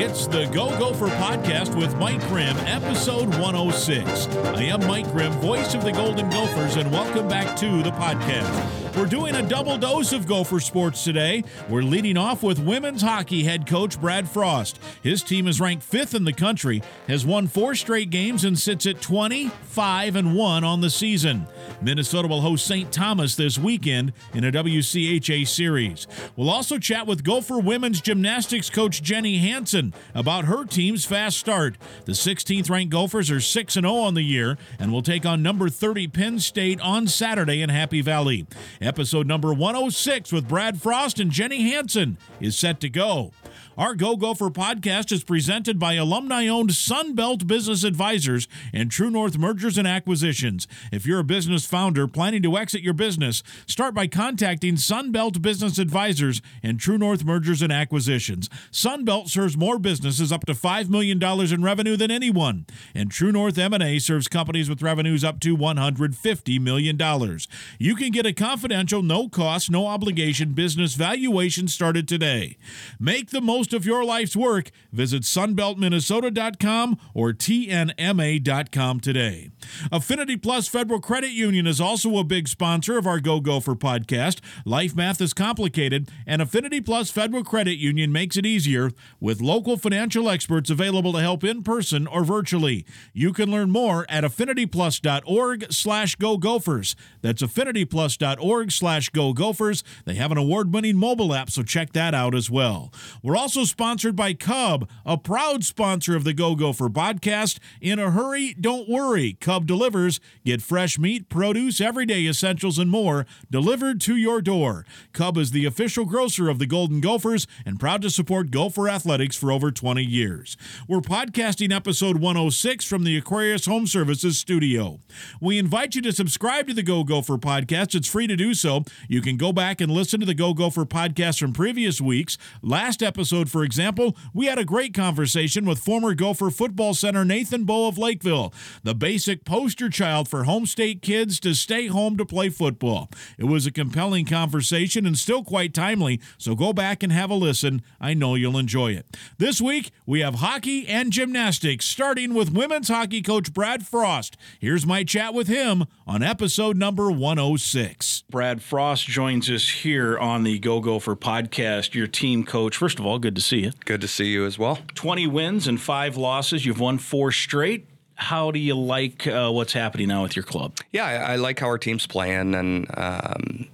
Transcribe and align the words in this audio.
It's 0.00 0.28
the 0.28 0.44
Go 0.52 0.68
Gopher 0.78 1.08
podcast 1.08 1.76
with 1.76 1.96
Mike 1.96 2.20
Grimm, 2.28 2.56
episode 2.58 3.30
106. 3.30 4.28
I 4.28 4.62
am 4.62 4.86
Mike 4.86 5.10
Grimm, 5.10 5.32
voice 5.40 5.74
of 5.74 5.82
the 5.82 5.90
Golden 5.90 6.30
Gophers, 6.30 6.76
and 6.76 6.92
welcome 6.92 7.26
back 7.26 7.56
to 7.56 7.82
the 7.82 7.90
podcast. 7.90 8.87
We're 8.98 9.06
doing 9.06 9.36
a 9.36 9.48
double 9.48 9.78
dose 9.78 10.12
of 10.12 10.26
Gopher 10.26 10.58
sports 10.58 11.04
today. 11.04 11.44
We're 11.68 11.84
leading 11.84 12.16
off 12.16 12.42
with 12.42 12.58
women's 12.58 13.00
hockey 13.00 13.44
head 13.44 13.64
coach 13.64 14.00
Brad 14.00 14.28
Frost. 14.28 14.80
His 15.04 15.22
team 15.22 15.46
is 15.46 15.60
ranked 15.60 15.84
fifth 15.84 16.16
in 16.16 16.24
the 16.24 16.32
country, 16.32 16.82
has 17.06 17.24
won 17.24 17.46
four 17.46 17.76
straight 17.76 18.10
games, 18.10 18.42
and 18.44 18.58
sits 18.58 18.86
at 18.86 19.00
25 19.00 20.16
and 20.16 20.34
1 20.34 20.64
on 20.64 20.80
the 20.80 20.90
season. 20.90 21.46
Minnesota 21.80 22.26
will 22.26 22.40
host 22.40 22.66
St. 22.66 22.90
Thomas 22.90 23.36
this 23.36 23.56
weekend 23.56 24.14
in 24.34 24.42
a 24.42 24.50
WCHA 24.50 25.46
series. 25.46 26.08
We'll 26.34 26.50
also 26.50 26.76
chat 26.76 27.06
with 27.06 27.22
Gopher 27.22 27.60
women's 27.60 28.00
gymnastics 28.00 28.68
coach 28.68 29.00
Jenny 29.00 29.38
Hansen 29.38 29.94
about 30.12 30.46
her 30.46 30.64
team's 30.64 31.04
fast 31.04 31.38
start. 31.38 31.78
The 32.04 32.12
16th 32.12 32.68
ranked 32.68 32.90
Gophers 32.90 33.30
are 33.30 33.40
6 33.40 33.74
0 33.74 33.94
on 33.94 34.14
the 34.14 34.22
year 34.22 34.58
and 34.76 34.90
will 34.90 35.02
take 35.02 35.24
on 35.24 35.40
number 35.40 35.68
30 35.68 36.08
Penn 36.08 36.40
State 36.40 36.80
on 36.80 37.06
Saturday 37.06 37.62
in 37.62 37.70
Happy 37.70 38.00
Valley. 38.00 38.44
Episode 38.88 39.26
number 39.26 39.52
106 39.52 40.32
with 40.32 40.48
Brad 40.48 40.80
Frost 40.80 41.20
and 41.20 41.30
Jenny 41.30 41.60
Hansen 41.72 42.16
is 42.40 42.56
set 42.56 42.80
to 42.80 42.88
go. 42.88 43.32
Our 43.78 43.94
Go 43.94 44.16
Gopher 44.16 44.50
podcast 44.50 45.12
is 45.12 45.22
presented 45.22 45.78
by 45.78 45.92
alumni 45.92 46.48
owned 46.48 46.70
Sunbelt 46.70 47.46
Business 47.46 47.84
Advisors 47.84 48.48
and 48.72 48.90
True 48.90 49.08
North 49.08 49.38
Mergers 49.38 49.78
and 49.78 49.86
Acquisitions. 49.86 50.66
If 50.90 51.06
you're 51.06 51.20
a 51.20 51.24
business 51.24 51.64
founder 51.64 52.08
planning 52.08 52.42
to 52.42 52.58
exit 52.58 52.82
your 52.82 52.92
business, 52.92 53.40
start 53.68 53.94
by 53.94 54.08
contacting 54.08 54.74
Sunbelt 54.74 55.40
Business 55.40 55.78
Advisors 55.78 56.42
and 56.60 56.80
True 56.80 56.98
North 56.98 57.24
Mergers 57.24 57.62
and 57.62 57.72
Acquisitions. 57.72 58.48
Sunbelt 58.72 59.28
serves 59.28 59.56
more 59.56 59.78
businesses 59.78 60.32
up 60.32 60.44
to 60.46 60.54
$5 60.54 60.88
million 60.88 61.22
in 61.22 61.62
revenue 61.62 61.96
than 61.96 62.10
anyone, 62.10 62.66
and 62.96 63.12
True 63.12 63.30
North 63.30 63.58
M&A 63.58 64.00
serves 64.00 64.26
companies 64.26 64.68
with 64.68 64.82
revenues 64.82 65.22
up 65.22 65.38
to 65.38 65.56
$150 65.56 66.60
million. 66.60 67.38
You 67.78 67.94
can 67.94 68.10
get 68.10 68.26
a 68.26 68.32
confidential, 68.32 69.04
no 69.04 69.28
cost, 69.28 69.70
no 69.70 69.86
obligation 69.86 70.54
business 70.54 70.94
valuation 70.94 71.68
started 71.68 72.08
today. 72.08 72.56
Make 72.98 73.30
the 73.30 73.40
most 73.40 73.67
of 73.72 73.86
your 73.86 74.04
life's 74.04 74.36
work. 74.36 74.70
Visit 74.92 75.22
sunbeltminnesota.com 75.22 76.98
or 77.14 77.32
tnma.com 77.32 79.00
today. 79.00 79.50
Affinity 79.90 80.36
Plus 80.36 80.68
Federal 80.68 81.00
Credit 81.00 81.30
Union 81.30 81.66
is 81.66 81.80
also 81.80 82.18
a 82.18 82.24
big 82.24 82.48
sponsor 82.48 82.98
of 82.98 83.06
our 83.06 83.20
Go 83.20 83.40
Gopher 83.40 83.74
podcast. 83.74 84.40
Life 84.64 84.94
math 84.94 85.20
is 85.20 85.32
complicated, 85.34 86.10
and 86.26 86.40
Affinity 86.42 86.80
Plus 86.80 87.10
Federal 87.10 87.44
Credit 87.44 87.76
Union 87.76 88.12
makes 88.12 88.36
it 88.36 88.46
easier 88.46 88.90
with 89.20 89.40
local 89.40 89.76
financial 89.76 90.28
experts 90.28 90.70
available 90.70 91.12
to 91.12 91.20
help 91.20 91.44
in 91.44 91.62
person 91.62 92.06
or 92.06 92.24
virtually. 92.24 92.84
You 93.12 93.32
can 93.32 93.50
learn 93.50 93.70
more 93.70 94.06
at 94.08 94.24
affinityplus.org 94.24 95.72
slash 95.72 96.16
go 96.16 96.36
gophers. 96.38 96.96
That's 97.22 97.42
affinityplus.org 97.42 98.72
slash 98.72 99.08
go 99.10 99.32
gophers. 99.32 99.84
They 100.04 100.14
have 100.14 100.32
an 100.32 100.38
award-winning 100.38 100.96
mobile 100.96 101.34
app, 101.34 101.50
so 101.50 101.62
check 101.62 101.92
that 101.92 102.14
out 102.14 102.34
as 102.34 102.50
well. 102.50 102.92
We're 103.22 103.36
also 103.36 103.57
sponsored 103.64 104.16
by 104.16 104.34
Cub, 104.34 104.88
a 105.04 105.16
proud 105.16 105.64
sponsor 105.64 106.16
of 106.16 106.24
the 106.24 106.32
Go 106.32 106.54
Gopher 106.54 106.88
podcast. 106.88 107.58
In 107.80 107.98
a 107.98 108.10
hurry, 108.10 108.54
don't 108.60 108.88
worry. 108.88 109.34
Cub 109.40 109.66
delivers. 109.66 110.20
Get 110.44 110.62
fresh 110.62 110.98
meat, 110.98 111.28
produce, 111.28 111.80
everyday 111.80 112.26
essentials, 112.26 112.78
and 112.78 112.90
more 112.90 113.26
delivered 113.50 114.00
to 114.02 114.16
your 114.16 114.40
door. 114.40 114.84
Cub 115.12 115.36
is 115.36 115.50
the 115.50 115.64
official 115.64 116.04
grocer 116.04 116.48
of 116.48 116.58
the 116.58 116.66
Golden 116.66 117.00
Gophers 117.00 117.46
and 117.64 117.80
proud 117.80 118.02
to 118.02 118.10
support 118.10 118.50
Gopher 118.50 118.88
athletics 118.88 119.36
for 119.36 119.52
over 119.52 119.70
20 119.70 120.02
years. 120.02 120.56
We're 120.86 121.00
podcasting 121.00 121.74
episode 121.74 122.18
106 122.18 122.84
from 122.84 123.04
the 123.04 123.16
Aquarius 123.16 123.66
Home 123.66 123.86
Services 123.86 124.38
studio. 124.38 125.00
We 125.40 125.58
invite 125.58 125.94
you 125.94 126.02
to 126.02 126.12
subscribe 126.12 126.66
to 126.68 126.74
the 126.74 126.82
Go 126.82 127.04
Gopher 127.04 127.38
podcast. 127.38 127.94
It's 127.94 128.08
free 128.08 128.26
to 128.26 128.36
do 128.36 128.54
so. 128.54 128.84
You 129.08 129.20
can 129.20 129.36
go 129.36 129.52
back 129.52 129.80
and 129.80 129.90
listen 129.90 130.20
to 130.20 130.26
the 130.26 130.34
Go 130.34 130.54
Gopher 130.54 130.84
podcast 130.84 131.40
from 131.40 131.52
previous 131.52 132.00
weeks. 132.00 132.38
Last 132.62 133.02
episode, 133.02 133.47
for 133.48 133.64
example, 133.64 134.16
we 134.32 134.46
had 134.46 134.58
a 134.58 134.64
great 134.64 134.94
conversation 134.94 135.64
with 135.64 135.78
former 135.78 136.14
Gopher 136.14 136.50
football 136.50 136.94
center 136.94 137.24
Nathan 137.24 137.64
Boe 137.64 137.88
of 137.88 137.98
Lakeville, 137.98 138.52
the 138.82 138.94
basic 138.94 139.44
poster 139.44 139.88
child 139.88 140.28
for 140.28 140.44
home 140.44 140.66
state 140.66 141.02
kids 141.02 141.40
to 141.40 141.54
stay 141.54 141.86
home 141.86 142.16
to 142.16 142.24
play 142.24 142.48
football. 142.48 143.10
It 143.38 143.44
was 143.44 143.66
a 143.66 143.72
compelling 143.72 144.24
conversation 144.24 145.06
and 145.06 145.18
still 145.18 145.44
quite 145.44 145.74
timely, 145.74 146.20
so 146.36 146.54
go 146.54 146.72
back 146.72 147.02
and 147.02 147.12
have 147.12 147.30
a 147.30 147.34
listen. 147.34 147.82
I 148.00 148.14
know 148.14 148.34
you'll 148.34 148.58
enjoy 148.58 148.92
it. 148.92 149.16
This 149.38 149.60
week, 149.60 149.90
we 150.06 150.20
have 150.20 150.36
hockey 150.36 150.86
and 150.86 151.12
gymnastics, 151.12 151.86
starting 151.86 152.34
with 152.34 152.52
women's 152.52 152.88
hockey 152.88 153.22
coach 153.22 153.52
Brad 153.52 153.86
Frost. 153.86 154.36
Here's 154.58 154.86
my 154.86 155.04
chat 155.04 155.34
with 155.34 155.48
him 155.48 155.86
on 156.06 156.22
episode 156.22 156.76
number 156.76 157.10
106. 157.10 158.24
Brad 158.30 158.62
Frost 158.62 159.06
joins 159.06 159.50
us 159.50 159.68
here 159.68 160.18
on 160.18 160.44
the 160.44 160.58
Go 160.58 160.80
Gopher 160.80 161.16
podcast, 161.16 161.94
your 161.94 162.06
team 162.06 162.44
coach. 162.44 162.76
First 162.76 162.98
of 162.98 163.06
all, 163.06 163.18
good 163.18 163.27
to 163.36 163.40
see 163.40 163.58
you. 163.58 163.72
Good 163.84 164.00
to 164.00 164.08
see 164.08 164.26
you 164.26 164.46
as 164.46 164.58
well. 164.58 164.78
20 164.94 165.26
wins 165.26 165.66
and 165.66 165.80
five 165.80 166.16
losses. 166.16 166.64
You've 166.64 166.80
won 166.80 166.98
four 166.98 167.32
straight. 167.32 167.86
How 168.14 168.50
do 168.50 168.58
you 168.58 168.74
like 168.74 169.26
uh, 169.26 169.50
what's 169.50 169.72
happening 169.72 170.08
now 170.08 170.22
with 170.22 170.34
your 170.34 170.42
club? 170.42 170.76
Yeah, 170.92 171.06
I, 171.06 171.32
I 171.32 171.36
like 171.36 171.60
how 171.60 171.66
our 171.66 171.78
team's 171.78 172.06
playing, 172.06 172.54
and 172.54 172.86
um, 172.96 173.68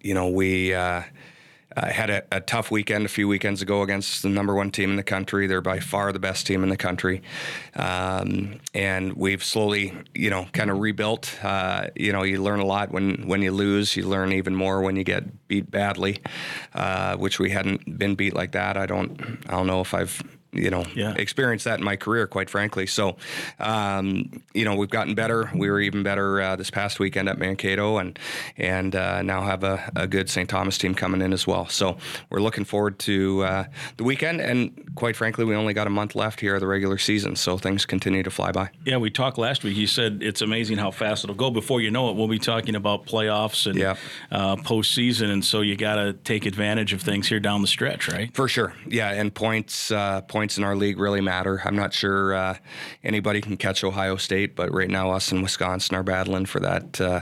you 0.00 0.12
know 0.12 0.28
we 0.28 0.74
uh, 0.74 1.02
uh, 1.76 1.86
had 1.86 2.10
a, 2.10 2.22
a, 2.32 2.40
tough 2.40 2.70
weekend 2.70 3.04
a 3.04 3.08
few 3.08 3.28
weekends 3.28 3.60
ago 3.60 3.82
against 3.82 4.22
the 4.22 4.28
number 4.28 4.54
one 4.54 4.70
team 4.70 4.90
in 4.90 4.96
the 4.96 5.02
country. 5.02 5.46
They're 5.46 5.60
by 5.60 5.80
far 5.80 6.12
the 6.12 6.18
best 6.18 6.46
team 6.46 6.62
in 6.62 6.70
the 6.70 6.76
country, 6.76 7.22
um, 7.74 8.60
and 8.74 9.12
we've 9.12 9.44
slowly, 9.44 9.92
you 10.14 10.30
know, 10.30 10.46
kind 10.52 10.70
of 10.70 10.78
rebuilt. 10.78 11.38
Uh, 11.42 11.88
you 11.94 12.12
know, 12.12 12.22
you 12.22 12.42
learn 12.42 12.60
a 12.60 12.66
lot 12.66 12.90
when 12.90 13.26
when 13.26 13.42
you 13.42 13.52
lose. 13.52 13.96
You 13.96 14.06
learn 14.06 14.32
even 14.32 14.54
more 14.54 14.80
when 14.80 14.96
you 14.96 15.04
get 15.04 15.48
beat 15.48 15.70
badly, 15.70 16.22
uh, 16.74 17.16
which 17.16 17.38
we 17.38 17.50
hadn't 17.50 17.98
been 17.98 18.14
beat 18.14 18.34
like 18.34 18.52
that. 18.52 18.76
I 18.76 18.86
don't, 18.86 19.20
I 19.48 19.52
don't 19.52 19.66
know 19.66 19.80
if 19.80 19.94
I've 19.94 20.22
you 20.52 20.70
know, 20.70 20.84
yeah. 20.94 21.14
experienced 21.16 21.64
that 21.64 21.78
in 21.78 21.84
my 21.84 21.96
career, 21.96 22.26
quite 22.26 22.48
frankly. 22.48 22.86
So, 22.86 23.16
um, 23.60 24.42
you 24.54 24.64
know, 24.64 24.74
we've 24.74 24.90
gotten 24.90 25.14
better. 25.14 25.50
We 25.54 25.70
were 25.70 25.80
even 25.80 26.02
better 26.02 26.40
uh, 26.40 26.56
this 26.56 26.70
past 26.70 26.98
weekend 26.98 27.28
at 27.28 27.38
Mankato, 27.38 27.98
and 27.98 28.18
and 28.56 28.94
uh, 28.94 29.22
now 29.22 29.42
have 29.42 29.64
a, 29.64 29.90
a, 29.94 30.06
good 30.06 30.30
St. 30.30 30.48
Thomas 30.48 30.78
team 30.78 30.94
coming 30.94 31.20
in 31.20 31.32
as 31.32 31.46
well. 31.46 31.68
So 31.68 31.98
we're 32.30 32.40
looking 32.40 32.64
forward 32.64 32.98
to 33.00 33.42
uh, 33.42 33.64
the 33.96 34.04
weekend. 34.04 34.40
And 34.40 34.94
quite 34.94 35.16
frankly, 35.16 35.44
we 35.44 35.54
only 35.54 35.74
got 35.74 35.86
a 35.86 35.90
month 35.90 36.14
left 36.14 36.40
here 36.40 36.54
of 36.54 36.60
the 36.60 36.66
regular 36.66 36.98
season, 36.98 37.36
so 37.36 37.58
things 37.58 37.84
continue 37.84 38.22
to 38.22 38.30
fly 38.30 38.52
by. 38.52 38.70
Yeah, 38.84 38.96
we 38.96 39.10
talked 39.10 39.38
last 39.38 39.64
week. 39.64 39.76
You 39.76 39.86
said 39.86 40.20
it's 40.22 40.40
amazing 40.40 40.78
how 40.78 40.90
fast 40.90 41.24
it'll 41.24 41.36
go. 41.36 41.50
Before 41.50 41.80
you 41.80 41.90
know 41.90 42.10
it, 42.10 42.16
we'll 42.16 42.28
be 42.28 42.38
talking 42.38 42.74
about 42.74 43.06
playoffs 43.06 43.66
and 43.66 43.78
yeah. 43.78 43.96
Uh, 44.30 44.56
postseason, 44.56 45.30
and 45.30 45.44
so 45.44 45.60
you 45.60 45.76
got 45.76 45.96
to 45.96 46.12
take 46.12 46.46
advantage 46.46 46.92
of 46.92 47.02
things 47.02 47.28
here 47.28 47.40
down 47.40 47.62
the 47.62 47.68
stretch, 47.68 48.08
right? 48.08 48.34
For 48.34 48.48
sure. 48.48 48.72
Yeah, 48.86 49.10
and 49.10 49.34
points 49.34 49.90
uh, 49.90 50.22
points 50.22 50.35
points 50.36 50.58
in 50.58 50.64
our 50.64 50.76
league 50.76 50.98
really 50.98 51.22
matter. 51.22 51.62
I'm 51.64 51.76
not 51.76 51.94
sure 51.94 52.34
uh, 52.34 52.58
anybody 53.02 53.40
can 53.40 53.56
catch 53.56 53.82
Ohio 53.82 54.16
State, 54.16 54.54
but 54.54 54.70
right 54.70 54.90
now 54.90 55.10
us 55.12 55.32
and 55.32 55.42
Wisconsin 55.42 55.96
are 55.96 56.02
battling 56.02 56.44
for 56.44 56.60
that 56.60 57.00
uh, 57.00 57.20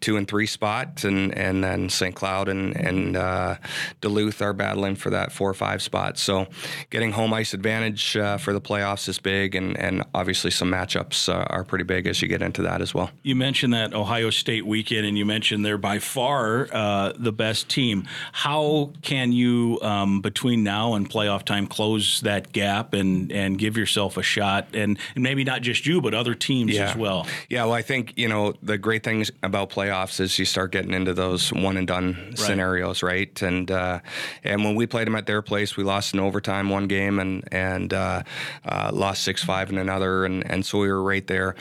two 0.00 0.16
and 0.16 0.26
three 0.26 0.46
spot, 0.46 1.04
and 1.04 1.36
and 1.36 1.62
then 1.62 1.90
St. 1.90 2.14
Cloud 2.14 2.48
and 2.48 2.74
and 2.74 3.18
uh, 3.18 3.56
Duluth 4.00 4.40
are 4.40 4.54
battling 4.54 4.96
for 4.96 5.10
that 5.10 5.30
four 5.30 5.50
or 5.50 5.52
five 5.52 5.82
spot. 5.82 6.16
So 6.16 6.46
getting 6.88 7.12
home 7.12 7.34
ice 7.34 7.52
advantage 7.52 8.16
uh, 8.16 8.38
for 8.38 8.54
the 8.54 8.62
playoffs 8.62 9.10
is 9.10 9.18
big, 9.18 9.54
and 9.54 9.76
and 9.76 10.02
obviously 10.14 10.50
some 10.50 10.70
matchups 10.70 11.28
uh, 11.28 11.44
are 11.50 11.64
pretty 11.64 11.84
big 11.84 12.06
as 12.06 12.22
you 12.22 12.28
get 12.28 12.40
into 12.40 12.62
that 12.62 12.80
as 12.80 12.94
well. 12.94 13.10
You 13.22 13.36
mentioned 13.36 13.74
that 13.74 13.92
Ohio 13.92 14.30
State 14.30 14.64
weekend, 14.64 15.04
and 15.04 15.18
you 15.18 15.26
mentioned 15.26 15.66
they're 15.66 15.76
by 15.76 15.98
far 15.98 16.68
uh, 16.72 17.12
the 17.14 17.32
best 17.32 17.68
team. 17.68 18.08
How 18.32 18.90
can 19.02 19.32
you 19.32 19.78
um, 19.82 20.22
between 20.22 20.64
now 20.64 20.94
and 20.94 21.10
playoff 21.10 21.42
time 21.42 21.66
close 21.66 22.22
that 22.22 22.53
gap? 22.54 22.94
and 22.94 23.30
and 23.32 23.58
give 23.58 23.76
yourself 23.76 24.16
a 24.16 24.22
shot 24.22 24.68
and, 24.74 24.98
and 25.14 25.22
maybe 25.22 25.44
not 25.44 25.62
just 25.62 25.86
you 25.86 26.00
but 26.00 26.14
other 26.14 26.34
teams 26.34 26.72
yeah. 26.72 26.90
as 26.90 26.96
well. 26.96 27.26
Yeah, 27.48 27.64
well 27.64 27.74
I 27.74 27.82
think, 27.82 28.14
you 28.16 28.28
know, 28.28 28.54
the 28.62 28.78
great 28.78 29.02
things 29.02 29.30
about 29.42 29.70
playoffs 29.70 30.20
is 30.20 30.38
you 30.38 30.44
start 30.44 30.72
getting 30.72 30.92
into 30.92 31.14
those 31.14 31.52
one 31.52 31.76
and 31.76 31.86
done 31.86 32.16
right. 32.28 32.38
scenarios, 32.38 33.02
right? 33.02 33.42
And 33.42 33.70
uh, 33.70 34.00
and 34.42 34.64
when 34.64 34.74
we 34.74 34.86
played 34.86 35.06
them 35.06 35.16
at 35.16 35.26
their 35.26 35.42
place, 35.42 35.76
we 35.76 35.84
lost 35.84 36.14
in 36.14 36.20
overtime 36.20 36.70
one 36.70 36.86
game 36.86 37.18
and 37.18 37.46
and 37.52 37.92
uh, 37.92 38.22
uh, 38.64 38.90
lost 38.92 39.26
6-5 39.26 39.70
in 39.70 39.78
another 39.78 40.24
and 40.24 40.48
and 40.50 40.64
so 40.64 40.78
we 40.78 40.88
were 40.88 41.02
right 41.02 41.26
there. 41.26 41.54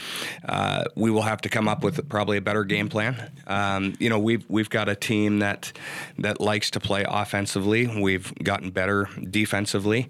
Uh, 0.47 0.83
we 0.95 1.09
will 1.11 1.21
have 1.21 1.41
to 1.41 1.49
come 1.49 1.67
up 1.67 1.83
with 1.83 2.07
probably 2.09 2.37
a 2.37 2.41
better 2.41 2.63
game 2.63 2.89
plan. 2.89 3.31
Um, 3.47 3.93
you 3.99 4.09
know, 4.09 4.19
we've 4.19 4.45
we've 4.49 4.69
got 4.69 4.89
a 4.89 4.95
team 4.95 5.39
that 5.39 5.71
that 6.19 6.39
likes 6.39 6.71
to 6.71 6.79
play 6.79 7.05
offensively. 7.07 7.87
We've 7.87 8.33
gotten 8.35 8.71
better 8.71 9.09
defensively. 9.29 10.09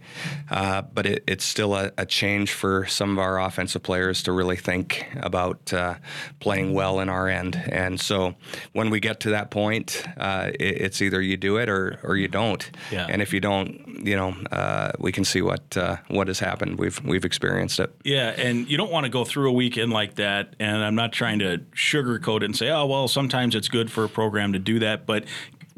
Uh, 0.50 0.73
uh, 0.74 0.81
but 0.81 1.06
it, 1.06 1.24
it's 1.28 1.46
still 1.46 1.75
a, 1.75 1.92
a, 2.00 2.06
change 2.06 2.52
for 2.52 2.86
some 2.88 3.12
of 3.12 3.20
our 3.20 3.40
offensive 3.40 3.84
players 3.84 4.24
to 4.24 4.31
really 4.31 4.56
think 4.56 5.08
about 5.18 5.72
uh, 5.72 5.96
playing 6.40 6.74
well 6.74 7.00
in 7.00 7.10
our 7.10 7.28
end. 7.28 7.56
And 7.72 8.00
so 8.00 8.34
when 8.72 8.90
we 8.90 9.00
get 9.00 9.20
to 9.22 9.30
that 9.31 9.52
point, 9.52 10.04
uh, 10.18 10.50
it, 10.60 10.81
it's 10.81 11.02
either 11.02 11.22
you 11.22 11.38
do 11.38 11.58
it 11.58 11.70
or, 11.70 12.00
or 12.04 12.18
you 12.18 12.28
don't. 12.28 12.70
Yeah. 12.92 13.06
And 13.08 13.22
if 13.22 13.34
you 13.34 13.40
don't, 13.40 14.04
you 14.04 14.16
know, 14.16 14.36
uh, 14.52 14.94
we 14.98 15.12
can 15.12 15.25
see 15.25 15.44
what 15.44 15.78
uh, 15.78 15.98
what 16.08 16.28
has 16.28 16.40
happened. 16.40 16.80
We've 16.80 17.00
we've 17.04 17.25
experienced 17.25 17.80
it. 17.80 17.94
Yeah, 18.04 18.30
and 18.30 18.68
you 18.68 18.78
don't 18.78 18.92
want 18.92 19.06
to 19.06 19.10
go 19.10 19.24
through 19.24 19.50
a 19.50 19.54
weekend 19.54 19.92
like 19.92 20.16
that. 20.16 20.56
And 20.60 20.84
I'm 20.84 20.96
not 20.96 21.14
trying 21.14 21.40
to 21.40 21.60
sugarcoat 21.75 22.38
it 22.38 22.46
and 22.46 22.58
say, 22.58 22.70
oh 22.70 22.88
well, 22.88 23.08
sometimes 23.08 23.54
it's 23.54 23.68
good 23.68 23.92
for 23.92 24.04
a 24.04 24.10
program 24.10 24.54
to 24.54 24.60
do 24.60 24.80
that, 24.80 25.06
but 25.06 25.25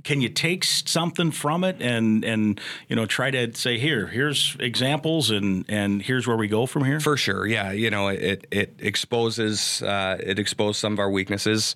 can 0.06 0.22
you 0.22 0.30
take 0.30 0.64
something 0.64 1.32
from 1.32 1.66
it 1.66 1.82
and 1.82 2.24
and 2.24 2.62
you 2.88 2.96
know 2.96 3.06
try 3.06 3.30
to 3.30 3.54
say 3.54 3.78
here 3.78 4.08
here's 4.08 4.56
examples 4.62 5.32
and 5.32 5.66
and 5.68 6.02
here's 6.02 6.26
where 6.26 6.38
we 6.38 6.48
go 6.48 6.66
from 6.66 6.86
here 6.86 7.02
for 7.02 7.18
sure 7.18 7.46
yeah 7.46 7.72
you 7.72 7.90
know 7.90 8.08
it 8.08 8.48
it 8.52 8.80
exposes 8.80 9.82
uh, 9.82 10.18
it 10.20 10.40
exposed 10.40 10.80
some 10.80 10.94
of 10.94 11.00
our 11.00 11.10
weaknesses. 11.10 11.76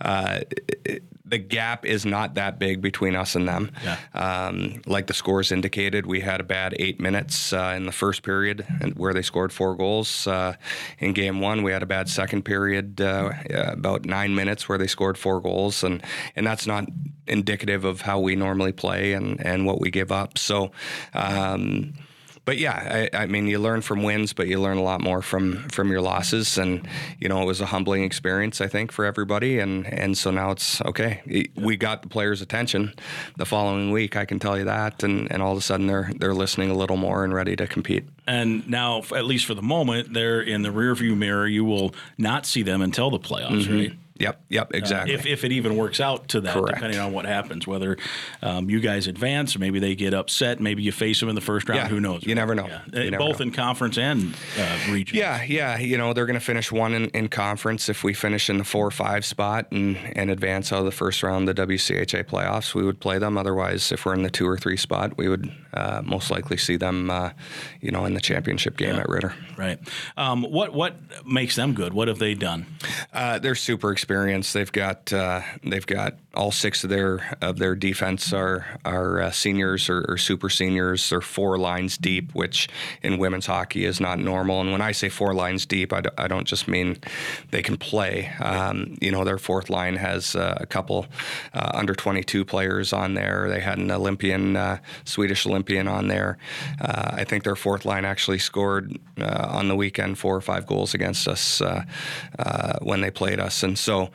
Uh, 0.00 0.40
it, 0.84 1.02
the 1.30 1.38
gap 1.38 1.86
is 1.86 2.04
not 2.04 2.34
that 2.34 2.58
big 2.58 2.82
between 2.82 3.14
us 3.14 3.34
and 3.34 3.48
them. 3.48 3.70
Yeah. 3.84 3.96
Um, 4.14 4.82
like 4.86 5.06
the 5.06 5.14
scores 5.14 5.52
indicated, 5.52 6.06
we 6.06 6.20
had 6.20 6.40
a 6.40 6.44
bad 6.44 6.74
eight 6.78 7.00
minutes 7.00 7.52
uh, 7.52 7.72
in 7.76 7.86
the 7.86 7.92
first 7.92 8.22
period 8.22 8.66
where 8.96 9.14
they 9.14 9.22
scored 9.22 9.52
four 9.52 9.76
goals. 9.76 10.26
Uh, 10.26 10.54
in 10.98 11.12
game 11.12 11.40
one, 11.40 11.62
we 11.62 11.72
had 11.72 11.82
a 11.82 11.86
bad 11.86 12.08
second 12.08 12.42
period, 12.42 13.00
uh, 13.00 13.32
about 13.54 14.04
nine 14.04 14.34
minutes 14.34 14.68
where 14.68 14.78
they 14.78 14.88
scored 14.88 15.16
four 15.16 15.40
goals, 15.40 15.84
and 15.84 16.02
and 16.34 16.46
that's 16.46 16.66
not 16.66 16.84
indicative 17.26 17.84
of 17.84 18.00
how 18.02 18.18
we 18.18 18.34
normally 18.34 18.72
play 18.72 19.12
and 19.12 19.44
and 19.46 19.66
what 19.66 19.80
we 19.80 19.90
give 19.90 20.10
up. 20.12 20.36
So. 20.36 20.72
Um, 21.14 21.94
but 22.50 22.58
yeah, 22.58 23.08
I, 23.14 23.16
I, 23.16 23.26
mean, 23.26 23.46
you 23.46 23.60
learn 23.60 23.80
from 23.80 24.02
wins, 24.02 24.32
but 24.32 24.48
you 24.48 24.60
learn 24.60 24.76
a 24.76 24.82
lot 24.82 25.00
more 25.00 25.22
from 25.22 25.68
from 25.68 25.88
your 25.88 26.00
losses, 26.00 26.58
and 26.58 26.84
you 27.20 27.28
know, 27.28 27.40
it 27.40 27.44
was 27.44 27.60
a 27.60 27.66
humbling 27.66 28.02
experience, 28.02 28.60
I 28.60 28.66
think, 28.66 28.90
for 28.90 29.04
everybody, 29.04 29.60
and 29.60 29.86
and 29.86 30.18
so 30.18 30.32
now 30.32 30.50
it's 30.50 30.82
okay. 30.82 31.48
We 31.54 31.76
got 31.76 32.02
the 32.02 32.08
players' 32.08 32.42
attention 32.42 32.92
the 33.36 33.46
following 33.46 33.92
week, 33.92 34.16
I 34.16 34.24
can 34.24 34.40
tell 34.40 34.58
you 34.58 34.64
that, 34.64 35.04
and 35.04 35.30
and 35.30 35.44
all 35.44 35.52
of 35.52 35.58
a 35.58 35.60
sudden 35.60 35.86
they're 35.86 36.10
they're 36.16 36.34
listening 36.34 36.72
a 36.72 36.74
little 36.74 36.96
more 36.96 37.22
and 37.22 37.32
ready 37.32 37.54
to 37.54 37.68
compete. 37.68 38.08
And 38.26 38.68
now, 38.68 39.04
at 39.14 39.26
least 39.26 39.46
for 39.46 39.54
the 39.54 39.62
moment, 39.62 40.12
they're 40.12 40.40
in 40.40 40.62
the 40.62 40.70
rearview 40.70 41.16
mirror. 41.16 41.46
You 41.46 41.64
will 41.64 41.94
not 42.18 42.46
see 42.46 42.64
them 42.64 42.82
until 42.82 43.10
the 43.10 43.20
playoffs, 43.20 43.62
mm-hmm. 43.62 43.76
right? 43.76 43.92
Yep, 44.20 44.44
yep, 44.50 44.70
exactly. 44.74 45.14
Uh, 45.14 45.18
if, 45.18 45.26
if 45.26 45.44
it 45.44 45.52
even 45.52 45.76
works 45.76 45.98
out 45.98 46.28
to 46.28 46.42
that, 46.42 46.52
Correct. 46.52 46.74
depending 46.74 47.00
on 47.00 47.12
what 47.12 47.24
happens, 47.24 47.66
whether 47.66 47.96
um, 48.42 48.68
you 48.68 48.78
guys 48.78 49.06
advance 49.06 49.58
maybe 49.58 49.78
they 49.78 49.94
get 49.94 50.12
upset, 50.12 50.60
maybe 50.60 50.82
you 50.82 50.92
face 50.92 51.18
them 51.20 51.30
in 51.30 51.34
the 51.34 51.40
first 51.40 51.68
round. 51.68 51.80
Yeah, 51.80 51.88
who 51.88 52.00
knows? 52.00 52.24
You 52.24 52.34
never 52.34 52.54
know. 52.54 52.66
Yeah. 52.66 52.82
You 52.92 53.00
uh, 53.00 53.04
never 53.04 53.18
Both 53.18 53.40
know. 53.40 53.44
in 53.44 53.52
conference 53.52 53.96
and 53.96 54.34
uh, 54.58 54.78
region. 54.90 55.16
Yeah, 55.16 55.42
yeah. 55.42 55.78
You 55.78 55.96
know, 55.96 56.12
they're 56.12 56.26
going 56.26 56.38
to 56.38 56.44
finish 56.44 56.70
one 56.70 56.92
in, 56.92 57.06
in, 57.06 57.28
conference. 57.28 57.88
If 57.88 58.04
we 58.04 58.12
finish 58.12 58.50
in 58.50 58.58
the 58.58 58.64
four 58.64 58.86
or 58.86 58.90
five 58.90 59.24
spot 59.24 59.68
and, 59.70 59.96
and 60.14 60.30
advance 60.30 60.70
out 60.70 60.80
of 60.80 60.84
the 60.84 60.92
first 60.92 61.22
round 61.22 61.48
of 61.48 61.56
the 61.56 61.66
WCHA 61.66 62.24
playoffs, 62.24 62.74
we 62.74 62.82
would 62.82 63.00
play 63.00 63.18
them. 63.18 63.38
Otherwise, 63.38 63.90
if 63.90 64.04
we're 64.04 64.14
in 64.14 64.22
the 64.22 64.30
two 64.30 64.46
or 64.46 64.58
three 64.58 64.76
spot, 64.76 65.16
we 65.16 65.28
would 65.28 65.50
uh, 65.72 66.02
most 66.04 66.30
likely 66.30 66.58
see 66.58 66.76
them, 66.76 67.10
uh, 67.10 67.30
you 67.80 67.90
know, 67.90 68.04
in 68.04 68.12
the 68.12 68.20
championship 68.20 68.76
game 68.76 68.96
yeah. 68.96 69.00
at 69.00 69.08
Ridder. 69.08 69.34
Right. 69.56 69.78
Um, 70.16 70.42
what 70.42 70.74
what 70.74 70.96
makes 71.24 71.56
them 71.56 71.72
good? 71.72 71.94
What 71.94 72.08
have 72.08 72.18
they 72.18 72.34
done? 72.34 72.66
Uh, 73.12 73.38
they're 73.38 73.54
super 73.54 73.92
experienced. 73.92 74.09
They've 74.52 74.72
got 74.72 74.72
got 74.72 75.12
uh, 75.12 75.42
they've 75.62 75.86
got 75.86 76.18
all 76.34 76.52
six 76.52 76.84
of 76.84 76.90
their 76.90 77.36
of 77.40 77.58
their 77.58 77.74
defense 77.74 78.32
are 78.32 78.64
are 78.84 79.20
uh, 79.20 79.30
seniors 79.32 79.88
or, 79.88 80.04
or, 80.08 80.16
super 80.16 80.48
seniors. 80.48 81.10
They're 81.10 81.20
four 81.20 81.58
lines 81.58 81.98
deep, 81.98 82.34
which 82.34 82.68
in 83.02 83.18
women's 83.18 83.46
hockey 83.46 83.84
is 83.84 84.00
not 84.00 84.20
normal. 84.20 84.60
And 84.60 84.70
when 84.70 84.80
I 84.80 84.92
say 84.92 85.08
four 85.08 85.34
lines 85.34 85.66
deep, 85.66 85.92
I 85.92 86.02
d- 86.02 86.10
I 86.16 86.28
don't 86.28 86.46
just 86.46 86.68
mean 86.68 86.98
they 87.50 87.62
can 87.62 87.76
play. 87.76 88.28
Um, 88.38 88.96
you 89.00 89.10
know, 89.10 89.24
their 89.24 89.38
fourth 89.38 89.70
line 89.70 89.96
has 89.96 90.36
uh, 90.36 90.56
a 90.60 90.66
couple 90.66 91.06
uh, 91.52 91.72
under 91.74 91.94
22 91.94 92.44
players 92.44 92.92
on 92.92 93.14
there. 93.14 93.48
They 93.48 93.60
had 93.60 93.78
an 93.78 93.90
Olympian, 93.90 94.56
uh, 94.56 94.78
Swedish 95.04 95.46
Olympian 95.46 95.88
on 95.88 96.06
there. 96.06 96.38
Uh, 96.80 97.10
I 97.14 97.24
think 97.24 97.42
their 97.42 97.56
fourth 97.56 97.84
line 97.84 98.04
actually 98.04 98.38
scored 98.38 98.96
on 99.20 99.68
the 99.68 99.76
weekend 99.76 100.18
four 100.18 100.36
or 100.36 100.40
five 100.40 100.66
goals 100.66 100.94
against 100.94 101.26
us 101.26 101.60
when 102.80 103.00
they 103.00 103.10
played 103.10 103.40
us. 103.40 103.62
And 103.64 103.76
so 103.76 104.10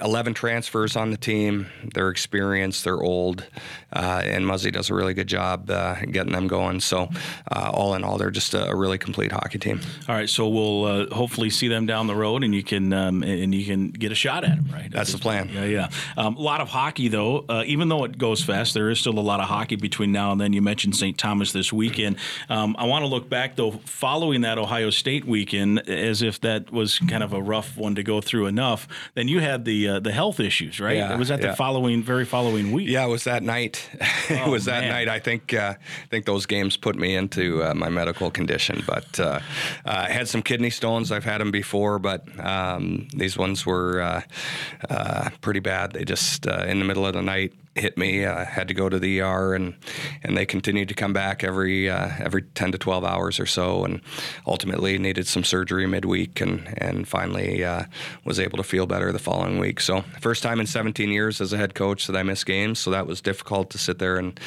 11 0.00 0.34
transfers 0.34 0.57
on 0.96 1.10
the 1.10 1.16
team. 1.16 1.66
They're 1.94 2.10
experienced, 2.10 2.84
they're 2.84 3.02
old, 3.02 3.46
uh, 3.92 4.22
and 4.24 4.46
Muzzy 4.46 4.70
does 4.70 4.90
a 4.90 4.94
really 4.94 5.14
good 5.14 5.26
job 5.26 5.70
uh, 5.70 5.96
getting 6.10 6.32
them 6.32 6.48
going. 6.48 6.80
So, 6.80 7.08
uh, 7.50 7.70
all 7.72 7.94
in 7.94 8.04
all, 8.04 8.18
they're 8.18 8.30
just 8.30 8.54
a, 8.54 8.68
a, 8.68 8.74
really 8.74 8.98
complete 8.98 9.32
hockey 9.32 9.58
team. 9.58 9.80
All 10.08 10.14
right, 10.14 10.28
so 10.28 10.48
we'll 10.48 10.84
uh, 10.84 11.14
hopefully 11.14 11.50
see 11.50 11.68
them 11.68 11.86
down 11.86 12.06
the 12.06 12.14
road, 12.14 12.44
and 12.44 12.54
you 12.54 12.62
can 12.62 12.92
um, 12.92 13.22
and 13.22 13.54
you 13.54 13.64
can 13.64 13.88
get 13.88 14.12
a 14.12 14.14
shot 14.14 14.44
at 14.44 14.56
them, 14.56 14.68
right? 14.72 14.90
That's 14.90 15.12
the 15.12 15.18
plan. 15.18 15.48
Yeah, 15.52 15.64
yeah. 15.64 15.88
Um, 16.16 16.36
a 16.36 16.40
lot 16.40 16.60
of 16.60 16.68
hockey, 16.68 17.08
though. 17.08 17.44
Uh, 17.48 17.64
even 17.66 17.88
though 17.88 18.04
it 18.04 18.18
goes 18.18 18.42
fast, 18.42 18.74
there 18.74 18.90
is 18.90 19.00
still 19.00 19.18
a 19.18 19.20
lot 19.20 19.40
of 19.40 19.48
hockey 19.48 19.76
between 19.76 20.12
now 20.12 20.32
and 20.32 20.40
then. 20.40 20.52
You 20.52 20.62
mentioned 20.62 20.96
St. 20.96 21.16
Thomas 21.16 21.52
this 21.52 21.72
weekend. 21.72 22.16
Um, 22.48 22.76
I 22.78 22.84
want 22.84 23.02
to 23.02 23.06
look 23.06 23.28
back 23.28 23.56
though, 23.56 23.72
following 23.84 24.42
that 24.42 24.58
Ohio 24.58 24.90
State 24.90 25.24
weekend, 25.24 25.88
as 25.88 26.22
if 26.22 26.40
that 26.40 26.70
was 26.70 26.98
kind 26.98 27.22
of 27.22 27.32
a 27.32 27.42
rough 27.42 27.76
one 27.76 27.94
to 27.94 28.02
go 28.02 28.20
through 28.20 28.46
enough. 28.46 28.88
Then 29.14 29.28
you 29.28 29.40
had 29.40 29.64
the 29.64 29.88
uh, 29.88 30.00
the 30.00 30.12
health 30.12 30.40
issues, 30.48 30.80
right? 30.80 30.96
Yeah, 30.96 31.12
it 31.14 31.18
was 31.18 31.28
that 31.28 31.40
yeah. 31.40 31.50
the 31.50 31.56
following, 31.56 32.02
very 32.02 32.24
following 32.24 32.72
week. 32.72 32.88
Yeah, 32.88 33.04
it 33.04 33.08
was 33.08 33.24
that 33.24 33.42
night. 33.42 33.88
it 34.28 34.42
oh, 34.44 34.50
was 34.50 34.64
that 34.64 34.80
man. 34.80 34.90
night. 34.90 35.08
I 35.08 35.20
think 35.20 35.54
uh, 35.54 35.74
I 35.76 36.06
think 36.08 36.24
those 36.24 36.46
games 36.46 36.76
put 36.76 36.96
me 36.96 37.14
into 37.14 37.62
uh, 37.62 37.74
my 37.74 37.88
medical 37.88 38.30
condition. 38.30 38.82
But 38.86 39.20
uh, 39.20 39.40
uh, 39.84 40.06
I 40.08 40.10
had 40.10 40.26
some 40.26 40.42
kidney 40.42 40.70
stones. 40.70 41.12
I've 41.12 41.24
had 41.24 41.40
them 41.40 41.52
before, 41.52 41.98
but 41.98 42.20
um, 42.44 43.08
these 43.14 43.36
ones 43.36 43.66
were 43.66 44.00
uh, 44.88 45.30
pretty 45.42 45.60
bad. 45.60 45.92
They 45.92 46.04
just 46.04 46.46
in 46.46 46.78
the 46.78 46.84
middle 46.84 47.06
of 47.06 47.12
the 47.12 47.22
night 47.22 47.52
hit 47.78 47.96
me. 47.96 48.26
I 48.26 48.44
had 48.44 48.68
to 48.68 48.74
go 48.74 48.88
to 48.88 48.98
the 48.98 49.20
ER, 49.20 49.54
and 49.54 49.74
and 50.22 50.36
they 50.36 50.46
continued 50.46 50.88
to 50.88 50.94
come 50.94 51.12
back 51.12 51.42
every 51.42 51.88
uh, 51.88 52.10
every 52.18 52.42
10 52.42 52.72
to 52.72 52.78
12 52.78 53.04
hours 53.04 53.40
or 53.40 53.46
so, 53.46 53.84
and 53.84 54.00
ultimately 54.46 54.98
needed 54.98 55.26
some 55.26 55.44
surgery 55.44 55.86
midweek, 55.86 56.40
and 56.40 56.74
and 56.78 57.08
finally 57.08 57.64
uh, 57.64 57.84
was 58.24 58.38
able 58.38 58.56
to 58.58 58.64
feel 58.64 58.86
better 58.86 59.12
the 59.12 59.18
following 59.18 59.58
week. 59.58 59.80
So 59.80 60.02
first 60.20 60.42
time 60.42 60.60
in 60.60 60.66
17 60.66 61.10
years 61.10 61.40
as 61.40 61.52
a 61.52 61.56
head 61.56 61.74
coach 61.74 62.06
that 62.06 62.16
I 62.16 62.22
missed 62.22 62.46
games, 62.46 62.78
so 62.78 62.90
that 62.90 63.06
was 63.06 63.20
difficult 63.20 63.70
to 63.70 63.78
sit 63.78 63.98
there 63.98 64.16
and 64.16 64.38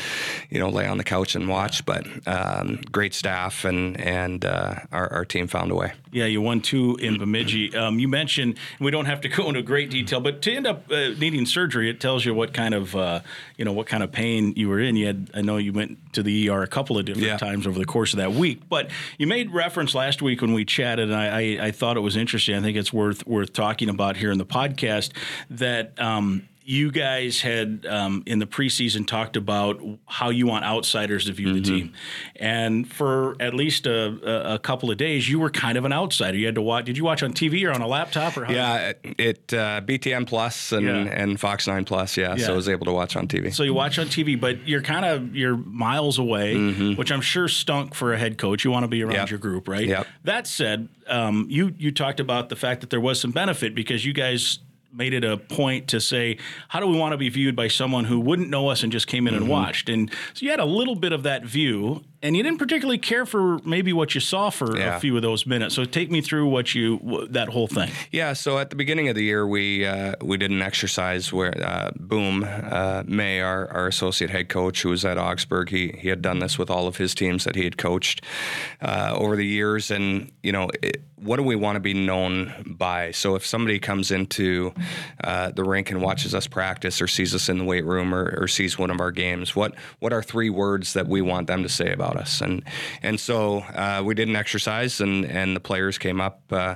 you 0.49 0.59
know 0.59 0.69
lay 0.69 0.87
on 0.87 0.97
the 0.97 1.03
couch 1.03 1.35
and 1.35 1.47
watch. 1.47 1.85
But 1.85 2.05
um, 2.27 2.81
great 2.91 3.13
staff, 3.13 3.65
and 3.65 3.99
and 3.99 4.45
uh, 4.45 4.75
our, 4.91 5.11
our 5.11 5.25
team 5.25 5.47
found 5.47 5.71
a 5.71 5.75
way. 5.75 5.93
Yeah, 6.11 6.25
you 6.25 6.41
won 6.41 6.61
two 6.61 6.97
in 6.97 7.17
Bemidji. 7.17 7.71
Um, 7.81 7.99
you 7.99 8.07
mentioned 8.07 8.59
we 8.79 8.91
don't 8.91 9.05
have 9.05 9.21
to 9.21 9.29
go 9.29 9.47
into 9.47 9.61
great 9.63 9.89
detail, 9.89 10.19
but 10.19 10.41
to 10.43 10.53
end 10.53 10.67
up 10.67 10.91
uh, 10.91 11.09
needing 11.17 11.45
surgery, 11.45 11.89
it 11.89 11.99
tells 11.99 12.25
you 12.25 12.33
what 12.33 12.53
kind 12.53 12.73
of 12.73 12.95
uh, 12.95 13.21
you 13.57 13.65
know 13.65 13.71
what 13.71 13.87
kind 13.87 14.03
of 14.03 14.11
pain 14.11 14.53
you 14.55 14.69
were 14.69 14.79
in. 14.79 14.95
You 14.95 15.07
had 15.07 15.31
I 15.33 15.41
know 15.41 15.57
you 15.57 15.73
went 15.73 16.13
to 16.13 16.21
the 16.21 16.49
ER 16.49 16.61
a 16.61 16.67
couple 16.67 16.97
of 16.99 17.05
different 17.05 17.27
yeah. 17.27 17.37
times 17.37 17.65
over 17.65 17.79
the 17.79 17.85
course 17.85 18.13
of 18.13 18.17
that 18.17 18.33
week, 18.33 18.67
but 18.69 18.91
you 19.17 19.25
made 19.25 19.51
reference 19.51 19.95
last 19.95 20.21
week 20.21 20.41
when 20.41 20.53
we 20.53 20.65
chatted, 20.65 21.09
and 21.09 21.15
I, 21.15 21.27
I, 21.27 21.67
I 21.67 21.71
thought 21.71 21.97
it 21.97 22.01
was 22.01 22.15
interesting. 22.15 22.55
I 22.55 22.61
think 22.61 22.77
it's 22.77 22.93
worth 22.93 23.25
worth 23.25 23.53
talking 23.53 23.89
about 23.89 24.17
here 24.17 24.31
in 24.31 24.37
the 24.37 24.45
podcast 24.45 25.11
that 25.49 25.99
um, 25.99 26.47
you 26.71 26.89
guys 26.89 27.41
had 27.41 27.85
um, 27.85 28.23
in 28.25 28.39
the 28.39 28.45
preseason 28.45 29.05
talked 29.05 29.35
about 29.35 29.81
how 30.05 30.29
you 30.29 30.47
want 30.47 30.63
outsiders 30.63 31.25
to 31.25 31.33
view 31.33 31.47
mm-hmm. 31.47 31.55
the 31.55 31.61
team, 31.61 31.93
and 32.37 32.89
for 32.89 33.35
at 33.41 33.53
least 33.53 33.85
a, 33.87 34.53
a, 34.53 34.57
couple 34.57 34.89
of 34.89 34.95
days, 34.95 35.29
you 35.29 35.37
were 35.37 35.49
kind 35.49 35.77
of 35.77 35.83
an 35.83 35.91
outsider. 35.91 36.37
You 36.37 36.45
had 36.45 36.55
to 36.55 36.61
watch. 36.61 36.85
Did 36.85 36.97
you 36.97 37.03
watch 37.03 37.23
on 37.23 37.33
TV 37.33 37.67
or 37.67 37.73
on 37.73 37.81
a 37.81 37.87
laptop 37.87 38.37
or? 38.37 38.45
How 38.45 38.53
yeah, 38.53 38.93
it 39.03 39.53
uh, 39.53 39.81
BTN 39.81 40.25
Plus 40.25 40.71
and, 40.71 40.85
yeah. 40.85 40.93
and 40.93 41.37
Fox 41.37 41.67
Nine 41.67 41.83
Plus. 41.83 42.15
Yeah, 42.15 42.35
yeah, 42.37 42.45
so 42.45 42.53
I 42.53 42.55
was 42.55 42.69
able 42.69 42.85
to 42.85 42.93
watch 42.93 43.17
on 43.17 43.27
TV. 43.27 43.53
So 43.53 43.63
you 43.63 43.73
watch 43.73 43.99
on 43.99 44.07
TV, 44.07 44.39
but 44.39 44.65
you're 44.65 44.81
kind 44.81 45.03
of 45.03 45.35
you're 45.35 45.57
miles 45.57 46.19
away, 46.19 46.55
mm-hmm. 46.55 46.93
which 46.93 47.11
I'm 47.11 47.21
sure 47.21 47.49
stunk 47.49 47.93
for 47.93 48.13
a 48.13 48.17
head 48.17 48.37
coach. 48.37 48.63
You 48.63 48.71
want 48.71 48.85
to 48.85 48.87
be 48.87 49.03
around 49.03 49.15
yep. 49.15 49.29
your 49.29 49.39
group, 49.39 49.67
right? 49.67 49.85
Yep. 49.85 50.07
That 50.23 50.47
said, 50.47 50.87
um, 51.07 51.47
you 51.49 51.75
you 51.77 51.91
talked 51.91 52.21
about 52.21 52.47
the 52.47 52.55
fact 52.55 52.79
that 52.79 52.91
there 52.91 53.01
was 53.01 53.19
some 53.19 53.31
benefit 53.31 53.75
because 53.75 54.05
you 54.05 54.13
guys 54.13 54.59
made 54.93 55.13
it 55.13 55.23
a 55.23 55.37
point 55.37 55.87
to 55.89 56.01
say, 56.01 56.37
how 56.69 56.79
do 56.79 56.87
we 56.87 56.97
want 56.97 57.13
to 57.13 57.17
be 57.17 57.29
viewed 57.29 57.55
by 57.55 57.67
someone 57.67 58.05
who 58.05 58.19
wouldn't 58.19 58.49
know 58.49 58.69
us 58.69 58.83
and 58.83 58.91
just 58.91 59.07
came 59.07 59.27
in 59.27 59.33
mm-hmm. 59.33 59.43
and 59.43 59.51
watched? 59.51 59.89
And 59.89 60.11
so 60.33 60.45
you 60.45 60.51
had 60.51 60.59
a 60.59 60.65
little 60.65 60.95
bit 60.95 61.11
of 61.11 61.23
that 61.23 61.45
view 61.45 62.03
and 62.23 62.37
you 62.37 62.43
didn't 62.43 62.59
particularly 62.59 62.97
care 62.97 63.25
for 63.25 63.59
maybe 63.59 63.93
what 63.93 64.13
you 64.13 64.21
saw 64.21 64.49
for 64.49 64.77
yeah. 64.77 64.95
a 64.95 64.99
few 64.99 65.15
of 65.15 65.21
those 65.21 65.45
minutes. 65.45 65.75
So 65.75 65.85
take 65.85 66.11
me 66.11 66.21
through 66.21 66.47
what 66.47 66.75
you 66.75 67.27
that 67.31 67.49
whole 67.49 67.67
thing. 67.67 67.89
Yeah. 68.11 68.33
So 68.33 68.59
at 68.59 68.69
the 68.69 68.75
beginning 68.75 69.09
of 69.09 69.15
the 69.15 69.23
year, 69.23 69.47
we 69.47 69.85
uh, 69.85 70.15
we 70.21 70.37
did 70.37 70.51
an 70.51 70.61
exercise 70.61 71.33
where 71.33 71.53
uh, 71.65 71.91
Boom 71.95 72.45
uh, 72.47 73.03
May, 73.07 73.41
our, 73.41 73.67
our 73.69 73.87
associate 73.87 74.29
head 74.29 74.49
coach, 74.49 74.83
who 74.83 74.89
was 74.89 75.03
at 75.03 75.17
Augsburg, 75.17 75.69
he 75.69 75.95
he 75.97 76.09
had 76.09 76.21
done 76.21 76.39
this 76.39 76.57
with 76.57 76.69
all 76.69 76.87
of 76.87 76.97
his 76.97 77.15
teams 77.15 77.43
that 77.43 77.55
he 77.55 77.63
had 77.63 77.77
coached 77.77 78.23
uh, 78.81 79.13
over 79.15 79.35
the 79.35 79.45
years, 79.45 79.91
and 79.91 80.31
you 80.43 80.51
know. 80.51 80.69
It, 80.81 81.03
what 81.21 81.37
do 81.37 81.43
we 81.43 81.55
want 81.55 81.75
to 81.75 81.79
be 81.79 81.93
known 81.93 82.75
by? 82.77 83.11
So 83.11 83.35
if 83.35 83.45
somebody 83.45 83.79
comes 83.79 84.09
into 84.09 84.73
uh, 85.23 85.51
the 85.51 85.63
rink 85.63 85.91
and 85.91 86.01
watches 86.01 86.33
us 86.33 86.47
practice, 86.47 87.01
or 87.01 87.07
sees 87.07 87.35
us 87.35 87.47
in 87.47 87.59
the 87.59 87.63
weight 87.63 87.85
room, 87.85 88.13
or, 88.13 88.37
or 88.41 88.47
sees 88.47 88.77
one 88.79 88.89
of 88.89 88.99
our 88.99 89.11
games, 89.11 89.55
what 89.55 89.75
what 89.99 90.13
are 90.13 90.23
three 90.23 90.49
words 90.49 90.93
that 90.93 91.07
we 91.07 91.21
want 91.21 91.47
them 91.47 91.61
to 91.63 91.69
say 91.69 91.91
about 91.93 92.17
us. 92.17 92.41
And 92.41 92.63
and 93.03 93.19
so 93.19 93.59
uh, 93.59 94.01
we 94.03 94.15
did 94.15 94.29
an 94.29 94.35
exercise, 94.35 94.99
and 94.99 95.25
and 95.25 95.55
the 95.55 95.59
players 95.59 95.97
came 95.97 96.19
up 96.19 96.41
uh, 96.51 96.75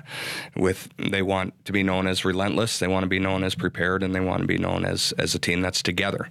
with 0.55 0.89
they 0.97 1.23
want 1.23 1.65
to 1.65 1.71
be 1.71 1.81
known 1.81 2.05
as 2.05 2.23
relentless, 2.23 2.77
they 2.77 2.87
want 2.87 3.03
to 3.03 3.09
be 3.09 3.19
known 3.19 3.43
as 3.43 3.55
prepared, 3.55 4.03
and 4.03 4.13
they 4.13 4.19
want 4.19 4.41
to 4.41 4.47
be 4.47 4.59
known 4.59 4.85
as 4.85 5.11
as 5.17 5.33
a 5.33 5.39
team 5.39 5.61
that's 5.61 5.81
together. 5.81 6.29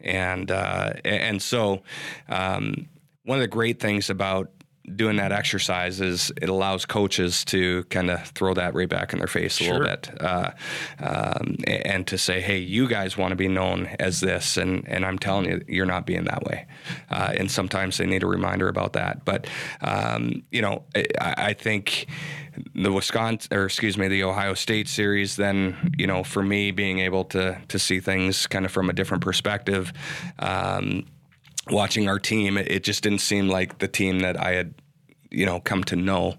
And 0.00 0.50
uh, 0.50 0.92
and 1.04 1.40
so 1.40 1.82
um, 2.28 2.88
one 3.24 3.38
of 3.38 3.42
the 3.42 3.48
great 3.48 3.80
things 3.80 4.10
about 4.10 4.50
doing 4.94 5.16
that 5.16 5.32
exercise 5.32 6.00
is 6.00 6.30
it 6.40 6.48
allows 6.48 6.84
coaches 6.86 7.44
to 7.46 7.82
kind 7.84 8.10
of 8.10 8.22
throw 8.28 8.54
that 8.54 8.74
right 8.74 8.88
back 8.88 9.12
in 9.12 9.18
their 9.18 9.26
face 9.26 9.60
a 9.60 9.64
Sure. 9.64 9.72
little 9.74 9.88
bit 9.88 10.22
uh, 10.22 10.50
um, 11.00 11.56
and 11.66 12.06
to 12.06 12.16
say, 12.16 12.40
hey, 12.40 12.58
you 12.58 12.88
guys 12.88 13.16
want 13.16 13.32
to 13.32 13.36
be 13.36 13.48
known 13.48 13.86
as 13.98 14.20
this, 14.20 14.56
and, 14.56 14.86
and 14.88 15.04
I'm 15.04 15.18
telling 15.18 15.46
you, 15.46 15.64
you're 15.66 15.86
not 15.86 16.06
being 16.06 16.24
that 16.24 16.44
way. 16.44 16.66
Uh, 17.10 17.32
and 17.36 17.50
sometimes 17.50 17.98
they 17.98 18.06
need 18.06 18.22
a 18.22 18.26
reminder 18.26 18.68
about 18.68 18.92
that. 18.92 19.24
But, 19.24 19.46
um, 19.80 20.42
you 20.50 20.62
know, 20.62 20.84
I, 21.20 21.34
I 21.48 21.52
think 21.54 22.06
the 22.74 22.92
Wisconsin, 22.92 23.56
or 23.56 23.64
excuse 23.64 23.98
me, 23.98 24.08
the 24.08 24.22
Ohio 24.24 24.54
State 24.54 24.88
series, 24.88 25.36
then, 25.36 25.94
you 25.98 26.06
know, 26.06 26.22
for 26.22 26.42
me, 26.42 26.70
being 26.70 27.00
able 27.00 27.24
to, 27.24 27.60
to 27.68 27.78
see 27.78 28.00
things 28.00 28.46
kind 28.46 28.64
of 28.64 28.70
from 28.72 28.88
a 28.88 28.92
different 28.92 29.22
perspective, 29.22 29.92
um, 30.38 31.04
watching 31.70 32.08
our 32.08 32.18
team, 32.18 32.56
it, 32.56 32.84
just 32.84 33.02
didn't 33.02 33.20
seem 33.20 33.48
like 33.48 33.78
the 33.78 33.88
team 33.88 34.20
that 34.20 34.40
I 34.40 34.52
had, 34.52 34.74
you 35.30 35.46
know, 35.46 35.60
come 35.60 35.84
to 35.84 35.96
know 35.96 36.36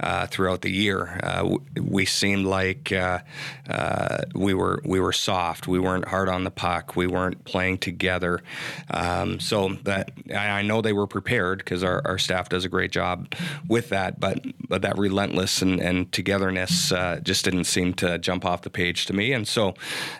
uh, 0.00 0.26
throughout 0.26 0.62
the 0.62 0.70
year. 0.70 1.20
Uh, 1.22 1.56
we 1.80 2.04
seemed 2.04 2.46
like 2.46 2.92
uh, 2.92 3.20
uh, 3.68 4.18
we 4.34 4.54
were 4.54 4.80
we 4.84 5.00
were 5.00 5.12
soft. 5.12 5.68
We 5.68 5.78
weren't 5.78 6.08
hard 6.08 6.28
on 6.28 6.44
the 6.44 6.50
puck. 6.50 6.96
We 6.96 7.06
weren't 7.06 7.44
playing 7.44 7.78
together. 7.78 8.42
Um, 8.90 9.40
so 9.40 9.70
that 9.84 10.12
I 10.34 10.62
know 10.62 10.80
they 10.80 10.92
were 10.92 11.06
prepared 11.06 11.58
because 11.58 11.84
our, 11.84 12.02
our 12.04 12.18
staff 12.18 12.48
does 12.48 12.64
a 12.64 12.68
great 12.68 12.92
job 12.92 13.34
with 13.68 13.90
that. 13.90 14.20
But 14.20 14.44
but 14.68 14.82
that 14.82 14.98
relentless 14.98 15.62
and, 15.62 15.80
and 15.80 16.10
togetherness 16.12 16.92
uh, 16.92 17.20
just 17.22 17.44
didn't 17.44 17.64
seem 17.64 17.94
to 17.94 18.18
jump 18.18 18.44
off 18.44 18.62
the 18.62 18.70
page 18.70 19.06
to 19.06 19.12
me. 19.12 19.32
And 19.32 19.46
so 19.46 19.74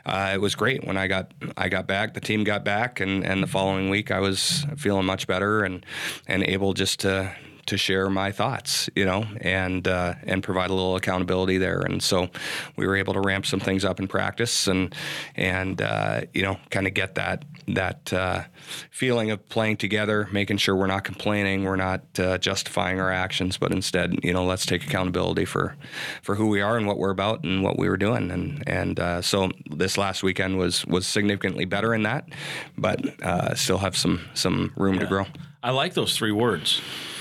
uh, 0.06 0.30
it 0.34 0.40
was 0.40 0.54
great 0.54 0.84
when 0.84 0.96
I 0.96 1.06
got 1.06 1.32
I 1.56 1.68
got 1.68 1.86
back. 1.86 2.14
The 2.14 2.20
team 2.20 2.44
got 2.44 2.64
back, 2.64 3.00
and, 3.00 3.24
and 3.24 3.42
the 3.42 3.46
following 3.46 3.90
week 3.90 4.10
I 4.10 4.20
was 4.20 4.66
feeling 4.76 5.06
much 5.06 5.26
better 5.26 5.62
and 5.62 5.84
and 6.26 6.42
able 6.44 6.74
just 6.74 7.00
to 7.00 7.34
to 7.70 7.78
share 7.78 8.10
my 8.10 8.32
thoughts, 8.32 8.90
you 8.96 9.04
know, 9.04 9.24
and 9.40 9.86
uh, 9.86 10.14
and 10.24 10.42
provide 10.42 10.70
a 10.70 10.74
little 10.74 10.96
accountability 10.96 11.56
there. 11.56 11.80
And 11.80 12.02
so 12.02 12.28
we 12.76 12.84
were 12.84 12.96
able 12.96 13.14
to 13.14 13.20
ramp 13.20 13.46
some 13.46 13.60
things 13.60 13.84
up 13.84 14.00
in 14.00 14.08
practice 14.08 14.66
and 14.66 14.92
and 15.36 15.80
uh, 15.80 16.22
you 16.34 16.42
know 16.42 16.58
kind 16.70 16.88
of 16.88 16.94
get 16.94 17.14
that 17.14 17.44
that 17.68 18.12
uh, 18.12 18.42
feeling 18.90 19.30
of 19.30 19.48
playing 19.48 19.76
together, 19.76 20.28
making 20.32 20.56
sure 20.56 20.74
we're 20.74 20.88
not 20.88 21.04
complaining, 21.04 21.62
we're 21.62 21.76
not 21.76 22.02
uh, 22.18 22.38
justifying 22.38 23.00
our 23.00 23.12
actions, 23.12 23.56
but 23.56 23.70
instead, 23.70 24.18
you 24.24 24.32
know, 24.32 24.44
let's 24.44 24.66
take 24.66 24.84
accountability 24.84 25.44
for 25.44 25.76
for 26.22 26.34
who 26.34 26.48
we 26.48 26.60
are 26.60 26.76
and 26.76 26.88
what 26.88 26.98
we're 26.98 27.10
about 27.10 27.44
and 27.44 27.62
what 27.62 27.78
we 27.78 27.88
were 27.88 27.96
doing. 27.96 28.32
And 28.32 28.64
and 28.66 28.98
uh, 28.98 29.22
so 29.22 29.50
this 29.70 29.96
last 29.96 30.24
weekend 30.24 30.58
was 30.58 30.84
was 30.86 31.06
significantly 31.06 31.66
better 31.66 31.94
in 31.94 32.02
that, 32.02 32.28
but 32.76 33.22
uh, 33.22 33.54
still 33.54 33.78
have 33.78 33.96
some 33.96 34.28
some 34.34 34.72
room 34.76 34.98
to 34.98 35.06
grow. 35.06 35.26
I 35.62 35.70
like 35.70 35.94
those 35.94 36.16
three 36.16 36.32
words. 36.32 36.80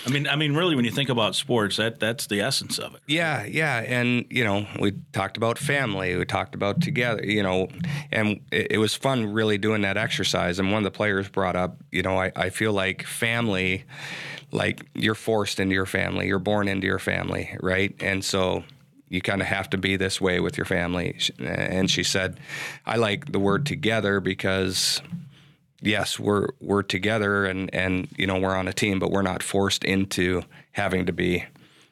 I 0.10 0.12
mean, 0.12 0.28
I 0.28 0.36
mean, 0.36 0.56
really, 0.56 0.76
when 0.76 0.86
you 0.86 0.92
think 0.92 1.10
about 1.10 1.36
sports, 1.36 1.78
that 1.78 2.00
that's 2.00 2.26
the 2.28 2.42
essence 2.42 2.80
of 2.80 2.96
it. 2.96 3.02
Yeah, 3.06 3.46
yeah, 3.46 3.78
and 3.80 4.26
you 4.30 4.44
know, 4.44 4.66
we 4.80 4.94
talked 5.14 5.38
about 5.38 5.60
family, 5.60 6.16
we 6.16 6.26
talked 6.26 6.56
about 6.56 6.82
together, 6.82 7.24
you 7.24 7.44
know, 7.44 7.68
and 8.12 8.40
it, 8.52 8.72
it 8.72 8.78
was 8.80 8.96
fun 8.96 9.32
really 9.32 9.58
doing 9.60 9.82
that 9.84 9.98
exercise. 9.98 10.58
And 10.58 10.72
one 10.72 10.80
of 10.80 10.92
the 10.92 10.96
players 10.96 11.30
brought 11.30 11.56
up, 11.56 11.78
you 11.92 12.02
know, 12.02 12.20
I, 12.20 12.32
I 12.36 12.50
feel 12.50 12.74
like 12.74 13.04
family, 13.04 13.84
like 14.52 14.84
you're 14.96 15.16
forced 15.16 15.60
into 15.60 15.76
your 15.76 15.86
family, 15.86 16.28
you're 16.28 16.40
born 16.40 16.68
into 16.68 16.88
your 16.88 17.00
family, 17.00 17.56
right? 17.62 17.94
And 18.00 18.26
so 18.26 18.64
you 19.10 19.22
kind 19.22 19.42
of 19.42 19.48
have 19.48 19.70
to 19.72 19.78
be 19.78 19.96
this 19.96 20.20
way 20.20 20.40
with 20.40 20.58
your 20.58 20.66
family. 20.66 21.20
And 21.40 21.90
she 21.90 22.04
said, 22.04 22.40
I 22.86 22.98
like 22.98 23.32
the 23.32 23.40
word 23.40 23.66
together 23.66 24.20
because 24.20 25.02
yes, 25.82 26.20
we're 26.20 26.50
we're 26.60 26.84
together 26.84 27.46
and 27.46 27.74
and 27.74 28.08
you 28.18 28.28
know 28.28 28.40
we're 28.40 28.56
on 28.56 28.68
a 28.68 28.74
team, 28.74 29.00
but 29.00 29.12
we're 29.12 29.22
not 29.22 29.44
forced 29.44 29.84
into 29.84 30.44
having 30.72 31.06
to 31.06 31.14
be 31.14 31.46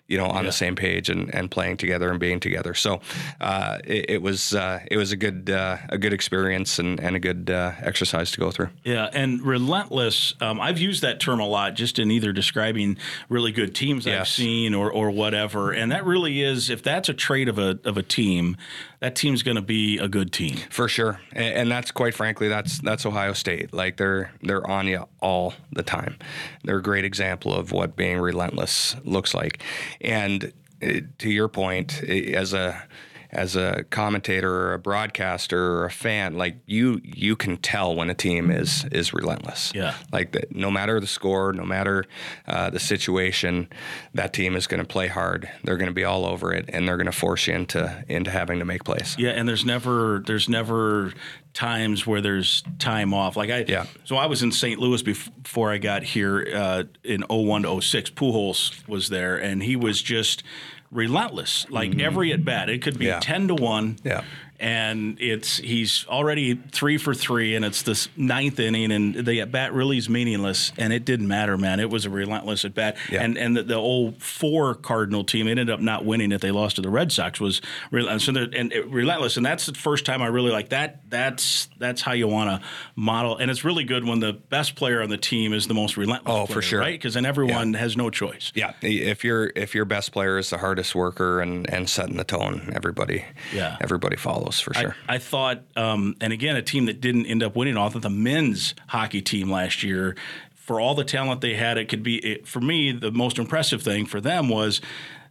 you 0.07 0.17
know 0.17 0.25
on 0.25 0.45
the 0.45 0.51
same 0.51 0.75
page 0.75 1.09
and, 1.09 1.33
and 1.33 1.51
playing 1.51 1.77
together 1.77 2.09
and 2.09 2.19
being 2.19 2.39
together. 2.39 2.73
So 2.73 3.01
uh, 3.41 3.79
it, 3.83 4.09
it 4.09 4.21
was 4.21 4.53
uh, 4.53 4.79
it 4.89 4.97
was 4.97 5.11
a 5.11 5.17
good 5.17 5.49
uh, 5.49 5.77
a 5.89 5.97
good 5.97 6.13
experience 6.13 6.79
and, 6.79 6.99
and 6.99 7.15
a 7.15 7.19
good 7.19 7.49
uh, 7.49 7.73
exercise 7.81 8.31
to 8.31 8.39
go 8.39 8.51
through. 8.51 8.69
Yeah, 8.83 9.09
and 9.13 9.41
relentless. 9.41 10.33
Um, 10.41 10.59
I've 10.59 10.79
used 10.79 11.01
that 11.01 11.19
term 11.19 11.39
a 11.39 11.47
lot, 11.47 11.75
just 11.75 11.99
in 11.99 12.11
either 12.11 12.31
describing 12.31 12.97
really 13.29 13.51
good 13.51 13.75
teams 13.75 14.07
I've 14.07 14.27
seen 14.27 14.73
or 14.73 14.91
or 14.91 15.11
whatever. 15.11 15.71
And 15.71 15.91
that 15.91 16.05
really 16.05 16.41
is, 16.41 16.69
if 16.69 16.81
that's 16.81 17.09
a 17.09 17.13
trait 17.13 17.49
of 17.49 17.59
a 17.59 17.79
of 17.83 17.97
a 17.97 18.03
team, 18.03 18.57
that 18.99 19.15
team's 19.15 19.43
going 19.43 19.55
to 19.55 19.61
be 19.61 19.97
a 19.97 20.07
good 20.07 20.31
team. 20.31 20.57
For 20.69 20.87
sure, 20.87 21.19
and, 21.33 21.53
and 21.53 21.71
that's 21.71 21.91
quite 21.91 22.15
frankly, 22.15 22.47
that's 22.47 22.79
that's 22.79 23.05
Ohio 23.05 23.33
State. 23.33 23.73
Like 23.73 23.97
they're 23.97 24.31
they're 24.41 24.65
on 24.65 24.87
you 24.87 25.07
all 25.21 25.53
the 25.71 25.83
time. 25.83 26.17
They're 26.63 26.77
a 26.77 26.83
great 26.83 27.05
example 27.05 27.53
of 27.53 27.71
what 27.71 27.95
being 27.95 28.19
relentless 28.19 28.95
looks 29.03 29.33
like. 29.33 29.61
And 30.01 30.53
uh, 30.81 31.01
to 31.17 31.29
your 31.29 31.47
point, 31.47 32.01
uh, 32.03 32.11
as 32.11 32.53
a 32.53 32.87
as 33.31 33.55
a 33.55 33.83
commentator 33.89 34.51
or 34.51 34.73
a 34.73 34.79
broadcaster 34.79 35.73
or 35.77 35.85
a 35.85 35.91
fan, 35.91 36.37
like 36.37 36.57
you 36.65 37.01
you 37.03 37.35
can 37.35 37.57
tell 37.57 37.95
when 37.95 38.09
a 38.09 38.13
team 38.13 38.49
is 38.49 38.85
is 38.91 39.13
relentless. 39.13 39.71
Yeah. 39.75 39.95
Like 40.11 40.31
that, 40.31 40.55
no 40.55 40.71
matter 40.71 40.99
the 40.99 41.07
score, 41.07 41.53
no 41.53 41.65
matter 41.65 42.05
uh, 42.47 42.69
the 42.69 42.79
situation, 42.79 43.69
that 44.13 44.33
team 44.33 44.55
is 44.55 44.67
going 44.67 44.81
to 44.81 44.87
play 44.87 45.07
hard. 45.07 45.49
They're 45.63 45.77
going 45.77 45.89
to 45.89 45.93
be 45.93 46.03
all 46.03 46.25
over 46.25 46.53
it, 46.53 46.65
and 46.69 46.87
they're 46.87 46.97
going 46.97 47.05
to 47.07 47.11
force 47.11 47.47
you 47.47 47.53
into 47.53 48.03
into 48.07 48.31
having 48.31 48.59
to 48.59 48.65
make 48.65 48.83
plays. 48.83 49.15
Yeah, 49.17 49.31
and 49.31 49.47
there's 49.47 49.65
never 49.65 50.23
there's 50.25 50.47
never 50.47 51.13
times 51.57 52.05
where 52.05 52.21
there's 52.21 52.63
time 52.77 53.15
off. 53.15 53.35
Like 53.35 53.49
I, 53.49 53.65
Yeah. 53.67 53.87
So 54.03 54.15
I 54.15 54.27
was 54.27 54.43
in 54.43 54.51
St. 54.51 54.79
Louis 54.79 55.01
before 55.01 55.71
I 55.71 55.79
got 55.79 56.03
here 56.03 56.47
uh, 56.53 56.83
in 57.03 57.23
01 57.27 57.63
to 57.63 57.81
06. 57.81 58.11
Pujols 58.11 58.87
was 58.87 59.09
there, 59.09 59.37
and 59.37 59.63
he 59.63 59.75
was 59.75 60.01
just 60.01 60.43
relentless. 60.91 61.65
Like 61.69 61.99
every 61.99 62.31
at 62.33 62.43
bat, 62.45 62.69
it 62.69 62.81
could 62.81 62.97
be 62.97 63.05
Mm-hmm. 63.05 63.13
Yeah. 63.13 63.19
ten 63.19 63.47
to 63.47 63.55
one. 63.55 63.97
Yeah. 64.03 64.23
And 64.59 65.19
it's 65.21 65.57
he's 65.57 66.05
already 66.07 66.55
three 66.71 66.97
for 66.97 67.13
three, 67.13 67.55
and 67.55 67.63
it's 67.63 67.83
this 67.83 68.09
ninth 68.17 68.59
inning, 68.59 68.91
and 68.91 69.13
the 69.25 69.41
at 69.41 69.51
bat 69.51 69.71
really 69.71 69.97
is 69.99 70.09
meaningless, 70.09 70.71
and 70.77 70.91
it 70.91 71.05
didn't 71.05 71.27
matter, 71.27 71.57
man. 71.59 71.79
It 71.79 71.91
was 71.91 72.05
a 72.05 72.09
relentless 72.09 72.65
at 72.65 72.73
bat, 72.73 72.97
Yeah. 73.11 73.21
and 73.21 73.37
and 73.37 73.55
the, 73.55 73.61
the 73.61 73.75
old 73.75 74.21
four 74.23 74.73
Cardinal 74.73 75.23
team 75.23 75.47
ended 75.47 75.69
up 75.69 75.79
not 75.79 76.05
winning 76.05 76.31
if 76.31 76.41
they 76.41 76.49
lost 76.49 76.77
to 76.77 76.81
the 76.81 76.89
Red 76.89 77.11
Sox 77.11 77.39
was 77.39 77.61
relentless, 77.91 78.23
so 78.23 78.31
and 78.51 78.73
it- 78.73 78.87
relentless, 78.89 79.37
and 79.37 79.45
that's 79.45 79.67
the 79.67 79.75
first 79.75 80.05
time 80.07 80.23
I 80.23 80.27
really 80.27 80.51
like 80.51 80.69
that. 80.69 81.07
That's 81.07 81.69
that's 81.77 82.01
how 82.01 82.13
you 82.13 82.27
want 82.27 82.49
to 82.61 82.67
model, 82.95 83.37
and 83.37 83.51
it's 83.51 83.63
really 83.63 83.83
good 83.83 84.05
when 84.05 84.21
the 84.21 84.33
best 84.33 84.75
player 84.75 85.03
on 85.03 85.09
the 85.09 85.17
team 85.17 85.53
is 85.53 85.67
the 85.67 85.75
most 85.75 85.97
relentless. 85.97 86.33
Oh, 86.35 86.45
for 86.47 86.63
sure. 86.63 86.79
right? 86.79 86.93
Because 86.99 87.13
then 87.13 87.27
everyone 87.27 87.75
has 87.75 87.95
no 87.95 88.09
choice. 88.09 88.51
Yeah, 88.55 88.73
if 88.81 89.23
your 89.23 89.51
if 89.55 89.75
your 89.75 89.85
best 89.85 90.11
player 90.13 90.39
is 90.39 90.49
the 90.49 90.57
hardest 90.57 90.95
worker 90.95 91.41
and, 91.41 91.69
and 91.71 91.87
setting 91.87 92.17
the 92.17 92.23
tone, 92.23 92.71
everybody 92.75 93.23
Yeah. 93.53 93.77
everybody 93.81 94.15
follows 94.15 94.46
for 94.53 94.73
sure. 94.73 94.95
I, 95.07 95.15
I 95.15 95.17
thought, 95.17 95.63
um, 95.75 96.15
and 96.21 96.33
again, 96.33 96.55
a 96.55 96.61
team 96.61 96.85
that 96.85 97.01
didn't 97.01 97.25
end 97.25 97.43
up 97.43 97.55
winning. 97.55 97.77
I 97.77 97.89
thought 97.89 98.01
the 98.01 98.09
men's 98.09 98.75
hockey 98.87 99.21
team 99.21 99.49
last 99.49 99.83
year, 99.83 100.15
for 100.55 100.79
all 100.79 100.95
the 100.95 101.05
talent 101.05 101.41
they 101.41 101.55
had, 101.55 101.77
it 101.77 101.87
could 101.89 102.03
be 102.03 102.17
it, 102.17 102.47
for 102.47 102.59
me 102.59 102.91
the 102.91 103.11
most 103.11 103.39
impressive 103.39 103.81
thing 103.81 104.05
for 104.05 104.19
them 104.19 104.49
was 104.49 104.81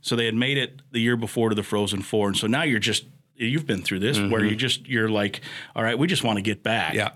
so 0.01 0.17
they 0.17 0.27
had 0.27 0.35
made 0.35 0.57
it 0.57 0.81
the 0.93 1.01
year 1.01 1.17
before 1.17 1.49
to 1.49 1.55
the 1.55 1.63
Frozen 1.63 2.03
Four, 2.03 2.29
and 2.29 2.37
so 2.37 2.47
now 2.47 2.63
you're 2.63 2.79
just 2.79 3.05
you've 3.35 3.67
been 3.67 3.83
through 3.83 3.99
this 3.99 4.19
where 4.19 4.45
you 4.45 4.57
just 4.57 4.87
you're 4.87 5.09
like, 5.09 5.41
all 5.75 5.83
right, 5.83 5.99
we 5.99 6.07
just 6.07 6.25
want 6.25 6.39
to 6.39 6.43
get 6.43 6.63
back. 6.63 6.95
yeah, 6.95 7.11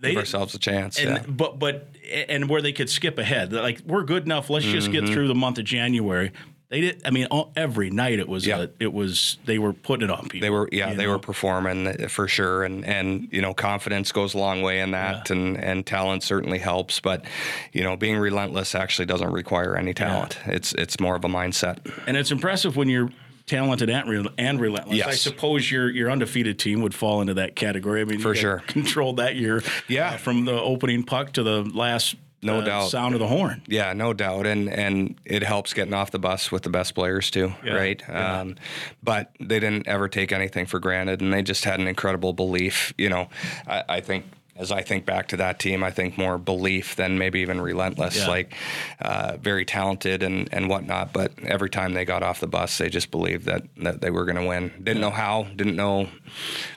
they 0.00 0.10
give 0.10 0.18
ourselves 0.18 0.54
a 0.54 0.58
chance. 0.58 0.98
and 0.98 1.10
yeah. 1.10 1.22
but 1.28 1.58
but 1.58 1.88
and 2.28 2.48
where 2.48 2.62
they 2.62 2.72
could 2.72 2.90
skip 2.90 3.18
ahead, 3.18 3.50
They're 3.50 3.62
like 3.62 3.80
we're 3.86 4.04
good 4.04 4.24
enough. 4.24 4.50
Let's 4.50 4.64
just 4.64 4.90
get 4.92 5.06
through 5.06 5.28
the 5.28 5.34
month 5.34 5.58
of 5.58 5.64
January. 5.64 6.32
They 6.72 6.80
did. 6.80 7.02
I 7.04 7.10
mean, 7.10 7.26
all, 7.26 7.52
every 7.54 7.90
night 7.90 8.18
it 8.18 8.26
was. 8.26 8.46
Yeah. 8.46 8.62
A, 8.62 8.68
it 8.80 8.94
was. 8.94 9.36
They 9.44 9.58
were 9.58 9.74
putting 9.74 10.08
it 10.08 10.10
on 10.10 10.22
people. 10.22 10.40
They 10.40 10.48
were 10.48 10.70
yeah 10.72 10.94
they 10.94 11.04
know? 11.04 11.10
were 11.10 11.18
performing 11.18 11.86
uh, 11.86 12.08
for 12.08 12.26
sure 12.28 12.64
and 12.64 12.82
and 12.86 13.28
you 13.30 13.42
know 13.42 13.52
confidence 13.52 14.10
goes 14.10 14.32
a 14.32 14.38
long 14.38 14.62
way 14.62 14.80
in 14.80 14.92
that 14.92 15.28
and 15.30 15.58
and 15.58 15.84
talent 15.84 16.22
certainly 16.22 16.58
helps 16.58 16.98
but 16.98 17.26
you 17.74 17.82
know 17.82 17.94
being 17.94 18.16
relentless 18.16 18.74
actually 18.74 19.04
doesn't 19.04 19.32
require 19.32 19.76
any 19.76 19.92
talent 19.92 20.38
it's 20.46 20.72
it's 20.74 20.98
more 20.98 21.14
of 21.14 21.24
a 21.26 21.28
mindset 21.28 21.78
And 22.06 22.16
it's 22.16 22.30
impressive 22.30 22.74
when 22.74 22.88
you're 22.88 23.10
talented 23.46 23.90
and, 23.90 24.08
re- 24.08 24.32
and 24.38 24.58
relentless. 24.58 24.96
Yes. 24.96 25.08
I 25.08 25.12
suppose 25.12 25.70
your 25.70 25.90
your 25.90 26.10
undefeated 26.10 26.58
team 26.58 26.80
would 26.80 26.94
fall 26.94 27.20
into 27.20 27.34
that 27.34 27.54
category. 27.54 28.00
I 28.00 28.04
mean, 28.04 28.20
For 28.20 28.34
you 28.34 28.40
sure. 28.40 28.62
controlled 28.66 29.18
that 29.18 29.36
year. 29.36 29.62
Yeah. 29.88 30.12
uh, 30.12 30.16
from 30.16 30.46
the 30.46 30.58
opening 30.58 31.02
puck 31.04 31.32
to 31.32 31.42
the 31.42 31.62
last 31.64 32.16
No 32.42 32.60
doubt. 32.60 32.90
sound 32.90 33.14
of 33.14 33.20
the 33.20 33.28
horn. 33.28 33.62
Yeah, 33.66 33.92
no 33.92 34.12
doubt, 34.12 34.46
and 34.46 34.68
and 34.68 35.14
it 35.24 35.42
helps 35.42 35.72
getting 35.72 35.94
off 35.94 36.10
the 36.10 36.18
bus 36.18 36.50
with 36.50 36.62
the 36.64 36.70
best 36.70 36.94
players 36.94 37.30
too, 37.30 37.52
Yeah, 37.64 37.74
right? 37.74 38.02
yeah. 38.08 38.40
Um, 38.40 38.56
but 39.02 39.30
they 39.38 39.60
didn't 39.60 39.86
ever 39.86 40.08
take 40.08 40.32
anything 40.32 40.66
for 40.66 40.80
granted, 40.80 41.20
and 41.20 41.32
they 41.32 41.42
just 41.42 41.64
had 41.64 41.78
an 41.80 41.86
incredible 41.86 42.32
belief. 42.32 42.92
You 42.98 43.08
know, 43.10 43.28
I, 43.66 43.84
I 43.88 44.00
think 44.00 44.24
as 44.62 44.72
I 44.72 44.82
think 44.82 45.04
back 45.04 45.28
to 45.28 45.36
that 45.36 45.58
team, 45.58 45.82
I 45.82 45.90
think 45.90 46.16
more 46.16 46.38
belief 46.38 46.96
than 46.96 47.18
maybe 47.18 47.40
even 47.40 47.60
relentless. 47.60 48.16
Yeah. 48.16 48.28
Like 48.28 48.54
uh, 49.00 49.36
very 49.40 49.64
talented 49.64 50.22
and, 50.22 50.48
and 50.52 50.68
whatnot, 50.68 51.12
but 51.12 51.32
every 51.42 51.68
time 51.68 51.92
they 51.92 52.04
got 52.04 52.22
off 52.22 52.40
the 52.40 52.46
bus, 52.46 52.78
they 52.78 52.88
just 52.88 53.10
believed 53.10 53.44
that, 53.46 53.62
that 53.78 54.00
they 54.00 54.10
were 54.10 54.24
going 54.24 54.36
to 54.36 54.46
win. 54.46 54.72
Didn't 54.82 55.00
know 55.00 55.10
how, 55.10 55.44
didn't 55.56 55.76
know 55.76 56.08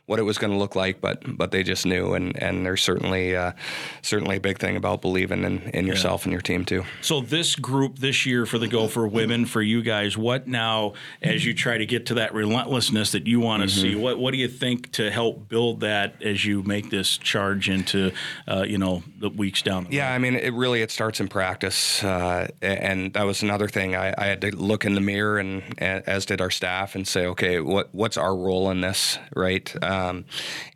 what 0.07 0.19
it 0.19 0.23
was 0.23 0.37
going 0.37 0.51
to 0.51 0.57
look 0.59 0.75
like, 0.75 1.01
but 1.01 1.23
but 1.37 1.51
they 1.51 1.63
just 1.63 1.85
knew. 1.85 2.13
And, 2.13 2.35
and 2.41 2.65
there's 2.65 2.81
certainly 2.81 3.35
uh, 3.35 3.53
certainly 4.01 4.37
a 4.37 4.39
big 4.39 4.59
thing 4.59 4.75
about 4.75 5.01
believing 5.01 5.43
in, 5.43 5.61
in 5.73 5.87
yourself 5.87 6.25
and 6.25 6.31
your 6.31 6.41
team 6.41 6.65
too. 6.65 6.83
So 7.01 7.21
this 7.21 7.55
group 7.55 7.99
this 7.99 8.25
year 8.25 8.45
for 8.45 8.59
the 8.59 8.67
Gopher 8.67 9.07
women, 9.07 9.45
for 9.45 9.61
you 9.61 9.81
guys, 9.81 10.17
what 10.17 10.47
now 10.47 10.93
as 11.21 11.45
you 11.45 11.53
try 11.53 11.77
to 11.77 11.85
get 11.85 12.05
to 12.07 12.15
that 12.15 12.33
relentlessness 12.33 13.11
that 13.13 13.27
you 13.27 13.39
want 13.39 13.61
to 13.61 13.65
Mm-hmm. 13.65 13.81
see? 13.81 13.95
What 13.95 14.19
what 14.19 14.31
do 14.31 14.37
you 14.37 14.47
think 14.47 14.91
to 14.93 15.09
help 15.09 15.49
build 15.49 15.79
that 15.79 16.21
as 16.21 16.45
you 16.45 16.61
make 16.63 16.89
this 16.91 17.17
charge 17.17 17.67
into 17.75 18.11
uh, 18.47 18.65
you 18.67 18.79
know 18.79 19.03
the 19.19 19.29
weeks 19.29 19.61
down? 19.61 19.85
The 19.85 19.95
Yeah, 19.97 20.11
I 20.11 20.17
mean, 20.17 20.35
it 20.35 20.53
really 20.53 20.81
it 20.81 20.91
starts 20.91 21.19
in 21.19 21.27
practice, 21.27 22.03
uh, 22.03 22.47
and 22.61 23.13
that 23.13 23.23
was 23.23 23.43
another 23.43 23.67
thing. 23.67 23.95
I, 23.95 24.13
I 24.17 24.25
had 24.25 24.41
to 24.41 24.55
look 24.55 24.85
in 24.85 24.95
the 24.95 25.01
mirror, 25.01 25.37
and, 25.37 25.61
as 25.79 26.25
did 26.25 26.41
our 26.41 26.51
staff, 26.51 26.95
and 26.95 27.07
say, 27.07 27.27
okay, 27.27 27.59
what 27.59 27.93
what's 27.93 28.17
our 28.17 28.35
role 28.35 28.71
in 28.71 28.81
this, 28.81 29.19
right? 29.35 29.67
Um, 29.83 30.25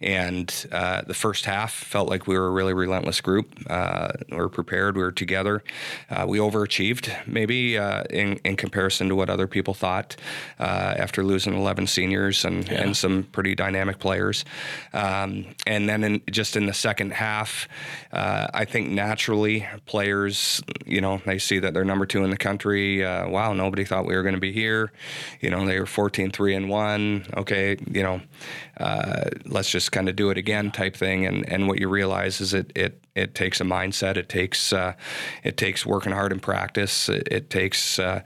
and 0.01 0.53
uh, 0.71 1.01
the 1.01 1.13
first 1.15 1.45
half 1.45 1.73
felt 1.73 2.09
like 2.09 2.27
we 2.27 2.37
were 2.37 2.47
a 2.47 2.51
really 2.51 2.73
relentless 2.73 3.21
group. 3.21 3.47
Uh, 3.67 4.11
we 4.29 4.37
were 4.37 4.49
prepared. 4.49 4.95
We 4.95 5.03
were 5.03 5.11
together. 5.11 5.63
Uh, 6.09 6.25
we 6.27 6.37
overachieved, 6.37 7.09
maybe 7.25 7.77
uh, 7.77 8.03
in 8.09 8.39
in 8.43 8.55
comparison 8.55 9.09
to 9.09 9.15
what 9.15 9.29
other 9.29 9.47
people 9.47 9.73
thought 9.73 10.15
uh, 10.59 10.95
after 10.97 11.23
losing 11.23 11.53
11 11.53 11.87
seniors 11.87 12.45
and, 12.45 12.69
and 12.69 12.95
some 12.95 13.23
pretty 13.31 13.55
dynamic 13.55 13.99
players. 13.99 14.45
Um, 14.93 15.45
and 15.65 15.87
then 15.87 16.03
in, 16.03 16.21
just 16.29 16.55
in 16.55 16.65
the 16.65 16.73
second 16.79 17.13
half, 17.13 17.67
uh, 18.11 18.47
I 18.53 18.65
think 18.65 18.89
naturally 18.89 19.67
players, 19.85 20.61
you 20.85 21.01
know, 21.01 21.21
they 21.25 21.37
see 21.37 21.59
that 21.59 21.73
they're 21.73 21.85
number 21.85 22.05
two 22.05 22.23
in 22.23 22.29
the 22.29 22.37
country. 22.37 23.03
Uh, 23.03 23.27
wow, 23.27 23.53
nobody 23.53 23.83
thought 23.83 24.05
we 24.05 24.15
were 24.15 24.23
going 24.23 24.35
to 24.35 24.41
be 24.41 24.51
here. 24.51 24.91
You 25.41 25.49
know, 25.49 25.65
they 25.65 25.79
were 25.79 25.85
14, 25.85 26.31
3 26.31 26.55
and 26.55 26.69
1. 26.69 27.25
Okay, 27.37 27.77
you 27.91 28.03
know, 28.03 28.21
uh, 28.79 29.29
let's 29.45 29.69
just 29.69 29.91
kind 29.91 30.09
of 30.09 30.15
do 30.15 30.29
it 30.29 30.37
again 30.37 30.71
type 30.71 30.95
thing. 30.95 31.25
And, 31.25 31.47
and 31.49 31.67
what 31.67 31.79
you 31.79 31.89
realize 31.89 32.41
is 32.41 32.53
it, 32.53 32.71
it, 32.75 33.01
it 33.15 33.35
takes 33.35 33.59
a 33.59 33.63
mindset. 33.63 34.17
It 34.17 34.29
takes 34.29 34.71
uh, 34.71 34.93
it 35.43 35.57
takes 35.57 35.85
working 35.85 36.13
hard 36.13 36.31
in 36.31 36.39
practice. 36.39 37.09
It, 37.09 37.27
it 37.29 37.49
takes 37.49 37.99
uh, 37.99 38.21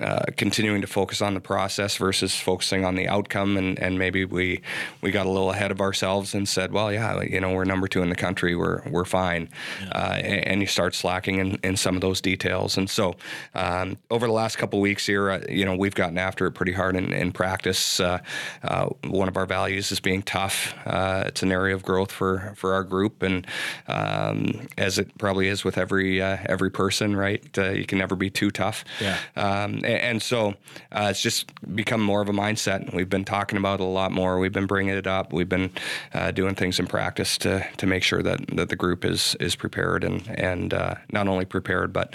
uh, 0.00 0.24
continuing 0.36 0.82
to 0.82 0.86
focus 0.86 1.20
on 1.20 1.34
the 1.34 1.40
process 1.40 1.96
versus 1.96 2.38
focusing 2.38 2.84
on 2.84 2.94
the 2.94 3.08
outcome. 3.08 3.56
And, 3.56 3.78
and 3.78 3.98
maybe 3.98 4.24
we 4.24 4.62
we 5.00 5.10
got 5.10 5.26
a 5.26 5.30
little 5.30 5.50
ahead 5.50 5.70
of 5.70 5.80
ourselves 5.80 6.34
and 6.34 6.48
said, 6.48 6.72
well, 6.72 6.92
yeah, 6.92 7.22
you 7.22 7.40
know, 7.40 7.52
we're 7.52 7.64
number 7.64 7.88
two 7.88 8.02
in 8.02 8.08
the 8.08 8.14
country. 8.16 8.54
We're 8.54 8.82
we're 8.88 9.04
fine. 9.04 9.48
Uh, 9.92 10.20
and, 10.22 10.46
and 10.46 10.60
you 10.60 10.66
start 10.66 10.94
slacking 10.94 11.38
in, 11.38 11.58
in 11.64 11.76
some 11.76 11.96
of 11.96 12.00
those 12.00 12.20
details. 12.20 12.76
And 12.76 12.88
so 12.88 13.16
um, 13.54 13.98
over 14.10 14.26
the 14.26 14.32
last 14.32 14.58
couple 14.58 14.80
weeks 14.80 15.06
here, 15.06 15.30
uh, 15.30 15.40
you 15.48 15.64
know, 15.64 15.74
we've 15.74 15.94
gotten 15.94 16.18
after 16.18 16.46
it 16.46 16.52
pretty 16.52 16.72
hard 16.72 16.94
in, 16.94 17.12
in 17.12 17.32
practice. 17.32 17.98
Uh, 17.98 18.18
uh, 18.62 18.86
one 19.04 19.28
of 19.28 19.36
our 19.36 19.46
values 19.46 19.90
is 19.96 20.00
being 20.00 20.22
tough. 20.22 20.74
Uh, 20.86 21.24
it's 21.26 21.42
an 21.42 21.52
area 21.52 21.74
of 21.74 21.82
growth 21.82 22.12
for 22.12 22.54
for 22.56 22.74
our 22.74 22.84
group 22.84 23.22
and. 23.22 23.46
Um, 23.88 24.66
as 24.78 24.98
it 24.98 25.16
probably 25.18 25.48
is 25.48 25.64
with 25.64 25.78
every 25.78 26.20
uh, 26.20 26.38
every 26.46 26.70
person, 26.70 27.16
right? 27.16 27.42
Uh, 27.58 27.70
you 27.70 27.86
can 27.86 27.98
never 27.98 28.16
be 28.16 28.30
too 28.30 28.50
tough. 28.50 28.84
Yeah. 29.00 29.18
Um, 29.36 29.76
and, 29.76 29.84
and, 29.84 30.22
so 30.22 30.54
uh, 30.92 31.08
it's 31.10 31.22
just 31.22 31.52
become 31.74 32.00
more 32.00 32.20
of 32.20 32.28
a 32.28 32.32
mindset. 32.32 32.92
We've 32.94 33.08
been 33.08 33.24
talking 33.24 33.58
about 33.58 33.80
it 33.80 33.84
a 33.84 33.86
lot 33.86 34.12
more. 34.12 34.38
We've 34.38 34.52
been 34.52 34.66
bringing 34.66 34.94
it 34.94 35.06
up. 35.06 35.32
We've 35.32 35.48
been 35.48 35.70
uh, 36.14 36.30
doing 36.30 36.54
things 36.54 36.78
in 36.78 36.86
practice 36.86 37.38
to 37.38 37.66
to 37.76 37.86
make 37.86 38.02
sure 38.02 38.22
that, 38.22 38.46
that 38.56 38.68
the 38.68 38.76
group 38.76 39.04
is 39.04 39.36
is 39.40 39.56
prepared 39.56 40.04
and 40.04 40.28
and 40.38 40.74
uh, 40.74 40.94
not 41.12 41.28
only 41.28 41.44
prepared, 41.44 41.92
but 41.92 42.14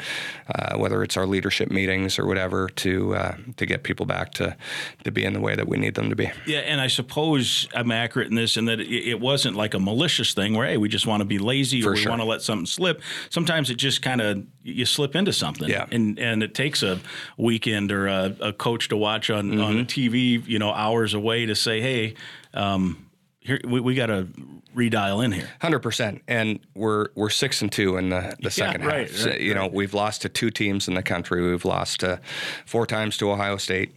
uh, 0.54 0.78
whether 0.78 1.04
it's 1.04 1.18
our 1.18 1.26
leadership 1.26 1.72
meetings 1.72 2.20
or 2.20 2.26
whatever 2.26 2.70
to 2.70 3.16
to 3.58 3.66
get 3.66 3.84
people 3.84 4.06
back 4.06 4.32
to 4.32 4.56
to 5.04 5.12
be 5.12 5.24
in 5.24 5.34
the 5.34 5.42
way 5.42 5.56
that 5.56 5.68
we 5.68 5.78
need 5.78 5.96
them 5.96 6.10
to 6.10 6.16
be. 6.16 6.32
Yeah, 6.46 6.60
and 6.60 6.82
I 6.82 6.88
suppose 6.88 7.68
I'm 7.75 7.92
accurate 7.92 8.28
in 8.30 8.36
this, 8.36 8.58
and 8.58 8.68
that 8.68 8.80
it, 8.80 8.88
it 9.10 9.20
wasn't 9.20 9.56
like 9.56 9.74
a 9.74 9.80
malicious 9.80 10.34
thing 10.34 10.54
where 10.56 10.68
hey, 10.68 10.78
we 10.78 10.90
just 10.90 11.08
want 11.08 11.22
to 11.22 11.25
be 11.25 11.38
lazy 11.40 11.82
For 11.82 11.90
or 11.92 11.94
we 11.94 12.06
want 12.08 12.22
to 12.22 12.25
let 12.28 12.42
something 12.42 12.66
slip. 12.66 13.01
Sometimes 13.30 13.70
it 13.70 13.75
just 13.75 14.01
kind 14.01 14.22
of 14.22 14.44
you 14.63 14.86
slip 14.86 15.16
into 15.16 15.34
something, 15.34 15.70
Yeah. 15.70 15.86
and 15.92 16.18
and 16.20 16.44
it 16.44 16.54
takes 16.54 16.84
a 16.84 17.00
weekend 17.38 17.91
or 17.91 18.08
a, 18.08 18.36
a 18.41 18.54
coach 18.54 18.89
to 18.89 18.98
watch 18.98 19.30
on 19.30 19.52
Mm-hmm. 19.52 19.62
on 19.62 19.86
TV, 19.86 20.45
you 20.48 20.60
know, 20.60 20.72
hours 20.72 21.13
away 21.13 21.45
to 21.48 21.56
say, 21.56 21.82
hey, 21.82 22.13
um, 22.54 23.08
here 23.39 23.60
we, 23.63 23.80
we 23.80 23.95
got 23.95 24.06
to 24.08 24.28
redial 24.76 25.26
in 25.26 25.32
here. 25.32 25.50
Hundred 25.60 25.80
percent, 25.80 26.22
and 26.28 26.60
we're 26.76 27.08
we're 27.15 27.32
six 27.32 27.62
and 27.63 27.72
two 27.72 27.98
in 27.98 28.10
the, 28.10 28.36
the 28.39 28.52
second 28.52 28.86
right, 28.86 29.08
half. 29.10 29.17
So, 29.17 29.30
right, 29.32 29.41
you 29.41 29.54
know, 29.56 29.67
we've 29.67 29.93
lost 29.95 30.22
to 30.22 30.30
two 30.30 30.52
teams 30.52 30.88
in 30.88 30.93
the 30.93 31.02
country. 31.04 31.41
We've 31.50 31.65
lost 31.65 32.02
to 32.02 32.22
four 32.67 32.86
times 32.86 33.17
to 33.17 33.32
Ohio 33.32 33.58
State, 33.58 33.95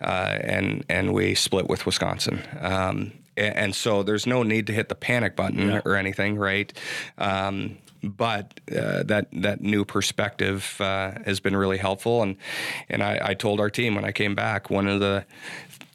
uh, 0.00 0.38
and 0.40 0.82
and 0.88 1.12
we 1.12 1.34
split 1.34 1.68
with 1.68 1.84
Wisconsin. 1.84 2.42
Um, 2.58 3.12
and 3.36 3.74
so 3.74 4.02
there's 4.02 4.26
no 4.26 4.42
need 4.42 4.66
to 4.68 4.72
hit 4.72 4.88
the 4.88 4.94
panic 4.94 5.36
button 5.36 5.68
Yeah. 5.68 5.80
or 5.84 5.96
anything, 5.96 6.36
right? 6.36 6.72
Um, 7.18 7.78
but 8.02 8.60
uh, 8.70 9.02
that 9.04 9.28
that 9.32 9.60
new 9.60 9.84
perspective 9.84 10.76
uh, 10.80 11.12
has 11.24 11.40
been 11.40 11.56
really 11.56 11.78
helpful, 11.78 12.22
and 12.22 12.36
and 12.88 13.02
I, 13.02 13.18
I 13.30 13.34
told 13.34 13.58
our 13.60 13.70
team 13.70 13.94
when 13.94 14.04
I 14.04 14.12
came 14.12 14.34
back 14.34 14.70
one 14.70 14.86
of 14.86 15.00
the 15.00 15.24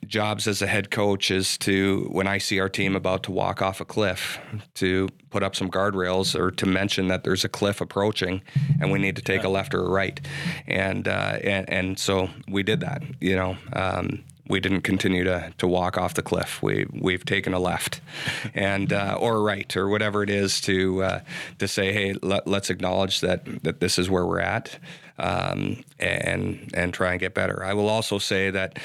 jobs 0.08 0.47
as 0.47 0.62
a 0.63 0.67
head 0.67 0.89
coach 0.89 1.30
is 1.30 1.58
to 1.60 2.08
when 2.12 2.25
I 2.27 2.39
see 2.39 2.60
our 2.60 2.67
team 2.67 2.95
about 2.95 3.21
to 3.23 3.32
walk 3.32 3.62
off 3.62 3.80
a 3.80 3.86
cliff 3.86 4.39
to 4.75 5.08
put 5.30 5.43
up 5.43 5.56
some 5.56 5.69
guardrails 5.69 6.38
or 6.38 6.49
to 6.51 6.65
mention 6.65 7.08
that 7.10 7.23
there's 7.23 7.45
a 7.45 7.49
cliff 7.49 7.82
approaching 7.82 8.41
and 8.82 8.91
we 8.91 8.97
need 8.97 9.15
to 9.17 9.21
take 9.21 9.43
a 9.43 9.47
left 9.47 9.75
or 9.75 9.86
a 9.86 9.89
right 9.89 10.19
and 10.67 11.08
uh, 11.08 11.38
and, 11.43 11.69
and 11.69 11.99
so 11.99 12.30
we 12.49 12.63
did 12.63 12.80
that 12.80 13.04
you 13.21 13.36
know 13.36 13.56
um, 13.73 14.23
we 14.51 14.59
didn't 14.59 14.81
continue 14.81 15.23
to, 15.23 15.53
to 15.57 15.67
walk 15.67 15.97
off 15.97 16.13
the 16.13 16.21
cliff. 16.21 16.61
We 16.61 16.85
we've 16.91 17.25
taken 17.25 17.53
a 17.53 17.59
left, 17.59 18.01
and 18.53 18.93
uh, 18.93 19.17
or 19.19 19.41
right 19.41 19.75
or 19.75 19.87
whatever 19.87 20.21
it 20.21 20.29
is 20.29 20.61
to 20.61 21.03
uh, 21.03 21.21
to 21.57 21.67
say, 21.67 21.93
hey, 21.93 22.15
let, 22.21 22.47
let's 22.47 22.69
acknowledge 22.69 23.21
that 23.21 23.63
that 23.63 23.79
this 23.79 23.97
is 23.97 24.09
where 24.09 24.25
we're 24.25 24.41
at, 24.41 24.77
um, 25.17 25.83
and 26.01 26.69
and 26.73 26.93
try 26.93 27.11
and 27.11 27.19
get 27.19 27.33
better. 27.33 27.63
I 27.63 27.73
will 27.73 27.89
also 27.89 28.17
say 28.17 28.49
that 28.51 28.77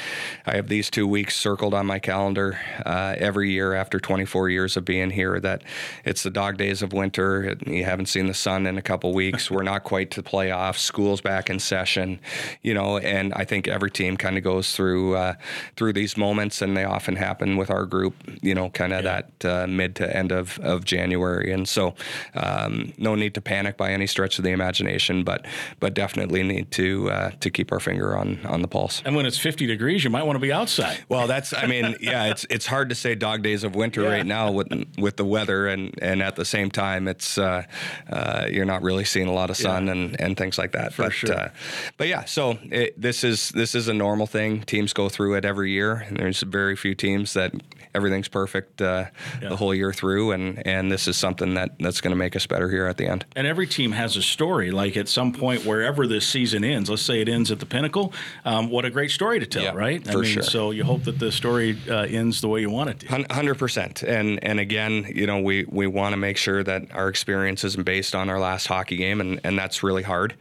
I 0.44 0.57
have 0.57 0.68
these 0.68 0.90
two 0.90 1.07
weeks 1.07 1.37
circled 1.37 1.74
on 1.74 1.87
my 1.87 1.98
calendar 1.98 2.59
uh, 2.85 3.14
every 3.18 3.50
year 3.50 3.74
after 3.74 3.98
24 3.98 4.50
years 4.50 4.76
of 4.76 4.85
being 4.85 5.11
here. 5.11 5.40
That 5.40 5.62
it's 6.05 6.22
the 6.22 6.31
dog 6.31 6.57
days 6.57 6.83
of 6.83 6.92
winter. 6.92 7.57
You 7.66 7.85
haven't 7.85 8.07
seen 8.07 8.26
the 8.26 8.35
sun 8.35 8.66
in 8.66 8.79
a 8.79 8.83
couple 8.83 9.12
weeks. 9.12 9.50
We're 9.57 9.62
not 9.62 9.85
quite 9.85 10.11
to 10.12 10.22
playoffs. 10.22 10.79
School's 10.79 11.20
back 11.20 11.50
in 11.50 11.59
session, 11.59 12.20
you 12.62 12.74
know. 12.74 12.98
And 12.98 13.33
I 13.35 13.44
think 13.44 13.68
every 13.68 13.90
team 13.90 14.16
kind 14.16 14.37
of 14.37 14.44
goes 14.44 14.74
through 14.74 15.16
uh, 15.16 15.35
through 15.76 15.92
these 15.92 16.16
moments, 16.16 16.62
and 16.62 16.76
they 16.76 16.85
often 16.85 17.16
happen 17.16 17.57
with 17.57 17.70
our 17.70 17.87
group. 17.87 18.14
You 18.42 18.55
know, 18.55 18.70
kind 18.70 18.92
of 18.92 19.05
that 19.05 19.44
uh, 19.44 19.66
mid 19.66 19.96
to 19.96 20.16
end 20.16 20.33
of 20.33 20.59
of 20.61 20.85
January. 20.85 21.52
And 21.52 21.68
so, 21.68 21.94
um, 22.35 22.92
no 22.98 23.14
need 23.14 23.35
to 23.35 23.40
panic 23.40 23.76
by 23.76 23.92
any 23.92 24.07
stretch 24.07 24.38
of 24.38 24.44
the 24.44 24.50
imagination, 24.50 25.24
but 25.24 25.44
but 25.81 25.94
definitely 25.94 26.42
need 26.42 26.70
to 26.72 27.06
uh, 27.11 27.31
to 27.40 27.51
keep 27.51 27.73
our 27.73 27.81
finger 27.81 28.16
on 28.16 28.38
on 28.47 28.62
the 28.62 28.69
pulse. 28.69 29.03
And 29.05 29.14
when 29.16 29.27
it's 29.27 29.38
50 29.38 29.66
degrees, 29.66 30.05
you 30.05 30.11
might 30.11 30.25
want 30.25 30.37
to 30.37 30.40
be 30.40 30.53
outside. 30.53 31.05
Well, 31.09 31.27
that's 31.27 31.53
I 31.55 31.66
mean, 31.66 31.97
yeah, 32.01 32.27
it's 32.31 32.47
it's 32.51 32.66
hard 32.66 32.88
to 32.88 32.95
say 32.95 33.14
dog 33.14 33.42
days 33.42 33.64
of 33.64 33.75
winter 33.75 34.03
Yeah. 34.03 34.09
right 34.11 34.27
now 34.27 34.51
with 34.53 34.69
with 34.99 35.16
the 35.16 35.25
weather 35.25 35.66
and 35.69 35.95
and 36.03 36.23
at 36.23 36.37
the 36.37 36.45
same 36.45 36.71
time 36.71 37.09
it's 37.09 37.38
uh, 37.38 37.62
uh, 38.11 38.47
you're 38.51 38.64
not 38.64 38.83
really 38.83 39.05
seeing 39.05 39.29
a 39.29 39.33
lot 39.33 39.51
of 39.51 39.57
sun 39.57 39.87
Yeah. 39.87 39.92
and, 39.92 40.21
and 40.21 40.37
things 40.37 40.59
like 40.59 40.73
that. 40.73 40.92
For 40.92 41.03
but 41.05 41.12
sure. 41.12 41.35
uh, 41.35 41.49
but 41.97 42.09
yeah, 42.09 42.25
so 42.25 42.59
it, 42.64 43.01
this 43.01 43.25
is 43.25 43.51
this 43.51 43.75
is 43.75 43.88
a 43.88 43.95
normal 43.95 44.27
thing. 44.27 44.62
Teams 44.62 44.92
go 44.92 45.09
through 45.09 45.35
it 45.35 45.45
every 45.45 45.71
year, 45.71 46.05
and 46.09 46.16
there's 46.19 46.42
very 46.42 46.77
few 46.77 46.95
teams 46.95 47.33
that 47.35 47.53
everything's 47.96 48.28
perfect 48.28 48.80
uh, 48.82 49.06
Yeah. 49.42 49.48
the 49.48 49.56
whole 49.56 49.74
year 49.74 49.92
through, 49.92 50.32
and 50.32 50.64
and 50.66 50.92
this 50.92 51.09
is 51.09 51.16
something 51.16 51.54
that 51.54 51.70
that's 51.80 52.00
going 52.00 52.12
to 52.12 52.16
make 52.16 52.37
us 52.37 52.46
better 52.46 52.68
here 52.70 52.87
at 52.87 52.96
the 52.98 53.06
end. 53.06 53.24
And 53.35 53.46
every 53.46 53.66
team 53.66 53.92
has 53.92 54.16
a 54.16 54.22
story. 54.22 54.70
Like 54.70 54.96
at 54.96 55.09
some 55.09 55.32
point, 55.32 55.64
wherever 55.64 56.06
this 56.06 56.26
season 56.26 56.62
ends, 56.64 56.88
let's 56.90 57.02
say 57.02 57.20
it 57.20 57.28
ends 57.28 57.50
at 57.50 57.59
the 57.61 57.66
pinnacle, 57.66 58.12
um, 58.44 58.70
what 58.70 58.85
a 58.85 58.90
great 58.90 59.11
story 59.11 59.40
to 59.40 59.46
tell, 59.46 59.62
Yeah, 59.64 59.72
right? 59.74 60.06
I 60.09 60.12
for 60.12 60.18
mean, 60.18 60.32
sure. 60.35 60.42
so 60.42 60.70
you 60.70 60.85
hope 60.85 61.04
that 61.04 61.18
the 61.18 61.32
story 61.32 61.76
uh, 61.88 62.02
ends 62.02 62.40
the 62.40 62.48
way 62.48 62.61
you 62.61 62.70
want 62.70 62.90
it 62.90 63.00
to. 63.00 63.06
Hundred 63.35 63.56
percent, 63.59 64.02
and 64.02 64.42
and 64.44 64.61
again, 64.61 65.11
you 65.14 65.26
know, 65.26 65.40
we 65.40 65.64
we 65.68 65.87
want 65.87 66.12
to 66.12 66.16
make 66.18 66.37
sure 66.37 66.62
that 66.62 66.82
our 66.92 67.09
experience 67.09 67.64
isn't 67.64 67.85
based 67.85 68.14
on 68.14 68.28
our 68.30 68.38
last 68.38 68.66
hockey 68.66 68.96
game, 68.96 69.20
and, 69.20 69.40
and 69.44 69.59
that's 69.59 69.82
really 69.82 70.02
hard. 70.02 70.35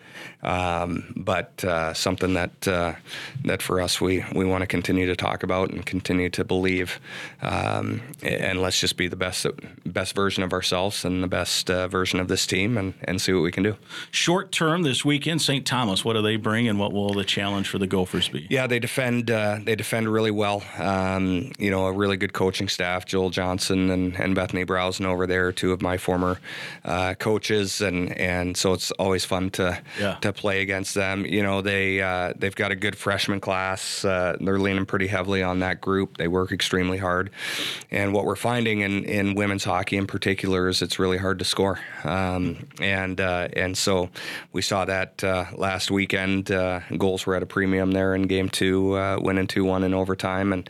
Um, 0.46 1.12
but 1.16 1.64
uh, 1.64 1.96
something 1.96 2.36
that 2.36 2.68
uh, 2.68 2.94
that 3.46 3.64
for 3.64 3.82
us, 3.82 4.00
we 4.00 4.24
we 4.34 4.46
want 4.46 4.62
to 4.62 4.68
continue 4.68 5.08
to 5.08 5.16
talk 5.16 5.42
about 5.42 5.72
and 5.72 5.84
continue 5.84 6.30
to 6.30 6.44
believe, 6.44 7.00
um, 7.42 8.02
and 8.22 8.62
let's 8.62 8.80
just 8.80 8.96
be 8.96 9.08
the 9.08 9.16
best 9.16 9.48
best 9.88 10.14
version 10.14 10.44
of 10.44 10.54
ourselves 10.54 11.04
and 11.04 11.24
the 11.24 11.28
best 11.28 11.72
uh, 11.72 11.88
version 11.88 12.20
of 12.20 12.28
this 12.28 12.46
team, 12.46 12.78
and 12.78 12.94
and 13.06 13.20
see 13.20 13.34
what 13.34 13.42
we 13.42 13.52
can 13.52 13.64
do. 13.64 13.76
Short 14.12 14.52
term 14.52 14.84
this 14.84 15.04
weekend, 15.04 15.42
St. 15.42 15.66
Thomas, 15.66 16.06
what 16.06 16.14
do 16.14 16.22
they 16.22 16.36
bring, 16.36 16.68
and 16.68 16.80
what 16.80 16.94
will 16.94 17.14
the 17.14 17.24
challenge 17.24 17.68
for 17.68 17.80
the 17.80 17.88
Gophers 17.88 18.30
be? 18.30 18.46
Yeah, 18.48 18.68
they 18.68 18.78
defend. 18.78 19.32
Uh, 19.32 19.58
they 19.64 19.76
defend 19.76 20.08
really 20.08 20.32
well. 20.32 20.64
Um, 20.78 21.54
you 21.58 21.72
know, 21.72 21.88
a 21.88 21.92
really 21.92 22.18
good 22.18 22.34
coaching 22.34 22.68
staff. 22.68 23.06
Joel 23.06 23.32
Johnson 23.32 23.90
and, 23.90 24.16
and 24.16 24.36
Bethany 24.36 24.64
Brausen 24.64 25.08
over 25.08 25.26
there, 25.26 25.52
two 25.52 25.72
of 25.72 25.82
my 25.82 25.98
former 25.98 26.40
uh, 26.84 27.16
coaches, 27.16 27.82
and 27.82 28.16
and 28.16 28.56
so 28.56 28.74
it's 28.74 28.92
always 28.92 29.26
fun 29.26 29.50
to 29.52 29.82
yeah. 30.00 30.18
to 30.22 30.35
play 30.36 30.62
against 30.62 30.94
them. 30.94 31.26
You 31.26 31.44
know, 31.44 31.62
they 31.62 32.02
uh, 32.02 32.34
they've 32.36 32.56
got 32.56 32.72
a 32.72 32.76
good 32.76 32.98
freshman 32.98 33.40
class. 33.40 34.06
Uh, 34.06 34.38
they're 34.40 34.60
leaning 34.60 34.86
pretty 34.86 35.08
heavily 35.08 35.42
on 35.42 35.60
that 35.60 35.82
group. 35.82 36.18
They 36.18 36.28
work 36.28 36.52
extremely 36.52 36.98
hard, 36.98 37.32
and 37.92 38.14
what 38.14 38.26
we're 38.26 38.36
finding 38.36 38.82
in 38.82 39.04
in 39.06 39.36
women's 39.36 39.64
hockey 39.64 39.98
in 39.98 40.08
particular 40.08 40.68
is 40.68 40.82
it's 40.82 41.00
really 41.00 41.18
hard 41.18 41.40
to 41.40 41.46
score. 41.46 41.80
Um, 42.04 42.68
and 42.80 43.20
uh, 43.20 43.48
and 43.54 43.78
so 43.78 44.10
we 44.52 44.62
saw 44.62 44.86
that 44.86 45.24
uh, 45.24 45.46
last 45.56 45.92
weekend. 45.92 46.52
Uh, 46.52 46.82
goals 46.98 47.26
were 47.26 47.36
at 47.36 47.44
a 47.44 47.48
premium 47.48 47.92
there 47.92 48.16
in 48.16 48.24
game 48.24 48.50
two, 48.50 48.98
uh, 48.98 49.18
winning 49.20 49.48
two 49.48 49.66
one 49.66 49.84
in 49.84 49.94
overtime, 49.94 50.54
and 50.54 50.70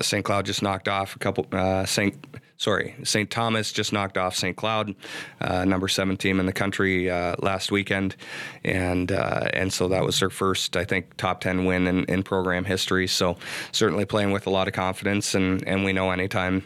St. 0.00 0.24
Cloud 0.24 0.46
just 0.46 0.62
knocked 0.62 0.88
off 0.88 1.16
a 1.16 1.18
couple. 1.18 1.46
St 1.86 2.14
sorry, 2.58 2.96
St. 3.04 3.30
Thomas 3.30 3.72
just 3.72 3.92
knocked 3.92 4.18
off 4.18 4.36
St. 4.36 4.56
Cloud, 4.56 4.94
uh, 5.40 5.64
number 5.64 5.88
seven 5.88 6.16
team 6.16 6.40
in 6.40 6.46
the 6.46 6.52
country 6.52 7.08
uh, 7.08 7.36
last 7.38 7.70
weekend, 7.70 8.16
and 8.64 9.10
uh, 9.10 9.48
and 9.54 9.72
so 9.72 9.88
that 9.88 10.04
was 10.04 10.20
their 10.20 10.30
first, 10.30 10.76
I 10.76 10.84
think, 10.84 11.16
top 11.16 11.40
ten 11.40 11.64
win 11.64 11.86
in, 11.86 12.04
in, 12.04 12.22
program 12.22 12.64
history. 12.64 13.06
So 13.06 13.36
certainly 13.72 14.04
playing 14.04 14.32
with 14.32 14.46
a 14.46 14.50
lot 14.50 14.68
of 14.68 14.74
confidence, 14.74 15.34
and 15.34 15.66
and 15.66 15.84
we 15.84 15.92
know 15.92 16.10
anytime 16.10 16.64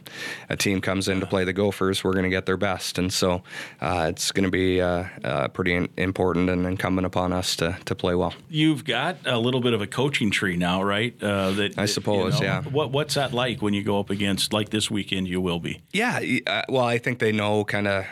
a 0.48 0.56
team 0.56 0.80
comes 0.80 1.08
in 1.08 1.20
to 1.20 1.26
play 1.26 1.44
the 1.44 1.52
Gophers, 1.52 2.02
we're 2.02 2.14
going 2.14 2.24
to 2.24 2.30
get 2.30 2.46
their 2.46 2.56
best, 2.56 2.98
and 2.98 3.12
so 3.12 3.42
uh, 3.80 4.06
it's 4.08 4.32
going 4.32 4.44
to 4.44 4.50
be 4.50 4.80
uh, 4.80 5.04
uh, 5.22 5.48
pretty 5.48 5.88
important 5.98 6.48
and 6.48 6.66
incumbent 6.66 7.06
upon 7.06 7.32
us 7.32 7.54
to 7.56 7.76
to 7.84 7.94
play 7.94 8.14
well. 8.14 8.34
You've 8.48 8.84
got 8.84 9.18
a 9.26 9.38
little 9.38 9.60
bit 9.60 9.74
of 9.74 9.82
a 9.82 9.86
coaching 9.86 10.30
tree 10.30 10.56
now, 10.56 10.82
right? 10.82 11.18
that 11.20 11.74
I 11.76 11.86
suppose, 11.86 12.40
you 12.40 12.46
know, 12.46 12.52
yeah. 12.52 12.62
What 12.62 12.92
what's 12.92 13.14
that 13.14 13.34
like 13.34 13.60
when 13.60 13.74
you 13.74 13.82
go 13.82 14.00
up 14.00 14.08
against 14.08 14.54
like 14.54 14.70
this 14.70 14.90
weekend? 14.90 15.28
You 15.28 15.40
will 15.40 15.60
be. 15.60 15.81
Yeah, 15.92 16.22
uh, 16.46 16.62
well, 16.70 16.84
I 16.84 16.96
think 16.96 17.18
they 17.18 17.32
know 17.32 17.64
kind 17.64 17.86
of 17.86 18.06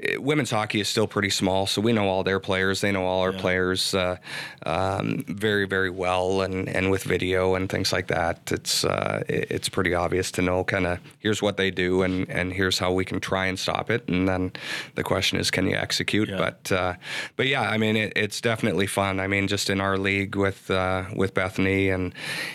eh, 0.00 0.16
women's 0.18 0.50
hockey 0.50 0.80
is 0.80 0.88
still 0.88 1.06
pretty 1.06 1.30
small, 1.30 1.66
so 1.66 1.80
we 1.80 1.92
know 1.92 2.06
all 2.06 2.22
their 2.22 2.38
players. 2.38 2.82
They 2.82 2.92
know 2.92 3.06
all 3.06 3.22
our 3.22 3.32
yeah. 3.32 3.40
players 3.40 3.94
uh, 3.94 4.18
um, 4.66 5.24
very, 5.26 5.66
very 5.66 5.88
well, 5.88 6.42
and, 6.42 6.68
and 6.68 6.90
with 6.90 7.02
video 7.02 7.54
and 7.54 7.70
things 7.70 7.94
like 7.94 8.08
that, 8.08 8.52
it's 8.52 8.84
uh, 8.84 9.22
it's 9.26 9.70
pretty 9.70 9.94
obvious 9.94 10.30
to 10.32 10.42
know 10.42 10.64
kind 10.64 10.86
of 10.86 10.98
here's 11.18 11.40
what 11.40 11.56
they 11.56 11.70
do, 11.70 12.02
and, 12.02 12.28
and 12.28 12.52
here's 12.52 12.78
how 12.78 12.92
we 12.92 13.06
can 13.06 13.20
try 13.20 13.46
and 13.46 13.58
stop 13.58 13.90
it. 13.90 14.06
And 14.06 14.28
then 14.28 14.52
the 14.94 15.02
question 15.02 15.38
is, 15.38 15.50
can 15.50 15.66
you 15.66 15.76
execute? 15.76 16.28
Yeah. 16.28 16.36
But 16.36 16.72
uh, 16.72 16.94
but 17.36 17.46
yeah, 17.46 17.62
I 17.62 17.78
mean, 17.78 17.96
it, 17.96 18.12
it's 18.16 18.42
definitely 18.42 18.86
fun. 18.86 19.18
I 19.18 19.28
mean, 19.28 19.48
just 19.48 19.70
in 19.70 19.80
our 19.80 19.96
league 19.96 20.36
with 20.36 20.70
uh, 20.70 21.04
with 21.16 21.32
Bethany 21.32 21.88
and 21.88 22.12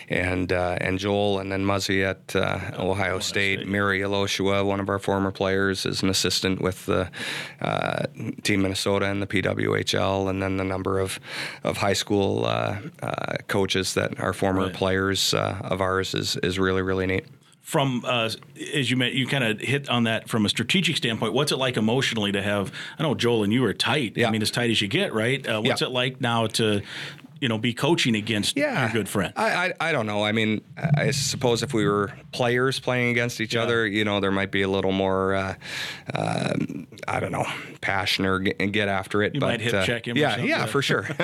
and 0.08 0.52
uh, 0.52 0.78
and 0.80 0.96
Joel, 1.00 1.40
and 1.40 1.50
then 1.50 1.64
Muzzy 1.64 2.04
at 2.04 2.36
Ohio, 2.36 2.90
Ohio 2.90 3.18
State, 3.18 3.60
State, 3.60 3.68
Mira 3.68 3.98
Jalosuo, 3.98 4.49
one 4.64 4.80
of 4.80 4.88
our 4.88 4.98
former 4.98 5.30
players, 5.30 5.86
is 5.86 6.02
an 6.02 6.08
assistant 6.08 6.60
with 6.60 6.86
the 6.86 7.10
uh, 7.60 8.06
Team 8.42 8.62
Minnesota 8.62 9.06
and 9.06 9.22
the 9.22 9.26
PWHL, 9.26 10.28
and 10.28 10.42
then 10.42 10.56
the 10.56 10.64
number 10.64 10.98
of 10.98 11.20
of 11.64 11.78
high 11.78 11.92
school 11.92 12.44
uh, 12.44 12.78
uh, 13.02 13.36
coaches 13.48 13.94
that 13.94 14.18
are 14.20 14.32
former 14.32 14.66
right. 14.66 14.74
players 14.74 15.34
uh, 15.34 15.58
of 15.62 15.80
ours 15.80 16.14
is 16.14 16.36
is 16.36 16.58
really 16.58 16.82
really 16.82 17.06
neat 17.06 17.24
from 17.70 18.04
uh, 18.04 18.28
as 18.74 18.90
you 18.90 18.96
met, 18.96 19.12
you 19.12 19.28
kind 19.28 19.44
of 19.44 19.60
hit 19.60 19.88
on 19.88 20.02
that 20.04 20.28
from 20.28 20.44
a 20.44 20.48
strategic 20.48 20.96
standpoint. 20.96 21.32
What's 21.32 21.52
it 21.52 21.56
like 21.56 21.76
emotionally 21.76 22.32
to 22.32 22.42
have? 22.42 22.72
I 22.98 23.04
know 23.04 23.14
Joel 23.14 23.44
and 23.44 23.52
you 23.52 23.62
were 23.62 23.72
tight. 23.72 24.16
Yeah. 24.16 24.26
I 24.26 24.30
mean, 24.32 24.42
as 24.42 24.50
tight 24.50 24.70
as 24.70 24.82
you 24.82 24.88
get, 24.88 25.14
right? 25.14 25.46
Uh, 25.46 25.62
what's 25.62 25.80
yeah. 25.80 25.86
it 25.86 25.92
like 25.92 26.20
now 26.20 26.48
to 26.48 26.82
you 27.40 27.48
know 27.48 27.58
be 27.58 27.74
coaching 27.74 28.14
against 28.14 28.56
yeah. 28.56 28.82
your 28.82 28.92
good 28.92 29.08
friend? 29.08 29.32
I, 29.36 29.68
I, 29.68 29.88
I 29.88 29.92
don't 29.92 30.06
know. 30.06 30.24
I 30.24 30.32
mean, 30.32 30.62
I 30.76 31.10
suppose 31.10 31.62
if 31.62 31.72
we 31.72 31.86
were 31.86 32.12
players 32.32 32.78
playing 32.78 33.10
against 33.10 33.40
each 33.40 33.54
yeah. 33.54 33.62
other, 33.62 33.86
you 33.86 34.04
know, 34.04 34.20
there 34.20 34.30
might 34.30 34.50
be 34.50 34.62
a 34.62 34.68
little 34.68 34.92
more 34.92 35.34
uh, 35.34 35.54
uh, 36.14 36.54
I 37.08 37.20
don't 37.20 37.32
know 37.32 37.46
passion 37.80 38.26
or 38.26 38.38
get, 38.38 38.58
get 38.72 38.88
after 38.88 39.22
it. 39.22 39.34
You 39.34 39.40
but, 39.40 39.46
might 39.46 39.60
hip 39.60 39.74
uh, 39.74 39.84
check 39.84 40.06
him. 40.06 40.16
Yeah, 40.16 40.38
yeah, 40.38 40.66
for 40.66 40.82
sure. 40.82 41.06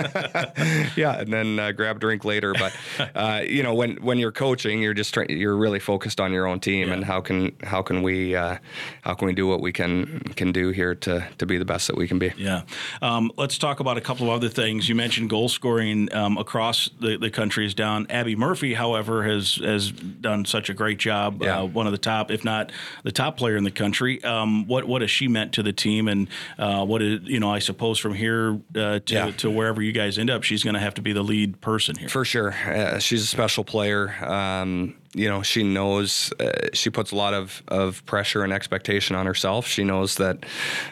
yeah, 0.96 1.20
and 1.20 1.32
then 1.32 1.58
uh, 1.58 1.72
grab 1.72 1.96
a 1.96 1.98
drink 1.98 2.24
later. 2.24 2.54
But 2.54 2.76
uh, 3.14 3.42
you 3.46 3.62
know, 3.62 3.74
when 3.74 3.96
when 3.96 4.18
you're 4.18 4.32
coaching, 4.32 4.82
you're 4.82 4.94
just 4.94 5.12
try- 5.14 5.26
you're 5.28 5.56
really 5.56 5.80
focused 5.80 6.20
on 6.20 6.32
your 6.32 6.46
own 6.46 6.60
team 6.60 6.88
yeah. 6.88 6.94
and 6.94 7.04
how 7.04 7.20
can 7.20 7.54
how 7.62 7.82
can 7.82 8.02
we 8.02 8.34
uh, 8.34 8.58
how 9.02 9.14
can 9.14 9.26
we 9.26 9.34
do 9.34 9.46
what 9.46 9.60
we 9.60 9.72
can 9.72 10.20
can 10.36 10.52
do 10.52 10.70
here 10.70 10.94
to 10.94 11.26
to 11.38 11.46
be 11.46 11.58
the 11.58 11.64
best 11.64 11.86
that 11.88 11.96
we 11.96 12.08
can 12.08 12.18
be. 12.18 12.32
Yeah. 12.36 12.62
Um, 13.02 13.30
let's 13.36 13.58
talk 13.58 13.80
about 13.80 13.98
a 13.98 14.00
couple 14.00 14.28
of 14.28 14.34
other 14.34 14.48
things. 14.48 14.88
You 14.88 14.94
mentioned 14.94 15.30
goal 15.30 15.48
scoring 15.48 16.05
um, 16.12 16.38
across 16.38 16.88
the, 17.00 17.16
the 17.16 17.30
country 17.30 17.66
is 17.66 17.74
down. 17.74 18.06
Abby 18.10 18.36
Murphy, 18.36 18.74
however, 18.74 19.22
has 19.24 19.56
has 19.56 19.90
done 19.90 20.44
such 20.44 20.70
a 20.70 20.74
great 20.74 20.98
job. 20.98 21.42
Yeah. 21.42 21.60
Uh, 21.60 21.64
one 21.64 21.86
of 21.86 21.92
the 21.92 21.98
top, 21.98 22.30
if 22.30 22.44
not 22.44 22.72
the 23.04 23.12
top 23.12 23.36
player 23.36 23.56
in 23.56 23.64
the 23.64 23.70
country. 23.70 24.22
Um, 24.24 24.66
what 24.66 24.84
what 24.84 25.02
has 25.02 25.10
she 25.10 25.28
meant 25.28 25.52
to 25.54 25.62
the 25.62 25.72
team, 25.72 26.08
and 26.08 26.28
uh, 26.58 26.84
what 26.84 27.02
is 27.02 27.20
you 27.24 27.40
know? 27.40 27.50
I 27.50 27.58
suppose 27.58 27.98
from 27.98 28.14
here 28.14 28.60
uh, 28.74 29.00
to 29.00 29.14
yeah. 29.14 29.30
to 29.32 29.50
wherever 29.50 29.82
you 29.82 29.92
guys 29.92 30.18
end 30.18 30.30
up, 30.30 30.42
she's 30.42 30.62
going 30.62 30.74
to 30.74 30.80
have 30.80 30.94
to 30.94 31.02
be 31.02 31.12
the 31.12 31.22
lead 31.22 31.60
person 31.60 31.96
here. 31.96 32.08
For 32.08 32.24
sure, 32.24 32.52
uh, 32.52 32.98
she's 32.98 33.22
a 33.22 33.26
special 33.26 33.64
player. 33.64 34.12
Um, 34.24 34.94
you 35.16 35.28
know, 35.28 35.42
she 35.42 35.62
knows 35.62 36.32
uh, 36.38 36.68
she 36.74 36.90
puts 36.90 37.10
a 37.10 37.16
lot 37.16 37.32
of, 37.32 37.62
of 37.68 38.04
pressure 38.04 38.44
and 38.44 38.52
expectation 38.52 39.16
on 39.16 39.24
herself. 39.24 39.66
She 39.66 39.82
knows 39.82 40.16
that 40.16 40.44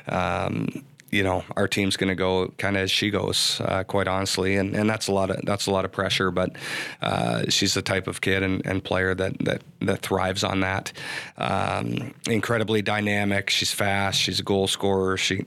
um, 0.09 0.85
you 1.14 1.22
know 1.22 1.44
our 1.57 1.68
team's 1.68 1.96
going 1.96 2.09
to 2.09 2.16
go 2.16 2.48
kind 2.59 2.77
of 2.77 2.83
as 2.83 2.90
she 2.90 3.09
goes, 3.09 3.61
uh, 3.61 3.85
quite 3.85 4.09
honestly, 4.09 4.57
and 4.57 4.74
and 4.74 4.90
that's 4.90 5.07
a 5.07 5.12
lot 5.12 5.31
of 5.31 5.40
that's 5.44 5.66
a 5.66 5.70
lot 5.70 5.85
of 5.85 5.92
pressure. 5.92 6.33
But 6.33 6.57
uh, 7.00 7.44
she's 7.48 7.74
the 7.74 7.83
type 7.83 8.09
of 8.09 8.20
kid 8.20 8.42
and, 8.42 8.66
and 8.66 8.83
player 8.83 9.14
that 9.14 9.38
that 9.44 9.62
that 9.83 10.03
thrives 10.03 10.42
on 10.42 10.61
that. 10.61 10.92
Um, 11.38 12.14
incredibly 12.29 12.83
dynamic. 12.83 13.48
She's 13.48 13.72
fast. 13.72 14.20
She's 14.20 14.40
a 14.40 14.42
goal 14.42 14.66
scorer. 14.66 15.16
She 15.16 15.44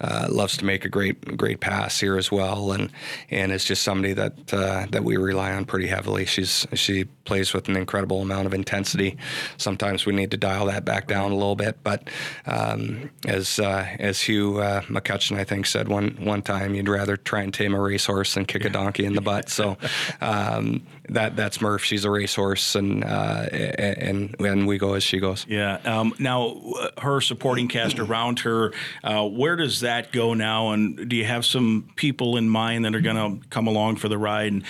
uh, 0.00 0.28
loves 0.30 0.56
to 0.56 0.64
make 0.64 0.84
a 0.86 0.88
great 0.88 1.36
great 1.36 1.60
pass 1.60 2.00
here 2.00 2.16
as 2.16 2.32
well, 2.32 2.72
and 2.72 2.90
and 3.30 3.52
it's 3.52 3.64
just 3.64 3.82
somebody 3.82 4.14
that 4.14 4.54
uh, 4.54 4.86
that 4.90 5.04
we 5.04 5.18
rely 5.18 5.52
on 5.52 5.66
pretty 5.66 5.88
heavily. 5.88 6.24
She's 6.24 6.66
she 6.72 7.04
plays 7.24 7.52
with 7.52 7.68
an 7.68 7.76
incredible 7.76 8.22
amount 8.22 8.46
of 8.46 8.54
intensity. 8.54 9.18
Sometimes 9.58 10.06
we 10.06 10.14
need 10.14 10.30
to 10.30 10.36
dial 10.38 10.66
that 10.66 10.84
back 10.86 11.06
down 11.06 11.32
a 11.32 11.34
little 11.34 11.54
bit, 11.54 11.76
but 11.84 12.08
um, 12.46 13.10
as 13.26 13.58
uh, 13.58 13.86
as 13.98 14.22
Hugh 14.22 14.58
uh, 14.58 14.80
McCutcheon, 15.02 15.38
I 15.38 15.44
think, 15.44 15.66
said 15.66 15.88
one 15.88 16.16
one 16.20 16.42
time, 16.42 16.74
you'd 16.74 16.88
rather 16.88 17.16
try 17.16 17.42
and 17.42 17.52
tame 17.52 17.74
a 17.74 17.80
racehorse 17.80 18.34
than 18.34 18.44
kick 18.44 18.64
a 18.64 18.70
donkey 18.70 19.04
in 19.04 19.14
the 19.14 19.20
butt. 19.20 19.48
So 19.48 19.76
um, 20.20 20.86
that 21.08 21.36
that's 21.36 21.60
Murph. 21.60 21.84
She's 21.84 22.04
a 22.04 22.10
racehorse, 22.10 22.74
and 22.74 23.04
uh, 23.04 23.46
and 23.52 24.34
and 24.40 24.66
we 24.66 24.78
go 24.78 24.94
as 24.94 25.02
she 25.02 25.18
goes. 25.18 25.46
Yeah. 25.48 25.78
Um, 25.84 26.14
now, 26.18 26.60
uh, 26.78 27.00
her 27.00 27.20
supporting 27.20 27.68
cast 27.68 27.98
around 27.98 28.40
her, 28.40 28.72
uh, 29.04 29.26
where 29.28 29.56
does 29.56 29.80
that 29.80 30.12
go 30.12 30.34
now? 30.34 30.70
And 30.70 31.08
do 31.08 31.16
you 31.16 31.24
have 31.24 31.44
some 31.44 31.90
people 31.96 32.36
in 32.36 32.48
mind 32.48 32.84
that 32.84 32.94
are 32.94 33.00
going 33.00 33.40
to 33.40 33.48
come 33.48 33.66
along 33.66 33.96
for 33.96 34.08
the 34.08 34.18
ride? 34.18 34.52
And 34.52 34.64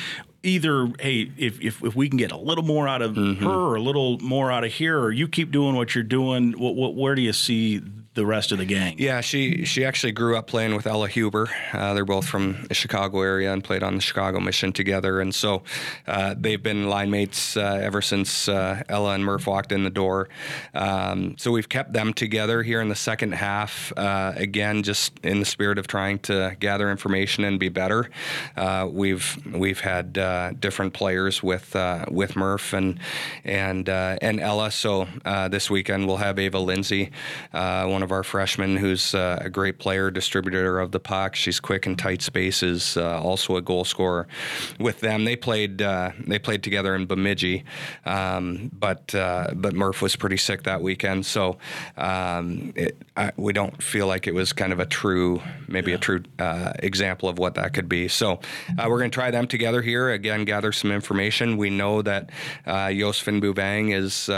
either 0.44 0.88
hey 0.98 1.30
if, 1.36 1.60
if, 1.60 1.82
if 1.84 1.94
we 1.94 2.08
can 2.08 2.18
get 2.18 2.32
a 2.32 2.36
little 2.36 2.64
more 2.64 2.88
out 2.88 3.00
of 3.00 3.12
mm-hmm. 3.12 3.44
her 3.44 3.52
or 3.52 3.76
a 3.76 3.80
little 3.80 4.18
more 4.18 4.50
out 4.50 4.64
of 4.64 4.72
here 4.72 4.98
or 4.98 5.12
you 5.12 5.28
keep 5.28 5.52
doing 5.52 5.76
what 5.76 5.94
you're 5.94 6.02
doing 6.02 6.52
what, 6.58 6.74
what, 6.74 6.96
where 6.96 7.14
do 7.14 7.22
you 7.22 7.32
see 7.32 7.80
the 8.14 8.26
rest 8.26 8.52
of 8.52 8.58
the 8.58 8.66
gang. 8.66 8.96
Yeah, 8.98 9.22
she 9.22 9.64
she 9.64 9.84
actually 9.86 10.12
grew 10.12 10.36
up 10.36 10.46
playing 10.46 10.74
with 10.74 10.86
Ella 10.86 11.08
Huber. 11.08 11.48
Uh, 11.72 11.94
they're 11.94 12.04
both 12.04 12.26
from 12.26 12.64
the 12.68 12.74
Chicago 12.74 13.22
area 13.22 13.52
and 13.52 13.64
played 13.64 13.82
on 13.82 13.94
the 13.94 14.02
Chicago 14.02 14.38
mission 14.38 14.72
together, 14.72 15.20
and 15.20 15.34
so 15.34 15.62
uh, 16.06 16.34
they've 16.36 16.62
been 16.62 16.90
line 16.90 17.10
mates 17.10 17.56
uh, 17.56 17.80
ever 17.82 18.02
since 18.02 18.48
uh, 18.48 18.82
Ella 18.88 19.14
and 19.14 19.24
Murph 19.24 19.46
walked 19.46 19.72
in 19.72 19.84
the 19.84 19.90
door. 19.90 20.28
Um, 20.74 21.36
so 21.38 21.50
we've 21.50 21.68
kept 21.68 21.94
them 21.94 22.12
together 22.12 22.62
here 22.62 22.82
in 22.82 22.88
the 22.90 22.94
second 22.94 23.32
half. 23.32 23.92
Uh, 23.96 24.34
again, 24.36 24.82
just 24.82 25.18
in 25.20 25.40
the 25.40 25.46
spirit 25.46 25.78
of 25.78 25.86
trying 25.86 26.18
to 26.20 26.54
gather 26.60 26.90
information 26.90 27.44
and 27.44 27.58
be 27.58 27.70
better. 27.70 28.10
Uh, 28.58 28.86
we've 28.90 29.38
we've 29.54 29.80
had 29.80 30.12
different 30.60 30.92
players 30.92 31.42
with 31.42 31.74
with 32.10 32.36
Murph 32.36 32.74
and 32.74 33.00
and 33.42 33.88
and 33.88 34.38
Ella. 34.38 34.70
So 34.70 35.08
this 35.50 35.70
weekend 35.70 36.06
we'll 36.06 36.18
have 36.18 36.38
Ava 36.38 36.58
Lindsay, 36.58 37.10
one 37.52 38.01
one 38.02 38.08
of 38.08 38.10
our 38.10 38.24
freshmen 38.24 38.76
who's 38.76 39.14
uh, 39.14 39.38
a 39.40 39.48
great 39.48 39.78
player, 39.78 40.10
distributor 40.10 40.80
of 40.80 40.90
the 40.90 40.98
puck. 40.98 41.36
She's 41.36 41.60
quick 41.60 41.86
in 41.86 41.94
tight 41.94 42.20
spaces, 42.20 42.96
uh, 42.96 43.22
also 43.22 43.54
a 43.54 43.62
goal 43.62 43.84
scorer. 43.84 44.26
With 44.80 44.98
them, 44.98 45.24
they 45.24 45.36
played 45.36 45.80
uh, 45.80 46.10
they 46.26 46.40
played 46.40 46.64
together 46.64 46.96
in 46.96 47.06
Bemidji, 47.06 47.64
um, 48.04 48.72
but 48.72 49.14
uh, 49.14 49.52
but 49.54 49.74
Murph 49.74 50.02
was 50.02 50.16
pretty 50.16 50.36
sick 50.36 50.64
that 50.64 50.82
weekend, 50.82 51.26
so 51.26 51.58
um, 51.96 52.72
it, 52.74 53.00
I, 53.16 53.30
we 53.36 53.52
don't 53.52 53.80
feel 53.80 54.08
like 54.08 54.26
it 54.26 54.34
was 54.34 54.52
kind 54.52 54.72
of 54.72 54.80
a 54.80 54.86
true, 54.86 55.40
maybe 55.68 55.92
yeah. 55.92 55.98
a 55.98 56.00
true 56.00 56.24
uh, 56.40 56.72
example 56.80 57.28
of 57.28 57.38
what 57.38 57.54
that 57.54 57.72
could 57.72 57.88
be. 57.88 58.08
So 58.08 58.40
uh, 58.78 58.86
we're 58.88 58.98
going 58.98 59.12
to 59.12 59.14
try 59.14 59.30
them 59.30 59.46
together 59.46 59.80
here 59.80 60.10
again, 60.10 60.44
gather 60.44 60.72
some 60.72 60.90
information. 60.90 61.56
We 61.56 61.70
know 61.70 62.02
that 62.02 62.30
uh, 62.66 62.88
Josefin 62.88 63.40
Bouveng 63.40 63.94
is 63.94 64.28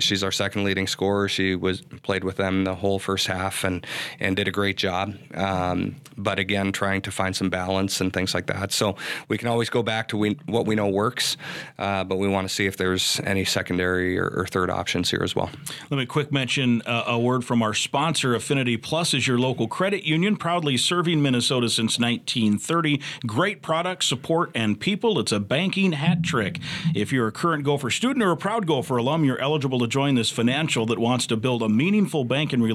she's 0.00 0.22
our 0.22 0.32
second 0.32 0.62
leading 0.62 0.86
scorer. 0.86 1.28
She 1.28 1.56
was 1.56 1.80
played 1.80 2.22
with 2.22 2.36
them 2.36 2.62
the 2.62 2.83
whole 2.84 2.98
first 2.98 3.26
half 3.26 3.64
and 3.64 3.86
and 4.20 4.36
did 4.36 4.46
a 4.46 4.50
great 4.50 4.76
job. 4.76 5.14
Um, 5.34 5.96
but 6.16 6.38
again, 6.38 6.70
trying 6.72 7.02
to 7.02 7.10
find 7.10 7.34
some 7.34 7.50
balance 7.50 8.00
and 8.00 8.12
things 8.12 8.34
like 8.34 8.46
that. 8.46 8.72
So 8.72 8.96
we 9.28 9.38
can 9.38 9.48
always 9.48 9.70
go 9.70 9.82
back 9.82 10.08
to 10.08 10.16
we, 10.16 10.38
what 10.46 10.66
we 10.66 10.74
know 10.74 10.88
works, 10.88 11.36
uh, 11.78 12.04
but 12.04 12.16
we 12.16 12.28
want 12.28 12.48
to 12.48 12.54
see 12.54 12.66
if 12.66 12.76
there's 12.76 13.20
any 13.24 13.44
secondary 13.44 14.18
or, 14.18 14.28
or, 14.28 14.46
third 14.46 14.70
options 14.70 15.10
here 15.10 15.22
as 15.24 15.34
well. 15.34 15.50
Let 15.90 15.98
me 15.98 16.06
quick 16.06 16.30
mention 16.30 16.82
uh, 16.82 17.04
a 17.06 17.18
word 17.18 17.44
from 17.44 17.62
our 17.62 17.74
sponsor, 17.74 18.34
Affinity 18.34 18.76
Plus, 18.76 19.14
is 19.14 19.26
your 19.26 19.38
local 19.38 19.66
credit 19.66 20.04
union, 20.04 20.36
proudly 20.36 20.76
serving 20.76 21.22
Minnesota 21.22 21.68
since 21.68 21.98
1930. 21.98 23.00
Great 23.26 23.62
product, 23.62 24.04
support, 24.04 24.50
and 24.54 24.78
people. 24.78 25.18
It's 25.18 25.32
a 25.32 25.40
banking 25.40 25.92
hat 25.92 26.22
trick. 26.22 26.60
If 26.94 27.12
you're 27.12 27.28
a 27.28 27.32
current 27.32 27.64
Gopher 27.64 27.90
student 27.90 28.22
or 28.22 28.30
a 28.30 28.36
proud 28.36 28.66
Gopher 28.66 28.98
alum, 28.98 29.24
you're 29.24 29.40
eligible 29.40 29.80
to 29.80 29.88
join 29.88 30.14
this 30.14 30.30
financial 30.30 30.86
that 30.86 30.98
wants 30.98 31.26
to 31.28 31.36
build 31.36 31.62
a 31.62 31.68
meaningful 31.68 32.24
banking 32.24 32.60
relationship 32.60 32.73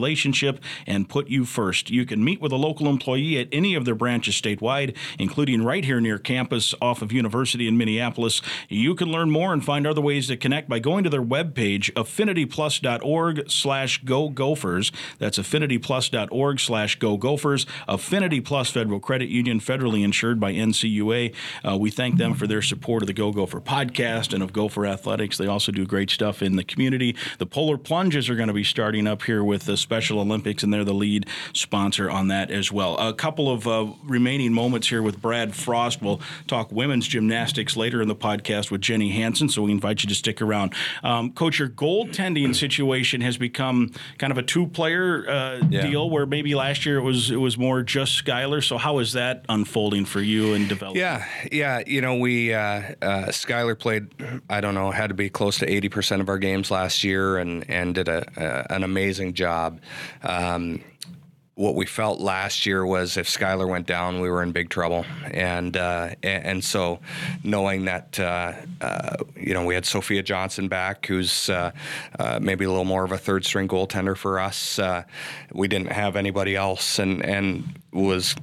and 0.88 1.10
put 1.10 1.28
you 1.28 1.46
first. 1.46 1.90
You 1.90 2.06
can 2.06 2.24
meet 2.24 2.42
with 2.42 2.52
a 2.52 2.58
local 2.58 2.88
employee 2.88 3.38
at 3.40 3.48
any 3.52 3.76
of 3.76 3.86
their 3.86 3.96
branches 3.96 4.36
statewide, 4.36 4.96
including 5.18 5.64
right 5.64 5.84
here 5.84 6.00
near 6.00 6.18
campus 6.18 6.74
off 6.82 7.02
of 7.02 7.12
University 7.12 7.68
in 7.68 7.78
Minneapolis. 7.78 8.42
You 8.68 8.96
can 8.96 9.10
learn 9.10 9.32
more 9.32 9.54
and 9.54 9.64
find 9.64 9.86
other 9.86 10.02
ways 10.02 10.28
to 10.28 10.38
connect 10.38 10.70
by 10.70 10.80
going 10.80 11.04
to 11.04 11.10
their 11.10 11.22
webpage, 11.22 11.92
affinityplus.org 11.94 13.50
slash 13.50 14.04
go 14.04 14.30
gophers. 14.30 14.92
That's 15.18 15.38
affinityplus.org 15.38 16.60
slash 16.60 17.00
go 17.00 17.18
gophers. 17.18 17.66
Affinity 17.88 18.42
Plus 18.42 18.70
Federal 18.72 19.00
Credit 19.00 19.30
Union, 19.30 19.60
federally 19.60 20.04
insured 20.04 20.40
by 20.40 20.54
NCUA. 20.54 21.34
Uh, 21.68 21.78
we 21.78 21.92
thank 21.92 22.18
them 22.18 22.34
for 22.34 22.48
their 22.48 22.62
support 22.62 23.04
of 23.04 23.08
the 23.08 23.14
Go 23.14 23.32
Gopher 23.32 23.62
podcast 23.62 24.34
and 24.34 24.44
of 24.44 24.54
Gopher 24.54 24.86
Athletics. 24.86 25.38
They 25.38 25.48
also 25.48 25.72
do 25.72 25.86
great 25.86 26.10
stuff 26.10 26.42
in 26.42 26.56
the 26.56 26.64
community. 26.64 27.16
The 27.38 27.46
Polar 27.46 27.78
Plunges 27.78 28.30
are 28.30 28.36
going 28.36 28.48
to 28.48 28.54
be 28.54 28.64
starting 28.64 29.08
up 29.08 29.24
here 29.24 29.44
with 29.44 29.66
the 29.66 29.78
Special 29.90 30.20
Olympics, 30.20 30.62
and 30.62 30.72
they're 30.72 30.84
the 30.84 30.94
lead 30.94 31.26
sponsor 31.52 32.12
on 32.12 32.28
that 32.28 32.52
as 32.52 32.72
well. 32.72 32.96
A 33.00 33.12
couple 33.12 33.50
of 33.50 33.68
uh, 33.68 33.88
remaining 34.04 34.54
moments 34.54 34.88
here 34.88 35.02
with 35.02 35.20
Brad 35.20 35.56
Frost. 35.56 36.00
We'll 36.00 36.22
talk 36.46 36.72
women's 36.72 37.08
gymnastics 37.08 37.76
later 37.76 38.00
in 38.00 38.08
the 38.08 38.16
podcast 38.16 38.70
with 38.70 38.82
Jenny 38.82 39.10
Hansen, 39.10 39.50
so 39.50 39.64
we 39.64 39.72
invite 39.72 40.04
you 40.04 40.10
to 40.10 40.14
stick 40.14 40.44
around. 40.44 40.76
Um, 41.02 41.32
Coach, 41.32 41.58
your 41.58 41.70
goaltending 41.70 42.56
situation 42.56 43.22
has 43.22 43.40
become 43.40 43.92
kind 44.20 44.30
of 44.30 44.38
a 44.38 44.44
two-player 44.44 45.28
uh, 45.28 45.62
yeah. 45.72 45.82
deal, 45.82 46.08
where 46.12 46.28
maybe 46.28 46.54
last 46.54 46.86
year 46.86 47.00
it 47.00 47.04
was 47.04 47.32
it 47.32 47.38
was 47.38 47.58
more 47.58 47.82
just 47.82 48.24
Skylar. 48.24 48.64
So 48.64 48.78
how 48.78 49.00
is 49.00 49.14
that 49.14 49.44
unfolding 49.50 50.06
for 50.06 50.22
you 50.22 50.54
and 50.54 50.70
developing? 50.70 51.02
Yeah, 51.02 51.26
yeah. 51.52 51.82
You 51.88 52.02
know, 52.02 52.16
we 52.18 52.54
uh, 52.54 52.60
uh, 52.60 53.26
Skylar 53.30 53.78
played. 53.78 54.10
I 54.52 54.62
don't 54.62 54.76
know, 54.76 54.92
had 54.92 55.08
to 55.08 55.16
be 55.16 55.32
close 55.32 55.58
to 55.58 55.68
eighty 55.68 55.90
percent 55.90 56.22
of 56.22 56.30
our 56.30 56.38
games 56.38 56.70
last 56.70 57.04
year, 57.04 57.40
and 57.40 57.68
and 57.68 57.96
did 57.96 58.08
a, 58.08 58.24
a 58.38 58.76
an 58.76 58.84
amazing 58.84 59.34
job. 59.34 59.79
Um, 60.24 60.82
what 61.60 61.76
we 61.76 61.86
felt 61.86 62.22
last 62.22 62.66
year 62.66 62.86
was 62.86 63.18
if 63.18 63.28
Skylar 63.28 63.68
went 63.68 63.86
down, 63.86 64.22
we 64.22 64.30
were 64.30 64.42
in 64.42 64.54
big 64.54 64.70
trouble, 64.70 65.06
and 65.26 65.76
uh, 65.76 66.16
and 66.24 66.64
so 66.64 67.02
knowing 67.44 67.84
that 67.84 68.18
uh, 68.18 68.54
uh, 68.80 69.18
you 69.36 69.54
know 69.54 69.66
we 69.66 69.76
had 69.76 69.86
Sophia 69.86 70.24
Johnson 70.24 70.70
back, 70.70 71.06
who's 71.06 71.50
uh, 71.50 71.72
uh, 72.18 72.40
maybe 72.42 72.64
a 72.64 72.70
little 72.70 72.86
more 72.86 73.04
of 73.04 73.12
a 73.12 73.18
third 73.18 73.44
string 73.44 73.68
goaltender 73.68 74.16
for 74.16 74.40
us, 74.40 74.80
uh, 74.80 75.04
we 75.52 75.68
didn't 75.68 75.92
have 75.92 76.16
anybody 76.16 76.56
else, 76.56 76.98
and 76.98 77.26
and 77.26 77.78
was 77.92 78.36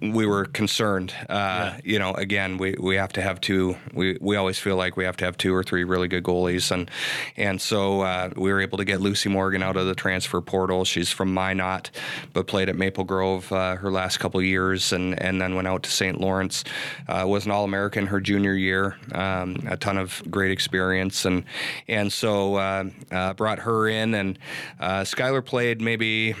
we 0.00 0.26
were 0.26 0.44
concerned. 0.44 1.14
Uh, 1.28 1.34
yeah. 1.74 1.80
You 1.84 1.98
know, 1.98 2.12
again, 2.14 2.58
we, 2.58 2.74
we 2.78 2.96
have 2.96 3.12
to 3.14 3.22
have 3.22 3.40
two. 3.40 3.76
We, 3.92 4.18
we 4.20 4.36
always 4.36 4.58
feel 4.58 4.76
like 4.76 4.96
we 4.96 5.04
have 5.04 5.16
to 5.18 5.24
have 5.24 5.36
two 5.36 5.54
or 5.54 5.62
three 5.62 5.84
really 5.84 6.08
good 6.08 6.24
goalies, 6.24 6.70
and 6.70 6.90
and 7.36 7.60
so 7.60 8.02
uh, 8.02 8.30
we 8.36 8.52
were 8.52 8.60
able 8.60 8.78
to 8.78 8.84
get 8.84 9.00
Lucy 9.00 9.28
Morgan 9.28 9.62
out 9.62 9.76
of 9.76 9.86
the 9.86 9.94
transfer 9.94 10.40
portal. 10.40 10.84
She's 10.84 11.10
from 11.10 11.32
Minot, 11.32 11.90
but 12.32 12.46
played 12.46 12.68
at 12.68 12.76
Maple 12.76 13.04
Grove 13.04 13.50
uh, 13.52 13.76
her 13.76 13.90
last 13.90 14.18
couple 14.18 14.40
years, 14.42 14.92
and 14.92 15.20
and 15.20 15.40
then 15.40 15.54
went 15.54 15.68
out 15.68 15.82
to 15.84 15.90
St. 15.90 16.20
Lawrence. 16.20 16.64
Uh, 17.08 17.24
was 17.26 17.46
an 17.46 17.52
All 17.52 17.64
American 17.64 18.06
her 18.06 18.20
junior 18.20 18.54
year. 18.54 18.96
Um, 19.12 19.66
a 19.68 19.76
ton 19.76 19.98
of 19.98 20.22
great 20.30 20.50
experience, 20.50 21.24
and 21.24 21.44
and 21.88 22.12
so 22.12 22.56
uh, 22.56 22.84
uh, 23.10 23.34
brought 23.34 23.60
her 23.60 23.88
in, 23.88 24.14
and 24.14 24.38
Skylar 24.80 25.44
played 25.44 25.80
maybe 25.80 26.34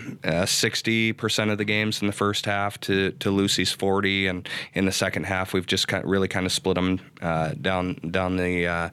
sixty 0.46 1.12
percent 1.12 1.50
of 1.50 1.58
the 1.58 1.64
games 1.64 2.00
in 2.00 2.06
the 2.06 2.12
first 2.12 2.46
half 2.46 2.78
to 2.80 3.05
to, 3.12 3.30
Lucy's 3.30 3.72
40, 3.72 4.28
and 4.28 4.48
in 4.74 4.86
the 4.86 4.92
second 4.92 5.24
half 5.24 5.52
we've 5.52 5.66
just 5.66 5.88
kind 5.88 6.04
of 6.04 6.10
really 6.10 6.28
kind 6.28 6.46
of 6.46 6.52
split 6.52 6.76
them 6.76 7.00
uh, 7.20 7.54
down 7.60 7.94
down 8.10 8.36
the 8.36 8.66
uh, 8.66 8.90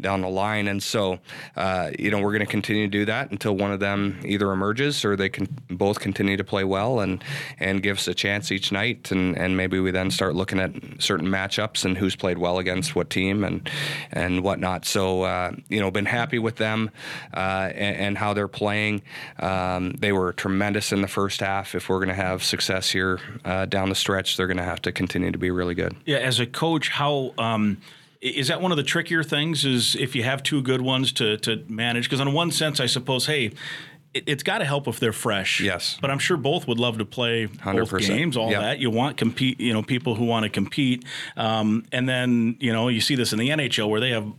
down 0.00 0.20
the 0.20 0.28
line, 0.28 0.68
and 0.68 0.82
so 0.82 1.18
uh, 1.56 1.90
you 1.98 2.10
know 2.10 2.18
we're 2.18 2.32
going 2.32 2.40
to 2.40 2.46
continue 2.46 2.86
to 2.86 2.90
do 2.90 3.04
that 3.04 3.30
until 3.30 3.56
one 3.56 3.72
of 3.72 3.80
them 3.80 4.20
either 4.24 4.50
emerges 4.50 5.04
or 5.04 5.16
they 5.16 5.28
can 5.28 5.46
both 5.68 6.00
continue 6.00 6.36
to 6.36 6.44
play 6.44 6.64
well 6.64 7.00
and 7.00 7.22
and 7.58 7.82
give 7.82 7.98
us 7.98 8.08
a 8.08 8.14
chance 8.14 8.50
each 8.50 8.72
night, 8.72 9.10
and, 9.10 9.36
and 9.36 9.56
maybe 9.56 9.78
we 9.78 9.90
then 9.90 10.10
start 10.10 10.34
looking 10.34 10.58
at 10.58 10.72
certain 10.98 11.28
matchups 11.28 11.84
and 11.84 11.96
who's 11.98 12.16
played 12.16 12.38
well 12.38 12.58
against 12.58 12.94
what 12.94 13.10
team 13.10 13.44
and 13.44 13.70
and 14.12 14.42
whatnot. 14.42 14.84
So 14.84 15.22
uh, 15.22 15.52
you 15.68 15.80
know, 15.80 15.90
been 15.90 16.04
happy 16.06 16.38
with 16.38 16.56
them 16.56 16.90
uh, 17.32 17.70
and, 17.74 17.96
and, 17.96 18.18
how 18.18 18.34
they're 18.34 18.48
playing. 18.48 19.02
Um, 19.38 19.92
they 19.92 20.12
were 20.12 20.32
tremendous 20.32 20.92
in 20.92 21.02
the 21.02 21.08
first 21.08 21.40
half. 21.40 21.74
If 21.74 21.88
we're 21.88 21.98
going 21.98 22.08
to 22.08 22.14
have 22.14 22.44
success 22.44 22.90
here 22.90 23.18
uh, 23.54 23.66
down 23.66 23.88
the 23.88 23.94
stretch, 23.94 24.36
they're 24.36 24.46
going 24.46 24.56
to 24.56 24.64
have 24.64 24.82
to 24.82 24.92
continue 24.92 25.30
to 25.30 25.38
be 25.38 25.50
really 25.50 25.74
good. 25.74 25.94
Yeah, 26.04 26.18
as 26.18 26.40
a 26.40 26.46
coach, 26.46 26.88
how 26.88 27.34
um, 27.38 27.78
is 28.20 28.48
that 28.48 28.60
one 28.60 28.70
of 28.70 28.76
the 28.76 28.82
trickier 28.82 29.22
things? 29.22 29.64
Is 29.64 29.94
if 29.94 30.16
you 30.16 30.22
have 30.24 30.42
two 30.42 30.62
good 30.62 30.80
ones 30.80 31.12
to 31.12 31.36
to 31.38 31.64
manage? 31.68 32.04
Because 32.04 32.20
in 32.20 32.32
one 32.32 32.50
sense, 32.50 32.80
I 32.80 32.86
suppose, 32.86 33.26
hey. 33.26 33.52
It, 34.12 34.28
has 34.28 34.44
got 34.44 34.58
to 34.58 34.64
help 34.64 34.86
if 34.86 35.00
they're 35.00 35.12
fresh. 35.12 35.60
Yes, 35.60 35.98
but 36.00 36.08
I'm 36.08 36.20
sure 36.20 36.36
both 36.36 36.68
would 36.68 36.78
love 36.78 36.98
to 36.98 37.04
play 37.04 37.48
100%. 37.48 37.90
both 37.90 38.00
games. 38.00 38.36
All 38.36 38.48
yep. 38.48 38.60
that 38.60 38.78
you 38.78 38.88
want 38.88 39.16
compete. 39.16 39.58
You 39.58 39.72
know, 39.72 39.82
people 39.82 40.14
who 40.14 40.24
want 40.24 40.44
to 40.44 40.50
compete. 40.50 41.04
Um, 41.36 41.84
and 41.90 42.08
then 42.08 42.56
you 42.60 42.72
know 42.72 42.86
you 42.86 43.00
see 43.00 43.16
this 43.16 43.32
in 43.32 43.40
the 43.40 43.48
NHL 43.48 43.88
where 43.88 43.98
they 43.98 44.10
have 44.10 44.32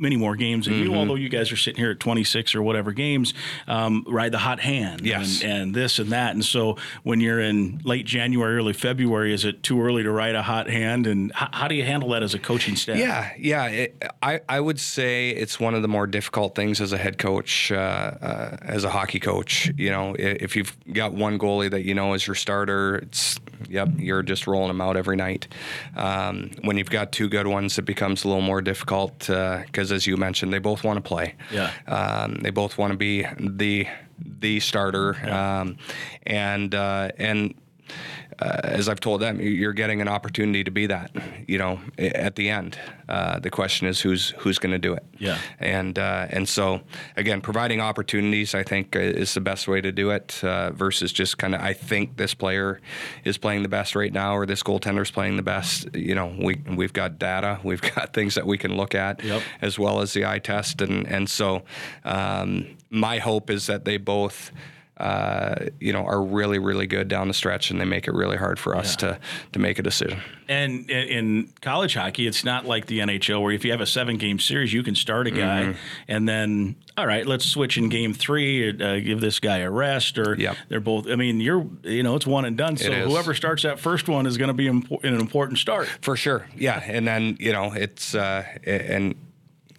many 0.00 0.16
more 0.16 0.34
games 0.34 0.66
than 0.66 0.74
mm-hmm. 0.74 0.92
you, 0.92 0.94
although 0.94 1.14
you 1.14 1.28
guys 1.28 1.52
are 1.52 1.56
sitting 1.56 1.78
here 1.78 1.90
at 1.90 2.00
26 2.00 2.54
or 2.54 2.62
whatever 2.62 2.92
games, 2.92 3.34
um, 3.68 4.04
ride 4.08 4.32
the 4.32 4.38
hot 4.38 4.60
hand 4.60 5.02
yes. 5.02 5.42
and, 5.42 5.52
and, 5.52 5.74
this 5.74 5.98
and 5.98 6.10
that. 6.10 6.34
And 6.34 6.44
so 6.44 6.76
when 7.02 7.20
you're 7.20 7.40
in 7.40 7.80
late 7.84 8.06
January, 8.06 8.56
early 8.56 8.72
February, 8.72 9.32
is 9.32 9.44
it 9.44 9.62
too 9.62 9.80
early 9.82 10.02
to 10.02 10.10
ride 10.10 10.34
a 10.34 10.42
hot 10.42 10.68
hand? 10.68 11.06
And 11.06 11.32
how, 11.32 11.48
how 11.52 11.68
do 11.68 11.74
you 11.74 11.84
handle 11.84 12.08
that 12.10 12.22
as 12.22 12.34
a 12.34 12.38
coaching 12.38 12.76
staff? 12.76 12.96
Yeah, 12.96 13.30
yeah. 13.38 13.66
It, 13.66 14.02
I, 14.22 14.40
I 14.48 14.60
would 14.60 14.80
say 14.80 15.30
it's 15.30 15.60
one 15.60 15.74
of 15.74 15.82
the 15.82 15.88
more 15.88 16.06
difficult 16.06 16.54
things 16.54 16.80
as 16.80 16.92
a 16.92 16.98
head 16.98 17.18
coach, 17.18 17.70
uh, 17.70 17.76
uh, 17.76 18.56
as 18.62 18.84
a 18.84 18.90
hockey 18.90 19.20
coach. 19.20 19.70
You 19.76 19.90
know, 19.90 20.16
if 20.18 20.56
you've 20.56 20.76
got 20.92 21.12
one 21.12 21.38
goalie 21.38 21.70
that 21.70 21.84
you 21.84 21.94
know 21.94 22.14
is 22.14 22.26
your 22.26 22.36
starter, 22.36 22.96
it's, 22.96 23.38
yep, 23.68 23.88
you're 23.96 24.22
just 24.22 24.46
rolling 24.46 24.68
them 24.68 24.80
out 24.80 24.96
every 24.96 25.16
night. 25.16 25.48
Um, 25.96 26.50
when 26.62 26.78
you've 26.78 26.90
got 26.90 27.12
two 27.12 27.28
good 27.28 27.46
ones, 27.46 27.78
it 27.78 27.82
becomes 27.82 28.24
a 28.24 28.28
little 28.28 28.42
more 28.42 28.62
difficult 28.62 29.18
because 29.18 29.89
uh, 29.89 29.89
because 29.90 30.02
as 30.02 30.06
you 30.06 30.16
mentioned, 30.16 30.52
they 30.52 30.58
both 30.58 30.84
want 30.84 30.96
to 30.96 31.06
play. 31.06 31.34
Yeah. 31.52 31.72
Um, 31.86 32.34
they 32.42 32.50
both 32.50 32.78
want 32.78 32.92
to 32.92 32.96
be 32.96 33.26
the 33.38 33.86
the 34.18 34.60
starter, 34.60 35.16
yeah. 35.24 35.60
um, 35.60 35.78
and 36.24 36.74
uh, 36.74 37.10
and 37.18 37.54
uh, 38.40 38.60
as 38.64 38.88
I've 38.88 39.00
told 39.00 39.20
them, 39.20 39.40
you're 39.40 39.72
getting 39.72 40.00
an 40.00 40.08
opportunity 40.08 40.64
to 40.64 40.70
be 40.70 40.86
that. 40.86 41.10
You 41.46 41.58
know, 41.58 41.80
at 41.98 42.36
the 42.36 42.48
end, 42.48 42.78
uh, 43.08 43.38
the 43.38 43.50
question 43.50 43.86
is 43.86 44.00
who's 44.00 44.30
who's 44.38 44.58
going 44.58 44.72
to 44.72 44.78
do 44.78 44.94
it. 44.94 45.04
Yeah. 45.18 45.38
And 45.58 45.98
uh, 45.98 46.26
and 46.30 46.48
so 46.48 46.80
again, 47.16 47.40
providing 47.40 47.80
opportunities, 47.80 48.54
I 48.54 48.62
think, 48.62 48.96
uh, 48.96 49.00
is 49.00 49.34
the 49.34 49.40
best 49.40 49.68
way 49.68 49.80
to 49.80 49.92
do 49.92 50.10
it. 50.10 50.42
Uh, 50.42 50.70
versus 50.70 51.12
just 51.12 51.38
kind 51.38 51.54
of, 51.54 51.60
I 51.60 51.72
think 51.72 52.16
this 52.16 52.34
player 52.34 52.80
is 53.24 53.36
playing 53.36 53.62
the 53.62 53.68
best 53.68 53.94
right 53.94 54.12
now, 54.12 54.36
or 54.36 54.46
this 54.46 54.62
goaltender 54.62 55.02
is 55.02 55.10
playing 55.10 55.36
the 55.36 55.42
best. 55.42 55.94
You 55.94 56.14
know, 56.14 56.34
we 56.38 56.62
we've 56.68 56.92
got 56.92 57.18
data, 57.18 57.60
we've 57.64 57.82
got 57.82 58.14
things 58.14 58.34
that 58.36 58.46
we 58.46 58.56
can 58.56 58.76
look 58.76 58.94
at, 58.94 59.22
yep. 59.22 59.42
as 59.60 59.78
well 59.78 60.00
as 60.00 60.14
the 60.14 60.24
eye 60.24 60.38
test, 60.38 60.80
and 60.80 61.06
and 61.06 61.28
so 61.28 61.62
um, 62.04 62.76
my 62.88 63.18
hope 63.18 63.50
is 63.50 63.66
that 63.66 63.84
they 63.84 63.96
both 63.96 64.50
uh, 65.00 65.70
you 65.80 65.92
know, 65.92 66.04
are 66.04 66.22
really, 66.22 66.58
really 66.58 66.86
good 66.86 67.08
down 67.08 67.28
the 67.28 67.34
stretch, 67.34 67.70
and 67.70 67.80
they 67.80 67.86
make 67.86 68.06
it 68.06 68.12
really 68.12 68.36
hard 68.36 68.58
for 68.58 68.76
us 68.76 68.92
yeah. 68.92 69.12
to 69.12 69.20
to 69.52 69.58
make 69.58 69.78
a 69.78 69.82
decision. 69.82 70.20
And 70.46 70.90
in 70.90 71.52
college 71.62 71.94
hockey, 71.94 72.26
it's 72.26 72.44
not 72.44 72.66
like 72.66 72.86
the 72.86 72.98
NHL 72.98 73.40
where 73.42 73.52
if 73.52 73.64
you 73.64 73.70
have 73.70 73.80
a 73.80 73.86
seven 73.86 74.18
game 74.18 74.38
series, 74.38 74.72
you 74.72 74.82
can 74.82 74.94
start 74.94 75.26
a 75.26 75.30
guy, 75.30 75.62
mm-hmm. 75.62 75.78
and 76.06 76.28
then 76.28 76.76
all 76.98 77.06
right, 77.06 77.26
let's 77.26 77.46
switch 77.46 77.78
in 77.78 77.88
game 77.88 78.12
three, 78.12 78.68
uh, 78.68 79.00
give 79.00 79.20
this 79.22 79.40
guy 79.40 79.58
a 79.58 79.70
rest, 79.70 80.18
or 80.18 80.34
yep. 80.34 80.56
they're 80.68 80.80
both. 80.80 81.06
I 81.08 81.16
mean, 81.16 81.40
you're 81.40 81.66
you 81.82 82.02
know, 82.02 82.14
it's 82.16 82.26
one 82.26 82.44
and 82.44 82.56
done. 82.56 82.76
So 82.76 82.92
whoever 82.92 83.32
starts 83.32 83.62
that 83.62 83.80
first 83.80 84.06
one 84.06 84.26
is 84.26 84.36
going 84.36 84.48
to 84.48 84.54
be 84.54 84.68
an 84.68 84.84
important 85.02 85.58
start 85.58 85.88
for 86.02 86.14
sure. 86.14 86.46
Yeah, 86.54 86.82
and 86.84 87.08
then 87.08 87.38
you 87.40 87.52
know, 87.52 87.72
it's 87.72 88.14
uh, 88.14 88.44
and 88.64 89.14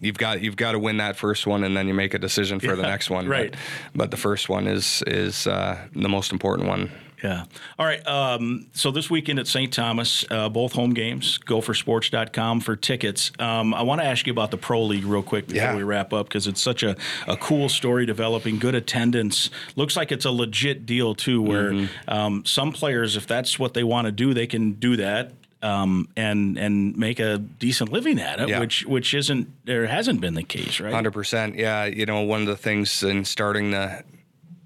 you've 0.02 0.18
got 0.18 0.42
you've 0.42 0.56
got 0.56 0.72
to 0.72 0.78
win 0.78 0.98
that 0.98 1.16
first 1.16 1.46
one, 1.46 1.64
and 1.64 1.74
then 1.74 1.88
you 1.88 1.94
make 1.94 2.12
a 2.12 2.18
decision 2.18 2.60
for 2.60 2.76
the 2.76 2.82
next 2.82 3.08
one. 3.08 3.26
right. 3.26 3.50
But, 3.52 3.58
but 3.94 4.10
the 4.10 4.18
first 4.18 4.50
one 4.50 4.66
is 4.66 5.02
is 5.06 5.46
uh, 5.46 5.78
the 5.94 6.08
most 6.10 6.30
important 6.32 6.68
one. 6.68 6.90
Yeah. 7.24 7.44
All 7.78 7.86
right. 7.86 8.04
Um, 8.04 8.66
so 8.72 8.90
this 8.90 9.08
weekend 9.08 9.38
at 9.38 9.46
St. 9.46 9.72
Thomas, 9.72 10.24
uh, 10.28 10.48
both 10.48 10.72
home 10.72 10.92
games, 10.92 11.38
gophersports.com 11.46 12.58
for 12.60 12.74
tickets. 12.74 13.30
Um, 13.38 13.74
I 13.74 13.82
want 13.82 14.00
to 14.00 14.04
ask 14.06 14.26
you 14.26 14.32
about 14.32 14.50
the 14.50 14.56
Pro 14.56 14.82
League 14.82 15.04
real 15.04 15.22
quick 15.22 15.46
before 15.46 15.62
Yeah. 15.62 15.76
we 15.76 15.84
wrap 15.84 16.12
up 16.12 16.26
because 16.28 16.48
it's 16.48 16.60
such 16.60 16.82
a, 16.82 16.96
a 17.28 17.36
cool 17.36 17.68
story 17.68 18.06
developing, 18.06 18.58
good 18.58 18.74
attendance. 18.74 19.50
Looks 19.76 19.96
like 19.96 20.10
it's 20.10 20.24
a 20.24 20.32
legit 20.32 20.84
deal, 20.84 21.14
too, 21.14 21.40
where 21.40 21.70
Mm-hmm. 21.72 22.10
um, 22.12 22.44
some 22.44 22.72
players, 22.72 23.16
if 23.16 23.28
that's 23.28 23.56
what 23.56 23.74
they 23.74 23.84
want 23.84 24.06
to 24.06 24.12
do, 24.12 24.34
they 24.34 24.48
can 24.48 24.72
do 24.72 24.96
that. 24.96 25.30
Um, 25.62 26.08
and 26.16 26.58
and 26.58 26.96
make 26.96 27.20
a 27.20 27.38
decent 27.38 27.92
living 27.92 28.18
at 28.18 28.40
it, 28.40 28.48
Yeah. 28.48 28.58
which 28.58 28.84
which 28.84 29.14
isn't 29.14 29.48
there 29.64 29.86
hasn't 29.86 30.20
been 30.20 30.34
the 30.34 30.42
case, 30.42 30.80
right? 30.80 30.92
Hundred 30.92 31.12
percent. 31.12 31.54
Yeah, 31.54 31.84
you 31.84 32.04
know, 32.04 32.22
one 32.22 32.40
of 32.40 32.48
the 32.48 32.56
things 32.56 33.02
in 33.04 33.24
starting 33.24 33.70
the 33.70 34.02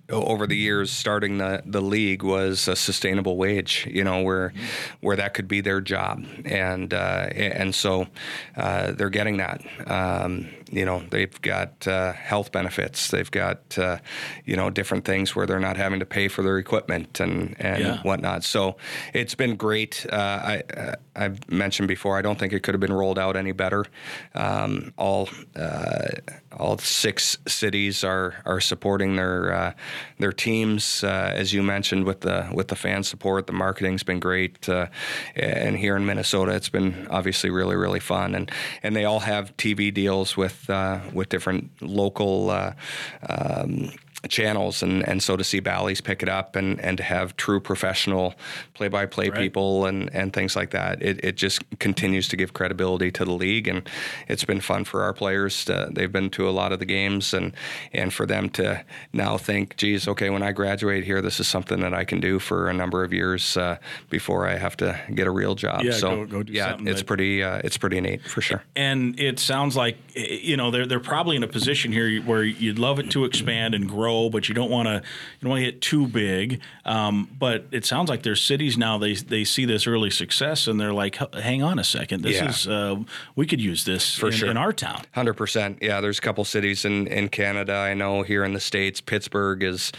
over 0.08 0.46
the 0.46 0.56
years 0.56 0.90
starting 0.92 1.38
the, 1.38 1.60
the 1.66 1.80
league 1.82 2.22
was 2.22 2.68
a 2.68 2.76
sustainable 2.76 3.36
wage 3.36 3.88
you 3.90 4.04
know 4.04 4.22
where 4.22 4.52
where 5.00 5.16
that 5.16 5.34
could 5.34 5.48
be 5.48 5.60
their 5.60 5.80
job 5.80 6.24
and 6.44 6.94
uh, 6.94 7.26
and 7.34 7.74
so 7.74 8.06
uh, 8.56 8.92
they're 8.92 9.10
getting 9.10 9.38
that 9.38 9.60
um, 9.88 10.46
you 10.70 10.84
know 10.84 11.02
they've 11.10 11.40
got 11.42 11.86
uh, 11.86 12.12
health 12.12 12.50
benefits. 12.52 13.08
They've 13.10 13.30
got 13.30 13.78
uh, 13.78 13.98
you 14.44 14.56
know 14.56 14.70
different 14.70 15.04
things 15.04 15.34
where 15.36 15.46
they're 15.46 15.60
not 15.60 15.76
having 15.76 16.00
to 16.00 16.06
pay 16.06 16.28
for 16.28 16.42
their 16.42 16.58
equipment 16.58 17.20
and 17.20 17.54
and 17.60 17.80
Yeah. 17.80 18.02
whatnot. 18.02 18.44
So 18.44 18.76
it's 19.12 19.34
been 19.34 19.56
great. 19.56 20.06
Uh, 20.12 20.16
I 20.16 20.62
uh, 20.76 20.94
I've 21.14 21.48
mentioned 21.50 21.88
before 21.88 22.18
I 22.18 22.22
don't 22.22 22.38
think 22.38 22.52
it 22.52 22.60
could 22.62 22.74
have 22.74 22.80
been 22.80 22.92
rolled 22.92 23.18
out 23.18 23.36
any 23.36 23.52
better. 23.52 23.84
Um, 24.34 24.92
all 24.96 25.28
uh, 25.54 26.08
all 26.56 26.78
six 26.78 27.38
cities 27.46 28.02
are 28.04 28.42
are 28.44 28.60
supporting 28.60 29.16
their 29.16 29.52
uh, 29.52 29.72
their 30.18 30.32
teams, 30.32 31.04
uh, 31.04 31.32
as 31.34 31.52
you 31.52 31.62
mentioned, 31.62 32.04
with 32.04 32.20
the 32.20 32.48
with 32.52 32.68
the 32.68 32.76
fan 32.76 33.02
support. 33.02 33.46
The 33.46 33.52
marketing's 33.52 34.02
been 34.02 34.20
great, 34.20 34.68
uh, 34.68 34.86
and 35.34 35.76
here 35.76 35.96
in 35.96 36.06
Minnesota, 36.06 36.52
it's 36.52 36.68
been 36.68 37.06
obviously 37.10 37.50
really 37.50 37.76
really 37.76 38.00
fun. 38.00 38.34
And 38.34 38.50
and 38.82 38.96
they 38.96 39.04
all 39.04 39.20
have 39.20 39.56
TV 39.56 39.92
deals 39.92 40.36
with 40.36 40.68
uh, 40.70 41.00
with 41.12 41.28
different 41.28 41.70
local. 41.82 42.50
Uh, 42.50 42.72
um, 43.28 43.90
channels 44.28 44.82
and, 44.82 45.06
and 45.08 45.22
so 45.22 45.36
to 45.36 45.44
see 45.44 45.60
Bally's 45.60 46.00
pick 46.00 46.22
it 46.22 46.28
up 46.28 46.56
and, 46.56 46.80
and 46.80 46.96
to 46.98 47.02
have 47.02 47.36
true 47.36 47.60
professional 47.60 48.34
play 48.74 48.88
by 48.88 49.06
play 49.06 49.30
people 49.30 49.86
and, 49.86 50.12
and 50.14 50.32
things 50.32 50.56
like 50.56 50.70
that. 50.70 51.02
It, 51.02 51.24
it 51.24 51.36
just 51.36 51.62
continues 51.78 52.28
to 52.28 52.36
give 52.36 52.52
credibility 52.52 53.10
to 53.12 53.24
the 53.24 53.32
league 53.32 53.68
and 53.68 53.88
it's 54.28 54.44
been 54.44 54.60
fun 54.60 54.84
for 54.84 55.02
our 55.02 55.12
players 55.12 55.64
to, 55.66 55.88
they've 55.92 56.12
been 56.12 56.30
to 56.30 56.48
a 56.48 56.50
lot 56.50 56.72
of 56.72 56.78
the 56.78 56.86
games 56.86 57.34
and 57.34 57.52
and 57.92 58.12
for 58.12 58.26
them 58.26 58.48
to 58.50 58.84
now 59.12 59.36
think 59.36 59.76
geez 59.76 60.08
okay 60.08 60.30
when 60.30 60.42
I 60.42 60.52
graduate 60.52 61.04
here 61.04 61.20
this 61.22 61.40
is 61.40 61.48
something 61.48 61.80
that 61.80 61.94
I 61.94 62.04
can 62.04 62.20
do 62.20 62.38
for 62.38 62.68
a 62.68 62.72
number 62.74 63.04
of 63.04 63.12
years 63.12 63.56
uh, 63.56 63.76
before 64.10 64.46
I 64.46 64.56
have 64.56 64.76
to 64.78 64.98
get 65.14 65.26
a 65.26 65.30
real 65.30 65.54
job. 65.54 65.82
Yeah, 65.82 65.92
so 65.92 66.08
go- 66.08 66.26
go 66.26 66.42
do 66.42 66.52
yeah 66.52 66.70
something 66.70 66.88
it's 66.88 67.00
that- 67.00 67.06
pretty 67.06 67.42
uh, 67.42 67.60
it's 67.64 67.76
pretty 67.76 68.00
neat 68.00 68.22
for 68.22 68.40
sure. 68.40 68.62
And 68.74 69.18
it 69.18 69.38
sounds 69.38 69.76
like 69.76 69.96
you 70.14 70.56
know 70.56 70.70
they're 70.70 70.86
they're 70.86 71.00
probably 71.00 71.36
in 71.36 71.42
a 71.42 71.48
position 71.48 71.92
here 71.92 72.20
where 72.22 72.42
you'd 72.44 72.78
love 72.78 72.98
it 72.98 73.10
to 73.12 73.24
expand 73.24 73.74
and 73.74 73.88
grow, 73.88 74.15
but 74.30 74.48
you 74.48 74.54
don't 74.54 74.70
want 74.70 74.86
to 74.88 74.94
you 74.94 75.42
don't 75.42 75.50
want 75.50 75.60
to 75.64 75.70
get 75.70 75.80
too 75.80 76.06
big. 76.06 76.60
Um, 76.84 77.28
but 77.38 77.66
it 77.72 77.84
sounds 77.84 78.08
like 78.08 78.22
there's 78.22 78.40
cities 78.40 78.76
now 78.78 78.98
they 78.98 79.14
they 79.14 79.44
see 79.44 79.64
this 79.64 79.86
early 79.86 80.10
success 80.10 80.66
and 80.66 80.80
they're 80.80 80.92
like, 80.92 81.16
hang 81.34 81.62
on 81.62 81.78
a 81.78 81.84
second, 81.84 82.22
this 82.22 82.36
Yeah. 82.36 82.48
is 82.48 82.66
uh, 82.68 82.96
we 83.34 83.46
could 83.46 83.60
use 83.60 83.84
this 83.84 84.14
For 84.16 84.26
in, 84.28 84.32
sure. 84.32 84.50
in 84.50 84.56
our 84.56 84.72
town. 84.72 85.02
Hundred 85.12 85.34
percent. 85.34 85.78
Yeah, 85.82 86.00
there's 86.00 86.18
a 86.18 86.22
couple 86.22 86.44
cities 86.44 86.84
in, 86.84 87.06
in 87.08 87.28
Canada. 87.28 87.74
I 87.74 87.94
know 87.94 88.22
here 88.22 88.44
in 88.44 88.52
the 88.54 88.60
states, 88.60 89.00
Pittsburgh 89.00 89.62
is 89.62 89.92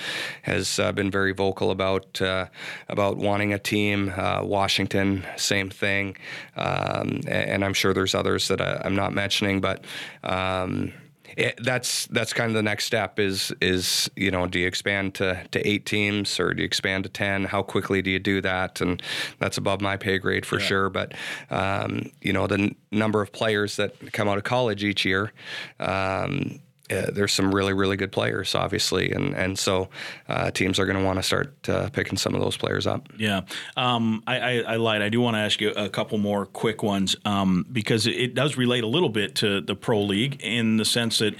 has 0.43 0.79
uh, 0.79 0.91
been 0.91 1.11
very 1.11 1.33
vocal 1.33 1.71
about 1.71 2.21
uh, 2.21 2.47
about 2.89 3.17
wanting 3.17 3.53
a 3.53 3.59
team. 3.59 4.13
Uh, 4.15 4.41
Washington, 4.43 5.25
same 5.37 5.69
thing. 5.69 6.15
Um, 6.55 7.21
and 7.27 7.63
I'm 7.65 7.73
sure 7.73 7.93
there's 7.93 8.15
others 8.15 8.47
that 8.47 8.61
I, 8.61 8.81
I'm 8.83 8.95
not 8.95 9.13
mentioning, 9.13 9.61
but. 9.61 9.85
Um, 10.23 10.93
it, 11.37 11.59
that's 11.63 12.07
that's 12.07 12.33
kind 12.33 12.49
of 12.49 12.55
the 12.55 12.63
next 12.63 12.85
step 12.85 13.19
is 13.19 13.53
is 13.61 14.09
you 14.15 14.31
know 14.31 14.47
do 14.47 14.59
you 14.59 14.67
expand 14.67 15.13
to, 15.15 15.45
to 15.51 15.67
eight 15.67 15.85
teams 15.85 16.39
or 16.39 16.53
do 16.53 16.63
you 16.63 16.65
expand 16.65 17.03
to 17.03 17.09
ten? 17.09 17.45
How 17.45 17.61
quickly 17.61 18.01
do 18.01 18.09
you 18.09 18.19
do 18.19 18.41
that? 18.41 18.81
And 18.81 19.01
that's 19.39 19.57
above 19.57 19.79
my 19.79 19.97
pay 19.97 20.17
grade 20.17 20.45
for 20.45 20.59
sure. 20.59 20.89
But 20.89 21.13
um, 21.51 22.11
you 22.21 22.33
know 22.33 22.47
the 22.47 22.55
n- 22.55 22.75
number 22.91 23.21
of 23.21 23.31
players 23.31 23.75
that 23.75 24.11
come 24.13 24.27
out 24.27 24.37
of 24.37 24.43
college 24.43 24.83
each 24.83 25.05
year 25.05 25.31
um, 25.79 26.59
uh, 26.89 27.11
there's 27.11 27.33
some 27.33 27.53
really 27.53 27.73
really 27.73 27.97
good 27.97 28.11
players 28.11 28.55
obviously 28.55 29.11
and 29.11 29.35
and 29.35 29.57
so 29.57 29.89
uh, 30.29 30.49
teams 30.51 30.79
are 30.79 30.85
going 30.85 30.97
to 30.97 31.03
want 31.03 31.17
to 31.17 31.23
start 31.23 31.69
uh, 31.69 31.89
picking 31.89 32.17
some 32.17 32.33
of 32.35 32.41
those 32.41 32.57
players 32.57 32.87
up 32.87 33.07
Yeah, 33.17 33.41
um, 33.75 34.23
I, 34.27 34.39
I, 34.39 34.53
I 34.59 34.75
lied. 34.77 35.01
I 35.01 35.09
do 35.09 35.21
want 35.21 35.35
to 35.35 35.39
ask 35.39 35.59
you 35.61 35.71
a 35.71 35.89
couple 35.89 36.17
more 36.17 36.45
quick 36.45 36.83
ones 36.83 37.15
um, 37.25 37.65
because 37.71 38.07
it, 38.07 38.35
does 38.35 38.57
relate 38.57 38.83
a 38.83 38.87
little 38.87 39.09
bit 39.09 39.35
to 39.35 39.61
the 39.61 39.75
pro 39.75 40.01
league 40.01 40.39
in 40.41 40.77
the 40.77 40.85
sense 40.85 41.19
that 41.19 41.35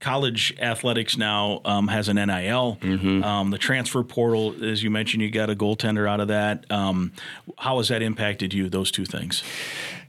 college 0.00 0.52
athletics 0.58 1.16
now 1.16 1.60
um, 1.64 1.88
has 1.88 2.08
an 2.08 2.16
NIL. 2.16 2.78
Um, 3.22 3.50
the 3.50 3.58
transfer 3.58 4.02
portal, 4.02 4.54
as 4.64 4.82
you 4.82 4.90
mentioned, 4.90 5.22
you 5.22 5.30
got 5.30 5.48
a 5.50 5.54
goaltender 5.54 6.08
out 6.08 6.20
of 6.20 6.28
that. 6.28 6.70
Um, 6.70 7.12
how 7.58 7.78
has 7.78 7.88
that 7.88 8.02
impacted 8.02 8.52
you? 8.52 8.68
Those 8.68 8.90
two 8.90 9.04
things. 9.04 9.44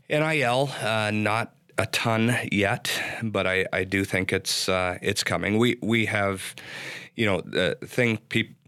NIL, 0.09 0.69
uh, 0.81 1.11
not 1.13 1.53
a 1.77 1.85
ton 1.87 2.35
yet, 2.51 2.91
but 3.21 3.47
I, 3.47 3.65
I 3.73 3.83
do 3.83 4.05
think 4.05 4.31
it's 4.31 4.69
uh, 4.69 4.97
it's 5.01 5.23
coming. 5.23 5.57
We 5.57 5.77
we 5.81 6.05
have, 6.05 6.55
you 7.15 7.25
know, 7.25 7.41
the 7.41 7.77
thing 7.83 8.19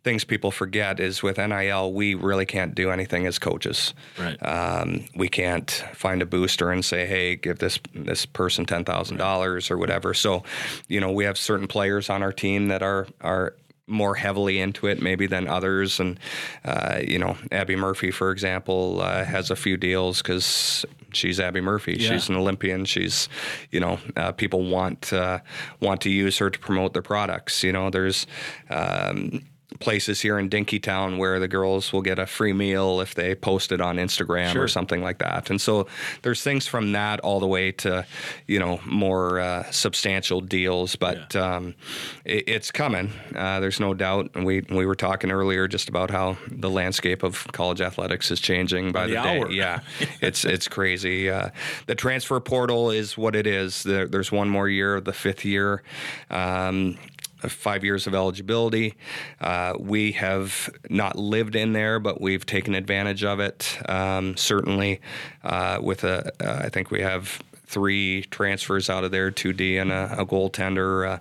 things 0.06 0.24
people 0.24 0.52
forget 0.52 1.00
is 1.00 1.24
with 1.24 1.40
NIL 1.40 1.92
we 1.92 2.14
really 2.14 2.46
can't 2.46 2.76
do 2.76 2.92
anything 2.92 3.26
as 3.26 3.40
coaches. 3.40 3.96
Right. 4.20 4.38
Um, 4.46 5.06
we 5.16 5.28
can't 5.28 5.70
find 5.94 6.22
a 6.22 6.28
booster 6.28 6.70
and 6.70 6.86
say, 6.86 7.08
hey, 7.08 7.36
give 7.36 7.58
this 7.58 7.80
this 7.94 8.26
person 8.26 8.66
ten 8.66 8.86
thousand 8.86 9.18
dollars 9.18 9.72
or 9.72 9.78
whatever. 9.78 10.14
So, 10.14 10.44
you 10.88 11.00
know, 11.00 11.12
we 11.12 11.26
have 11.26 11.38
certain 11.38 11.68
players 11.68 12.10
on 12.10 12.22
our 12.22 12.32
team 12.32 12.68
that 12.68 12.84
are 12.84 13.08
are 13.22 13.56
more 13.88 14.16
heavily 14.16 14.60
into 14.60 14.88
it 14.88 15.02
maybe 15.02 15.28
than 15.28 15.48
others. 15.48 16.00
And 16.00 16.20
uh, 16.64 17.00
you 17.06 17.20
know 17.20 17.38
Abbey 17.52 17.76
Murphy 17.76 18.12
for 18.12 18.32
example 18.32 19.02
uh, 19.02 19.24
has 19.24 19.52
a 19.52 19.56
few 19.56 19.78
deals 19.78 20.22
because 20.22 20.86
she's 21.14 21.40
Abbey 21.40 21.62
Murphy. 21.62 21.98
Yeah. 22.00 22.10
she's 22.10 22.30
an 22.30 22.36
olympian. 22.36 22.86
She's 22.86 23.30
you 23.72 23.80
know 23.80 24.00
uh, 24.16 24.32
people 24.32 24.66
want 24.66 25.14
uh, 25.14 25.40
want 25.80 26.02
to 26.02 26.10
use 26.10 26.38
her 26.40 26.50
to 26.50 26.60
promote 26.60 26.94
their 26.94 27.02
products. 27.02 27.64
You 27.64 27.72
know 27.72 27.90
there's 27.90 28.26
um, 28.70 29.42
places 29.80 30.22
here 30.22 30.38
in 30.40 30.50
Dinkytown 30.50 31.18
where 31.18 31.40
the 31.40 31.48
girls 31.48 31.92
will 31.94 32.02
get 32.02 32.20
a 32.20 32.26
free 32.26 32.54
meal 32.54 33.02
if 33.02 33.16
they 33.16 33.36
post 33.36 33.72
it 33.72 33.82
on 33.82 33.98
Instagram 33.98 34.54
Sure. 34.54 34.64
or 34.64 34.68
something 34.68 35.02
like 35.02 35.20
that. 35.20 35.50
And 35.50 35.60
so 35.60 35.88
there's 36.22 36.42
things 36.42 36.68
from 36.68 36.92
that 36.94 37.20
all 37.22 37.40
the 37.40 37.48
way 37.48 37.72
to, 37.72 38.06
you 38.48 38.60
know, 38.60 38.80
more 38.86 39.40
uh, 39.40 39.70
substantial 39.72 40.42
deals. 40.42 40.96
But 40.96 41.36
um, 41.36 41.76
it, 42.24 42.48
it's 42.48 42.72
coming. 42.72 43.12
Uh, 43.36 43.60
there's 43.60 43.80
no 43.80 43.94
doubt. 43.94 44.32
And 44.36 44.46
we 44.46 44.62
we 44.70 44.86
were 44.86 44.96
talking 44.96 45.32
earlier 45.32 45.68
just 45.68 45.90
about 45.90 46.12
how 46.12 46.38
the 46.50 46.70
landscape 46.70 47.24
of 47.24 47.48
college 47.52 47.82
athletics 47.82 48.32
is 48.32 48.40
changing 48.40 48.92
by 48.92 49.08
the 49.08 49.16
the, 49.16 49.22
day. 49.22 49.46
Yeah, 49.52 49.80
it's 50.22 50.46
it's 50.46 50.68
crazy. 50.68 51.30
Uh, 51.30 51.50
the 51.88 51.96
transfer 51.96 52.40
portal 52.40 52.92
is 52.92 53.18
what 53.18 53.36
it 53.36 53.48
is. 53.48 53.84
There, 53.84 54.08
there's 54.08 54.32
one 54.32 54.50
more 54.50 54.70
year, 54.70 55.00
the 55.02 55.14
fifth 55.14 55.46
year. 55.46 55.84
Um, 56.30 56.98
five 57.42 57.84
years 57.84 58.08
of 58.08 58.14
eligibility. 58.14 58.96
Uh, 59.42 59.74
we 59.80 60.14
have 60.14 60.70
not 60.90 61.18
lived 61.18 61.56
in 61.56 61.74
there, 61.74 62.00
but 62.00 62.22
we've 62.22 62.46
taken 62.46 62.76
advantage 62.76 63.24
of 63.24 63.40
it. 63.40 63.78
Um, 63.88 64.38
certainly, 64.38 65.02
uh, 65.44 65.80
with 65.82 66.04
a, 66.04 66.32
uh, 66.40 66.66
I 66.66 66.70
think 66.70 66.92
we 66.92 67.02
have 67.02 67.42
three 67.68 68.22
transfers 68.24 68.90
out 68.90 69.04
of 69.04 69.12
there, 69.12 69.32
two 69.32 69.54
D 69.54 69.78
and 69.78 69.92
a, 69.92 70.16
a 70.20 70.26
goaltender 70.26 71.08
uh, 71.10 71.20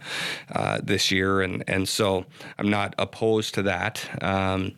uh, 0.53 0.81
this 0.83 1.11
year, 1.11 1.41
and 1.41 1.65
and 1.67 1.89
so 1.89 2.25
I'm 2.59 2.71
not 2.71 2.95
opposed 2.99 3.55
to 3.55 3.63
that 3.63 4.09
um, 4.23 4.73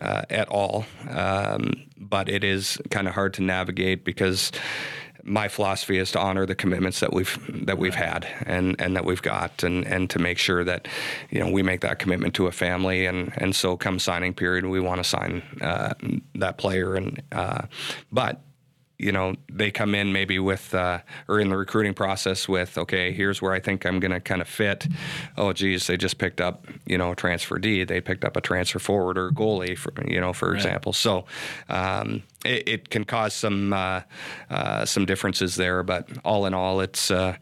uh, 0.00 0.22
at 0.30 0.48
all. 0.48 0.86
Um, 1.08 1.84
but 1.96 2.28
it 2.28 2.44
is 2.44 2.78
kind 2.90 3.08
of 3.08 3.14
hard 3.14 3.34
to 3.34 3.42
navigate 3.42 4.04
because 4.04 4.52
my 5.28 5.48
philosophy 5.48 5.98
is 5.98 6.10
to 6.12 6.18
honor 6.18 6.46
the 6.46 6.54
commitments 6.54 7.00
that 7.00 7.12
we've 7.12 7.66
that 7.66 7.78
we've 7.78 7.94
had 7.94 8.26
and 8.46 8.80
and 8.80 8.96
that 8.96 9.04
we've 9.04 9.22
got 9.22 9.62
and 9.62 9.86
and 9.86 10.10
to 10.10 10.18
make 10.18 10.38
sure 10.38 10.64
that 10.64 10.88
you 11.30 11.38
know 11.38 11.50
we 11.50 11.62
make 11.62 11.80
that 11.80 11.98
commitment 11.98 12.34
to 12.34 12.46
a 12.46 12.52
family 12.52 13.06
and 13.06 13.32
and 13.36 13.54
so 13.54 13.76
come 13.76 13.98
signing 13.98 14.34
period 14.34 14.64
we 14.66 14.80
want 14.80 14.98
to 14.98 15.04
sign 15.04 15.42
uh, 15.60 15.94
that 16.34 16.58
player 16.58 16.94
and 16.94 17.22
uh, 17.32 17.62
but 18.10 18.42
you 18.98 19.12
know, 19.12 19.34
they 19.50 19.70
come 19.70 19.94
in 19.94 20.12
maybe 20.12 20.40
with, 20.40 20.74
uh, 20.74 20.98
or 21.28 21.38
in 21.38 21.50
the 21.50 21.56
recruiting 21.56 21.94
process 21.94 22.48
with, 22.48 22.76
okay, 22.76 23.12
here's 23.12 23.40
where 23.40 23.52
I 23.52 23.60
think 23.60 23.86
I'm 23.86 24.00
going 24.00 24.10
to 24.10 24.20
kind 24.20 24.40
of 24.40 24.48
fit. 24.48 24.88
Oh, 25.36 25.52
geez, 25.52 25.86
they 25.86 25.96
just 25.96 26.18
picked 26.18 26.40
up, 26.40 26.66
you 26.84 26.98
know, 26.98 27.14
transfer 27.14 27.58
D. 27.60 27.84
They 27.84 28.00
picked 28.00 28.24
up 28.24 28.36
a 28.36 28.40
transfer 28.40 28.80
forward 28.80 29.16
or 29.16 29.30
goalie, 29.30 29.78
for, 29.78 29.92
you 30.04 30.20
know, 30.20 30.32
for 30.32 30.48
right. 30.48 30.56
example. 30.56 30.92
So 30.92 31.26
um, 31.68 32.24
it, 32.44 32.68
it, 32.68 32.90
can 32.90 33.04
cause 33.04 33.34
some 33.34 33.72
uh, 33.72 34.02
uh, 34.48 34.84
some 34.84 35.04
differences 35.04 35.56
there, 35.56 35.82
but 35.82 36.08
all 36.24 36.46
in 36.46 36.54
all, 36.54 36.80
it's 36.80 37.10
uh, 37.10 37.36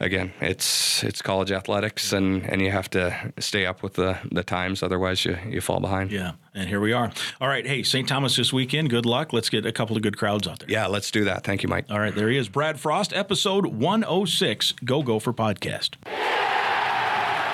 again, 0.00 0.32
it's 0.40 1.04
it's 1.04 1.22
college 1.22 1.52
athletics, 1.52 2.12
and, 2.12 2.44
and 2.50 2.60
you 2.60 2.70
have 2.70 2.90
to 2.90 3.32
stay 3.38 3.66
up 3.66 3.82
with 3.82 3.94
the, 3.94 4.18
the 4.30 4.42
times, 4.42 4.82
otherwise 4.82 5.24
you 5.24 5.38
you 5.48 5.60
fall 5.60 5.80
behind. 5.80 6.10
Yeah, 6.10 6.32
and 6.54 6.68
here 6.68 6.80
we 6.80 6.92
are. 6.92 7.12
All 7.40 7.48
right, 7.48 7.66
hey, 7.66 7.82
St. 7.82 8.08
Thomas 8.08 8.36
this 8.36 8.52
weekend. 8.52 8.90
Good 8.90 9.06
luck. 9.06 9.32
Let's 9.32 9.48
get 9.48 9.64
a 9.64 9.72
couple 9.72 9.96
of 9.96 10.02
good 10.02 10.16
crowds 10.16 10.48
out 10.48 10.58
there. 10.58 10.70
Yeah, 10.70 10.86
let's 10.86 11.10
do 11.10 11.24
that. 11.24 11.44
Thank 11.44 11.62
you, 11.62 11.68
Mike. 11.68 11.86
All 11.88 12.00
right, 12.00 12.14
there 12.14 12.28
he 12.28 12.36
is, 12.36 12.48
Brad 12.48 12.80
Frost, 12.80 13.12
episode 13.12 13.66
106, 13.66 14.72
Go 14.84 15.02
Gopher 15.02 15.32
podcast. 15.32 15.96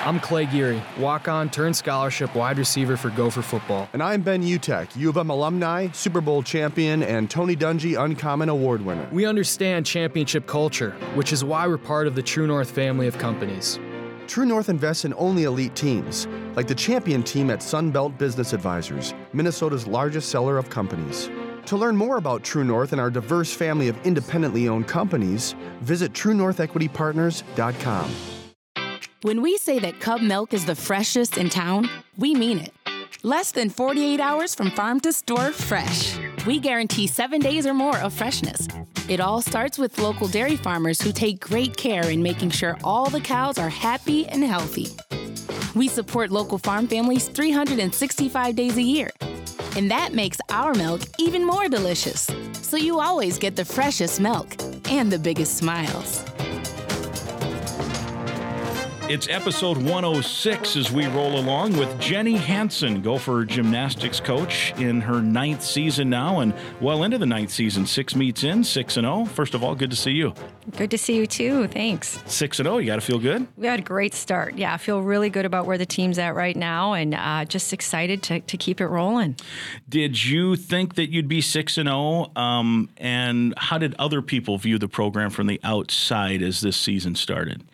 I'm 0.01 0.20
Clay 0.20 0.46
Geary, 0.46 0.80
walk 0.96 1.26
on, 1.26 1.51
turn 1.51 1.74
scholarship 1.74 2.32
wide 2.36 2.57
receiver 2.57 2.96
for 2.96 3.11
Gopher 3.11 3.42
football. 3.42 3.88
And 3.92 4.01
I'm 4.01 4.22
Ben 4.22 4.44
Utecht, 4.44 4.96
U 4.96 5.11
of 5.11 5.16
M 5.16 5.28
alumni, 5.28 5.88
Super 5.90 6.20
Bowl 6.20 6.40
champion, 6.40 7.03
and 7.03 7.28
Tony 7.28 7.57
Dungy 7.57 8.01
Uncommon 8.01 8.49
Award 8.49 8.80
winner. 8.80 9.09
We 9.11 9.26
understand 9.26 9.86
championship 9.86 10.46
culture, 10.46 10.92
which 11.14 11.32
is 11.32 11.42
why 11.42 11.66
we're 11.66 11.78
part 11.78 12.07
of 12.07 12.14
the 12.14 12.22
True 12.22 12.46
North 12.46 12.70
family 12.70 13.09
of 13.09 13.18
companies. 13.18 13.80
True 14.28 14.46
North 14.46 14.68
invests 14.68 15.05
in 15.05 15.14
only 15.14 15.42
elite 15.42 15.74
teams, 15.74 16.28
like 16.55 16.68
the 16.68 16.76
champion 16.76 17.24
team 17.24 17.51
at 17.51 17.59
Sunbelt 17.59 18.16
Business 18.18 18.53
Advisors, 18.53 19.14
Minnesota's 19.32 19.88
largest 19.88 20.28
seller 20.28 20.59
of 20.59 20.70
companies. 20.70 21.28
To 21.66 21.76
learn 21.76 21.96
more 21.96 22.18
about 22.18 22.44
True 22.44 22.62
North 22.62 22.92
and 22.92 23.01
our 23.01 23.11
diverse 23.11 23.53
family 23.53 23.88
of 23.88 23.99
independently 24.07 24.68
owned 24.68 24.86
companies, 24.86 25.57
visit 25.80 26.12
TrueNorthEquityPartners.com. 26.12 28.38
When 29.23 29.43
we 29.43 29.59
say 29.59 29.81
that 29.81 29.99
Cub 29.99 30.21
milk 30.21 30.55
is 30.55 30.64
the 30.64 30.77
freshest 30.77 31.39
in 31.39 31.49
town, 31.49 31.91
we 32.16 32.35
mean 32.35 32.61
it. 32.61 32.73
Less 33.25 33.51
than 33.51 33.69
48 33.69 34.21
hours 34.21 34.55
from 34.55 34.71
farm 34.71 35.01
to 35.01 35.12
store 35.12 35.51
fresh. 35.51 36.16
We 36.47 36.61
guarantee 36.61 37.09
seven 37.09 37.41
days 37.41 37.66
or 37.66 37.75
more 37.75 37.99
of 37.99 38.12
freshness. 38.12 38.69
It 39.09 39.19
all 39.19 39.43
starts 39.43 39.77
with 39.77 39.99
local 39.99 40.29
dairy 40.29 40.55
farmers 40.55 41.01
who 41.01 41.11
take 41.11 41.41
great 41.41 41.77
care 41.77 42.09
in 42.09 42.23
making 42.23 42.51
sure 42.51 42.79
all 42.85 43.11
the 43.11 43.21
cows 43.21 43.59
are 43.59 43.69
happy 43.69 44.25
and 44.29 44.45
healthy. 44.45 44.87
We 45.75 45.89
support 45.89 46.31
local 46.31 46.59
farm 46.59 46.87
families 46.87 47.27
365 47.27 48.55
days 48.55 48.77
a 48.77 48.83
year. 48.83 49.11
And 49.77 49.91
that 49.91 50.14
makes 50.14 50.39
our 50.49 50.75
milk 50.75 51.01
even 51.19 51.45
more 51.45 51.69
delicious. 51.69 52.31
So 52.53 52.77
you 52.77 53.01
always 53.01 53.37
get 53.37 53.57
the 53.57 53.64
freshest 53.64 54.21
milk 54.21 54.55
and 54.89 55.11
the 55.11 55.19
biggest 55.19 55.57
smiles. 55.57 56.25
It's 59.09 59.27
episode 59.29 59.79
106 59.79 60.77
as 60.77 60.93
we 60.93 61.07
roll 61.07 61.39
along 61.39 61.79
with 61.79 61.99
Jenny 61.99 62.37
Hansen, 62.37 63.01
Gopher 63.01 63.47
gymnastics 63.47 64.21
coach 64.21 64.75
in 64.79 65.01
her 65.01 65.23
ninth 65.23 65.63
season 65.63 66.11
now 66.11 66.41
and 66.41 66.53
well 66.83 67.03
into 67.05 67.17
the 67.17 67.25
ninth 67.25 67.51
season. 67.51 67.87
Six 67.87 68.15
meets 68.15 68.45
in, 68.45 68.63
6 68.63 68.97
and 68.99 69.07
0. 69.07 69.25
First 69.25 69.55
of 69.55 69.65
all, 69.65 69.75
good 69.75 69.89
to 69.89 69.97
see 69.97 70.11
you. 70.11 70.35
Good 70.77 70.91
to 70.91 70.99
see 70.99 71.17
you 71.17 71.27
too. 71.27 71.69
Thanks. 71.69 72.23
6 72.27 72.59
and 72.59 72.67
0. 72.67 72.77
You 72.77 72.87
got 72.87 72.97
to 72.97 73.01
feel 73.01 73.19
good? 73.19 73.47
We 73.57 73.67
had 73.67 73.79
a 73.79 73.83
great 73.83 74.13
start. 74.13 74.59
Yeah, 74.59 74.75
I 74.75 74.77
feel 74.77 75.01
really 75.01 75.31
good 75.31 75.47
about 75.47 75.65
where 75.65 75.79
the 75.79 75.87
team's 75.87 76.19
at 76.19 76.35
right 76.35 76.55
now 76.55 76.93
and 76.93 77.15
uh, 77.15 77.47
just 77.47 77.73
excited 77.73 78.23
to, 78.25 78.41
to 78.41 78.57
keep 78.59 78.79
it 78.79 78.89
rolling. 78.89 79.37
Did 79.89 80.23
you 80.23 80.55
think 80.55 80.97
that 80.97 81.09
you'd 81.11 81.29
be 81.29 81.41
6 81.41 81.79
and 81.79 81.89
0? 81.89 82.31
Um, 82.37 82.91
and 82.99 83.55
how 83.57 83.79
did 83.79 83.95
other 83.99 84.21
people 84.21 84.59
view 84.59 84.77
the 84.79 84.87
program 84.89 85.31
from 85.31 85.47
the 85.47 85.59
outside 85.65 86.43
as 86.43 86.61
this 86.61 86.77
season 86.77 87.15
started? 87.15 87.65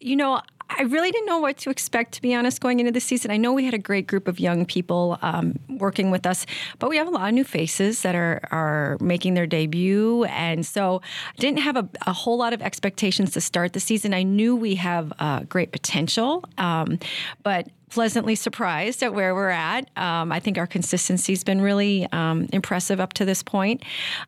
You 0.00 0.16
know, 0.16 0.42
I 0.78 0.82
really 0.82 1.10
didn't 1.10 1.26
know 1.26 1.38
what 1.38 1.56
to 1.58 1.70
expect, 1.70 2.12
to 2.12 2.22
be 2.22 2.34
honest, 2.34 2.60
going 2.60 2.80
into 2.80 2.92
the 2.92 3.00
season. 3.00 3.30
I 3.30 3.36
know 3.36 3.52
we 3.52 3.64
had 3.64 3.74
a 3.74 3.78
great 3.78 4.06
group 4.06 4.28
of 4.28 4.40
young 4.40 4.64
people 4.64 5.18
um, 5.22 5.58
working 5.68 6.10
with 6.10 6.26
us, 6.26 6.46
but 6.78 6.90
we 6.90 6.96
have 6.96 7.06
a 7.06 7.10
lot 7.10 7.28
of 7.28 7.34
new 7.34 7.44
faces 7.44 8.02
that 8.02 8.14
are 8.14 8.40
are 8.50 8.96
making 9.00 9.34
their 9.34 9.46
debut, 9.46 10.24
and 10.24 10.64
so 10.64 11.02
I 11.36 11.40
didn't 11.40 11.60
have 11.60 11.76
a, 11.76 11.88
a 12.06 12.12
whole 12.12 12.38
lot 12.38 12.52
of 12.52 12.62
expectations 12.62 13.32
to 13.32 13.40
start 13.40 13.72
the 13.72 13.80
season. 13.80 14.14
I 14.14 14.22
knew 14.22 14.56
we 14.56 14.76
have 14.76 15.12
uh, 15.18 15.40
great 15.40 15.72
potential, 15.72 16.44
um, 16.58 16.98
but 17.42 17.68
pleasantly 17.92 18.34
surprised 18.34 19.02
at 19.02 19.12
where 19.12 19.34
we're 19.34 19.50
at. 19.50 19.86
Um, 19.98 20.32
I 20.32 20.40
think 20.40 20.56
our 20.56 20.66
consistency 20.66 21.32
has 21.32 21.44
been 21.44 21.60
really 21.60 22.08
um, 22.10 22.48
impressive 22.50 23.00
up 23.00 23.12
to 23.14 23.26
this 23.26 23.42
point. 23.42 23.82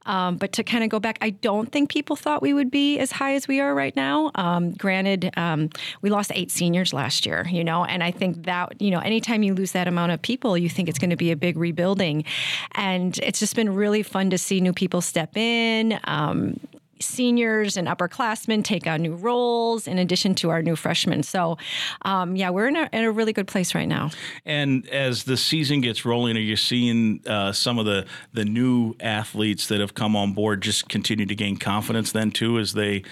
Um, 0.04 0.36
but 0.36 0.52
to 0.52 0.62
kind 0.62 0.84
of 0.84 0.90
go 0.90 1.00
back, 1.00 1.16
I 1.22 1.30
don't 1.30 1.72
think 1.72 1.88
people 1.88 2.14
thought 2.14 2.42
we 2.42 2.52
would 2.52 2.70
be 2.70 2.98
as 2.98 3.10
high 3.10 3.34
as 3.34 3.48
we 3.48 3.60
are 3.60 3.74
right 3.74 3.96
now. 3.96 4.30
Um, 4.34 4.72
granted, 4.72 5.30
um, 5.38 5.70
we 6.02 6.10
lost 6.10 6.30
eight 6.34 6.50
seniors 6.50 6.92
last 6.92 7.24
year, 7.24 7.46
you 7.50 7.64
know, 7.64 7.86
and 7.86 8.02
I 8.02 8.10
think 8.10 8.44
that, 8.44 8.80
you 8.82 8.90
know, 8.90 9.00
anytime 9.00 9.42
you 9.42 9.54
lose 9.54 9.72
that 9.72 9.88
amount 9.88 10.12
of 10.12 10.20
people, 10.20 10.58
you 10.58 10.68
think 10.68 10.90
it's 10.90 10.98
going 10.98 11.08
to 11.08 11.16
be 11.16 11.30
a 11.30 11.36
big 11.36 11.56
rebuilding. 11.56 12.24
And 12.72 13.18
it's 13.22 13.38
just 13.38 13.56
been 13.56 13.74
really 13.74 14.02
fun 14.02 14.28
to 14.28 14.36
see 14.36 14.60
new 14.60 14.74
people 14.74 15.00
step 15.00 15.38
in 15.38 15.98
um, 16.04 16.60
seniors 17.00 17.76
and 17.76 17.88
upperclassmen 17.88 18.64
take 18.64 18.86
on 18.86 19.02
new 19.02 19.14
roles 19.14 19.86
in 19.86 19.98
addition 19.98 20.34
to 20.36 20.50
our 20.50 20.62
new 20.62 20.76
freshmen. 20.76 21.22
So, 21.22 21.58
um, 22.02 22.36
yeah, 22.36 22.50
we're 22.50 22.68
in 22.68 22.76
a, 22.76 22.88
in 22.92 23.04
a, 23.04 23.14
really 23.14 23.32
good 23.32 23.46
place 23.46 23.74
right 23.74 23.86
now. 23.86 24.10
And 24.44 24.88
as 24.88 25.24
the 25.24 25.36
season 25.36 25.80
gets 25.80 26.04
rolling, 26.04 26.36
are 26.36 26.40
you 26.40 26.56
seeing 26.56 27.20
uh, 27.26 27.52
some 27.52 27.78
of 27.78 27.86
the 27.86 28.06
the 28.32 28.44
new 28.44 28.94
athletes 29.00 29.68
that 29.68 29.80
have 29.80 29.94
come 29.94 30.16
on 30.16 30.32
board 30.32 30.62
just 30.62 30.88
continue 30.88 31.26
to 31.26 31.34
gain 31.34 31.56
confidence 31.56 32.12
then 32.12 32.30
too 32.30 32.58
as 32.58 32.72
they 32.72 33.04